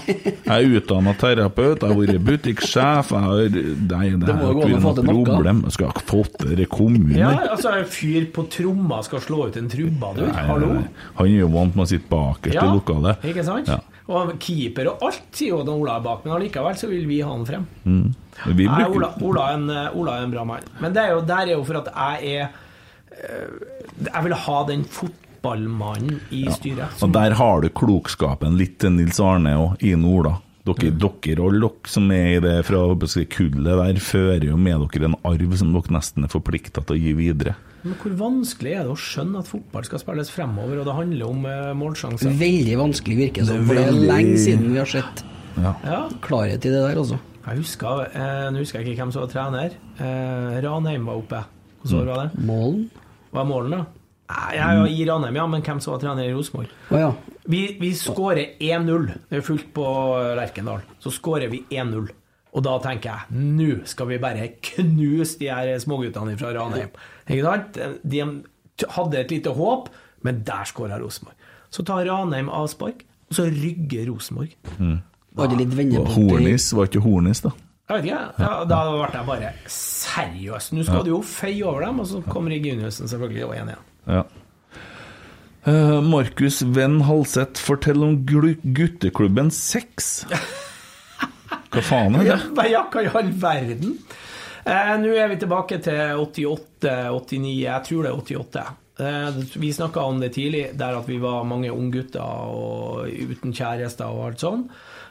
[0.49, 4.81] Jeg er utdanna terapeut, jeg har vært butikksjef, jeg har Nei, det er å ikke
[4.83, 5.63] få til noe problem.
[5.65, 7.17] Jeg skulle ha fått det i kommunen.
[7.17, 10.29] Ja, altså En fyr på tromma skal slå ut en trubadur.
[10.49, 10.73] Hallo?
[11.19, 13.25] Han er jo vant med å sitte bakerst Ja, i lokalet.
[13.31, 13.69] Ikke sant?
[13.71, 13.79] Ja.
[14.09, 17.29] Og keeper og alt sier jo Ola er bak, men allikevel så vil vi ha
[17.29, 17.67] han frem.
[17.85, 18.07] Mm.
[18.57, 20.67] Nei, Ola, Ola, er en, eh, Ola er en bra mann.
[20.81, 22.45] Men det er jo, der er jo for at jeg er
[23.13, 27.01] eh, Jeg vil ha den fotballmannen i styret.
[27.03, 30.37] Og der har du klokskapen litt til Nils Arne og Ine Ola.
[30.69, 32.81] Dere, dere og dere som er i det fra
[33.33, 36.99] kullet der, fører jo med dere en arv som dere nesten er forplikta til å
[36.99, 37.55] gi videre.
[37.83, 41.29] Men hvor vanskelig er det å skjønne at fotball skal spilles fremover, og det handler
[41.29, 42.33] om eh, målsjanser?
[42.41, 45.23] Veldig vanskelig virker det som, for det er lenge siden vi har sett
[45.59, 45.71] Ja.
[45.85, 45.99] Ja.
[46.25, 47.19] klarhet i det der, altså.
[47.45, 49.77] Jeg husker, eh, Nå husker jeg ikke hvem som var trener.
[49.97, 51.39] Eh, Ranheim var oppe.
[51.81, 52.43] Hvordan år var det?
[52.45, 52.83] Målen?
[53.31, 53.85] Hva er Målen, da?
[54.29, 56.69] Nei, jeg er i Ranheim, ja, men hvem som var trener i Rosenborg?
[56.93, 57.09] Å ja.
[57.49, 59.07] Vi, vi skårer 1-0.
[59.31, 59.85] Det er fullt på
[60.37, 60.83] Lerkendal.
[61.01, 62.11] Så skårer vi 1-0.
[62.59, 66.91] Og da tenker jeg nå skal vi bare knuse de her småguttene fra Ranheim.
[67.29, 67.79] Ikke sant?
[68.03, 68.23] De
[68.97, 69.87] hadde et lite håp,
[70.27, 71.37] men der skåra Rosenborg.
[71.71, 74.57] Så tar Ranheim avspark, og så rygger Rosenborg.
[75.39, 77.53] Var det litt vendepunkt Hornis, var ikke Hornis, da?
[77.89, 80.71] Jeg vet ikke, ja, Da ble jeg bare seriøs.
[80.75, 83.85] Nå skal du jo feie over dem, og så kommer Reginiussen selvfølgelig og igjen igjen.
[84.09, 84.23] Ja.
[85.69, 90.25] Eh, Markus Venn Halseth, fortell om gutteklubben Sex.
[91.79, 92.39] Hva faen er det?
[92.55, 92.67] Hva
[93.03, 93.95] i all verden?
[94.67, 98.63] Eh, Nå er vi tilbake til 88-89, jeg tror det er 88.
[98.99, 104.11] Eh, vi snakka om det tidlig, der at vi var mange unggutter og uten kjærester
[104.11, 104.65] og alt sånn.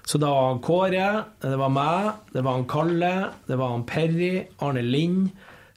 [0.09, 1.09] Så da var han Kåre,
[1.43, 3.15] det var meg, det var han Kalle,
[3.49, 5.31] det var han Perry, Arne Lind.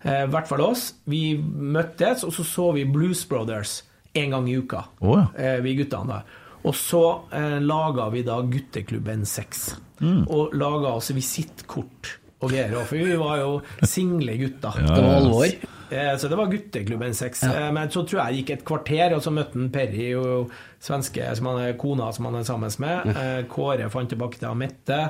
[0.03, 0.93] eh, I hvert fall oss.
[1.07, 3.81] Vi møttes, og så så vi Blues Brothers
[4.15, 4.85] en gang i uka.
[4.99, 5.25] oh, ja.
[5.39, 6.37] eh, vi guttene der.
[6.63, 9.61] Og så eh, laga vi da gutteklubben 6.
[10.01, 10.23] Mm.
[10.29, 12.73] Og laga oss visittkort og greier.
[12.89, 13.51] For vi var jo
[13.85, 14.77] single gutter.
[14.81, 15.45] Det var alvor.
[15.91, 17.43] Eh, Så det var gutteklubben 6.
[17.43, 17.51] Ja.
[17.67, 20.51] Eh, Men så tror jeg det gikk et kvarter, og så møtte han Perry og
[20.81, 23.11] svenske som han er kona som han er sammen med.
[23.15, 25.01] Eh, Kåre fant tilbake til Mette.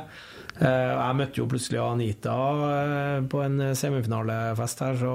[0.60, 2.36] Eh, og Jeg møtte jo plutselig Anita
[3.32, 5.14] på en semifinalefest her, så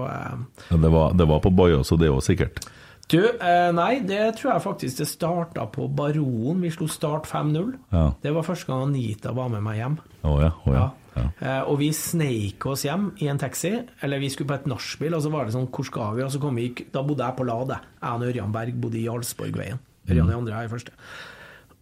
[0.71, 2.65] Ja, det, var, det var på Bajas, og det òg, sikkert.
[3.07, 6.65] Du, eh, nei, det tror jeg faktisk det starta på Baronen.
[6.65, 7.77] Vi slo Start 5-0.
[7.93, 8.09] Ja.
[8.23, 9.99] Det var første gang Anita var med meg hjem.
[10.27, 10.49] Å ja.
[10.65, 10.87] oh, ja.
[11.15, 11.27] ja.
[11.39, 13.77] Eh, og vi sneik oss hjem i en taxi.
[14.03, 16.24] Eller vi skulle på et nachspiel, og så var det sånn Hvor skal vi?
[16.27, 17.78] Og så kom vi Da bodde jeg på Lade.
[18.03, 19.78] Jeg og Ørjan Berg bodde i Jarlsborgveien.
[20.11, 20.99] Ørjan i andre, jeg i første.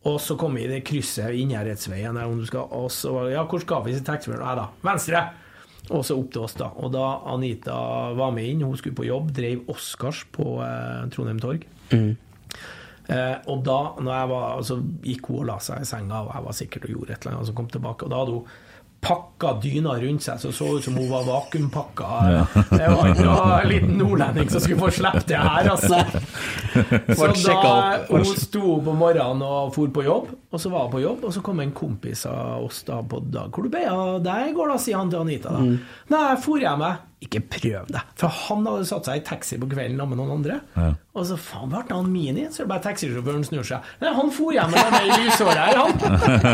[0.05, 3.31] Og så kom vi i det krysset Innherredsveien der, om du skal Og så var
[3.31, 3.97] det Ja, hvor skal vi?
[3.97, 5.25] Så taxibilen Nei da, venstre!
[5.91, 6.71] Og så opp til oss, da.
[6.81, 7.77] Og da Anita
[8.17, 11.67] var med inn, hun skulle på jobb, drev Oscars på eh, Trondheim Torg.
[13.05, 16.31] Eh, og da når jeg var, så gikk hun og la seg i senga, og
[16.33, 18.39] jeg var sikkert og gjorde et eller annet, og så kom tilbake, og da hadde
[18.39, 18.63] hun
[19.05, 22.09] pakka dyna rundt seg, så så ut som hun var vakuumpakka.
[22.71, 26.01] Det var en liten nordlending som skulle få slippe det her, altså.
[27.15, 30.95] Så da hun sto opp om morgenen og for på jobb, og så var hun
[30.97, 33.51] på jobb, og så kom en kompis av oss da på dag.
[33.55, 35.55] Hvor du ble av deg i går, da, sier han til Anita.
[35.55, 35.63] da.
[35.63, 35.77] Mm.
[36.15, 37.03] Nei, for jeg meg.
[37.23, 38.01] Ikke prøv det.
[38.21, 40.59] For han hadde satt seg i taxi på kvelden sammen med noen andre.
[40.75, 40.89] Ja.
[41.15, 43.87] Og så faen ble han Mini, så er det bare taxisjåføren snur seg.
[44.03, 45.95] Nei, han for hjem med det lyshåret her, han.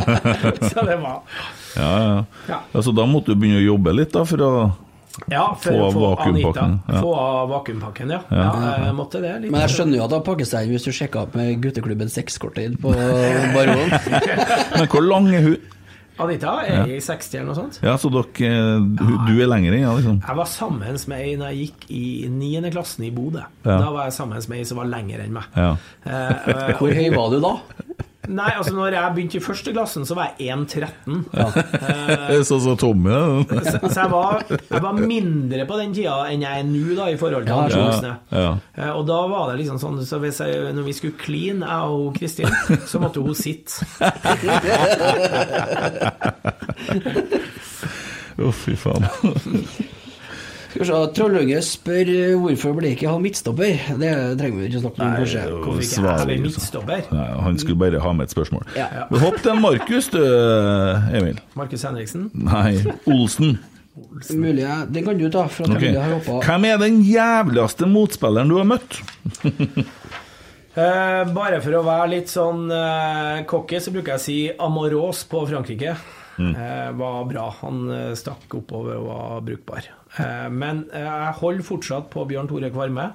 [0.71, 1.41] så det var
[1.75, 2.21] Ja, ja.
[2.51, 2.61] Ja.
[2.75, 2.85] ja.
[2.85, 4.53] Så da måtte du begynne å jobbe litt, da, for å
[5.33, 7.01] Ja, for Få av vakuumpakken, ja.
[7.03, 8.21] Få av vakuumpakken, ja.
[8.31, 8.47] Ja.
[8.47, 8.71] ja.
[8.87, 9.35] jeg måtte det.
[9.43, 9.51] Litt.
[9.51, 12.79] Men jeg skjønner jo at pakket seg inn hvis du sjekker opp med gutteklubben Sexkortet
[12.81, 13.99] på Baron.
[14.79, 15.59] Men hvor lang er hun?
[16.25, 17.81] Anita er i 60 eller noe sånt.
[17.85, 20.21] Ja, så dere du, du er lenger inn, ja, liksom?
[20.27, 22.71] Jeg var sammen med ei da jeg gikk i 9.
[22.75, 23.43] klassen i Bodø.
[23.65, 23.77] Ja.
[23.77, 25.49] Da var jeg sammen med ei som var lenger enn meg.
[25.57, 25.73] Ja.
[26.05, 27.55] Eh, eh, Hvor høy var du da?
[28.29, 31.25] Nei, altså når jeg begynte i første klassen, så var jeg 1,13.
[32.47, 33.23] Sånn som Tommy, Ja.
[33.49, 37.09] Så, så jeg, var, jeg var mindre på den tida enn jeg er nå, da,
[37.11, 38.13] i forhold til Ja, andre voksne.
[38.37, 38.53] ja.
[38.77, 41.97] Eh, Og da var det liksom sånn Så hvis jeg, når vi skulle kline, jeg
[41.97, 42.53] og Kristin,
[42.87, 43.81] så måtte hun sitte.
[48.41, 49.09] Å, fy faen.
[50.81, 53.83] Skal vi se, Trollunge spør eh, hvorfor ble ikke han midtstopper.
[54.01, 55.43] Det trenger vi ikke snakke om, kanskje.
[55.51, 57.03] Hvorfor ikke midtstopper?
[57.13, 58.65] Nei, han skulle bare ha med et spørsmål.
[58.79, 58.87] Ja.
[58.97, 59.09] Ja.
[59.21, 60.23] Hopp til Markus, du,
[61.19, 61.43] Emil.
[61.59, 62.31] Markus Henriksen?
[62.33, 63.59] Nei, Olsen.
[64.33, 64.79] Mulig, ja.
[64.89, 65.93] Den kan du ta, for at okay.
[66.01, 69.03] har Hvem er den jævligste motspilleren du har møtt?
[70.71, 75.25] Eh, bare for å være litt sånn eh, cocky, så bruker jeg å si Amoros
[75.29, 75.97] på Frankrike.
[76.39, 76.53] Mm.
[76.55, 77.49] Eh, var bra.
[77.65, 79.91] Han eh, stakk oppover og var brukbar.
[80.19, 83.11] Eh, men eh, jeg holder fortsatt på Bjørn Tore Kvarme.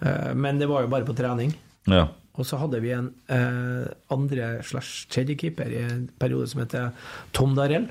[0.00, 1.54] Eh, men det var jo bare på trening.
[1.90, 2.08] Ja.
[2.34, 6.90] Og så hadde vi en eh, andre slash tredje keeper i en periode som heter
[7.36, 7.86] Tom Darell.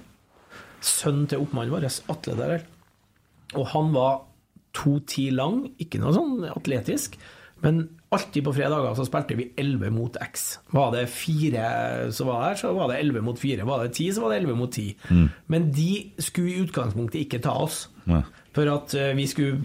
[0.84, 2.66] Sønnen til oppmannen vår, Atle Darell.
[3.56, 4.24] Og han var
[4.76, 7.16] 2,10 lang, ikke noe sånn atletisk.
[7.64, 7.84] Men
[8.14, 10.60] alltid på fredager så spilte vi 11 mot X.
[10.76, 11.68] Var det fire
[12.12, 13.64] som var der, så var det 11 mot 4.
[13.68, 14.98] Var det 10, så var det 11 mot 10.
[15.10, 15.30] Mm.
[15.48, 17.86] Men de skulle i utgangspunktet ikke ta oss.
[18.10, 18.22] Nei.
[18.54, 19.64] For at eh, vi skulle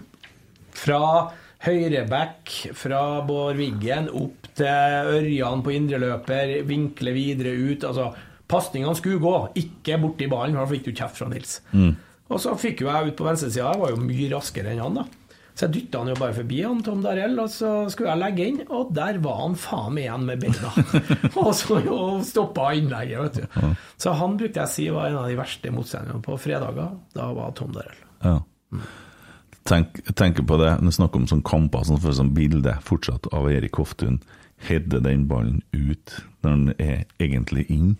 [0.79, 1.03] fra
[1.65, 7.83] høyreback, fra Bård Wiggen opp til Ørjan på indreløper, vinkle videre ut.
[7.83, 8.13] Altså,
[8.49, 11.59] pasningene skulle gå, ikke borti ballen, for da fikk du kjeft fra Nils.
[11.75, 11.97] Mm.
[12.29, 15.01] Og så fikk jo jeg ut på venstresida, jeg var jo mye raskere enn han,
[15.01, 15.05] da.
[15.59, 18.45] Så jeg dytta han jo bare forbi han Tom Darell, og så skulle jeg legge
[18.47, 20.69] inn, og der var han faen meg igjen med beina.
[21.41, 23.73] og så jo stoppa innlegget, vet du.
[23.99, 26.93] Så han brukte jeg å si var en av de verste motstanderne på fredager.
[27.11, 27.97] Da var Tom Darell.
[28.23, 28.37] Ja.
[29.67, 33.27] Tenk, tenker på det når du snakker om sånne kamper, sånn for sånn bilde fortsatt
[33.35, 34.21] av Erik Hoftun.
[34.63, 37.97] Hedde den ballen ut når den er egentlig inn.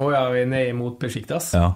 [0.00, 1.50] Å ja, vi er nede mot Besjiktas?
[1.52, 1.74] Ja.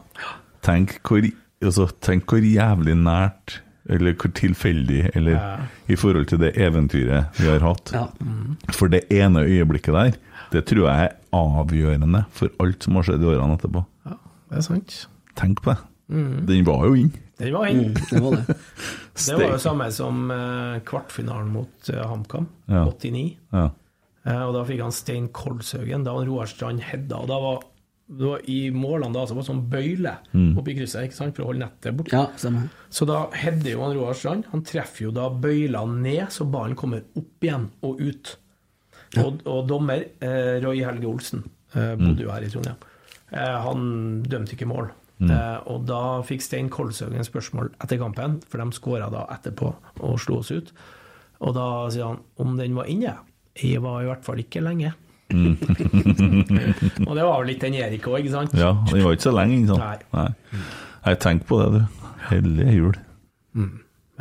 [0.64, 1.28] Tenk hvor,
[1.60, 3.58] altså, tenk hvor jævlig nært,
[3.90, 5.56] eller hvor tilfeldig, eller Ja.
[5.88, 7.90] i forhold til det eventyret vi har hatt.
[7.92, 8.06] Ja.
[8.72, 10.12] For det ene øyeblikket der,
[10.52, 13.84] det tror jeg er avgjørende for alt som har skjedd i årene etterpå.
[14.06, 14.16] Ja,
[14.50, 15.06] Det er sant.
[15.36, 15.78] Tenk på det.
[16.12, 16.46] Mm.
[16.46, 17.12] Den var jo inn.
[17.38, 17.94] Den var inn.
[17.94, 18.56] det var det.
[19.26, 22.84] Det var jo samme som eh, kvartfinalen mot eh, HamKam, Ja.
[22.88, 23.36] 89.
[23.52, 23.68] Ja.
[24.24, 27.16] Eh, og da fikk han Stein Kolshaugen, da var Roar Strand hedda.
[27.24, 27.62] Og da var
[28.18, 30.56] var i målene da så var det sånn bøyle Mm.
[30.58, 32.12] oppi krysset ikke sant, for å holde nettet borte.
[32.12, 32.28] Ja.
[32.90, 34.44] Så da header jo han Roar Strand.
[34.52, 38.36] Han treffer jo da bøyla ned, så ballen kommer opp igjen og ut.
[39.18, 41.44] Og, og dommer, eh, Roy Helge Olsen,
[41.74, 42.76] eh, bodde jo her i Trondheim,
[43.30, 44.90] eh, han dømte ikke mål.
[45.20, 45.30] Mm.
[45.30, 50.18] Eh, og da fikk Stein Kolshaugen spørsmål etter kampen, for de skåra da etterpå og
[50.18, 50.72] slo oss ut.
[51.42, 53.16] Og da sier han om den var inne.
[53.54, 54.94] Jeg var i hvert fall ikke lenge.
[55.32, 57.06] Mm.
[57.08, 58.54] og det var vel litt den Erik òg, ikke sant?
[58.58, 60.12] Ja, den var ikke så lenge, ikke sant?
[60.12, 60.22] Nei.
[60.52, 60.62] Nei.
[61.08, 62.08] Jeg tenker på det, du.
[62.28, 62.98] Hellige jul.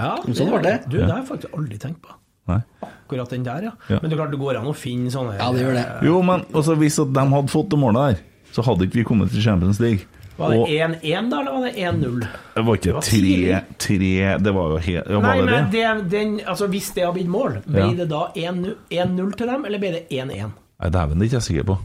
[0.01, 0.77] Ja, Sånn var det.
[0.89, 2.15] Du, det har jeg faktisk aldri tenkt på.
[2.49, 2.61] Nei.
[2.87, 3.73] Akkurat den der, ja.
[3.91, 3.99] Ja.
[4.01, 5.83] Men det er klart det går an å finne sånne Ja, det gjør det.
[5.99, 8.23] eh, Jo, men også, hvis at de hadde fått det målet der,
[8.55, 10.07] så hadde ikke vi kommet til Champions League.
[10.39, 12.21] Var det 1-1 da, eller var det 1-0?
[12.55, 13.59] det var ikke Det var tre, tidlig.
[13.83, 15.83] tre Det var jo helt ja, Nei, det men det?
[15.83, 17.91] det, den, altså, hvis det har blitt mål, ble Ja.
[17.99, 20.55] det da 1-0 1-0 til dem, eller ble det 1-1?
[20.81, 21.77] Nei, dæven, det er ikke jeg sikker på.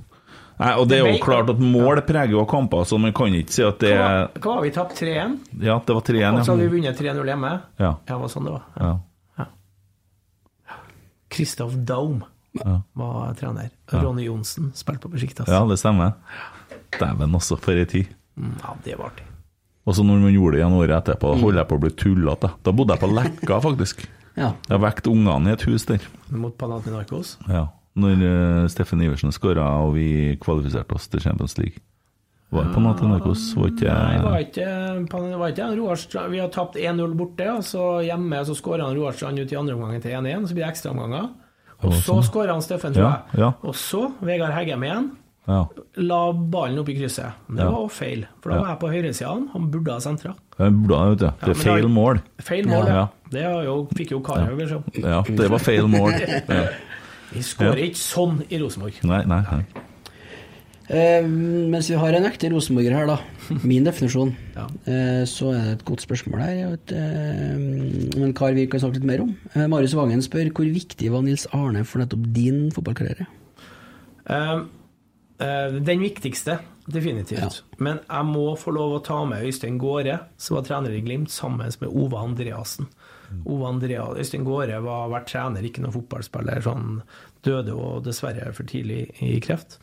[0.58, 3.52] Nei, og det er jo klart at mål preger jo kamper, så man kan ikke
[3.52, 5.34] si at det Hva, hva var vi tapt 3-1?
[5.60, 7.50] Ja, det var 3-1, Og så hadde vi vunnet 3-0 hjemme?
[7.76, 7.90] Ja.
[7.90, 8.64] Ja, det var sånn det var.
[8.80, 8.94] ja.
[11.28, 12.24] Kristoff Daum
[12.56, 12.80] Ja.
[12.96, 13.68] var trener.
[13.92, 14.00] Ja.
[14.00, 15.48] Ronny Johnsen spilte på Besiktas.
[15.48, 16.14] ja, det stemmer.
[16.98, 18.06] Dæven også, for ei tid.
[18.38, 19.24] Mm, ja, det var artig.
[19.86, 21.90] Og så når man gjorde det igjen året etterpå, da holdt jeg på å bli
[21.90, 22.50] tullete.
[22.64, 24.06] Da bodde jeg på Lekka, faktisk.
[24.36, 24.52] Ja.
[24.70, 26.00] Jeg vekket ungene i et hus der.
[26.30, 27.36] Mot Panatinarkos?
[27.48, 27.66] Ja.
[27.96, 31.80] Når eh, Steffen Iversen skåra og vi kvalifiserte oss til Champions League.
[32.52, 33.54] Var på Panathinaikos?
[33.56, 34.66] Var ikke Nei, var ikke,
[35.40, 36.28] var ikke Roar.
[36.30, 39.74] Vi har tapt 1-0 borte, og så hjemme så skårer Roar Strand ut i andre
[39.74, 41.26] omgangen til 1-1, så blir det ekstraomganger.
[41.82, 42.22] Og så sånn.
[42.28, 43.40] skårer han Steffen, tror jeg.
[43.42, 43.50] ja.
[43.66, 45.10] Og så Vegard Heggem igjen.
[45.46, 45.60] Ja.
[46.02, 47.34] La ballen opp i krysset.
[47.48, 47.70] Det Ja.
[47.70, 48.62] var feil, for da Ja.
[48.62, 49.48] var jeg på høyresida.
[49.52, 50.34] Han burde ha sentra.
[50.56, 52.22] Det er feil mål.
[52.40, 52.94] Feil mål, ja.
[52.94, 53.08] Ja.
[53.30, 54.84] Det jo, fikk jo Karhaug beskjed om.
[55.02, 56.12] Ja, det var feil mål.
[57.26, 57.34] Ja.
[57.36, 57.90] Vi skårer Ja.
[57.90, 59.02] ikke sånn i Rosenborg.
[59.04, 59.64] Nei, nei, nei.
[60.88, 63.16] Eh, mens vi har en ekte rosenborger her, da.
[63.66, 64.30] Min definisjon.
[64.86, 66.52] Eh, så er det et godt spørsmål her.
[66.60, 69.32] Jeg vet, eh, en kar vi kan snakke litt mer om.
[69.56, 73.26] Eh, Marius Vangen spør hvor viktig var Nils Arne for nettopp din fotballkarriere?
[74.30, 74.60] Eh,
[75.40, 77.62] eh, den viktigste, definitivt.
[77.82, 81.30] Men jeg må få lov å ta med Øystein Gaare, som var trener i Glimt,
[81.34, 82.86] sammen med Ove Andreassen.
[83.44, 86.62] Ove Andrea, Øystein Gaare har vært trener, ikke noen fotballspiller.
[86.62, 87.00] Så han
[87.46, 89.78] døde og dessverre for tidlig i kreft.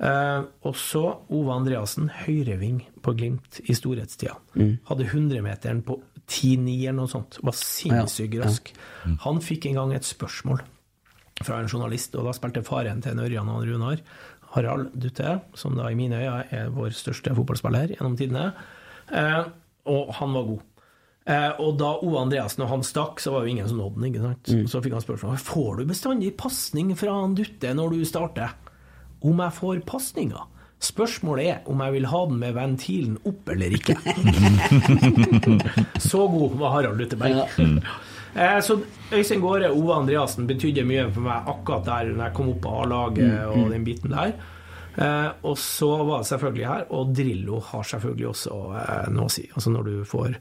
[0.00, 4.34] Eh, og så Ove Andreassen, høyreving på Glimt i storhetstida.
[4.58, 4.76] Mm.
[4.90, 7.38] Hadde 100-meteren på 10-9 eller noe sånt.
[7.44, 8.46] Var sinnssykt Ja, ja.
[8.48, 8.72] rask.
[9.26, 10.62] Han fikk en gang et spørsmål
[11.44, 14.00] fra en journalist, og da spilte faren til Ørjan og Runar,
[14.54, 18.52] Harald Dutte, som da i mine øyne er vår største fotballspiller gjennom tidene,
[19.10, 19.42] eh,
[19.90, 20.62] og han var god.
[21.24, 22.10] Eh, og da O.
[22.20, 24.50] Andreassen og han stakk, så var det jo ingen som nådde ikke sant?
[24.52, 24.64] Mm.
[24.68, 28.56] Så fikk han spørsmål får du bestandig pasning fra han Dutte når du starter.
[29.24, 30.44] Om jeg får pasninga?
[30.84, 33.94] Spørsmålet er om jeg vil ha den med ventilen opp eller ikke.
[36.10, 37.46] så god var Harald Lutteberg.
[38.34, 38.76] Eh, så
[39.14, 42.60] Øystein Gaare og Ove Andreassen betydde mye for meg akkurat der når jeg kom opp
[42.66, 43.70] på A-laget Mm, og mm.
[43.72, 44.34] den biten der.
[44.94, 49.32] Eh, og så var det selvfølgelig her, og Drillo har selvfølgelig også eh, noe å
[49.32, 49.46] si.
[49.54, 50.36] Altså når du får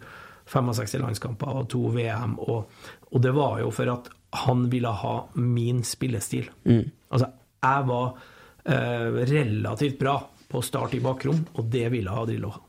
[0.49, 2.69] 65 landskamper og to VM, og,
[3.11, 4.09] og det var jo for at
[4.43, 6.49] han ville ha min spillestil.
[6.65, 6.87] Mm.
[7.13, 7.29] Altså,
[7.63, 8.07] jeg var
[8.65, 10.17] eh, relativt bra
[10.49, 12.63] på å starte i bakrom, og det ville ha Drillo ha.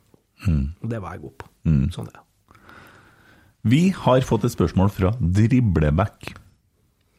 [0.44, 0.66] Mm.
[0.82, 1.50] Og det var jeg god på.
[1.70, 1.86] Mm.
[1.94, 2.20] Sånn er.
[3.64, 6.34] Vi har fått et spørsmål fra Dribleback.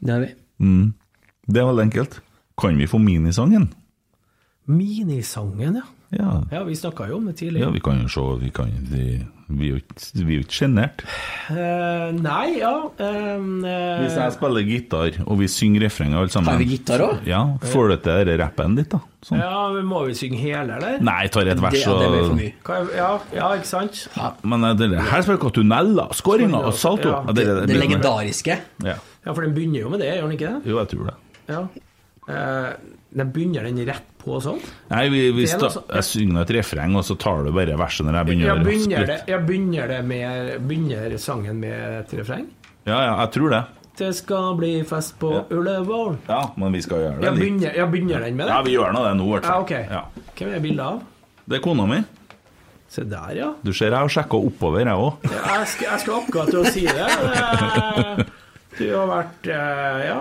[0.05, 0.29] Det har vi.
[0.61, 0.93] Mm.
[1.49, 2.19] Det er veldig enkelt.
[2.61, 3.71] Kan vi få minisangen?
[4.69, 5.87] Minisangen, ja.
[6.15, 6.41] Ja.
[6.51, 7.67] Ja, vi snakka jo om det tidligere.
[7.67, 11.01] Ja, vi kan jo se Vi, kan, vi, vi er jo ikke- vi er sjenert.
[11.51, 16.49] Uh, nei, ja ehm, eh, Hvis jeg spiller gitar, og vi synger refrenget alle sammen
[16.53, 17.19] Har vi gitar også?
[17.27, 17.41] Ja,
[17.73, 18.99] Får du til rappen ditt, da?
[19.25, 19.39] Sånn.
[19.43, 20.97] Ja, men Må vi synge hele, eller?
[21.03, 22.95] Nei, jeg tar et vers Det- ja, det og mye.
[22.95, 24.07] Ja, ja, ikke sant?
[24.43, 27.09] Men eh, det, her spiller dere tunneler, skåringer og salto.
[27.09, 27.21] Ja.
[27.33, 28.57] Det, Det, det legendariske.
[28.83, 28.95] Ja.
[29.25, 30.71] Ja, for den begynner jo med det, gjør den ikke det?
[30.71, 31.15] Jo, jeg tror det.
[31.49, 31.61] Ja.
[32.27, 32.73] Eh,
[33.15, 34.59] den begynner den rett på sånn?
[34.91, 38.17] Nei, vi, vi sta, jeg synger et refreng, og så tar du bare verset når
[38.19, 39.39] jeg begynner Jeg begynner det, spytte.
[39.47, 42.45] begynner det med Begynner sangen med et refreng?
[42.85, 43.63] Ja, ja, jeg tror det.
[43.95, 46.17] Det skal bli fest på Ullevål.
[46.27, 48.51] Ja, men vi skal gjøre det Jeg begynner, ja, begynner den med det?
[48.57, 49.85] Ja, vi gjør nå det nå, i hvert Ja, okay.
[49.87, 49.95] ok.
[49.95, 50.29] Ja.
[50.41, 51.01] Hvem er bildet av?
[51.45, 52.01] Det er kona mi.
[52.91, 53.47] Se der, ja.
[53.65, 55.23] Du ser jeg har sjekka oppover, jeg òg.
[55.31, 57.07] Ja, Jeg jeg skal akkurat til å si det.
[58.75, 60.17] Eh, Du har vært eh, Ja,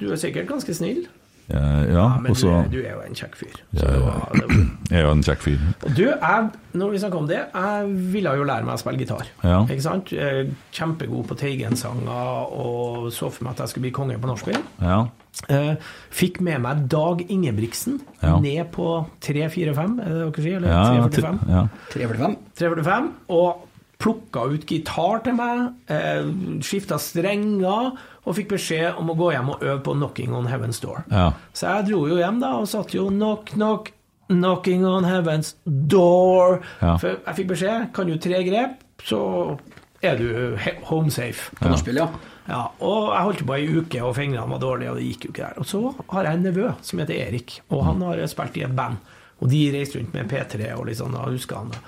[0.00, 1.04] du er sikkert ganske snill.
[1.50, 3.56] Ja, Men også, du, er- du er jo en kjekk fyr.
[3.76, 3.98] Ja, ja.
[4.00, 4.62] var, det var.
[4.90, 5.58] Jeg er jo en kjekk fyr.
[5.84, 8.98] Og Du, jeg, når vi snakker om det, jeg ville jo lære meg å spille
[9.02, 9.28] gitar.
[9.44, 9.58] Ja.
[9.68, 10.12] Ikke sant?
[10.12, 14.60] Eh, Kjempegod på Teigen-sanger og så for meg at jeg skulle bli konge på nachspiel.
[14.80, 15.02] Ja.
[15.50, 15.74] Eh,
[16.14, 18.38] Fikk med meg Dag Ingebrigtsen Ja.
[18.40, 18.88] ned på
[19.20, 20.56] 345, er det dere sier?
[20.56, 21.38] Eller Ja, ja, 345?
[21.44, 21.68] til- ja.
[21.92, 22.36] 345.
[22.56, 23.68] 345, og
[24.04, 26.24] plukka ut gitar til meg, eh,
[26.60, 27.92] skifta strenger,
[28.24, 31.04] og fikk beskjed om å gå hjem og øve på 'Knocking on Heaven's Door'.
[31.10, 31.32] Ja.
[31.52, 33.92] Så jeg dro jo hjem da, og satt jo 'knock, knock',
[34.28, 36.62] 'knocking on heaven's door'.
[36.80, 36.96] Ja.
[36.96, 39.58] For jeg fikk beskjed, kan du tre grep, så
[40.02, 41.50] er du home safe.
[41.60, 42.08] På nachspiel, ja.
[42.48, 45.32] Ja, og jeg holdt på ei uke, og fingrene var dårlige, og det gikk jo
[45.32, 45.60] ikke der.
[45.62, 48.74] Og så har jeg en nevø som heter Erik, og han har spilt i et
[48.76, 48.98] band.
[49.40, 51.80] Og de reiste rundt med P3 og litt sånn, og husker han det.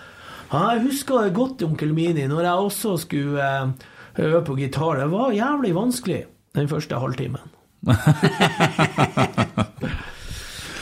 [0.47, 3.87] Ja, jeg husker det godt, onkel Mini, når jeg også skulle eh,
[4.19, 4.99] øve på gitar.
[5.01, 6.25] Det var jævlig vanskelig
[6.55, 7.41] den første halvtimen.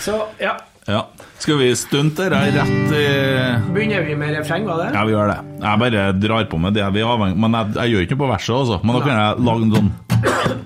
[0.05, 0.52] Så ja,
[0.89, 1.01] ja.
[1.45, 3.01] Skal vi stunte deg rett i
[3.75, 4.87] begynner vi med refreng, var det?
[4.97, 5.37] Ja, vi gjør det.
[5.61, 8.23] Jeg bare drar på med det vi er avhengig Men jeg, jeg gjør ikke noe
[8.23, 8.79] på verset, altså.
[8.85, 9.91] Men da kan jeg lage en sånn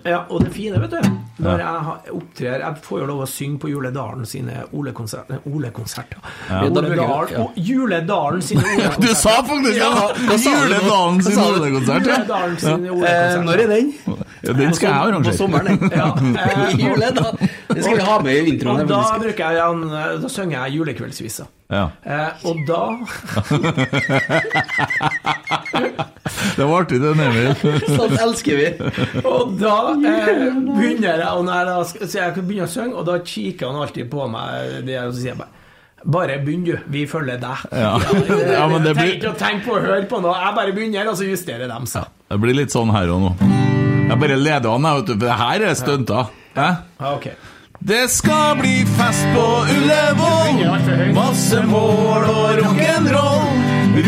[0.07, 3.59] Ja, og det fine, vet du Når jeg opptrer Jeg får jo lov å synge
[3.65, 6.61] på Juledalen sine Ole-konserter Ole-konserter Ja.
[6.69, 7.43] Juledal, Ja.
[7.43, 9.83] og Juledalen sine Ole-konserter Du sa faktisk det!
[9.83, 9.91] Ja?
[10.47, 11.49] Juledalen sin ja.
[12.63, 13.93] Sine Eh, Ole-konserter når er den?
[14.43, 15.33] Ja, Den skal jeg arrangere.
[15.33, 15.91] På sommeren.
[15.99, 17.33] Ja, eh, I julen, da.
[17.75, 18.87] Det skal vi ha med i introen.
[18.89, 19.81] Da bruker jeg en,
[20.23, 21.85] Da synger jeg julekveldsvisa Ja.
[22.05, 22.83] eh, Og da
[26.57, 27.55] Det var artig, det, Emil.
[27.99, 28.67] Sånt elsker vi.
[29.29, 33.19] Og da eh, begynner jeg, og når jeg så jeg begynner å synge, og da
[33.25, 35.55] kikker han alltid på meg, det, og så sier jeg bare
[36.09, 36.77] bare begynn, du.
[36.95, 37.65] Vi følger deg.
[37.75, 37.97] Ja.
[37.99, 40.37] jeg Ja, men det trenger blir- Tenk, å på å høre på noe.
[40.45, 42.07] Jeg bare begynner, og så justerer de seg.
[42.31, 43.78] Det blir litt sånn her og nå.
[44.09, 45.15] Jeg bare leder an, vet du.
[45.15, 46.31] For det her er stunter.
[46.57, 46.69] Ja.
[47.01, 47.29] Ja, ok.
[47.89, 49.45] Det skal bli fest på
[49.77, 51.13] Ullevål.
[51.15, 53.47] Masse mål og rock'n'roll.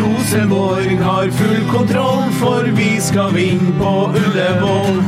[0.01, 3.95] Rosenborg har full kontroll, for vi skal vinne på
[4.25, 5.01] Ullevål.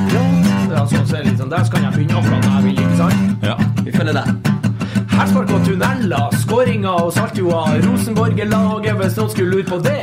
[0.72, 2.80] Er sånn, så er det litt sånn, der skal jeg begynne akkurat når jeg vil,
[2.86, 3.46] ikke sant?
[3.46, 3.58] Ja.
[3.84, 4.51] Vi følger deg.
[5.12, 7.80] Herspark og tunneler, skåringer og saltjoer.
[7.86, 10.00] Rosenborg er laget hvis noen skulle lure på det.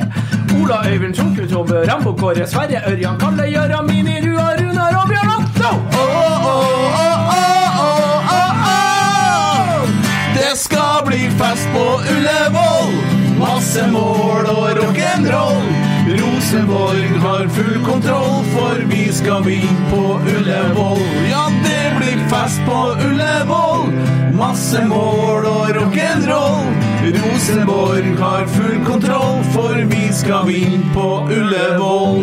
[0.60, 5.32] Ola Øyvind Tronke, Tove, Rambo Kåre, Sverre Ørjan, Kalle, Gøran, Mini, Rua, Runar og Bjørn
[5.38, 5.72] Otto!
[6.00, 6.80] Oh, oh, oh.
[10.38, 12.92] Det skal bli fest på Ullevål.
[13.40, 15.64] Masse mål og rock'n'roll.
[16.10, 20.02] Rosenborg har full kontroll, for vi skal vinne på
[20.34, 21.04] Ullevål.
[21.30, 22.78] Ja, det blir fest på
[23.08, 23.90] Ullevål.
[24.38, 26.70] Masse mål og rock'n'roll.
[27.20, 32.22] Rosenborg har full kontroll, for vi skal vinne på Ullevål.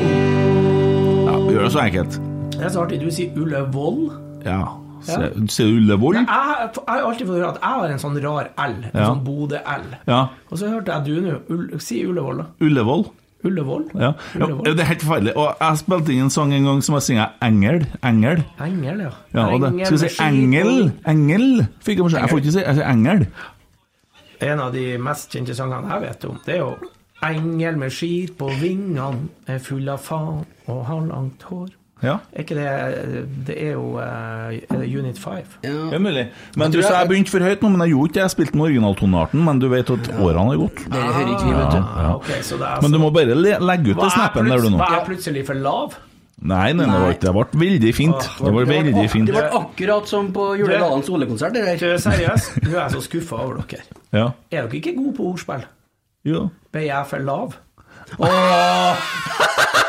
[1.26, 2.18] Ja, vi gjør det så enkelt.
[2.56, 4.02] Det er så artig, du sier Ullevål.
[4.46, 4.60] Ja.
[5.06, 6.16] Sier du Ullevål?
[6.18, 9.04] Jeg, jeg har alltid fått høre at jeg har en sånn rar L, en Ja.
[9.10, 9.86] sånn Bodø-L.
[10.08, 10.20] Ja.
[10.50, 12.48] Og så hørte jeg du nå, si Ullevål da.
[12.64, 13.06] Ullevål.
[13.46, 13.84] Ullevål.
[13.94, 14.12] Ja.
[14.38, 15.36] ja, Det er helt forferdelig.
[15.36, 17.84] Og jeg spilte inn en sang en gang som jeg synger Engel.
[18.04, 18.42] Engel.
[18.66, 19.12] Engel, ja.
[19.36, 20.92] Ja, det, skal vi si Engel?
[21.06, 21.48] Engel?
[21.86, 22.20] Fikk jeg beskjed.
[22.26, 23.26] Jeg får ikke si jeg sier Engel.
[24.46, 26.74] En av de mest kjente sangene jeg vet om, det er jo
[27.24, 31.70] Engel med skir på vingene, er full av faen og har langt hår.
[32.04, 32.18] Ja.
[32.36, 35.36] Er ikke det Det er jo eh, Er det Unit 5?
[35.64, 35.70] Ja.
[35.96, 36.26] er mulig.
[36.56, 38.24] Men du sa jeg begynte for høyt nå, men jeg gjorde ikke det.
[38.26, 40.82] Jeg spilte med originaltonearten, men du vet at årene har gått.
[40.92, 41.78] Det hører ikke vi, vet du.
[41.78, 42.10] Ja, ja.
[42.18, 44.82] ok, så det er Men du må bare legge ut den snappen der du nå.
[44.82, 45.96] Var er plutselig for lav?
[46.36, 47.32] Nei, nei, det var ikke det.
[47.32, 48.28] ble veldig fint.
[48.44, 49.30] Det ble veldig fint.
[49.30, 50.50] Det ble akkurat som på.
[50.60, 51.80] Det der.
[51.80, 53.88] Du, seriøst, nå er jeg så skuffa over dere.
[54.12, 54.28] Ja.
[54.52, 55.64] Er dere ikke gode på ordspill?
[56.28, 56.44] Ja.
[56.76, 57.56] Ble jeg for lav?
[58.20, 59.82] Jeg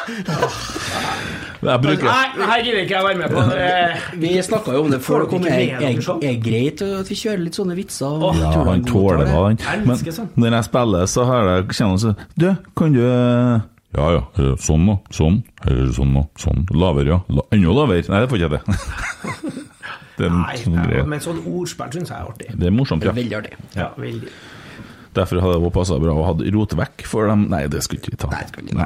[1.82, 3.44] bruker Nei, her gidder ikke jeg være med på.
[3.52, 5.26] Det- Vi snakka jo om det før.
[5.30, 6.22] Det er, er, sånn?
[6.24, 8.06] er greit at vi kjører litt sånne vitser.
[8.24, 9.58] og Ja, han tåler det, han.
[9.86, 10.30] Men sånn.
[10.36, 13.60] når jeg spiller, så har jeg kjenner jeg Du, kan du eh,
[13.98, 16.68] Ja ja, eh, sånn da, sånn, eller sånn da, sånn.
[16.72, 17.20] Lavere, ja.
[17.30, 18.04] La, enda lavere.
[18.10, 19.64] Nei, det får ikke jeg til.
[20.34, 22.48] Nei, sånn ja, men sånn ordspill syns jeg er artig.
[22.58, 23.12] Det er morsomt, ja.
[23.14, 23.54] Veldig artig.
[23.76, 24.30] Ja, veldig.
[25.18, 27.48] Derfor hadde det passa bra å ha rote vekk for dem.
[27.50, 28.30] Nei, det skulle ikke vi ta.
[28.30, 28.44] Nei,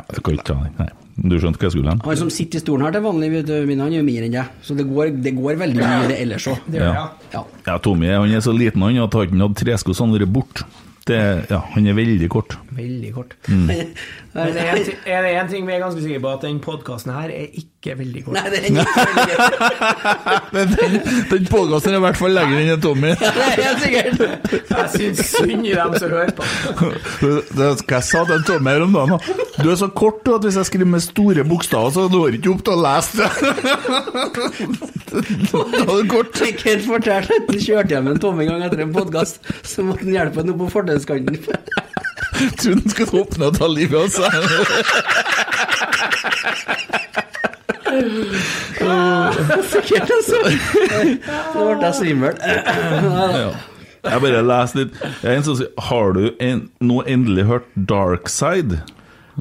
[0.07, 0.57] det skal ikke ta.
[0.79, 0.89] Nei.
[1.17, 2.03] Du skjønte hva jeg skulle hen?
[2.05, 4.37] Han som sitter i stolen her til vanlig, vet du, min, han gjør mer enn
[4.37, 4.53] deg.
[4.65, 6.69] Så det går, det går veldig mye det ellers òg.
[6.77, 6.93] Ja.
[7.33, 7.43] Ja.
[7.67, 10.37] Ja, Tommy han er så liten han at han hadde tresko så han hadde vært
[10.39, 10.69] borte.
[11.11, 12.55] Ja, han er veldig kort.
[12.77, 13.33] Veldig kort.
[13.49, 13.71] Mm.
[14.33, 16.41] Men det er en ting- er det én ting vi er ganske sikre på, at
[16.45, 18.35] den podkasten her er ikke veldig kort.
[18.37, 18.85] Nei, det er ikke
[20.55, 20.93] Men den,
[21.33, 23.11] den podkasten er i hvert fall lengre enn Tommy.
[23.19, 24.15] Det er helt sikkert.
[24.69, 26.43] Jeg syns synd i dem som hører på.
[27.59, 29.19] Det skal jeg sa til Tommy her om dagen.
[29.61, 32.53] Du er så kort at hvis jeg skriver med store bokstaver, så når du ikke
[32.55, 33.29] opp til å lese det.
[35.11, 36.39] Da er det kort.
[36.47, 40.05] ikke fortalte at du kjørte hjem en Tommy en gang etter en podkast, så måtte
[40.07, 41.01] han hjelpe ham opp på Jeg
[42.57, 44.20] Trodde han skulle åpne og ta livet av seg.
[49.71, 50.39] Sikkert, altså.
[51.55, 52.33] Nå ble jeg svimmel.
[54.01, 54.97] Jeg bare leser litt.
[55.21, 58.81] Jeg er en som sier Har du en, nå endelig hørt Darkside?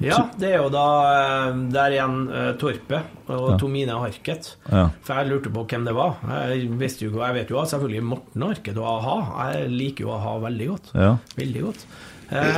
[0.00, 3.56] Ja, det er jo da eh, der igjen uh, Torpe og Ja.
[3.60, 4.52] Tomine Harket.
[4.70, 4.84] Ja.
[5.04, 6.20] For jeg lurte på hvem det var.
[6.50, 9.16] Jeg, visste jo, jeg vet jo selvfølgelig Morten Harket og a-ha.
[9.50, 10.92] Jeg liker jo a-ha veldig godt.
[10.94, 11.10] Ja.
[11.40, 11.84] Veldig godt.
[12.30, 12.56] Eh,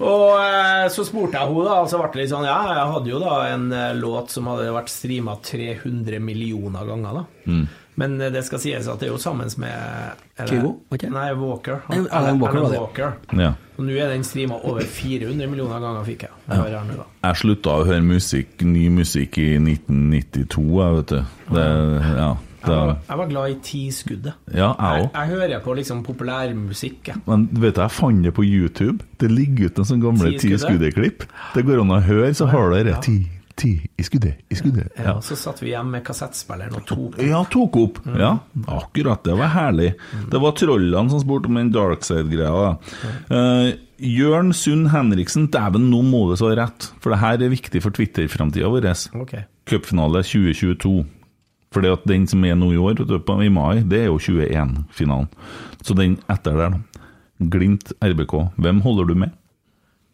[0.00, 2.60] og og eh, så spurte jeg henne, da, og så ble det litt sånn Ja,
[2.72, 7.24] jeg hadde jo da en eh, låt som hadde vært streama 300 millioner ganger, da.
[7.50, 7.68] Mm.
[8.00, 11.10] Men det skal sies at det er jo sammen med Kygo, Okay.
[11.12, 11.82] Nei, Walker.
[11.90, 12.76] Nei, Alan Walker Alan.
[12.78, 13.10] Walker.
[13.36, 13.50] Ja.
[13.76, 16.38] Og nå er den streama over 400 millioner ganger, fikk jeg.
[16.48, 16.80] jeg ja.
[16.86, 17.04] nå.
[17.26, 21.20] Jeg slutta å høre musikk, ny musikk i 1992, jeg, vet du.
[21.50, 21.66] Det,
[22.22, 24.34] ja, Jeg var, jeg var glad i Tiskuddet.
[24.54, 27.02] ja, jeg Jeg, jeg hører på liksom populærmusikk.
[27.08, 27.16] jeg.
[27.26, 29.04] Men vet du, jeg fant det på YouTube.
[29.20, 30.94] Det ligger ute en sånn gamle Ti ti skuddet?
[30.94, 31.24] skuddet-klipp.
[31.54, 33.18] Det går an å høre, så har dere ti,
[33.56, 34.88] ti i skuddet, i skuddet.
[34.96, 35.04] Ja.
[35.04, 35.14] Ja.
[35.20, 37.98] Så satt vi hjemme med kassettspilleren og tok Ja, tok opp.
[38.06, 38.16] Mm.
[38.20, 38.32] Ja,
[38.68, 39.22] akkurat.
[39.24, 39.94] Det var herlig.
[40.30, 42.76] Det var trollene som spurte om den darkside-greia.
[43.28, 43.30] Mm.
[43.30, 47.50] Uh, Jørn Sund Henriksen, dæven, nå må det så ha rett, for det her er
[47.52, 48.86] viktig for Twitter-framtida vår.
[49.20, 49.34] Ok.
[49.68, 51.04] Cupfinale 2022.
[51.74, 55.28] Fordi at den som er nå i år, du, i mai, det er jo 21-finalen.
[55.86, 57.06] Så den etter der, da.
[57.52, 58.34] Glimt RBK.
[58.58, 59.36] Hvem holder du med?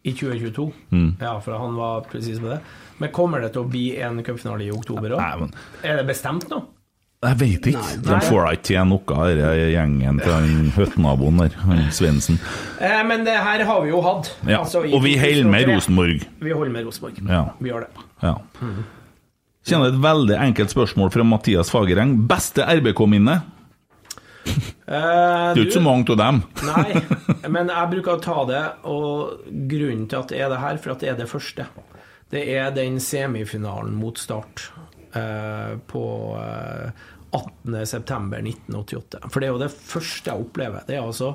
[0.05, 0.67] I 2022.
[0.93, 1.09] Mm.
[1.19, 2.59] Ja, for han var presis med det.
[3.01, 5.41] Men kommer det til å bli en cupfinale i oktober òg?
[5.41, 6.61] Men Er det bestemt nå?
[7.25, 7.81] Jeg vet ikke.
[7.81, 7.95] Nei.
[8.05, 12.37] De får da ikke til noe av denne gjengen til han høttnaboen der, han Svendsen.
[12.77, 14.29] Eh, men det her har vi jo hatt.
[14.45, 16.27] Ja, Altså, i og vi holder med Rosenborg.
[16.45, 17.17] Vi holder med Rosenborg.
[17.25, 17.41] Ja.
[17.57, 18.05] Vi gjør det.
[18.21, 18.35] Ja.
[19.67, 22.13] Kjenner et veldig enkelt spørsmål fra Mathias Fagereng.
[22.29, 23.35] Beste RBK-minne?
[24.47, 24.53] Eh,
[24.87, 26.37] Det er jo ikke så mange av dem.
[26.69, 30.79] Nei, men jeg bruker å ta det, og grunnen til at det er det her,
[30.79, 31.67] for at det er det første.
[32.31, 34.69] Det er den semifinalen mot Start
[35.15, 36.03] eh, på
[36.39, 37.05] eh,
[37.35, 39.27] 18.9.1988.
[39.31, 40.83] For det er jo det første jeg opplever.
[40.87, 41.33] Det er altså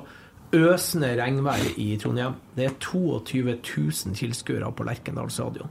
[0.53, 2.35] øsende regnvær i Trondheim.
[2.57, 5.69] Det er 22 000 tilskuere på Lerkendal stadion.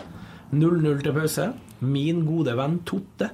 [0.52, 1.46] 0-0 til pause.
[1.80, 3.30] Min gode venn Totte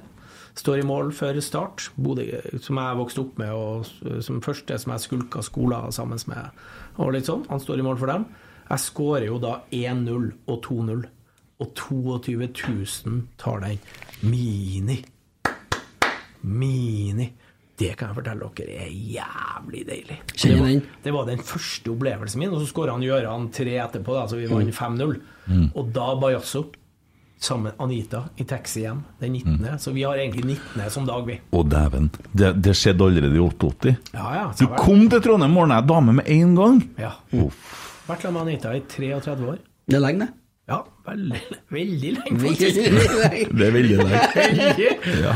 [0.59, 1.89] står i mål før start.
[1.99, 2.25] Bodø,
[2.63, 6.63] som jeg vokste opp med, og som første som jeg skulka skoler sammen med.
[6.99, 7.45] Og litt sånn.
[7.51, 8.27] Han står i mål for dem.
[8.69, 11.05] Jeg skårer jo da 1-0 og 2-0.
[11.59, 13.79] Og 22 000 tar den.
[14.23, 14.99] Mini.
[16.47, 17.29] Mini.
[17.79, 20.17] Det kan jeg fortelle dere er jævlig deilig.
[20.35, 20.71] Det, var,
[21.03, 24.39] det var den første opplevelsen min, og så skåra han Gjøran tre etterpå, da, så
[24.39, 25.13] vi vant 5-0.
[25.47, 25.69] Mm.
[25.79, 26.65] Og da Bajasso
[27.39, 29.53] sammen med Anita i taxi hjem den 19.
[29.61, 29.77] Mm.
[29.79, 30.89] Så vi har egentlig 19.
[30.91, 31.37] som dag, vi.
[31.55, 32.09] Å, dæven.
[32.31, 33.95] Det, det skjedde allerede i 88.
[34.13, 34.45] Ja, ja.
[34.59, 36.81] Du kom til Trondheim morgen, jeg er dame med en gang.
[36.99, 37.13] Ja.
[37.39, 37.77] Uff.
[38.09, 39.59] Vært sammen med Anita i 33 år.
[39.89, 40.35] Det er lenge, det.
[40.69, 41.39] Ja, veldig,
[41.73, 42.81] veldig lenge, Veldig faktisk.
[43.23, 43.45] lenge.
[43.57, 44.89] Det er veldig lenge.
[45.23, 45.35] Ja,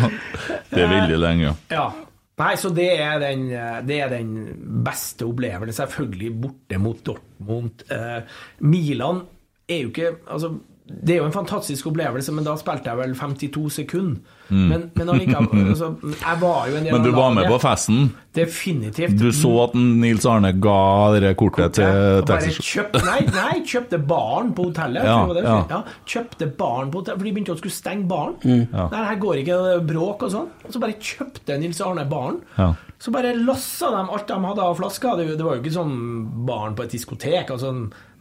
[0.70, 1.54] det er veldig lenge, ja.
[1.74, 1.86] Ja.
[2.42, 3.48] Nei, så det er den,
[3.88, 4.30] det er den
[4.86, 5.76] beste opplevelsen.
[5.78, 7.84] Selvfølgelig borte mot Dortmund.
[7.94, 9.22] Eh, Milan
[9.70, 10.50] er jo ikke Altså,
[10.84, 14.40] det er jo en fantastisk opplevelse, men da spilte jeg vel 52 sekunder.
[14.50, 14.64] Mm.
[14.68, 18.10] Men, men allikevel altså, Jeg var jo en del Men du var med på festen?
[18.36, 19.16] Definitivt.
[19.18, 24.52] Du så at Nils Arne ga det kortet til Texas kjøpt, nei, nei, kjøpte baren
[24.58, 25.08] på hotellet.
[25.08, 25.46] Ja, det.
[25.48, 25.58] ja.
[25.72, 28.36] Ja, kjøpte baren på hotellet, for de begynte å skulle stenge baren.
[28.44, 28.66] Mm.
[28.68, 28.88] Ja.
[28.92, 30.50] Nei, her går ikke det bråk og sånn.
[30.68, 32.42] Og så bare kjøpte Nils Arne baren.
[32.60, 32.74] Ja.
[33.04, 35.20] Så bare lassa de alt de hadde av flasker.
[35.20, 35.96] Det, det var jo ikke sånn
[36.48, 37.74] baren på et diskotek, altså,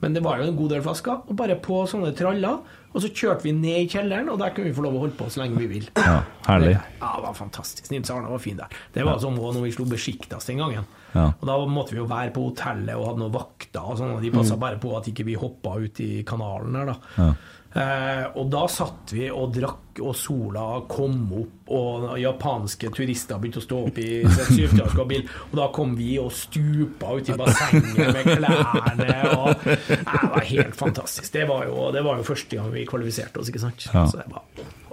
[0.02, 1.22] men det var jo en god del flasker.
[1.31, 2.58] Og bare på sånne traller.
[2.92, 5.16] Og så kjørte vi ned i kjelleren, og der kunne vi få lov å holde
[5.16, 5.86] på så lenge vi vil.
[5.97, 6.74] Ja, herlig.
[7.00, 7.89] Ja, det var fantastisk.
[7.90, 8.68] Nils Arne var fin der.
[8.92, 10.84] Det var som når vi slo Besjiktas den gangen.
[11.14, 11.31] Ja.
[11.40, 14.20] Og Da måtte vi jo være på hotellet og hadde noen vakter, og sånn, og
[14.20, 14.60] de passa Mm.
[14.60, 16.97] bare på at ikke vi hoppa ut i kanalen der, da.
[17.16, 17.32] Ja.
[17.73, 23.62] Eh, og da satt vi og drakk, og sola kom opp, og japanske turister begynte
[23.62, 28.28] å stå opp i syvtiårskabil, og da kom vi og stupa ut i bassenget med
[28.28, 29.99] klærne, og Det
[30.34, 31.33] var helt fantastisk.
[31.33, 33.89] Det var, jo, det var jo første gang vi kvalifiserte oss, ikke sant.
[33.89, 34.05] Ja.
[34.09, 34.44] Så det var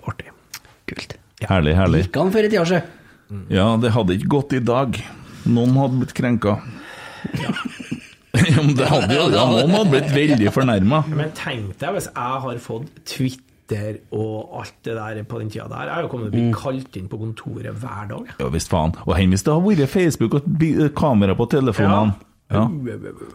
[0.07, 0.31] artig.
[1.39, 2.03] Herlig, herlig.
[2.07, 2.81] Gikk an for et sjø.
[3.53, 4.97] Ja, det hadde ikke gått i dag.
[5.49, 6.59] Noen hadde blitt krenka.
[7.39, 7.51] Ja.
[8.59, 11.03] men det hadde jo ja, Noen hadde blitt veldig fornærma.
[11.11, 15.67] Men tenk deg hvis jeg har fått Twitter og alt det der på den tida
[15.69, 15.89] der.
[15.91, 18.31] Jeg har jo kommet til å bli kalt inn på kontoret hver dag.
[18.41, 18.95] Ja visst faen.
[19.05, 20.49] Og hen hvis det har vært Facebook og
[20.97, 22.15] kamera på telefonene.
[22.49, 22.63] Ja.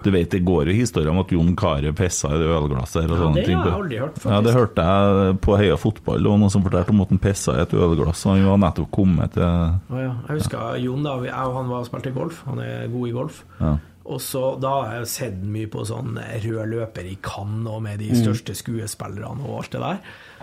[0.02, 3.12] Du vet, det går jo historier om at Jon Carew pissa i det ølglasset og
[3.15, 3.60] Ja, sånne det ting.
[3.60, 4.33] har jeg aldri hørt, faktisk.
[4.34, 7.55] Ja, det hørte jeg på Heia Fotball, og noen som fortalte om at han pissa
[7.55, 8.24] i et ølglass.
[8.26, 10.10] Og han var nettopp kommet til Å ja.
[10.26, 11.15] Jeg husker Jon, da.
[11.28, 12.42] Jeg og han var og spilte golf.
[12.50, 13.39] Han er god i golf.
[13.60, 13.76] Ja.
[14.05, 17.99] Og så Da har jeg sett mye på sånn rød løper i Cannes og med
[18.02, 18.20] de Mm.
[18.20, 19.99] største skuespillerne og alt det der.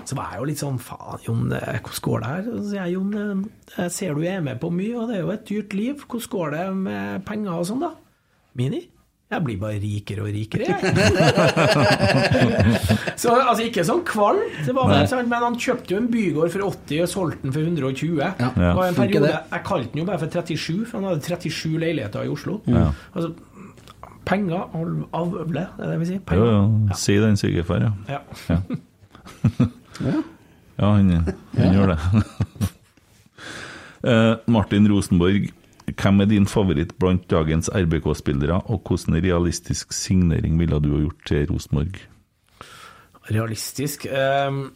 [0.06, 2.42] Så var jeg jo litt sånn Faen, Jon, hvordan går det her?
[2.44, 5.30] Så sier jeg Jon, jeg ser du er med på mye, og det er jo
[5.32, 5.96] et dyrt liv.
[6.08, 7.92] Hvordan går det med penger og sånn, da?
[8.56, 8.88] Mini?
[9.32, 10.82] Jeg blir bare rikere og rikere, jeg.
[13.22, 17.08] så altså, ikke sånn kvalm, sånn, men han kjøpte jo en bygård for 80 og
[17.08, 18.20] solgte den for 120.
[18.20, 18.50] Ja.
[18.58, 19.32] Det var en periode.
[19.54, 22.58] Jeg kalte den jo bare for 37, for han hadde 37 leiligheter i Oslo.
[22.68, 22.90] Ja.
[23.16, 23.32] Altså,
[24.26, 26.20] penger av- avle, er det vi sier?
[26.20, 26.52] Jo, Penger.
[26.52, 28.20] jo, si den sykefar, ja.
[30.02, 30.14] Ja.
[30.82, 31.10] Ja, han,
[31.58, 32.00] han gjør det.
[34.02, 35.52] Eh, Martin Rosenborg,
[35.94, 41.22] hvem er din favoritt blant dagens RBK-spillere, og hvordan realistisk signering ville du ha gjort
[41.30, 42.00] til Rosenborg?
[43.30, 44.08] Realistisk.
[44.10, 44.72] Ehm,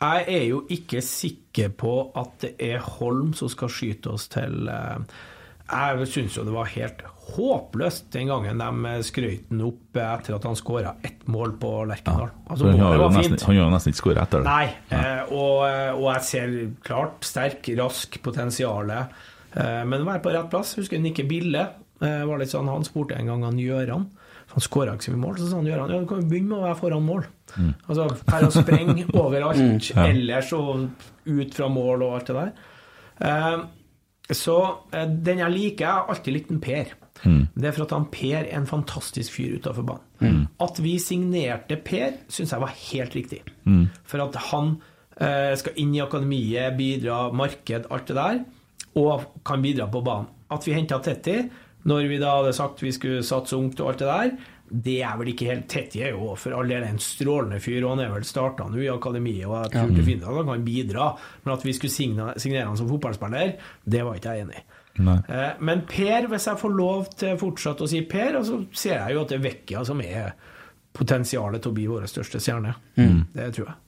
[0.00, 4.64] jeg er jo ikke sikker på at det er Holm som skal skyte oss til
[4.72, 5.04] eh,
[5.72, 7.02] Jeg syns jo det var helt
[7.32, 12.32] håpløst den gangen de skrøt han opp etter at han skåra ett mål på Lerkendal.
[12.50, 14.50] Altså, han, har jo nesten, han har nesten ikke skåret etter det.
[14.50, 15.62] Nei, eh, og,
[15.96, 19.22] og jeg ser klart sterk, rask potensialet.
[19.54, 20.74] Men men være på rett plass.
[20.80, 21.66] Husker Nikke Bille.
[22.02, 24.08] Eh, var litt sånn, han spurte en gang han Gjøran.
[24.52, 25.36] Han skåra ikke så mye mål.
[25.38, 27.26] Så sa han Gjøran ja, du kan jo begynne med å være foran mål.
[27.54, 27.70] Mm.
[27.86, 30.06] Altså per å sprenge overalt Mm, ja.
[30.10, 30.88] ellers og
[31.28, 32.52] ut fra mål og alt det der.
[34.36, 34.58] Så
[34.94, 36.94] eh, den jeg liker, er alltid likt en Per.
[37.22, 37.42] Mm.
[37.54, 40.08] Det er for at han Per er en fantastisk fyr utafor banen.
[40.22, 40.40] Mm.
[40.62, 43.42] At vi signerte Per, syns jeg var helt riktig.
[43.64, 43.84] Mm.
[44.08, 44.76] For at han
[45.18, 48.40] eh, skal inn i akademiet, bidra, marked, alt det der,
[48.98, 50.30] og kan bidra på banen.
[50.52, 51.38] At vi henta Tetti,
[51.88, 54.34] når vi da hadde sagt vi skulle satse ungt og alt det der,
[54.72, 57.90] det er vel ikke helt Tetti er jo for all del en strålende fyr, og
[57.94, 61.08] han er vel starta nå i akademiet, og jeg tror definitivt at han kan bidra,
[61.44, 63.52] men at vi skulle signere, signere han som fotballspiller,
[63.84, 64.64] det var ikke jeg enig i.
[65.02, 65.18] Nei.
[65.28, 69.14] Eh, Men Per, hvis jeg får lov til fortsatt å si Per, så ser jeg
[69.16, 70.34] jo at det er Vekkia som er
[70.92, 72.74] potensialet til å bli vår største stjerne.
[73.00, 73.22] Mm.
[73.32, 73.78] Det tror jeg.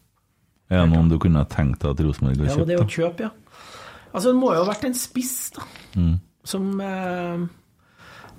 [0.73, 2.63] Er det noen du kunne tenkt deg at Rosenborg Ja, kjøpt?
[2.63, 3.33] Ja, det å kjøpe, ja.
[4.15, 5.67] Altså, det må jo ha vært en spiss, da?
[5.99, 6.15] Mm.
[6.45, 7.45] Som eh,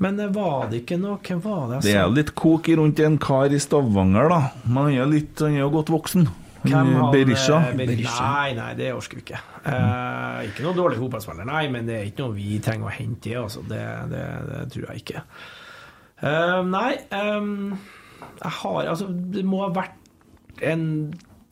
[0.04, 3.00] Men det var det ikke noe Hvem var det Det er jo litt kok rundt
[3.00, 4.40] en kar i Stavanger, da.
[4.66, 6.26] Men han er litt, han er jo godt voksen.
[6.66, 7.60] Hvem han, Berisha.
[7.78, 8.30] Berisha?
[8.34, 9.42] Nei, nei, det orker vi ikke.
[9.70, 13.32] Eh, ikke noe dårlig fotballspiller, nei, men det er ikke noe vi trenger å hente
[13.32, 13.36] i.
[13.40, 13.62] Altså.
[13.70, 15.24] Det, det, det tror jeg ikke.
[16.26, 17.54] Eh, nei, ehm,
[18.42, 20.02] jeg har Altså, det må ha vært
[20.66, 20.86] en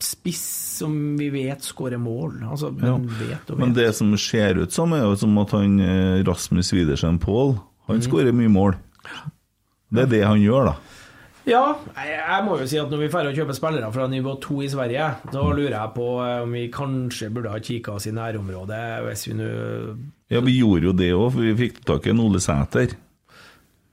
[0.04, 0.42] spiss
[0.80, 2.40] som vi vet skårer mål.
[2.50, 2.96] Altså, Ja.
[2.98, 3.54] vet vet.
[3.60, 7.54] Men det som ser ut som, er jo som at han eh, Rasmus Widersen Pål
[7.88, 8.76] Han skårer mye mål.
[9.94, 10.74] Det er det han gjør, da.
[11.44, 11.60] Ja,
[12.00, 14.68] jeg, må jo si at når vi drar og kjøper spillere fra nivå 2 i
[14.72, 18.84] Sverige, da lurer jeg på eh, om vi kanskje burde ha kikka oss i nærområdet,
[19.04, 19.48] hvis vi nå
[20.32, 22.96] Ja, vi gjorde jo det òg, for vi fikk tak i en Ole Sæter.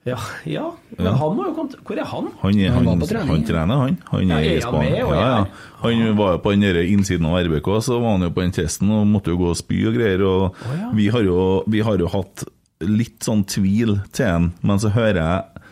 [0.08, 0.16] Ja,
[0.50, 0.72] ja.
[0.96, 1.12] Men Ja.
[1.20, 2.32] han må jo komme til Hvor er han?
[2.42, 3.44] Han, er, Han han, var han, på trening.
[3.46, 3.98] trener, han.
[4.10, 4.96] Han Ja, er er i Spania.
[4.98, 5.46] Ja, ja.
[5.84, 8.90] Han var jo på den innsiden av RBK, så var han jo på den testen
[8.90, 10.24] og måtte jo gå og spy og greier.
[10.24, 10.90] Og ja.
[10.96, 12.48] vi, har jo, vi har jo hatt
[12.86, 15.66] litt sånn tvil til han, men så hører jeg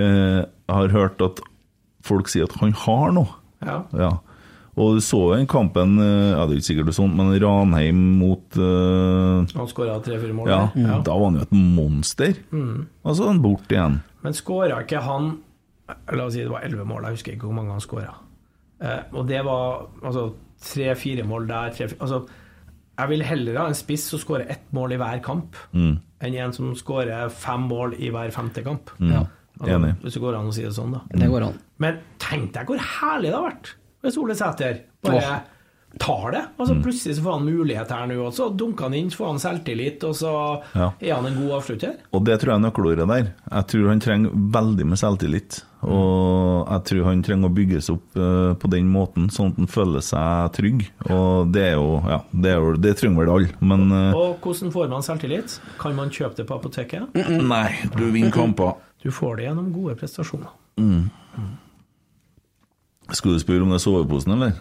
[0.00, 0.40] eh,
[0.70, 1.40] har hørt at
[2.06, 3.32] folk sier at han har noe.
[3.64, 3.82] Ja.
[3.96, 4.10] Ja.
[4.80, 7.32] Og du så jo den kampen, eh, ja, det er ikke sikkert er sånn, men
[7.42, 10.48] Ranheim mot eh, Han skåra tre-fire mål.
[10.48, 11.02] ja, mm.
[11.04, 12.38] Da var han jo et monster.
[12.54, 12.86] Mm.
[13.04, 13.98] Og så er han borte igjen.
[14.24, 15.32] Men skåra ikke han
[16.14, 18.12] La oss si det var elleve mål, jeg husker ikke hvor mange han skåra.
[18.80, 20.28] Eh, og det var altså
[20.62, 22.20] tre-fire mål der tre, altså,
[23.00, 25.98] Jeg vil heller ha en spiss som skårer ett mål i hver kamp, Mm.
[26.20, 28.90] Enn en som skårer fem mål i hver femte kamp.
[28.98, 29.12] Mm.
[29.12, 29.22] Ja.
[29.60, 29.94] Altså, Enig.
[30.02, 31.00] Hvis det går an å si det sånn, da.
[31.12, 31.58] Det går an.
[31.78, 35.42] Men tenk deg hvor herlig det har vært hvis Ole Sæter bare
[36.00, 36.40] tar det.
[36.58, 36.82] Altså Mm.
[36.84, 39.38] Plutselig så får han mulighet her nå, og så dunker han inn, så får han
[39.42, 40.92] selvtillit, og så Ja.
[41.00, 41.96] er han en god avslutter.
[42.14, 43.32] Og det tror jeg er nøkkelordet der.
[43.52, 45.62] Jeg tror han trenger veldig med selvtillit.
[45.80, 49.70] Og jeg tror han trenger å bygges opp uh, på den måten, sånn at han
[49.70, 50.84] føler seg trygg.
[51.08, 54.44] Og det er jo Ja, det, er jo, det trenger vel alle, men uh, Og
[54.44, 55.56] hvordan får man selvtillit?
[55.80, 57.16] Kan man kjøpe det på apoteket?
[57.54, 58.76] Nei, du vinner kamper.
[59.00, 60.52] Du får det gjennom gode prestasjoner.
[60.80, 61.08] Mm.
[63.16, 64.58] Skal du spørre om det er soveposen, eller?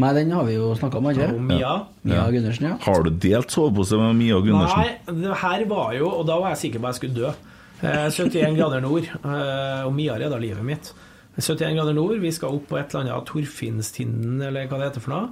[0.00, 1.72] Nei, den har vi jo snakka om, ikke Om Mia.
[2.06, 2.76] Mia Gundersen, ja.
[2.84, 4.84] Har du delt sovepose med Mia Gundersen?
[4.84, 7.32] Nei, det her var jo Og da var jeg sikker på at jeg skulle dø.
[7.80, 10.92] Eh, 71 grader nord, Og og Mia redda livet mitt.
[11.38, 15.04] 71 grader nord, vi skal opp på et eller annet Torfinnstinden, eller hva det heter
[15.04, 15.30] for noe.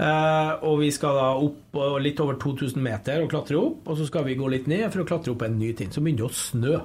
[0.00, 4.06] Eh, og vi skal da opp litt over 2000 meter og klatre opp, og så
[4.08, 5.92] skal vi gå litt ned for å klatre opp en ny tind.
[5.92, 6.80] Så begynner det å snø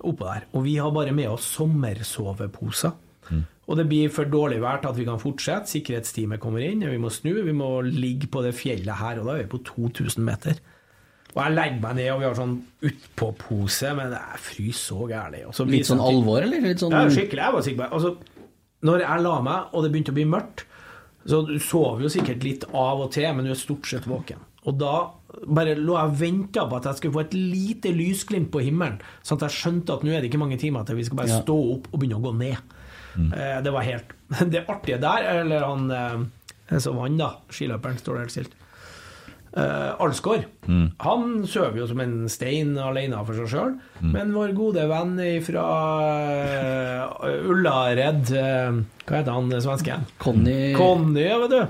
[0.00, 0.46] oppå der.
[0.56, 2.92] Og vi har bare med oss sommersoveposer.
[3.68, 5.68] Og det blir for dårlig vær til at vi kan fortsette.
[5.68, 7.34] Sikkerhetsteamet kommer inn, vi må snu.
[7.44, 10.56] Vi må ligge på det fjellet her, og da er vi på 2000 meter.
[11.38, 12.54] Og jeg legger meg ned, og vi har sånn
[12.88, 15.54] utpå-pose, men jeg fryser så gærent.
[15.54, 16.64] Så Litt sånn alvor, eller?
[16.64, 17.44] Litt sånn Ja, skikkelig.
[17.44, 17.92] Jeg var sikker på det.
[17.98, 18.42] Altså,
[18.88, 20.64] når jeg la meg, og det begynte å bli mørkt,
[21.28, 24.42] så du sover jo sikkert litt av og til, men du er stort sett våken.
[24.66, 24.94] Og da
[25.46, 28.98] bare lå jeg og venta på at jeg skulle få et lite lysglimt på himmelen,
[29.22, 31.30] sånn at jeg skjønte at nå er det ikke mange timer til vi skal bare
[31.30, 31.40] Ja.
[31.44, 32.74] stå opp og begynne å gå ned.
[33.18, 33.30] Mm.
[33.64, 34.14] Det var helt
[34.52, 38.57] Det artige der, eller han eh, som vant, da, skiløperen, står det helt stilt.
[39.48, 40.44] Uh, Alsgaard.
[40.68, 40.90] Mm.
[41.00, 43.76] Han sover jo som en stein alene for seg sjøl.
[44.02, 44.10] Mm.
[44.12, 45.14] Men vår gode venn
[45.46, 45.66] fra
[47.16, 50.04] uh, Ullared uh, Hva heter han svensken?
[50.20, 51.62] Conny Conny, vet du.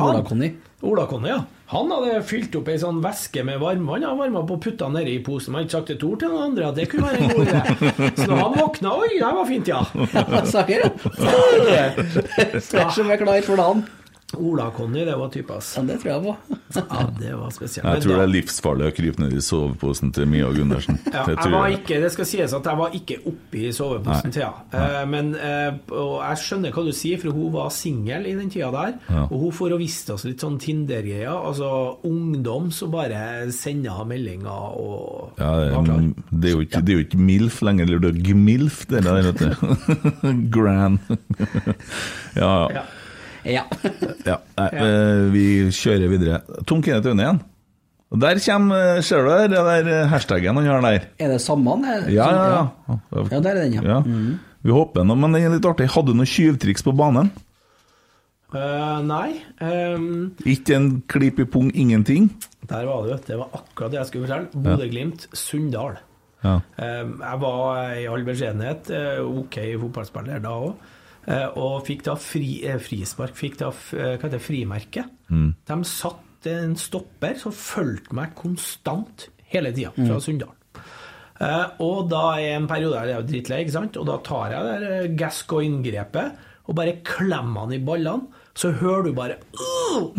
[0.00, 0.54] Ola-Conny.
[0.84, 1.44] Ola-Conny, ja.
[1.72, 5.16] Han hadde fylt opp ei sånn væske med varmvann Han varma på og putta nedi
[5.16, 5.54] i posen.
[5.54, 7.48] Han hadde ikke sagt et ord til noen andre at det kunne være en god
[7.48, 8.10] idé.
[8.20, 9.80] Så når han våkna Oi, det var fint, ja.
[10.54, 10.86] Saker,
[11.72, 11.86] ja.
[12.68, 13.86] Stretch som er klar for dagen.
[14.34, 15.76] Ola-Conny, det var type, ass.
[15.78, 16.36] Ja, det tror jeg på.
[16.76, 17.86] Ja, det var spesielt.
[17.86, 20.98] Jeg tror da- det er livsfarlig å krype ned i soveposen til Mia Gundersen.
[21.14, 24.32] Ja, jeg var ikke, det skal sies at jeg var ikke oppe i soveposen Nei.
[24.34, 24.82] til henne.
[24.82, 28.50] Eh, men eh, og jeg skjønner hva du sier, for hun var singel i den
[28.52, 28.98] tida der.
[29.08, 29.22] Ja.
[29.30, 31.30] Og hun får og visste oss litt sånn Tinder-greier.
[31.30, 31.70] Altså
[32.10, 34.50] ungdom som bare sender meldinger
[34.82, 38.04] og Ja, det, er, det, er jo ikke, det er jo ikke MILF lenger, eller
[38.08, 40.28] det er GMILF, det der, vet du.
[40.58, 40.98] Gran.
[42.36, 42.86] ja, ja.
[43.46, 43.62] Ja.
[44.26, 44.36] ja.
[44.58, 45.44] Nei, eh, vi
[45.74, 46.40] kjører videre.
[46.66, 47.40] Tom Kenneth Aune igjen.
[48.14, 51.08] Og der kommer, ser du der, den der hashtaggen han har der.
[51.18, 51.74] Er det samme?
[51.82, 52.06] han?
[52.12, 52.44] Ja, ja,
[52.86, 52.98] ja.
[53.32, 53.82] Ja, der er den, ja.
[53.96, 54.00] Ja.
[54.06, 54.36] Mhm.
[54.66, 55.86] Vi hopper nå, men den er litt artig.
[55.94, 57.28] Hadde du noe tjuvtriks på banen?
[58.54, 59.40] Uh, nei.
[59.60, 62.30] Um, Ikke en klipp i pung, ingenting?
[62.66, 64.62] der var det, det var akkurat det jeg skulle fortelle.
[64.64, 65.98] Bodø-Glimt, Sunndal.
[66.42, 66.56] Ja.
[66.82, 70.72] Eh, Jeg var i all beskjedenhet eh, ok fotballspiller da òg,
[71.58, 73.34] og fikk da fri, eh, frispark.
[73.38, 75.06] Fikk da eh, hva heter det, frimerke.
[75.30, 75.48] Mm.
[75.66, 80.22] De satt en stopper som fulgte meg konstant hele tida fra Mm.
[80.22, 80.52] Sunndal.
[81.40, 83.96] Eh, og da i en periode er jeg jo drittlei, ikke sant?
[84.00, 88.30] og da tar jeg det der Gascoigne-grepet og bare klemmer han i ballene.
[88.56, 89.36] Så hører du bare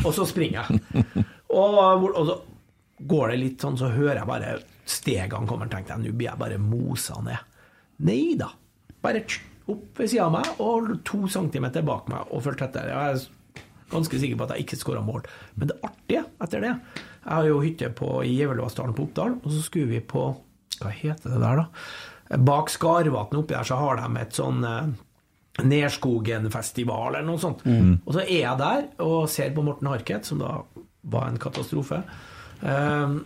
[0.04, 1.04] Og så springer jeg.
[1.50, 2.36] og, og så
[3.08, 4.52] går det litt sånn, så hører jeg bare
[4.88, 5.70] stegene kommer.
[5.72, 7.58] Tenkte jeg, nå blir jeg bare mosa ned.
[8.06, 8.52] Nei da.
[9.02, 12.92] Bare tsk, opp ved sida av meg og to centimeter bak meg og fulgte etter.
[12.92, 15.26] Jeg er ganske sikker på at jeg ikke skåra mål.
[15.56, 19.50] Men det artige etter det Jeg har jo hytte på, i Gjevelåsdalen på Oppdal, og
[19.52, 20.30] så skulle vi på
[20.78, 22.38] Hva heter det der, da?
[22.44, 24.90] Bak Skarvatnet oppi der så har de et sånn eh,
[25.64, 27.64] Nerskogen-festival eller noe sånt.
[27.66, 28.04] Mm.
[28.04, 30.60] Og så er jeg der og ser på Morten Harket, som da
[31.08, 32.04] var en katastrofe.
[32.62, 33.22] Um,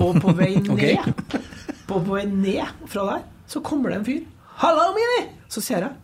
[0.00, 0.96] og på vei ned okay.
[1.84, 4.22] på, på vei ned fra der, så kommer det en fyr.
[4.56, 5.94] 'Hallo, Mini!' Så ser jeg.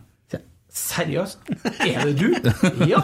[0.73, 1.37] Seriøst?
[1.85, 2.31] Er det du?
[2.89, 3.03] Ja.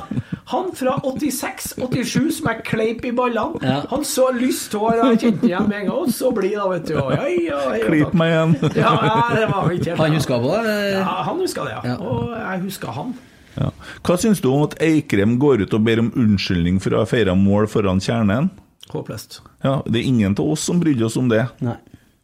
[0.49, 3.59] Han fra 86-87 som er kleip i ballene.
[3.61, 3.83] Ja.
[3.91, 5.99] Han så lyst hår, og jeg kjente igjen med en gang.
[5.99, 6.95] Og så blid, da, vet du.
[6.97, 8.55] Ja, ja, ja, Klipp meg igjen.
[8.81, 8.93] Ja,
[9.35, 10.73] det var ikke helt Han huska på det?
[10.95, 11.83] Ja, han huska det, ja.
[11.91, 11.97] Ja.
[12.01, 13.13] Og jeg huska han.
[13.59, 13.69] Ja.
[14.07, 17.09] Hva syns du om at Eikrem går ut og ber om unnskyldning for å ha
[17.13, 18.49] feira mål foran kjernen?
[18.89, 19.43] Håpløst.
[19.61, 21.45] Ja, Det er ingen av oss som brydde oss om det.
[21.61, 21.77] Nei.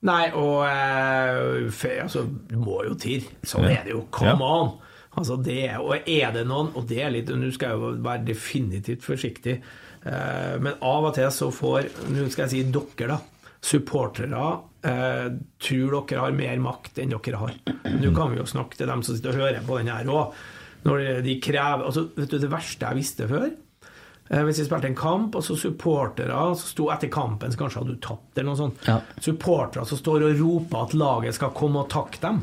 [0.06, 3.24] Nei, og eh, altså, du må jo til.
[3.48, 4.04] Sånn er det jo.
[4.14, 4.50] Come Ja.
[4.60, 4.74] on!
[5.16, 8.26] Altså, det, og er det noen Og det er litt Nå skal jeg jo være
[8.28, 9.54] definitivt forsiktig,
[10.04, 13.20] eh, men av og til så får Nå skal jeg si dere, da.
[13.66, 14.42] Supportere
[14.86, 15.30] eh,
[15.64, 17.56] tror dere har mer makt enn dere har.
[17.96, 20.36] Nå kan vi jo snakke til dem som sitter og hører på den her òg.
[20.86, 23.48] Når de krever altså, vet du, Det verste jeg visste før
[24.26, 27.94] Hvis vi spilte en kamp, og så supportere som sto etter kampen, så kanskje hadde
[27.94, 28.88] du tapt, eller noe sånt.
[28.90, 28.98] Ja.
[29.22, 32.40] Supportere som står og roper at laget skal komme og takke dem.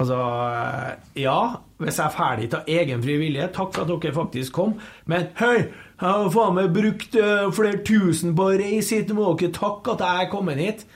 [0.00, 1.38] Altså, eh, ja,
[1.82, 4.78] hvis jeg er ferdig av egen fri vilje, takk at dere faktisk kom,
[5.10, 9.34] men hei, jeg har faen meg brukt eh, flere tusen på å reise hit, må
[9.36, 10.86] dere takke at jeg er kommet hit.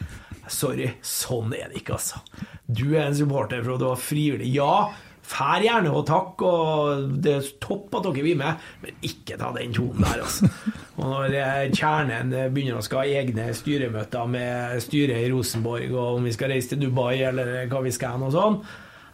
[0.49, 2.23] Sorry, sånn er det ikke, altså.
[2.67, 4.49] Du er en supporter for at du har frivillig.
[4.55, 4.89] Ja,
[5.27, 9.51] fær gjerne og takk, og det er topp at dere blir med, men ikke ta
[9.57, 10.51] den tonen der, altså.
[10.97, 15.91] Og når eh, kjernen eh, begynner å skal ha egne styremøter med styret i Rosenborg,
[15.93, 18.57] og om vi skal reise til Dubai eller hva vi skal og sånn,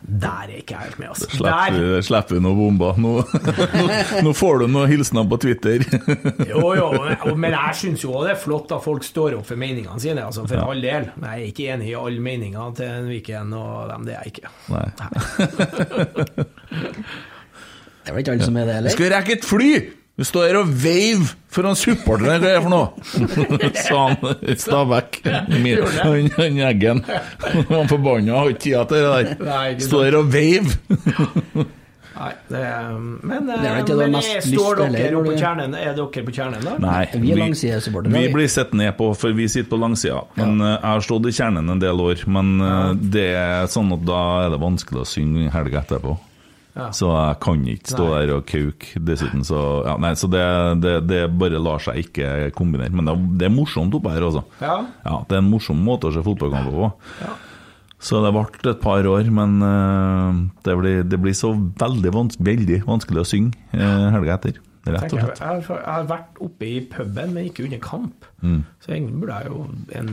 [0.02, 1.28] der er ikke jeg helt med, altså.
[1.30, 2.98] Slipper slipper noen bomber.
[3.00, 3.12] Nå,
[3.78, 3.86] nå,
[4.26, 5.84] nå får du noen hilsener på Twitter.
[6.52, 6.88] jo, jo,
[7.36, 10.44] men- jeg syns jo det er flott at folk står opp for meningene sine, altså,
[10.50, 11.08] for all del.
[11.16, 14.26] Men jeg er ikke enig i alle meningene til en Viken og dem, det er
[14.26, 14.48] jeg ikke.
[14.72, 14.86] Nei.
[18.02, 19.68] Det var ikke alle som er det, Vi Skal skal rekke et fly!
[20.18, 23.70] Du står her og veiver foran supporterne, hva er det for noe?
[23.80, 25.20] Sa han Stabæk.
[25.64, 27.00] Min- Han han Eggen.
[27.70, 29.78] Han forbanna har ikke tida til det der.
[29.80, 30.68] Står her og veiv.
[32.12, 32.60] Nei, det,
[33.24, 35.24] men Det er det men er- står dere eller?
[35.24, 35.74] på kjernen?
[35.80, 36.74] Er dere på kjernen, da?
[36.84, 37.40] Nei, Vi er
[38.04, 38.32] Vi vi.
[38.34, 40.20] blir sett ned på, for vi sitter på langsida.
[40.36, 40.74] Men ja.
[40.76, 42.20] jeg har stått i kjernen en del år.
[42.28, 46.18] Men eh, det er sånn at da er det vanskelig å synge helga etterpå.
[46.72, 46.88] Ja.
[46.96, 48.18] Så jeg kan ikke stå Nei.
[48.22, 49.00] der og kauke.
[49.04, 50.42] Dessuten så ja, Nei, så det,
[50.80, 52.94] det, det bare lar seg ikke kombinere.
[52.96, 54.44] Men det, det er morsomt oppe her, altså.
[54.62, 54.78] Ja.
[55.04, 56.92] Ja, det er en morsom måte å se fotballkamper på.
[58.02, 62.38] Så det ble et par år, men eh, det, blir, det blir så veldig, vans
[62.42, 64.58] veldig vanskelig å synge uh, helga etter.
[64.82, 65.38] Rett og slett.
[65.38, 68.24] jeg, jeg har vært oppe i puben, men ikke under kamp.
[68.42, 68.64] Mm.
[68.82, 69.60] Så egentlig burde jeg jo
[70.00, 70.10] en,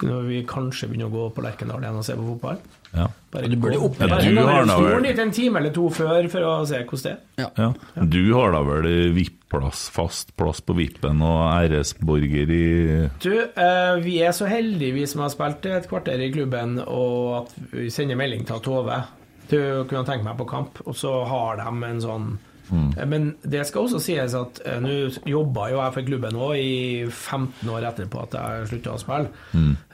[0.00, 2.62] Når vi kanskje begynner å gå på Lerkendal igjen og se på fotball
[2.94, 3.06] Ja.
[3.32, 5.70] Bare Du burde opp- Ja, bare du har en da vel- litt en time eller
[5.72, 7.50] to før for å se hvordan det er.
[7.56, 7.72] Ja.
[8.04, 14.18] Du har da vel VIP-plass, fast plass på VIP-en og æresborger i Du, eh, vi
[14.22, 18.16] er så heldige, vi som har spilt et kvarter i klubben, og at vi sender
[18.16, 19.02] melding til Tove.
[19.48, 22.38] Du kunne tenke meg på kamp, og så har de en sånn
[22.70, 23.08] mm.
[23.08, 27.04] Men det skal også sies at eh, nå jobba jo jeg for klubben òg i
[27.10, 29.28] 15 år etterpå at jeg slutta å spille.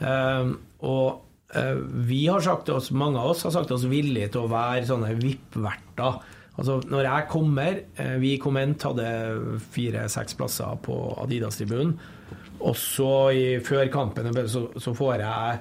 [0.00, 0.52] Eh,
[0.82, 1.24] og eh,
[2.08, 5.14] vi har sagt oss, mange av oss har sagt oss villige til å være sånne
[5.16, 6.18] VIP-verter.
[6.58, 9.06] Altså, når jeg kommer eh, Vi i Komment hadde
[9.72, 11.94] fire-seks plasser på Adidas-tribunen.
[12.66, 13.08] Og så
[13.62, 15.58] før kampen så, så får jeg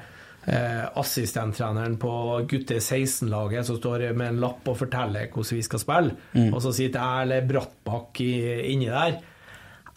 [0.50, 2.12] eh, assistenttreneren på
[2.50, 6.16] gutte 16-laget som står med en lapp og forteller hvordan vi skal spille.
[6.34, 6.50] Mm.
[6.50, 9.20] Og så sitter Erle Brattbakk i- inni der.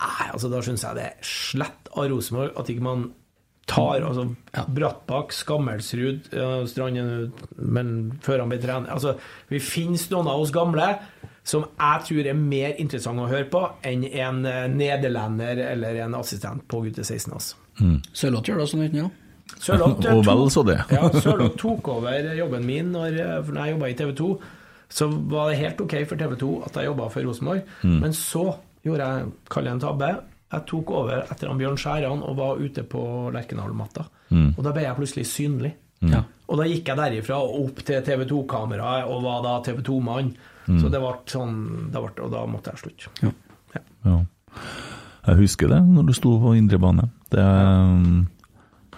[0.01, 3.09] Nei, altså Da syns jeg det er slett av Rosenborg at ikke man
[3.71, 4.25] tar altså
[4.75, 7.93] Brattbakk, Skammelsrud, ja, Stranden Men
[8.25, 9.15] før han ble trener altså,
[9.53, 10.89] Vi finnes noen av oss gamle
[11.51, 16.15] som jeg tror er mer interessant å høre på enn en eh, nederlender eller en
[16.19, 17.33] assistent på gutte 16.
[17.33, 17.57] Altså.
[18.13, 19.07] Sørloth gjør det sånn, uten ja.
[19.57, 20.77] Sørloth Og vel tok- så det.
[20.95, 23.17] Ja, Sørloth tok over jobben min når,
[23.47, 24.29] for når jeg jobba i TV 2.
[25.01, 27.65] Så var det helt ok for TV 2 at jeg jobba for Rosenborg.
[27.83, 27.97] Mm.
[28.05, 28.45] Men så
[28.87, 30.13] gjorde jeg kall det en tabbe.
[30.51, 33.03] Jeg tok over etter han Bjørn Skjæran og var ute på
[33.35, 34.07] Lerkendal-matta.
[34.35, 34.49] Mm.
[34.57, 35.73] Og da ble jeg plutselig synlig.
[36.11, 36.25] Ja.
[36.51, 40.33] Og da gikk jeg derifra og opp til TV 2-kameraet og var da TV 2-mann.
[40.67, 40.81] Mm.
[40.83, 41.55] Så det ble sånn
[41.93, 43.31] det ble, Og da måtte jeg slutte.
[44.03, 44.17] Ja.
[45.21, 47.07] Jeg husker det, når du sto på indre bane.
[47.31, 48.25] Det, um,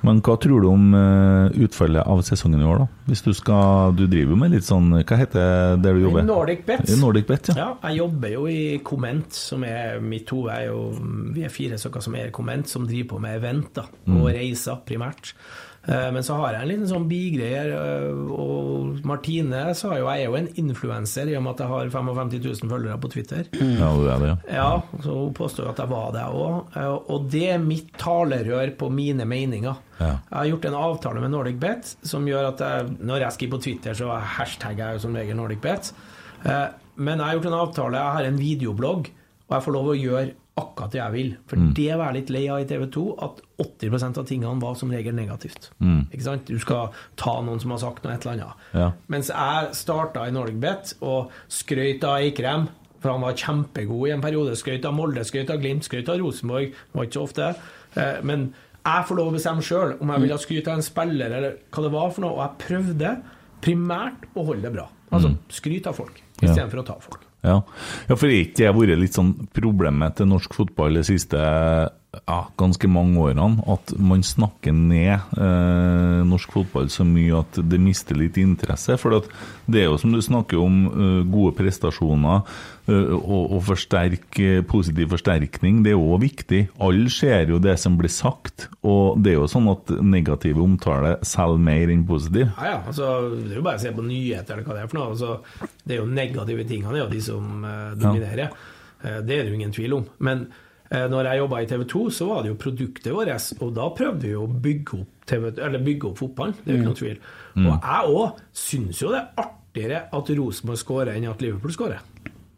[0.03, 2.87] men hva tror du om uh, utfallet av sesongen i år, da?
[3.09, 6.23] Hvis du skal Du driver med litt sånn Hva heter det du jobber?
[6.27, 6.89] Nordic Bet.
[7.01, 7.55] Nordic Bet, ja.
[7.59, 10.47] Ja, jeg jobber jo i Comment, som er mitt to.
[10.49, 10.95] er jo-
[11.35, 14.27] Vi er fire stykker som er i Comment, som driver på med event da, og
[14.33, 15.33] reiser primært.
[15.89, 20.07] Eh, Men så har jeg en liten sånn bigreie her, eh, og Martine sa jo
[20.07, 22.31] jeg er jo en influenser i og med at jeg har 55
[22.63, 23.49] 000 følgere på Twitter.
[23.59, 24.37] Ja, du er det, ja.
[24.55, 26.77] Ja, så hun påstår jo at jeg var det òg.
[27.11, 29.75] Og det er mitt talerør på mine meninger.
[29.99, 30.13] Ja.
[30.31, 33.57] Jeg har gjort en avtale med Nordic Bet som gjør at jeg, når jeg skriver
[33.57, 35.93] på Twitter, så hashtagger jeg jo som regel Nordic Bet.
[36.47, 39.07] Eh, Men jeg har gjort en avtale, jeg har en videoblogg,
[39.49, 41.37] og jeg får lov å gjøre akkurat det jeg vil.
[41.47, 41.73] For Mm.
[41.75, 44.91] det var jeg litt lei av i TV 2, at 80% av tingene var som
[44.91, 45.71] regel negativt.
[45.81, 46.07] Mm.
[46.13, 46.45] Ikke sant?
[46.47, 48.55] Du skal ta noen som har sagt noe et eller annet.
[48.75, 48.93] Ja.
[49.09, 52.69] Mens jeg starta i Norgebet og skrøt av Eikrem,
[53.01, 54.53] for han var kjempegod i en periode.
[54.57, 56.71] Skrøt av Molde, skrøt av Glimt, skrøt av Rosenborg.
[56.71, 57.57] Det var ikke så ofte.
[57.97, 60.83] Eh, Men jeg får lov å bestemme sjøl om jeg vil ha skryt av en
[60.83, 62.31] spiller eller hva det var for noe.
[62.39, 63.23] Og jeg prøvde
[63.63, 64.89] primært å holde det bra.
[65.13, 65.39] Altså Mm.
[65.49, 66.49] skryt av folk Ja.
[66.49, 67.21] istedenfor å ta folk.
[67.43, 67.59] Ja,
[68.09, 71.41] ja for det har ikke vært litt sånn problemet til norsk fotball de siste
[72.13, 77.81] ja, ganske mange årene, at man snakker ned eh, norsk fotball så mye at det
[77.81, 78.99] mister litt interesse.
[79.01, 79.25] For
[79.65, 82.45] det er jo som du snakker om, eh, gode prestasjoner
[82.91, 85.83] og, og forsterk, eh, positiv forsterkning.
[85.85, 86.61] Det er òg viktig.
[86.83, 91.21] Alle ser jo det som blir sagt, og det er jo sånn at negative omtaler
[91.23, 92.49] selger mer enn positiv.
[92.59, 92.81] Ja, ja.
[92.91, 95.13] Altså, det er jo bare å se på nyheter eller hva det er for noe.
[95.15, 98.45] Altså, det er jo negative tingene, det er jo de som eh, dominerer.
[99.03, 99.17] Ja.
[99.23, 100.05] det er det jo ingen tvil om.
[100.23, 100.45] Men
[100.91, 103.89] eh, når jeg jobba i TV 2, så var det jo produktet vårt, og da
[103.95, 106.55] prøvde vi å bygge opp, TV, eller bygge opp fotballen.
[106.65, 106.91] Det er jo ikke Mm.
[106.91, 107.19] noen tvil.
[107.55, 107.67] Mm.
[107.67, 112.01] Og jeg òg syns jo det er artigere at Rosenborg skårer enn at Liverpool skårer.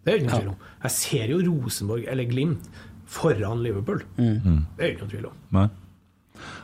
[0.05, 0.67] Det er ikke noen tvil om.
[0.85, 2.69] Jeg ser jo Rosenborg eller Glimt
[3.15, 4.05] foran Liverpool.
[4.19, 4.65] Mm.
[4.77, 5.41] Det er ikke noen tvil om.
[5.57, 5.69] Nei.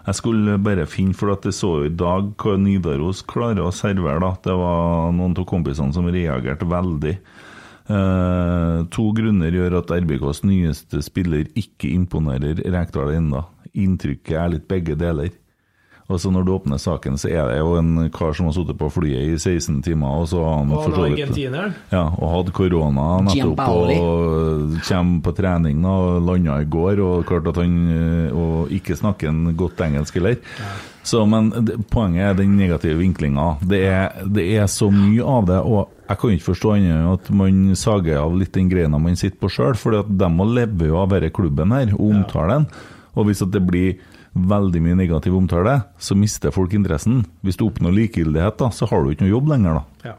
[0.07, 3.75] Jeg skulle bare finne, for at jeg så jo i dag hva Nidaros klarer å
[3.75, 4.21] servere.
[4.23, 4.33] da.
[4.45, 7.15] Det var noen av kompisene som reagerte veldig.
[7.91, 13.45] Eh, to grunner gjør at RBKs nyeste spiller ikke imponerer Rekdal ennå.
[13.79, 15.31] Inntrykket er litt begge deler.
[16.11, 18.77] Og så Når du åpner saken, så er det jo en kar som har sittet
[18.81, 21.21] på flyet i 16 timer, og så har han for så vidt-
[21.93, 23.57] ja, og hadde korona nettopp
[24.03, 28.69] og kommer på trening da, og landa i går, og klart at han eh, og
[28.75, 30.37] ikke snakker en godt engelsk heller.
[31.03, 33.57] Så, men det, poenget er den negative vinklinga.
[33.63, 33.81] Det
[34.35, 37.77] det er så mye av det, og jeg kan ikke forstå annet enn at man
[37.79, 41.15] sager av litt den greina man sitter på sjøl, for de må leve jo av
[41.15, 42.67] denne klubben her, og omtalen.
[43.17, 43.97] Og hvis at det blir
[44.35, 47.25] veldig mye negativ omtale, så mister folk interessen.
[47.47, 50.11] Hvis du oppnår likegyldighet, da, så har du ikke noe jobb lenger, da.
[50.13, 50.17] Ja.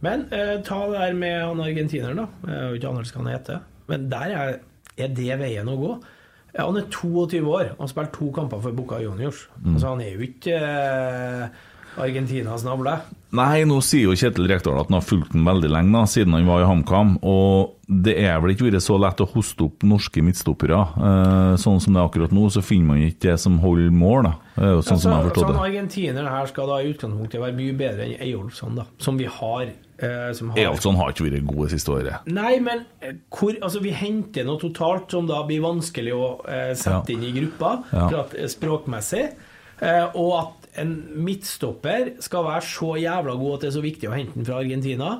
[0.00, 2.26] Men eh, ta det der med han argentineren, da.
[2.48, 3.60] Jeg vet ikke annet hva han heter.
[3.90, 4.54] Men der er,
[4.96, 5.92] er det veien å gå.
[6.54, 7.72] Ja, han er 22 år.
[7.74, 9.44] Han har spilt to kamper for Bucca Juniors.
[9.60, 9.74] Mm.
[9.74, 11.60] Altså, han er jo ikke eh,
[11.98, 13.00] Argentinas navle.
[13.34, 16.34] Nei, nå sier jo Kjetil Rekdal at han har fulgt den veldig lenge, da, siden
[16.34, 17.16] han var i HamKam.
[17.26, 20.78] Og det er vel ikke vært så lett å hoste opp norske midtstoppere.
[20.98, 24.26] Eh, sånn som det er akkurat nå, så finner man ikke det som holder mål,
[24.30, 24.32] da.
[24.56, 25.62] Eh, sånn ja, sånn som jeg så han det.
[25.68, 28.86] argentineren her skal da i utgangspunktet være mye bedre enn Eyolfsson, da.
[28.98, 29.70] Som vi har.
[30.00, 32.26] Eh, som har Eyolfsson har ikke vært god det siste året.
[32.26, 36.72] Nei, men eh, hvor, altså, vi henter noe totalt som da blir vanskelig å eh,
[36.74, 37.18] sette Ja.
[37.18, 38.08] inn i gruppa, Ja.
[38.34, 39.28] eh, språkmessig.
[39.80, 40.94] Eh, og at en
[41.26, 44.58] midtstopper skal være så jævla god at det er så viktig å hente den fra
[44.62, 45.10] Argentina,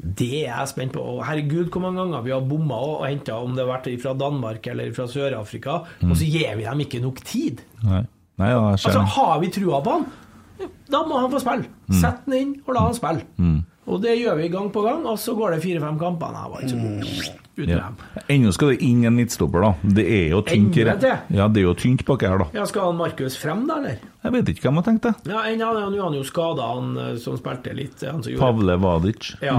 [0.00, 1.02] det er jeg spent på.
[1.26, 4.66] Herregud, hvor mange ganger vi har bomma og henta, om det har vært fra Danmark
[4.72, 6.10] eller fra Sør-Afrika, Mm.
[6.10, 7.60] og så gir vi dem ikke nok tid.
[7.84, 8.04] Nei,
[8.40, 10.06] Nei ja, Altså, har vi trua på han,
[10.90, 11.66] da må han få spille.
[11.90, 12.00] Mm.
[12.00, 13.26] Sett den inn, og la han spille.
[13.36, 13.58] Mm.
[13.90, 16.32] Og det gjør vi gang på gang, og så går det fire-fem kamper.
[16.32, 17.39] Nei, det var ikke så god.
[17.56, 17.66] Ja.
[17.66, 17.96] dem.
[18.28, 19.72] Ennå skal det inn en midtstopper, da.
[19.98, 20.84] Det er jo tynt i?
[20.86, 22.48] Ja, det er jo tynt baki her, da.
[22.56, 23.98] Ja, skal han Markus frem, da, eller?
[24.22, 25.14] Jeg vet ikke hvem jeg tenkte.
[25.28, 28.04] Ja, en av dem, Nå har han jo skada, han eh, som spilte litt.
[28.06, 29.34] Han som Pavle Vadic.
[29.44, 29.58] Ja.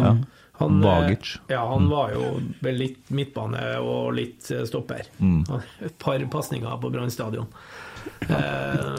[0.62, 1.36] Han, eh, Vagic.
[1.52, 5.08] Ja, han var jo litt midtbane og litt eh, stopper.
[5.18, 5.44] Mm.
[5.86, 7.50] Et par pasninger på Brann stadion.
[8.32, 8.32] Eh,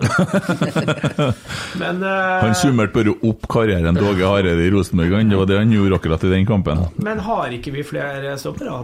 [1.80, 5.16] Men uh, Han summerte bare opp karrieren til Åge Hareide i Rosenborg.
[5.30, 6.84] Det var det han gjorde akkurat i den kampen.
[7.02, 8.82] Men har ikke vi flere stoppere?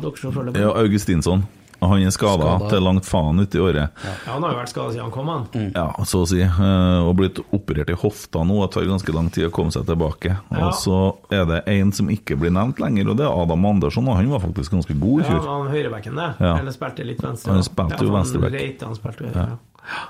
[0.59, 1.47] Ja, Augustinsson.
[1.79, 3.93] Han er skada til langt faen uti i året.
[4.03, 5.69] Ja, han har jo vært skada siden han kom, han.
[5.77, 6.41] Ja, så å si.
[6.43, 8.57] eh, Og blitt operert i hofta nå.
[8.65, 10.35] Det tar ganske lang tid å komme seg tilbake.
[10.51, 10.59] Ja.
[10.67, 10.99] Og så
[11.31, 14.11] er det en som ikke blir nevnt lenger, og det er Adam Andersson.
[14.11, 15.47] Og han var faktisk ganske god i Ja, fjor.
[15.47, 16.29] han høyrebacken, det.
[16.43, 16.57] Ja.
[16.59, 17.55] Eller spilte litt venstre.
[17.55, 18.59] Han spilte jo ja, venstreback.
[18.59, 19.47] Han han spilte Ja.
[19.89, 20.05] Ja.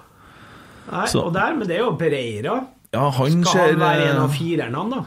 [0.90, 2.66] Nei, Så- og der, men det er jo Pereira.
[2.94, 5.04] Ja, han Skal ser han være en av eh, firerne, da?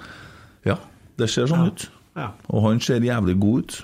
[0.65, 0.75] Ja,
[1.17, 1.87] det ser sånn ut.
[2.15, 2.27] Ja.
[2.49, 3.83] Og han ser jævlig god ut.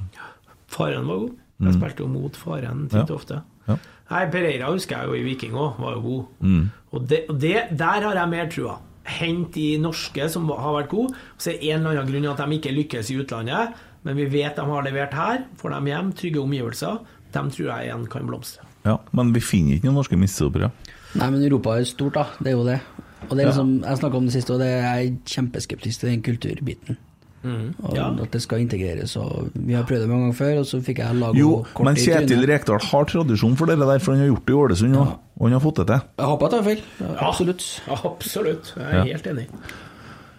[0.67, 1.31] Faren var god.
[1.59, 1.79] Jeg Mm.
[1.81, 2.99] spilte jo mot faren Ja.
[3.01, 3.41] titt og ofte.
[3.67, 3.77] Ja.
[4.11, 6.25] Nei, Pereira husker jeg jo i Viking òg, var jo god.
[6.41, 6.71] Mm.
[6.93, 8.77] Og, det, og det, der har jeg mer trua.
[9.05, 11.15] Hent de norske som har vært gode.
[11.39, 14.25] Så er det en eller annen grunn at de ikke lykkes i utlandet, men vi
[14.25, 15.45] vet de har levert her.
[15.57, 16.99] Får dem hjem, trygge omgivelser.
[17.33, 18.61] Dem tror jeg igjen kan blomstre.
[18.87, 20.71] Ja, men vi finner ikke noen norske midtstoppere.
[21.17, 22.25] Nei, men Europa er stort, da.
[22.39, 22.79] Det er jo det.
[23.27, 26.09] Og det er liksom, Jeg snakka om det siste, og det er jeg kjempeskeptisk til
[26.13, 26.97] den kulturbiten.
[27.43, 27.75] Mm.
[27.83, 28.07] Og Ja.
[28.23, 29.15] At det skal integreres.
[29.21, 31.95] Og vi har prøvd det mange ganger før, og så fikk jeg laga Jo, men
[31.95, 35.13] Kjetil Rekdal har tradisjon for det der, for han har gjort det i Ålesund òg.
[35.37, 36.01] Og han har fått det til.
[36.17, 36.81] Jeg håper at han har feil.
[37.29, 37.67] Absolutt.
[37.87, 38.73] Ja, absolutt.
[38.75, 39.03] Jeg er Ja.
[39.13, 39.47] helt enig.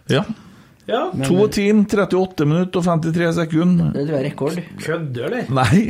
[0.08, 0.22] Ja.
[0.88, 1.10] Ja.
[1.28, 3.90] To timer, 38 minutter og 53 sekunder.
[3.92, 4.60] Det tror jeg er rekord.
[4.80, 5.50] Kødder, eller?
[5.52, 5.82] Nei.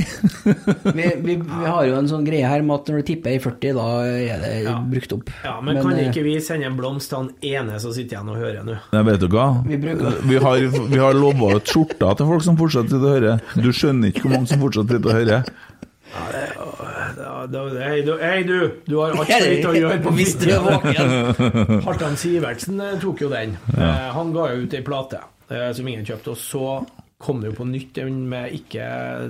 [0.98, 3.38] vi, vi, vi har jo en sånn greie her med at når du tipper i
[3.44, 5.30] 40, da er det brukt opp.
[5.46, 7.30] Ja, men, kan eh, ikke vi sende en blomst til han
[7.68, 8.78] ene som sitter igjen og hører nå?
[8.96, 9.48] Nei, vet du hva?
[9.68, 13.48] Vi Vi har, vi har lova ut skjorter til folk som fortsatt sitter og hører.
[13.54, 15.52] Du skjønner ikke hvor mange som fortsatt sitter og hører.
[16.08, 16.97] Ja, det da-
[17.38, 18.56] Hei, du, hei, du!
[18.88, 21.82] Du har altfor lite å gjøre på Hvis du er våken.
[21.86, 23.54] Halvdan Sivertsen eh, tok jo den.
[23.76, 23.90] Ja.
[23.92, 26.64] Eh, Han ga jo ut ei plate eh, som ingen kjøpte, og så
[27.18, 28.82] kom det jo på nytt den med ikke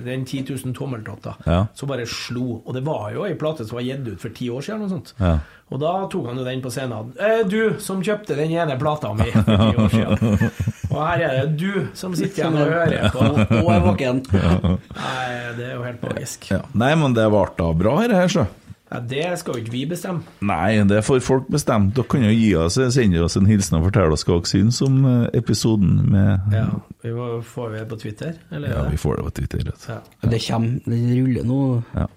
[0.05, 1.35] den 10 000 tommeltotta.
[1.49, 1.61] Ja.
[1.77, 2.59] Så bare slo.
[2.65, 4.89] Og det var jo ei plate som var gitt ut for ti år siden, eller
[4.89, 5.13] noe sånt.
[5.21, 5.35] Ja.
[5.69, 7.13] Og da tok han jo den på scenen.
[7.21, 10.49] Eh, du som kjøpte den ene plata mi for ti år siden.
[10.99, 13.25] Og her er det du som sitter igjen og hører på.
[13.63, 14.23] Og er våken.
[14.99, 16.49] Nei, det er jo helt magisk.
[16.51, 16.63] Ja.
[16.75, 18.47] Nei, men det ble da bra, dette her, så.
[18.89, 20.23] Ja, det skal jo ikke vi bestemme.
[20.49, 21.91] Nei, det får folk bestemme.
[21.93, 24.79] Dere kan jo gi oss, sende oss en hilsen og fortelle oss hva dere syns
[24.81, 26.63] om eh, episoden med Ja,
[27.05, 28.33] vi må, Får vi det på Twitter?
[28.49, 29.61] Eller Ja, vi får det på Twitter.
[29.69, 29.85] vet.
[29.93, 29.99] Ja.
[30.33, 31.59] Det kommer, det ruller nå.
[31.93, 32.07] Ja.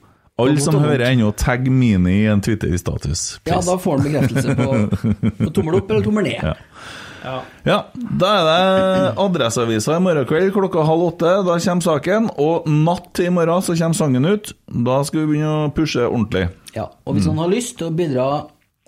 [0.41, 3.27] Alle som hører ennå, tagg Mini i en Twitter-status.
[3.45, 6.41] Ja, da får han bekreftelse på, på tommel opp eller tommel ned.
[6.53, 6.57] Ja.
[7.25, 7.37] Ja.
[7.67, 11.35] Ja, da er det Adresseavisa i morgen kveld klokka halv åtte.
[11.47, 12.31] Da kommer saken.
[12.43, 14.53] Og natt til i morgen så kommer sangen ut.
[14.67, 16.49] Da skal vi begynne å pushe ordentlig.
[16.77, 18.27] Ja, og hvis han har lyst til å bidra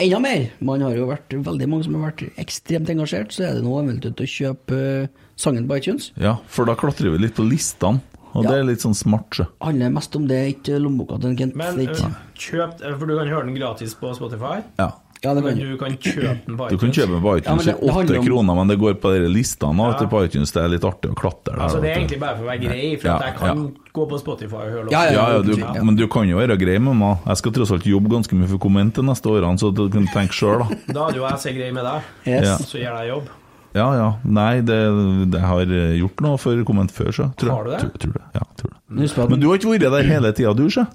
[0.00, 3.58] enda mer Man har jo vært veldig mange som har vært ekstremt engasjert, så er
[3.58, 6.08] det nå eventuelt å kjøpe eh, sangen på iTunes.
[6.18, 8.00] Ja, for da klatrer vi litt på listene.
[8.34, 8.50] Og Ja.
[8.50, 9.44] det er litt sånn smart, så.
[9.62, 11.54] Handler mest om det, ikke lommeboka til Kent.
[11.54, 12.00] Men øh,
[12.34, 14.56] kjøp øh, For du kan høre den gratis på Spotify.
[14.80, 14.88] Ja.
[15.25, 17.67] Ja, det Men du kan kjøpe den på Du kan kjøpe den på iTunes men
[17.67, 20.07] det- det i åtte om- kroner, men det går på de listene Ja.
[20.07, 20.53] på iTunes.
[20.53, 21.62] Det er litt artig å klatre der.
[21.65, 23.70] Altså, det er egentlig bare for å være grei, for Ja, at jeg kan ja.
[23.94, 24.93] gå på Spotify og høre låter.
[24.93, 27.19] Ja, Ja, ja, du, men du kan jo være grei med meg.
[27.27, 30.07] Jeg skal tross alt jobbe ganske mye for komment de neste årene, så du kan
[30.07, 30.93] tenke sjøl, da.
[30.93, 32.44] Da hadde jo jeg seg grei med deg, Yes.
[32.44, 32.57] Ja.
[32.59, 33.28] så gjør jeg jobb.
[33.75, 34.17] Ja, ja.
[34.25, 37.35] Nei, det, det har gjort noe for komment før, så.
[37.36, 37.51] Tror.
[37.51, 37.81] Har du det?
[37.81, 38.23] Tror, tror det.
[38.35, 39.31] Ja, tror det.
[39.31, 40.86] Men du har ikke vært der hele tida, du, sjø?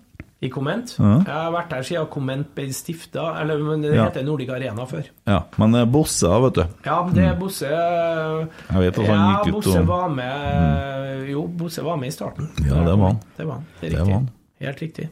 [0.41, 0.95] I Comment?
[0.97, 1.17] Ja.
[1.25, 4.05] Jeg har vært der siden Comment ble stifta, eller men det Ja.
[4.07, 5.03] heter Nordic Arena før.
[5.27, 5.41] Ja.
[5.57, 6.63] Men eh, Bosse, da, vet du.
[6.85, 11.29] Ja, det er Bosse Jeg vet at han Ja, gikk ut Bosse og var med
[11.29, 12.47] Jo, Bosse var med i starten.
[12.63, 13.19] Ja, det var han.
[13.37, 13.65] Det var han.
[13.81, 14.07] Det er Det riktig.
[14.07, 14.29] var han.
[14.59, 15.09] Helt riktig.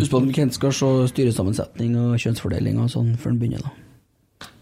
[0.00, 3.70] Husk på at Kent skal se styresammensetning og kjønnsfordeling og sånn før han begynner, da.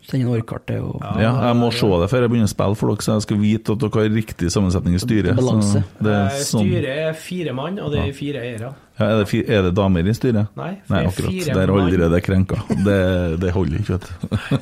[0.02, 2.88] Sende inn orkkartet og Ja, jeg må se det før jeg begynner å spille for
[2.90, 5.36] dere, så jeg skal vite at dere har riktig sammensetning i styret.
[5.36, 5.84] Balanse.
[5.84, 6.66] Så det er Eh, sånn.
[6.66, 8.72] Styret er fire mann, og det er fire eiere.
[9.02, 10.52] Ja, er, det fi, er det damer i styret?
[10.58, 11.32] Nei, for Nei det akkurat.
[11.32, 12.58] fire Det er allerede krenka.
[12.86, 12.98] Det,
[13.42, 14.12] det holder ikke, vet du.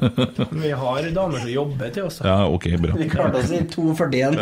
[0.65, 2.21] Vi har damer som jobber til oss.
[2.25, 2.97] Ja, ok, bra.
[2.99, 4.41] Vi klarte oss i 2,41.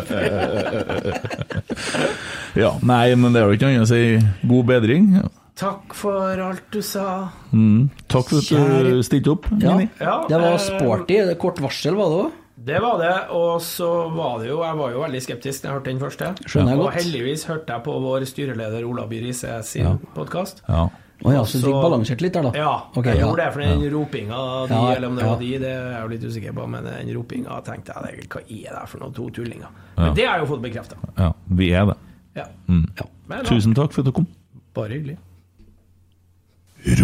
[2.58, 4.18] Ja, Nei, men det er jo ikke annet å si
[4.48, 5.10] god bedring.
[5.58, 7.28] Takk for alt du sa.
[7.50, 7.88] Mm.
[8.10, 11.18] Takk for at du stilte opp, Ja, Ja, det var eh, sporty.
[11.42, 12.37] Kort varsel, var det òg?
[12.64, 15.76] Det var det, og så var det jo Jeg var jo veldig skeptisk da jeg
[15.78, 16.30] hørte den første.
[16.44, 19.92] Skjønner jeg og heldigvis hørte jeg på vår styreleder Ola By Riise sin Ja.
[20.16, 20.62] podkast.
[20.68, 20.88] Ja.
[21.24, 22.50] Å ja, så du fikk balansert litt der, da?
[22.54, 23.26] Ja, okay, jeg ja.
[23.26, 25.30] gjorde det, for den ropinga di, Ja, eller om det ja.
[25.32, 28.42] var de, det er jeg jo litt usikker på, men den ropinga tenkte jeg Hva
[28.46, 29.66] er det for noe, to tullinger?
[29.96, 30.02] Ja.
[30.04, 30.96] Men det har jeg jo fått bekrefta.
[31.18, 31.96] ja, vi er det.
[32.38, 32.44] Ja.
[32.68, 32.84] Mm.
[33.26, 34.26] Men Tusen takk for at du kom.
[34.74, 35.18] bare hyggelig.
[36.86, 36.94] Oi,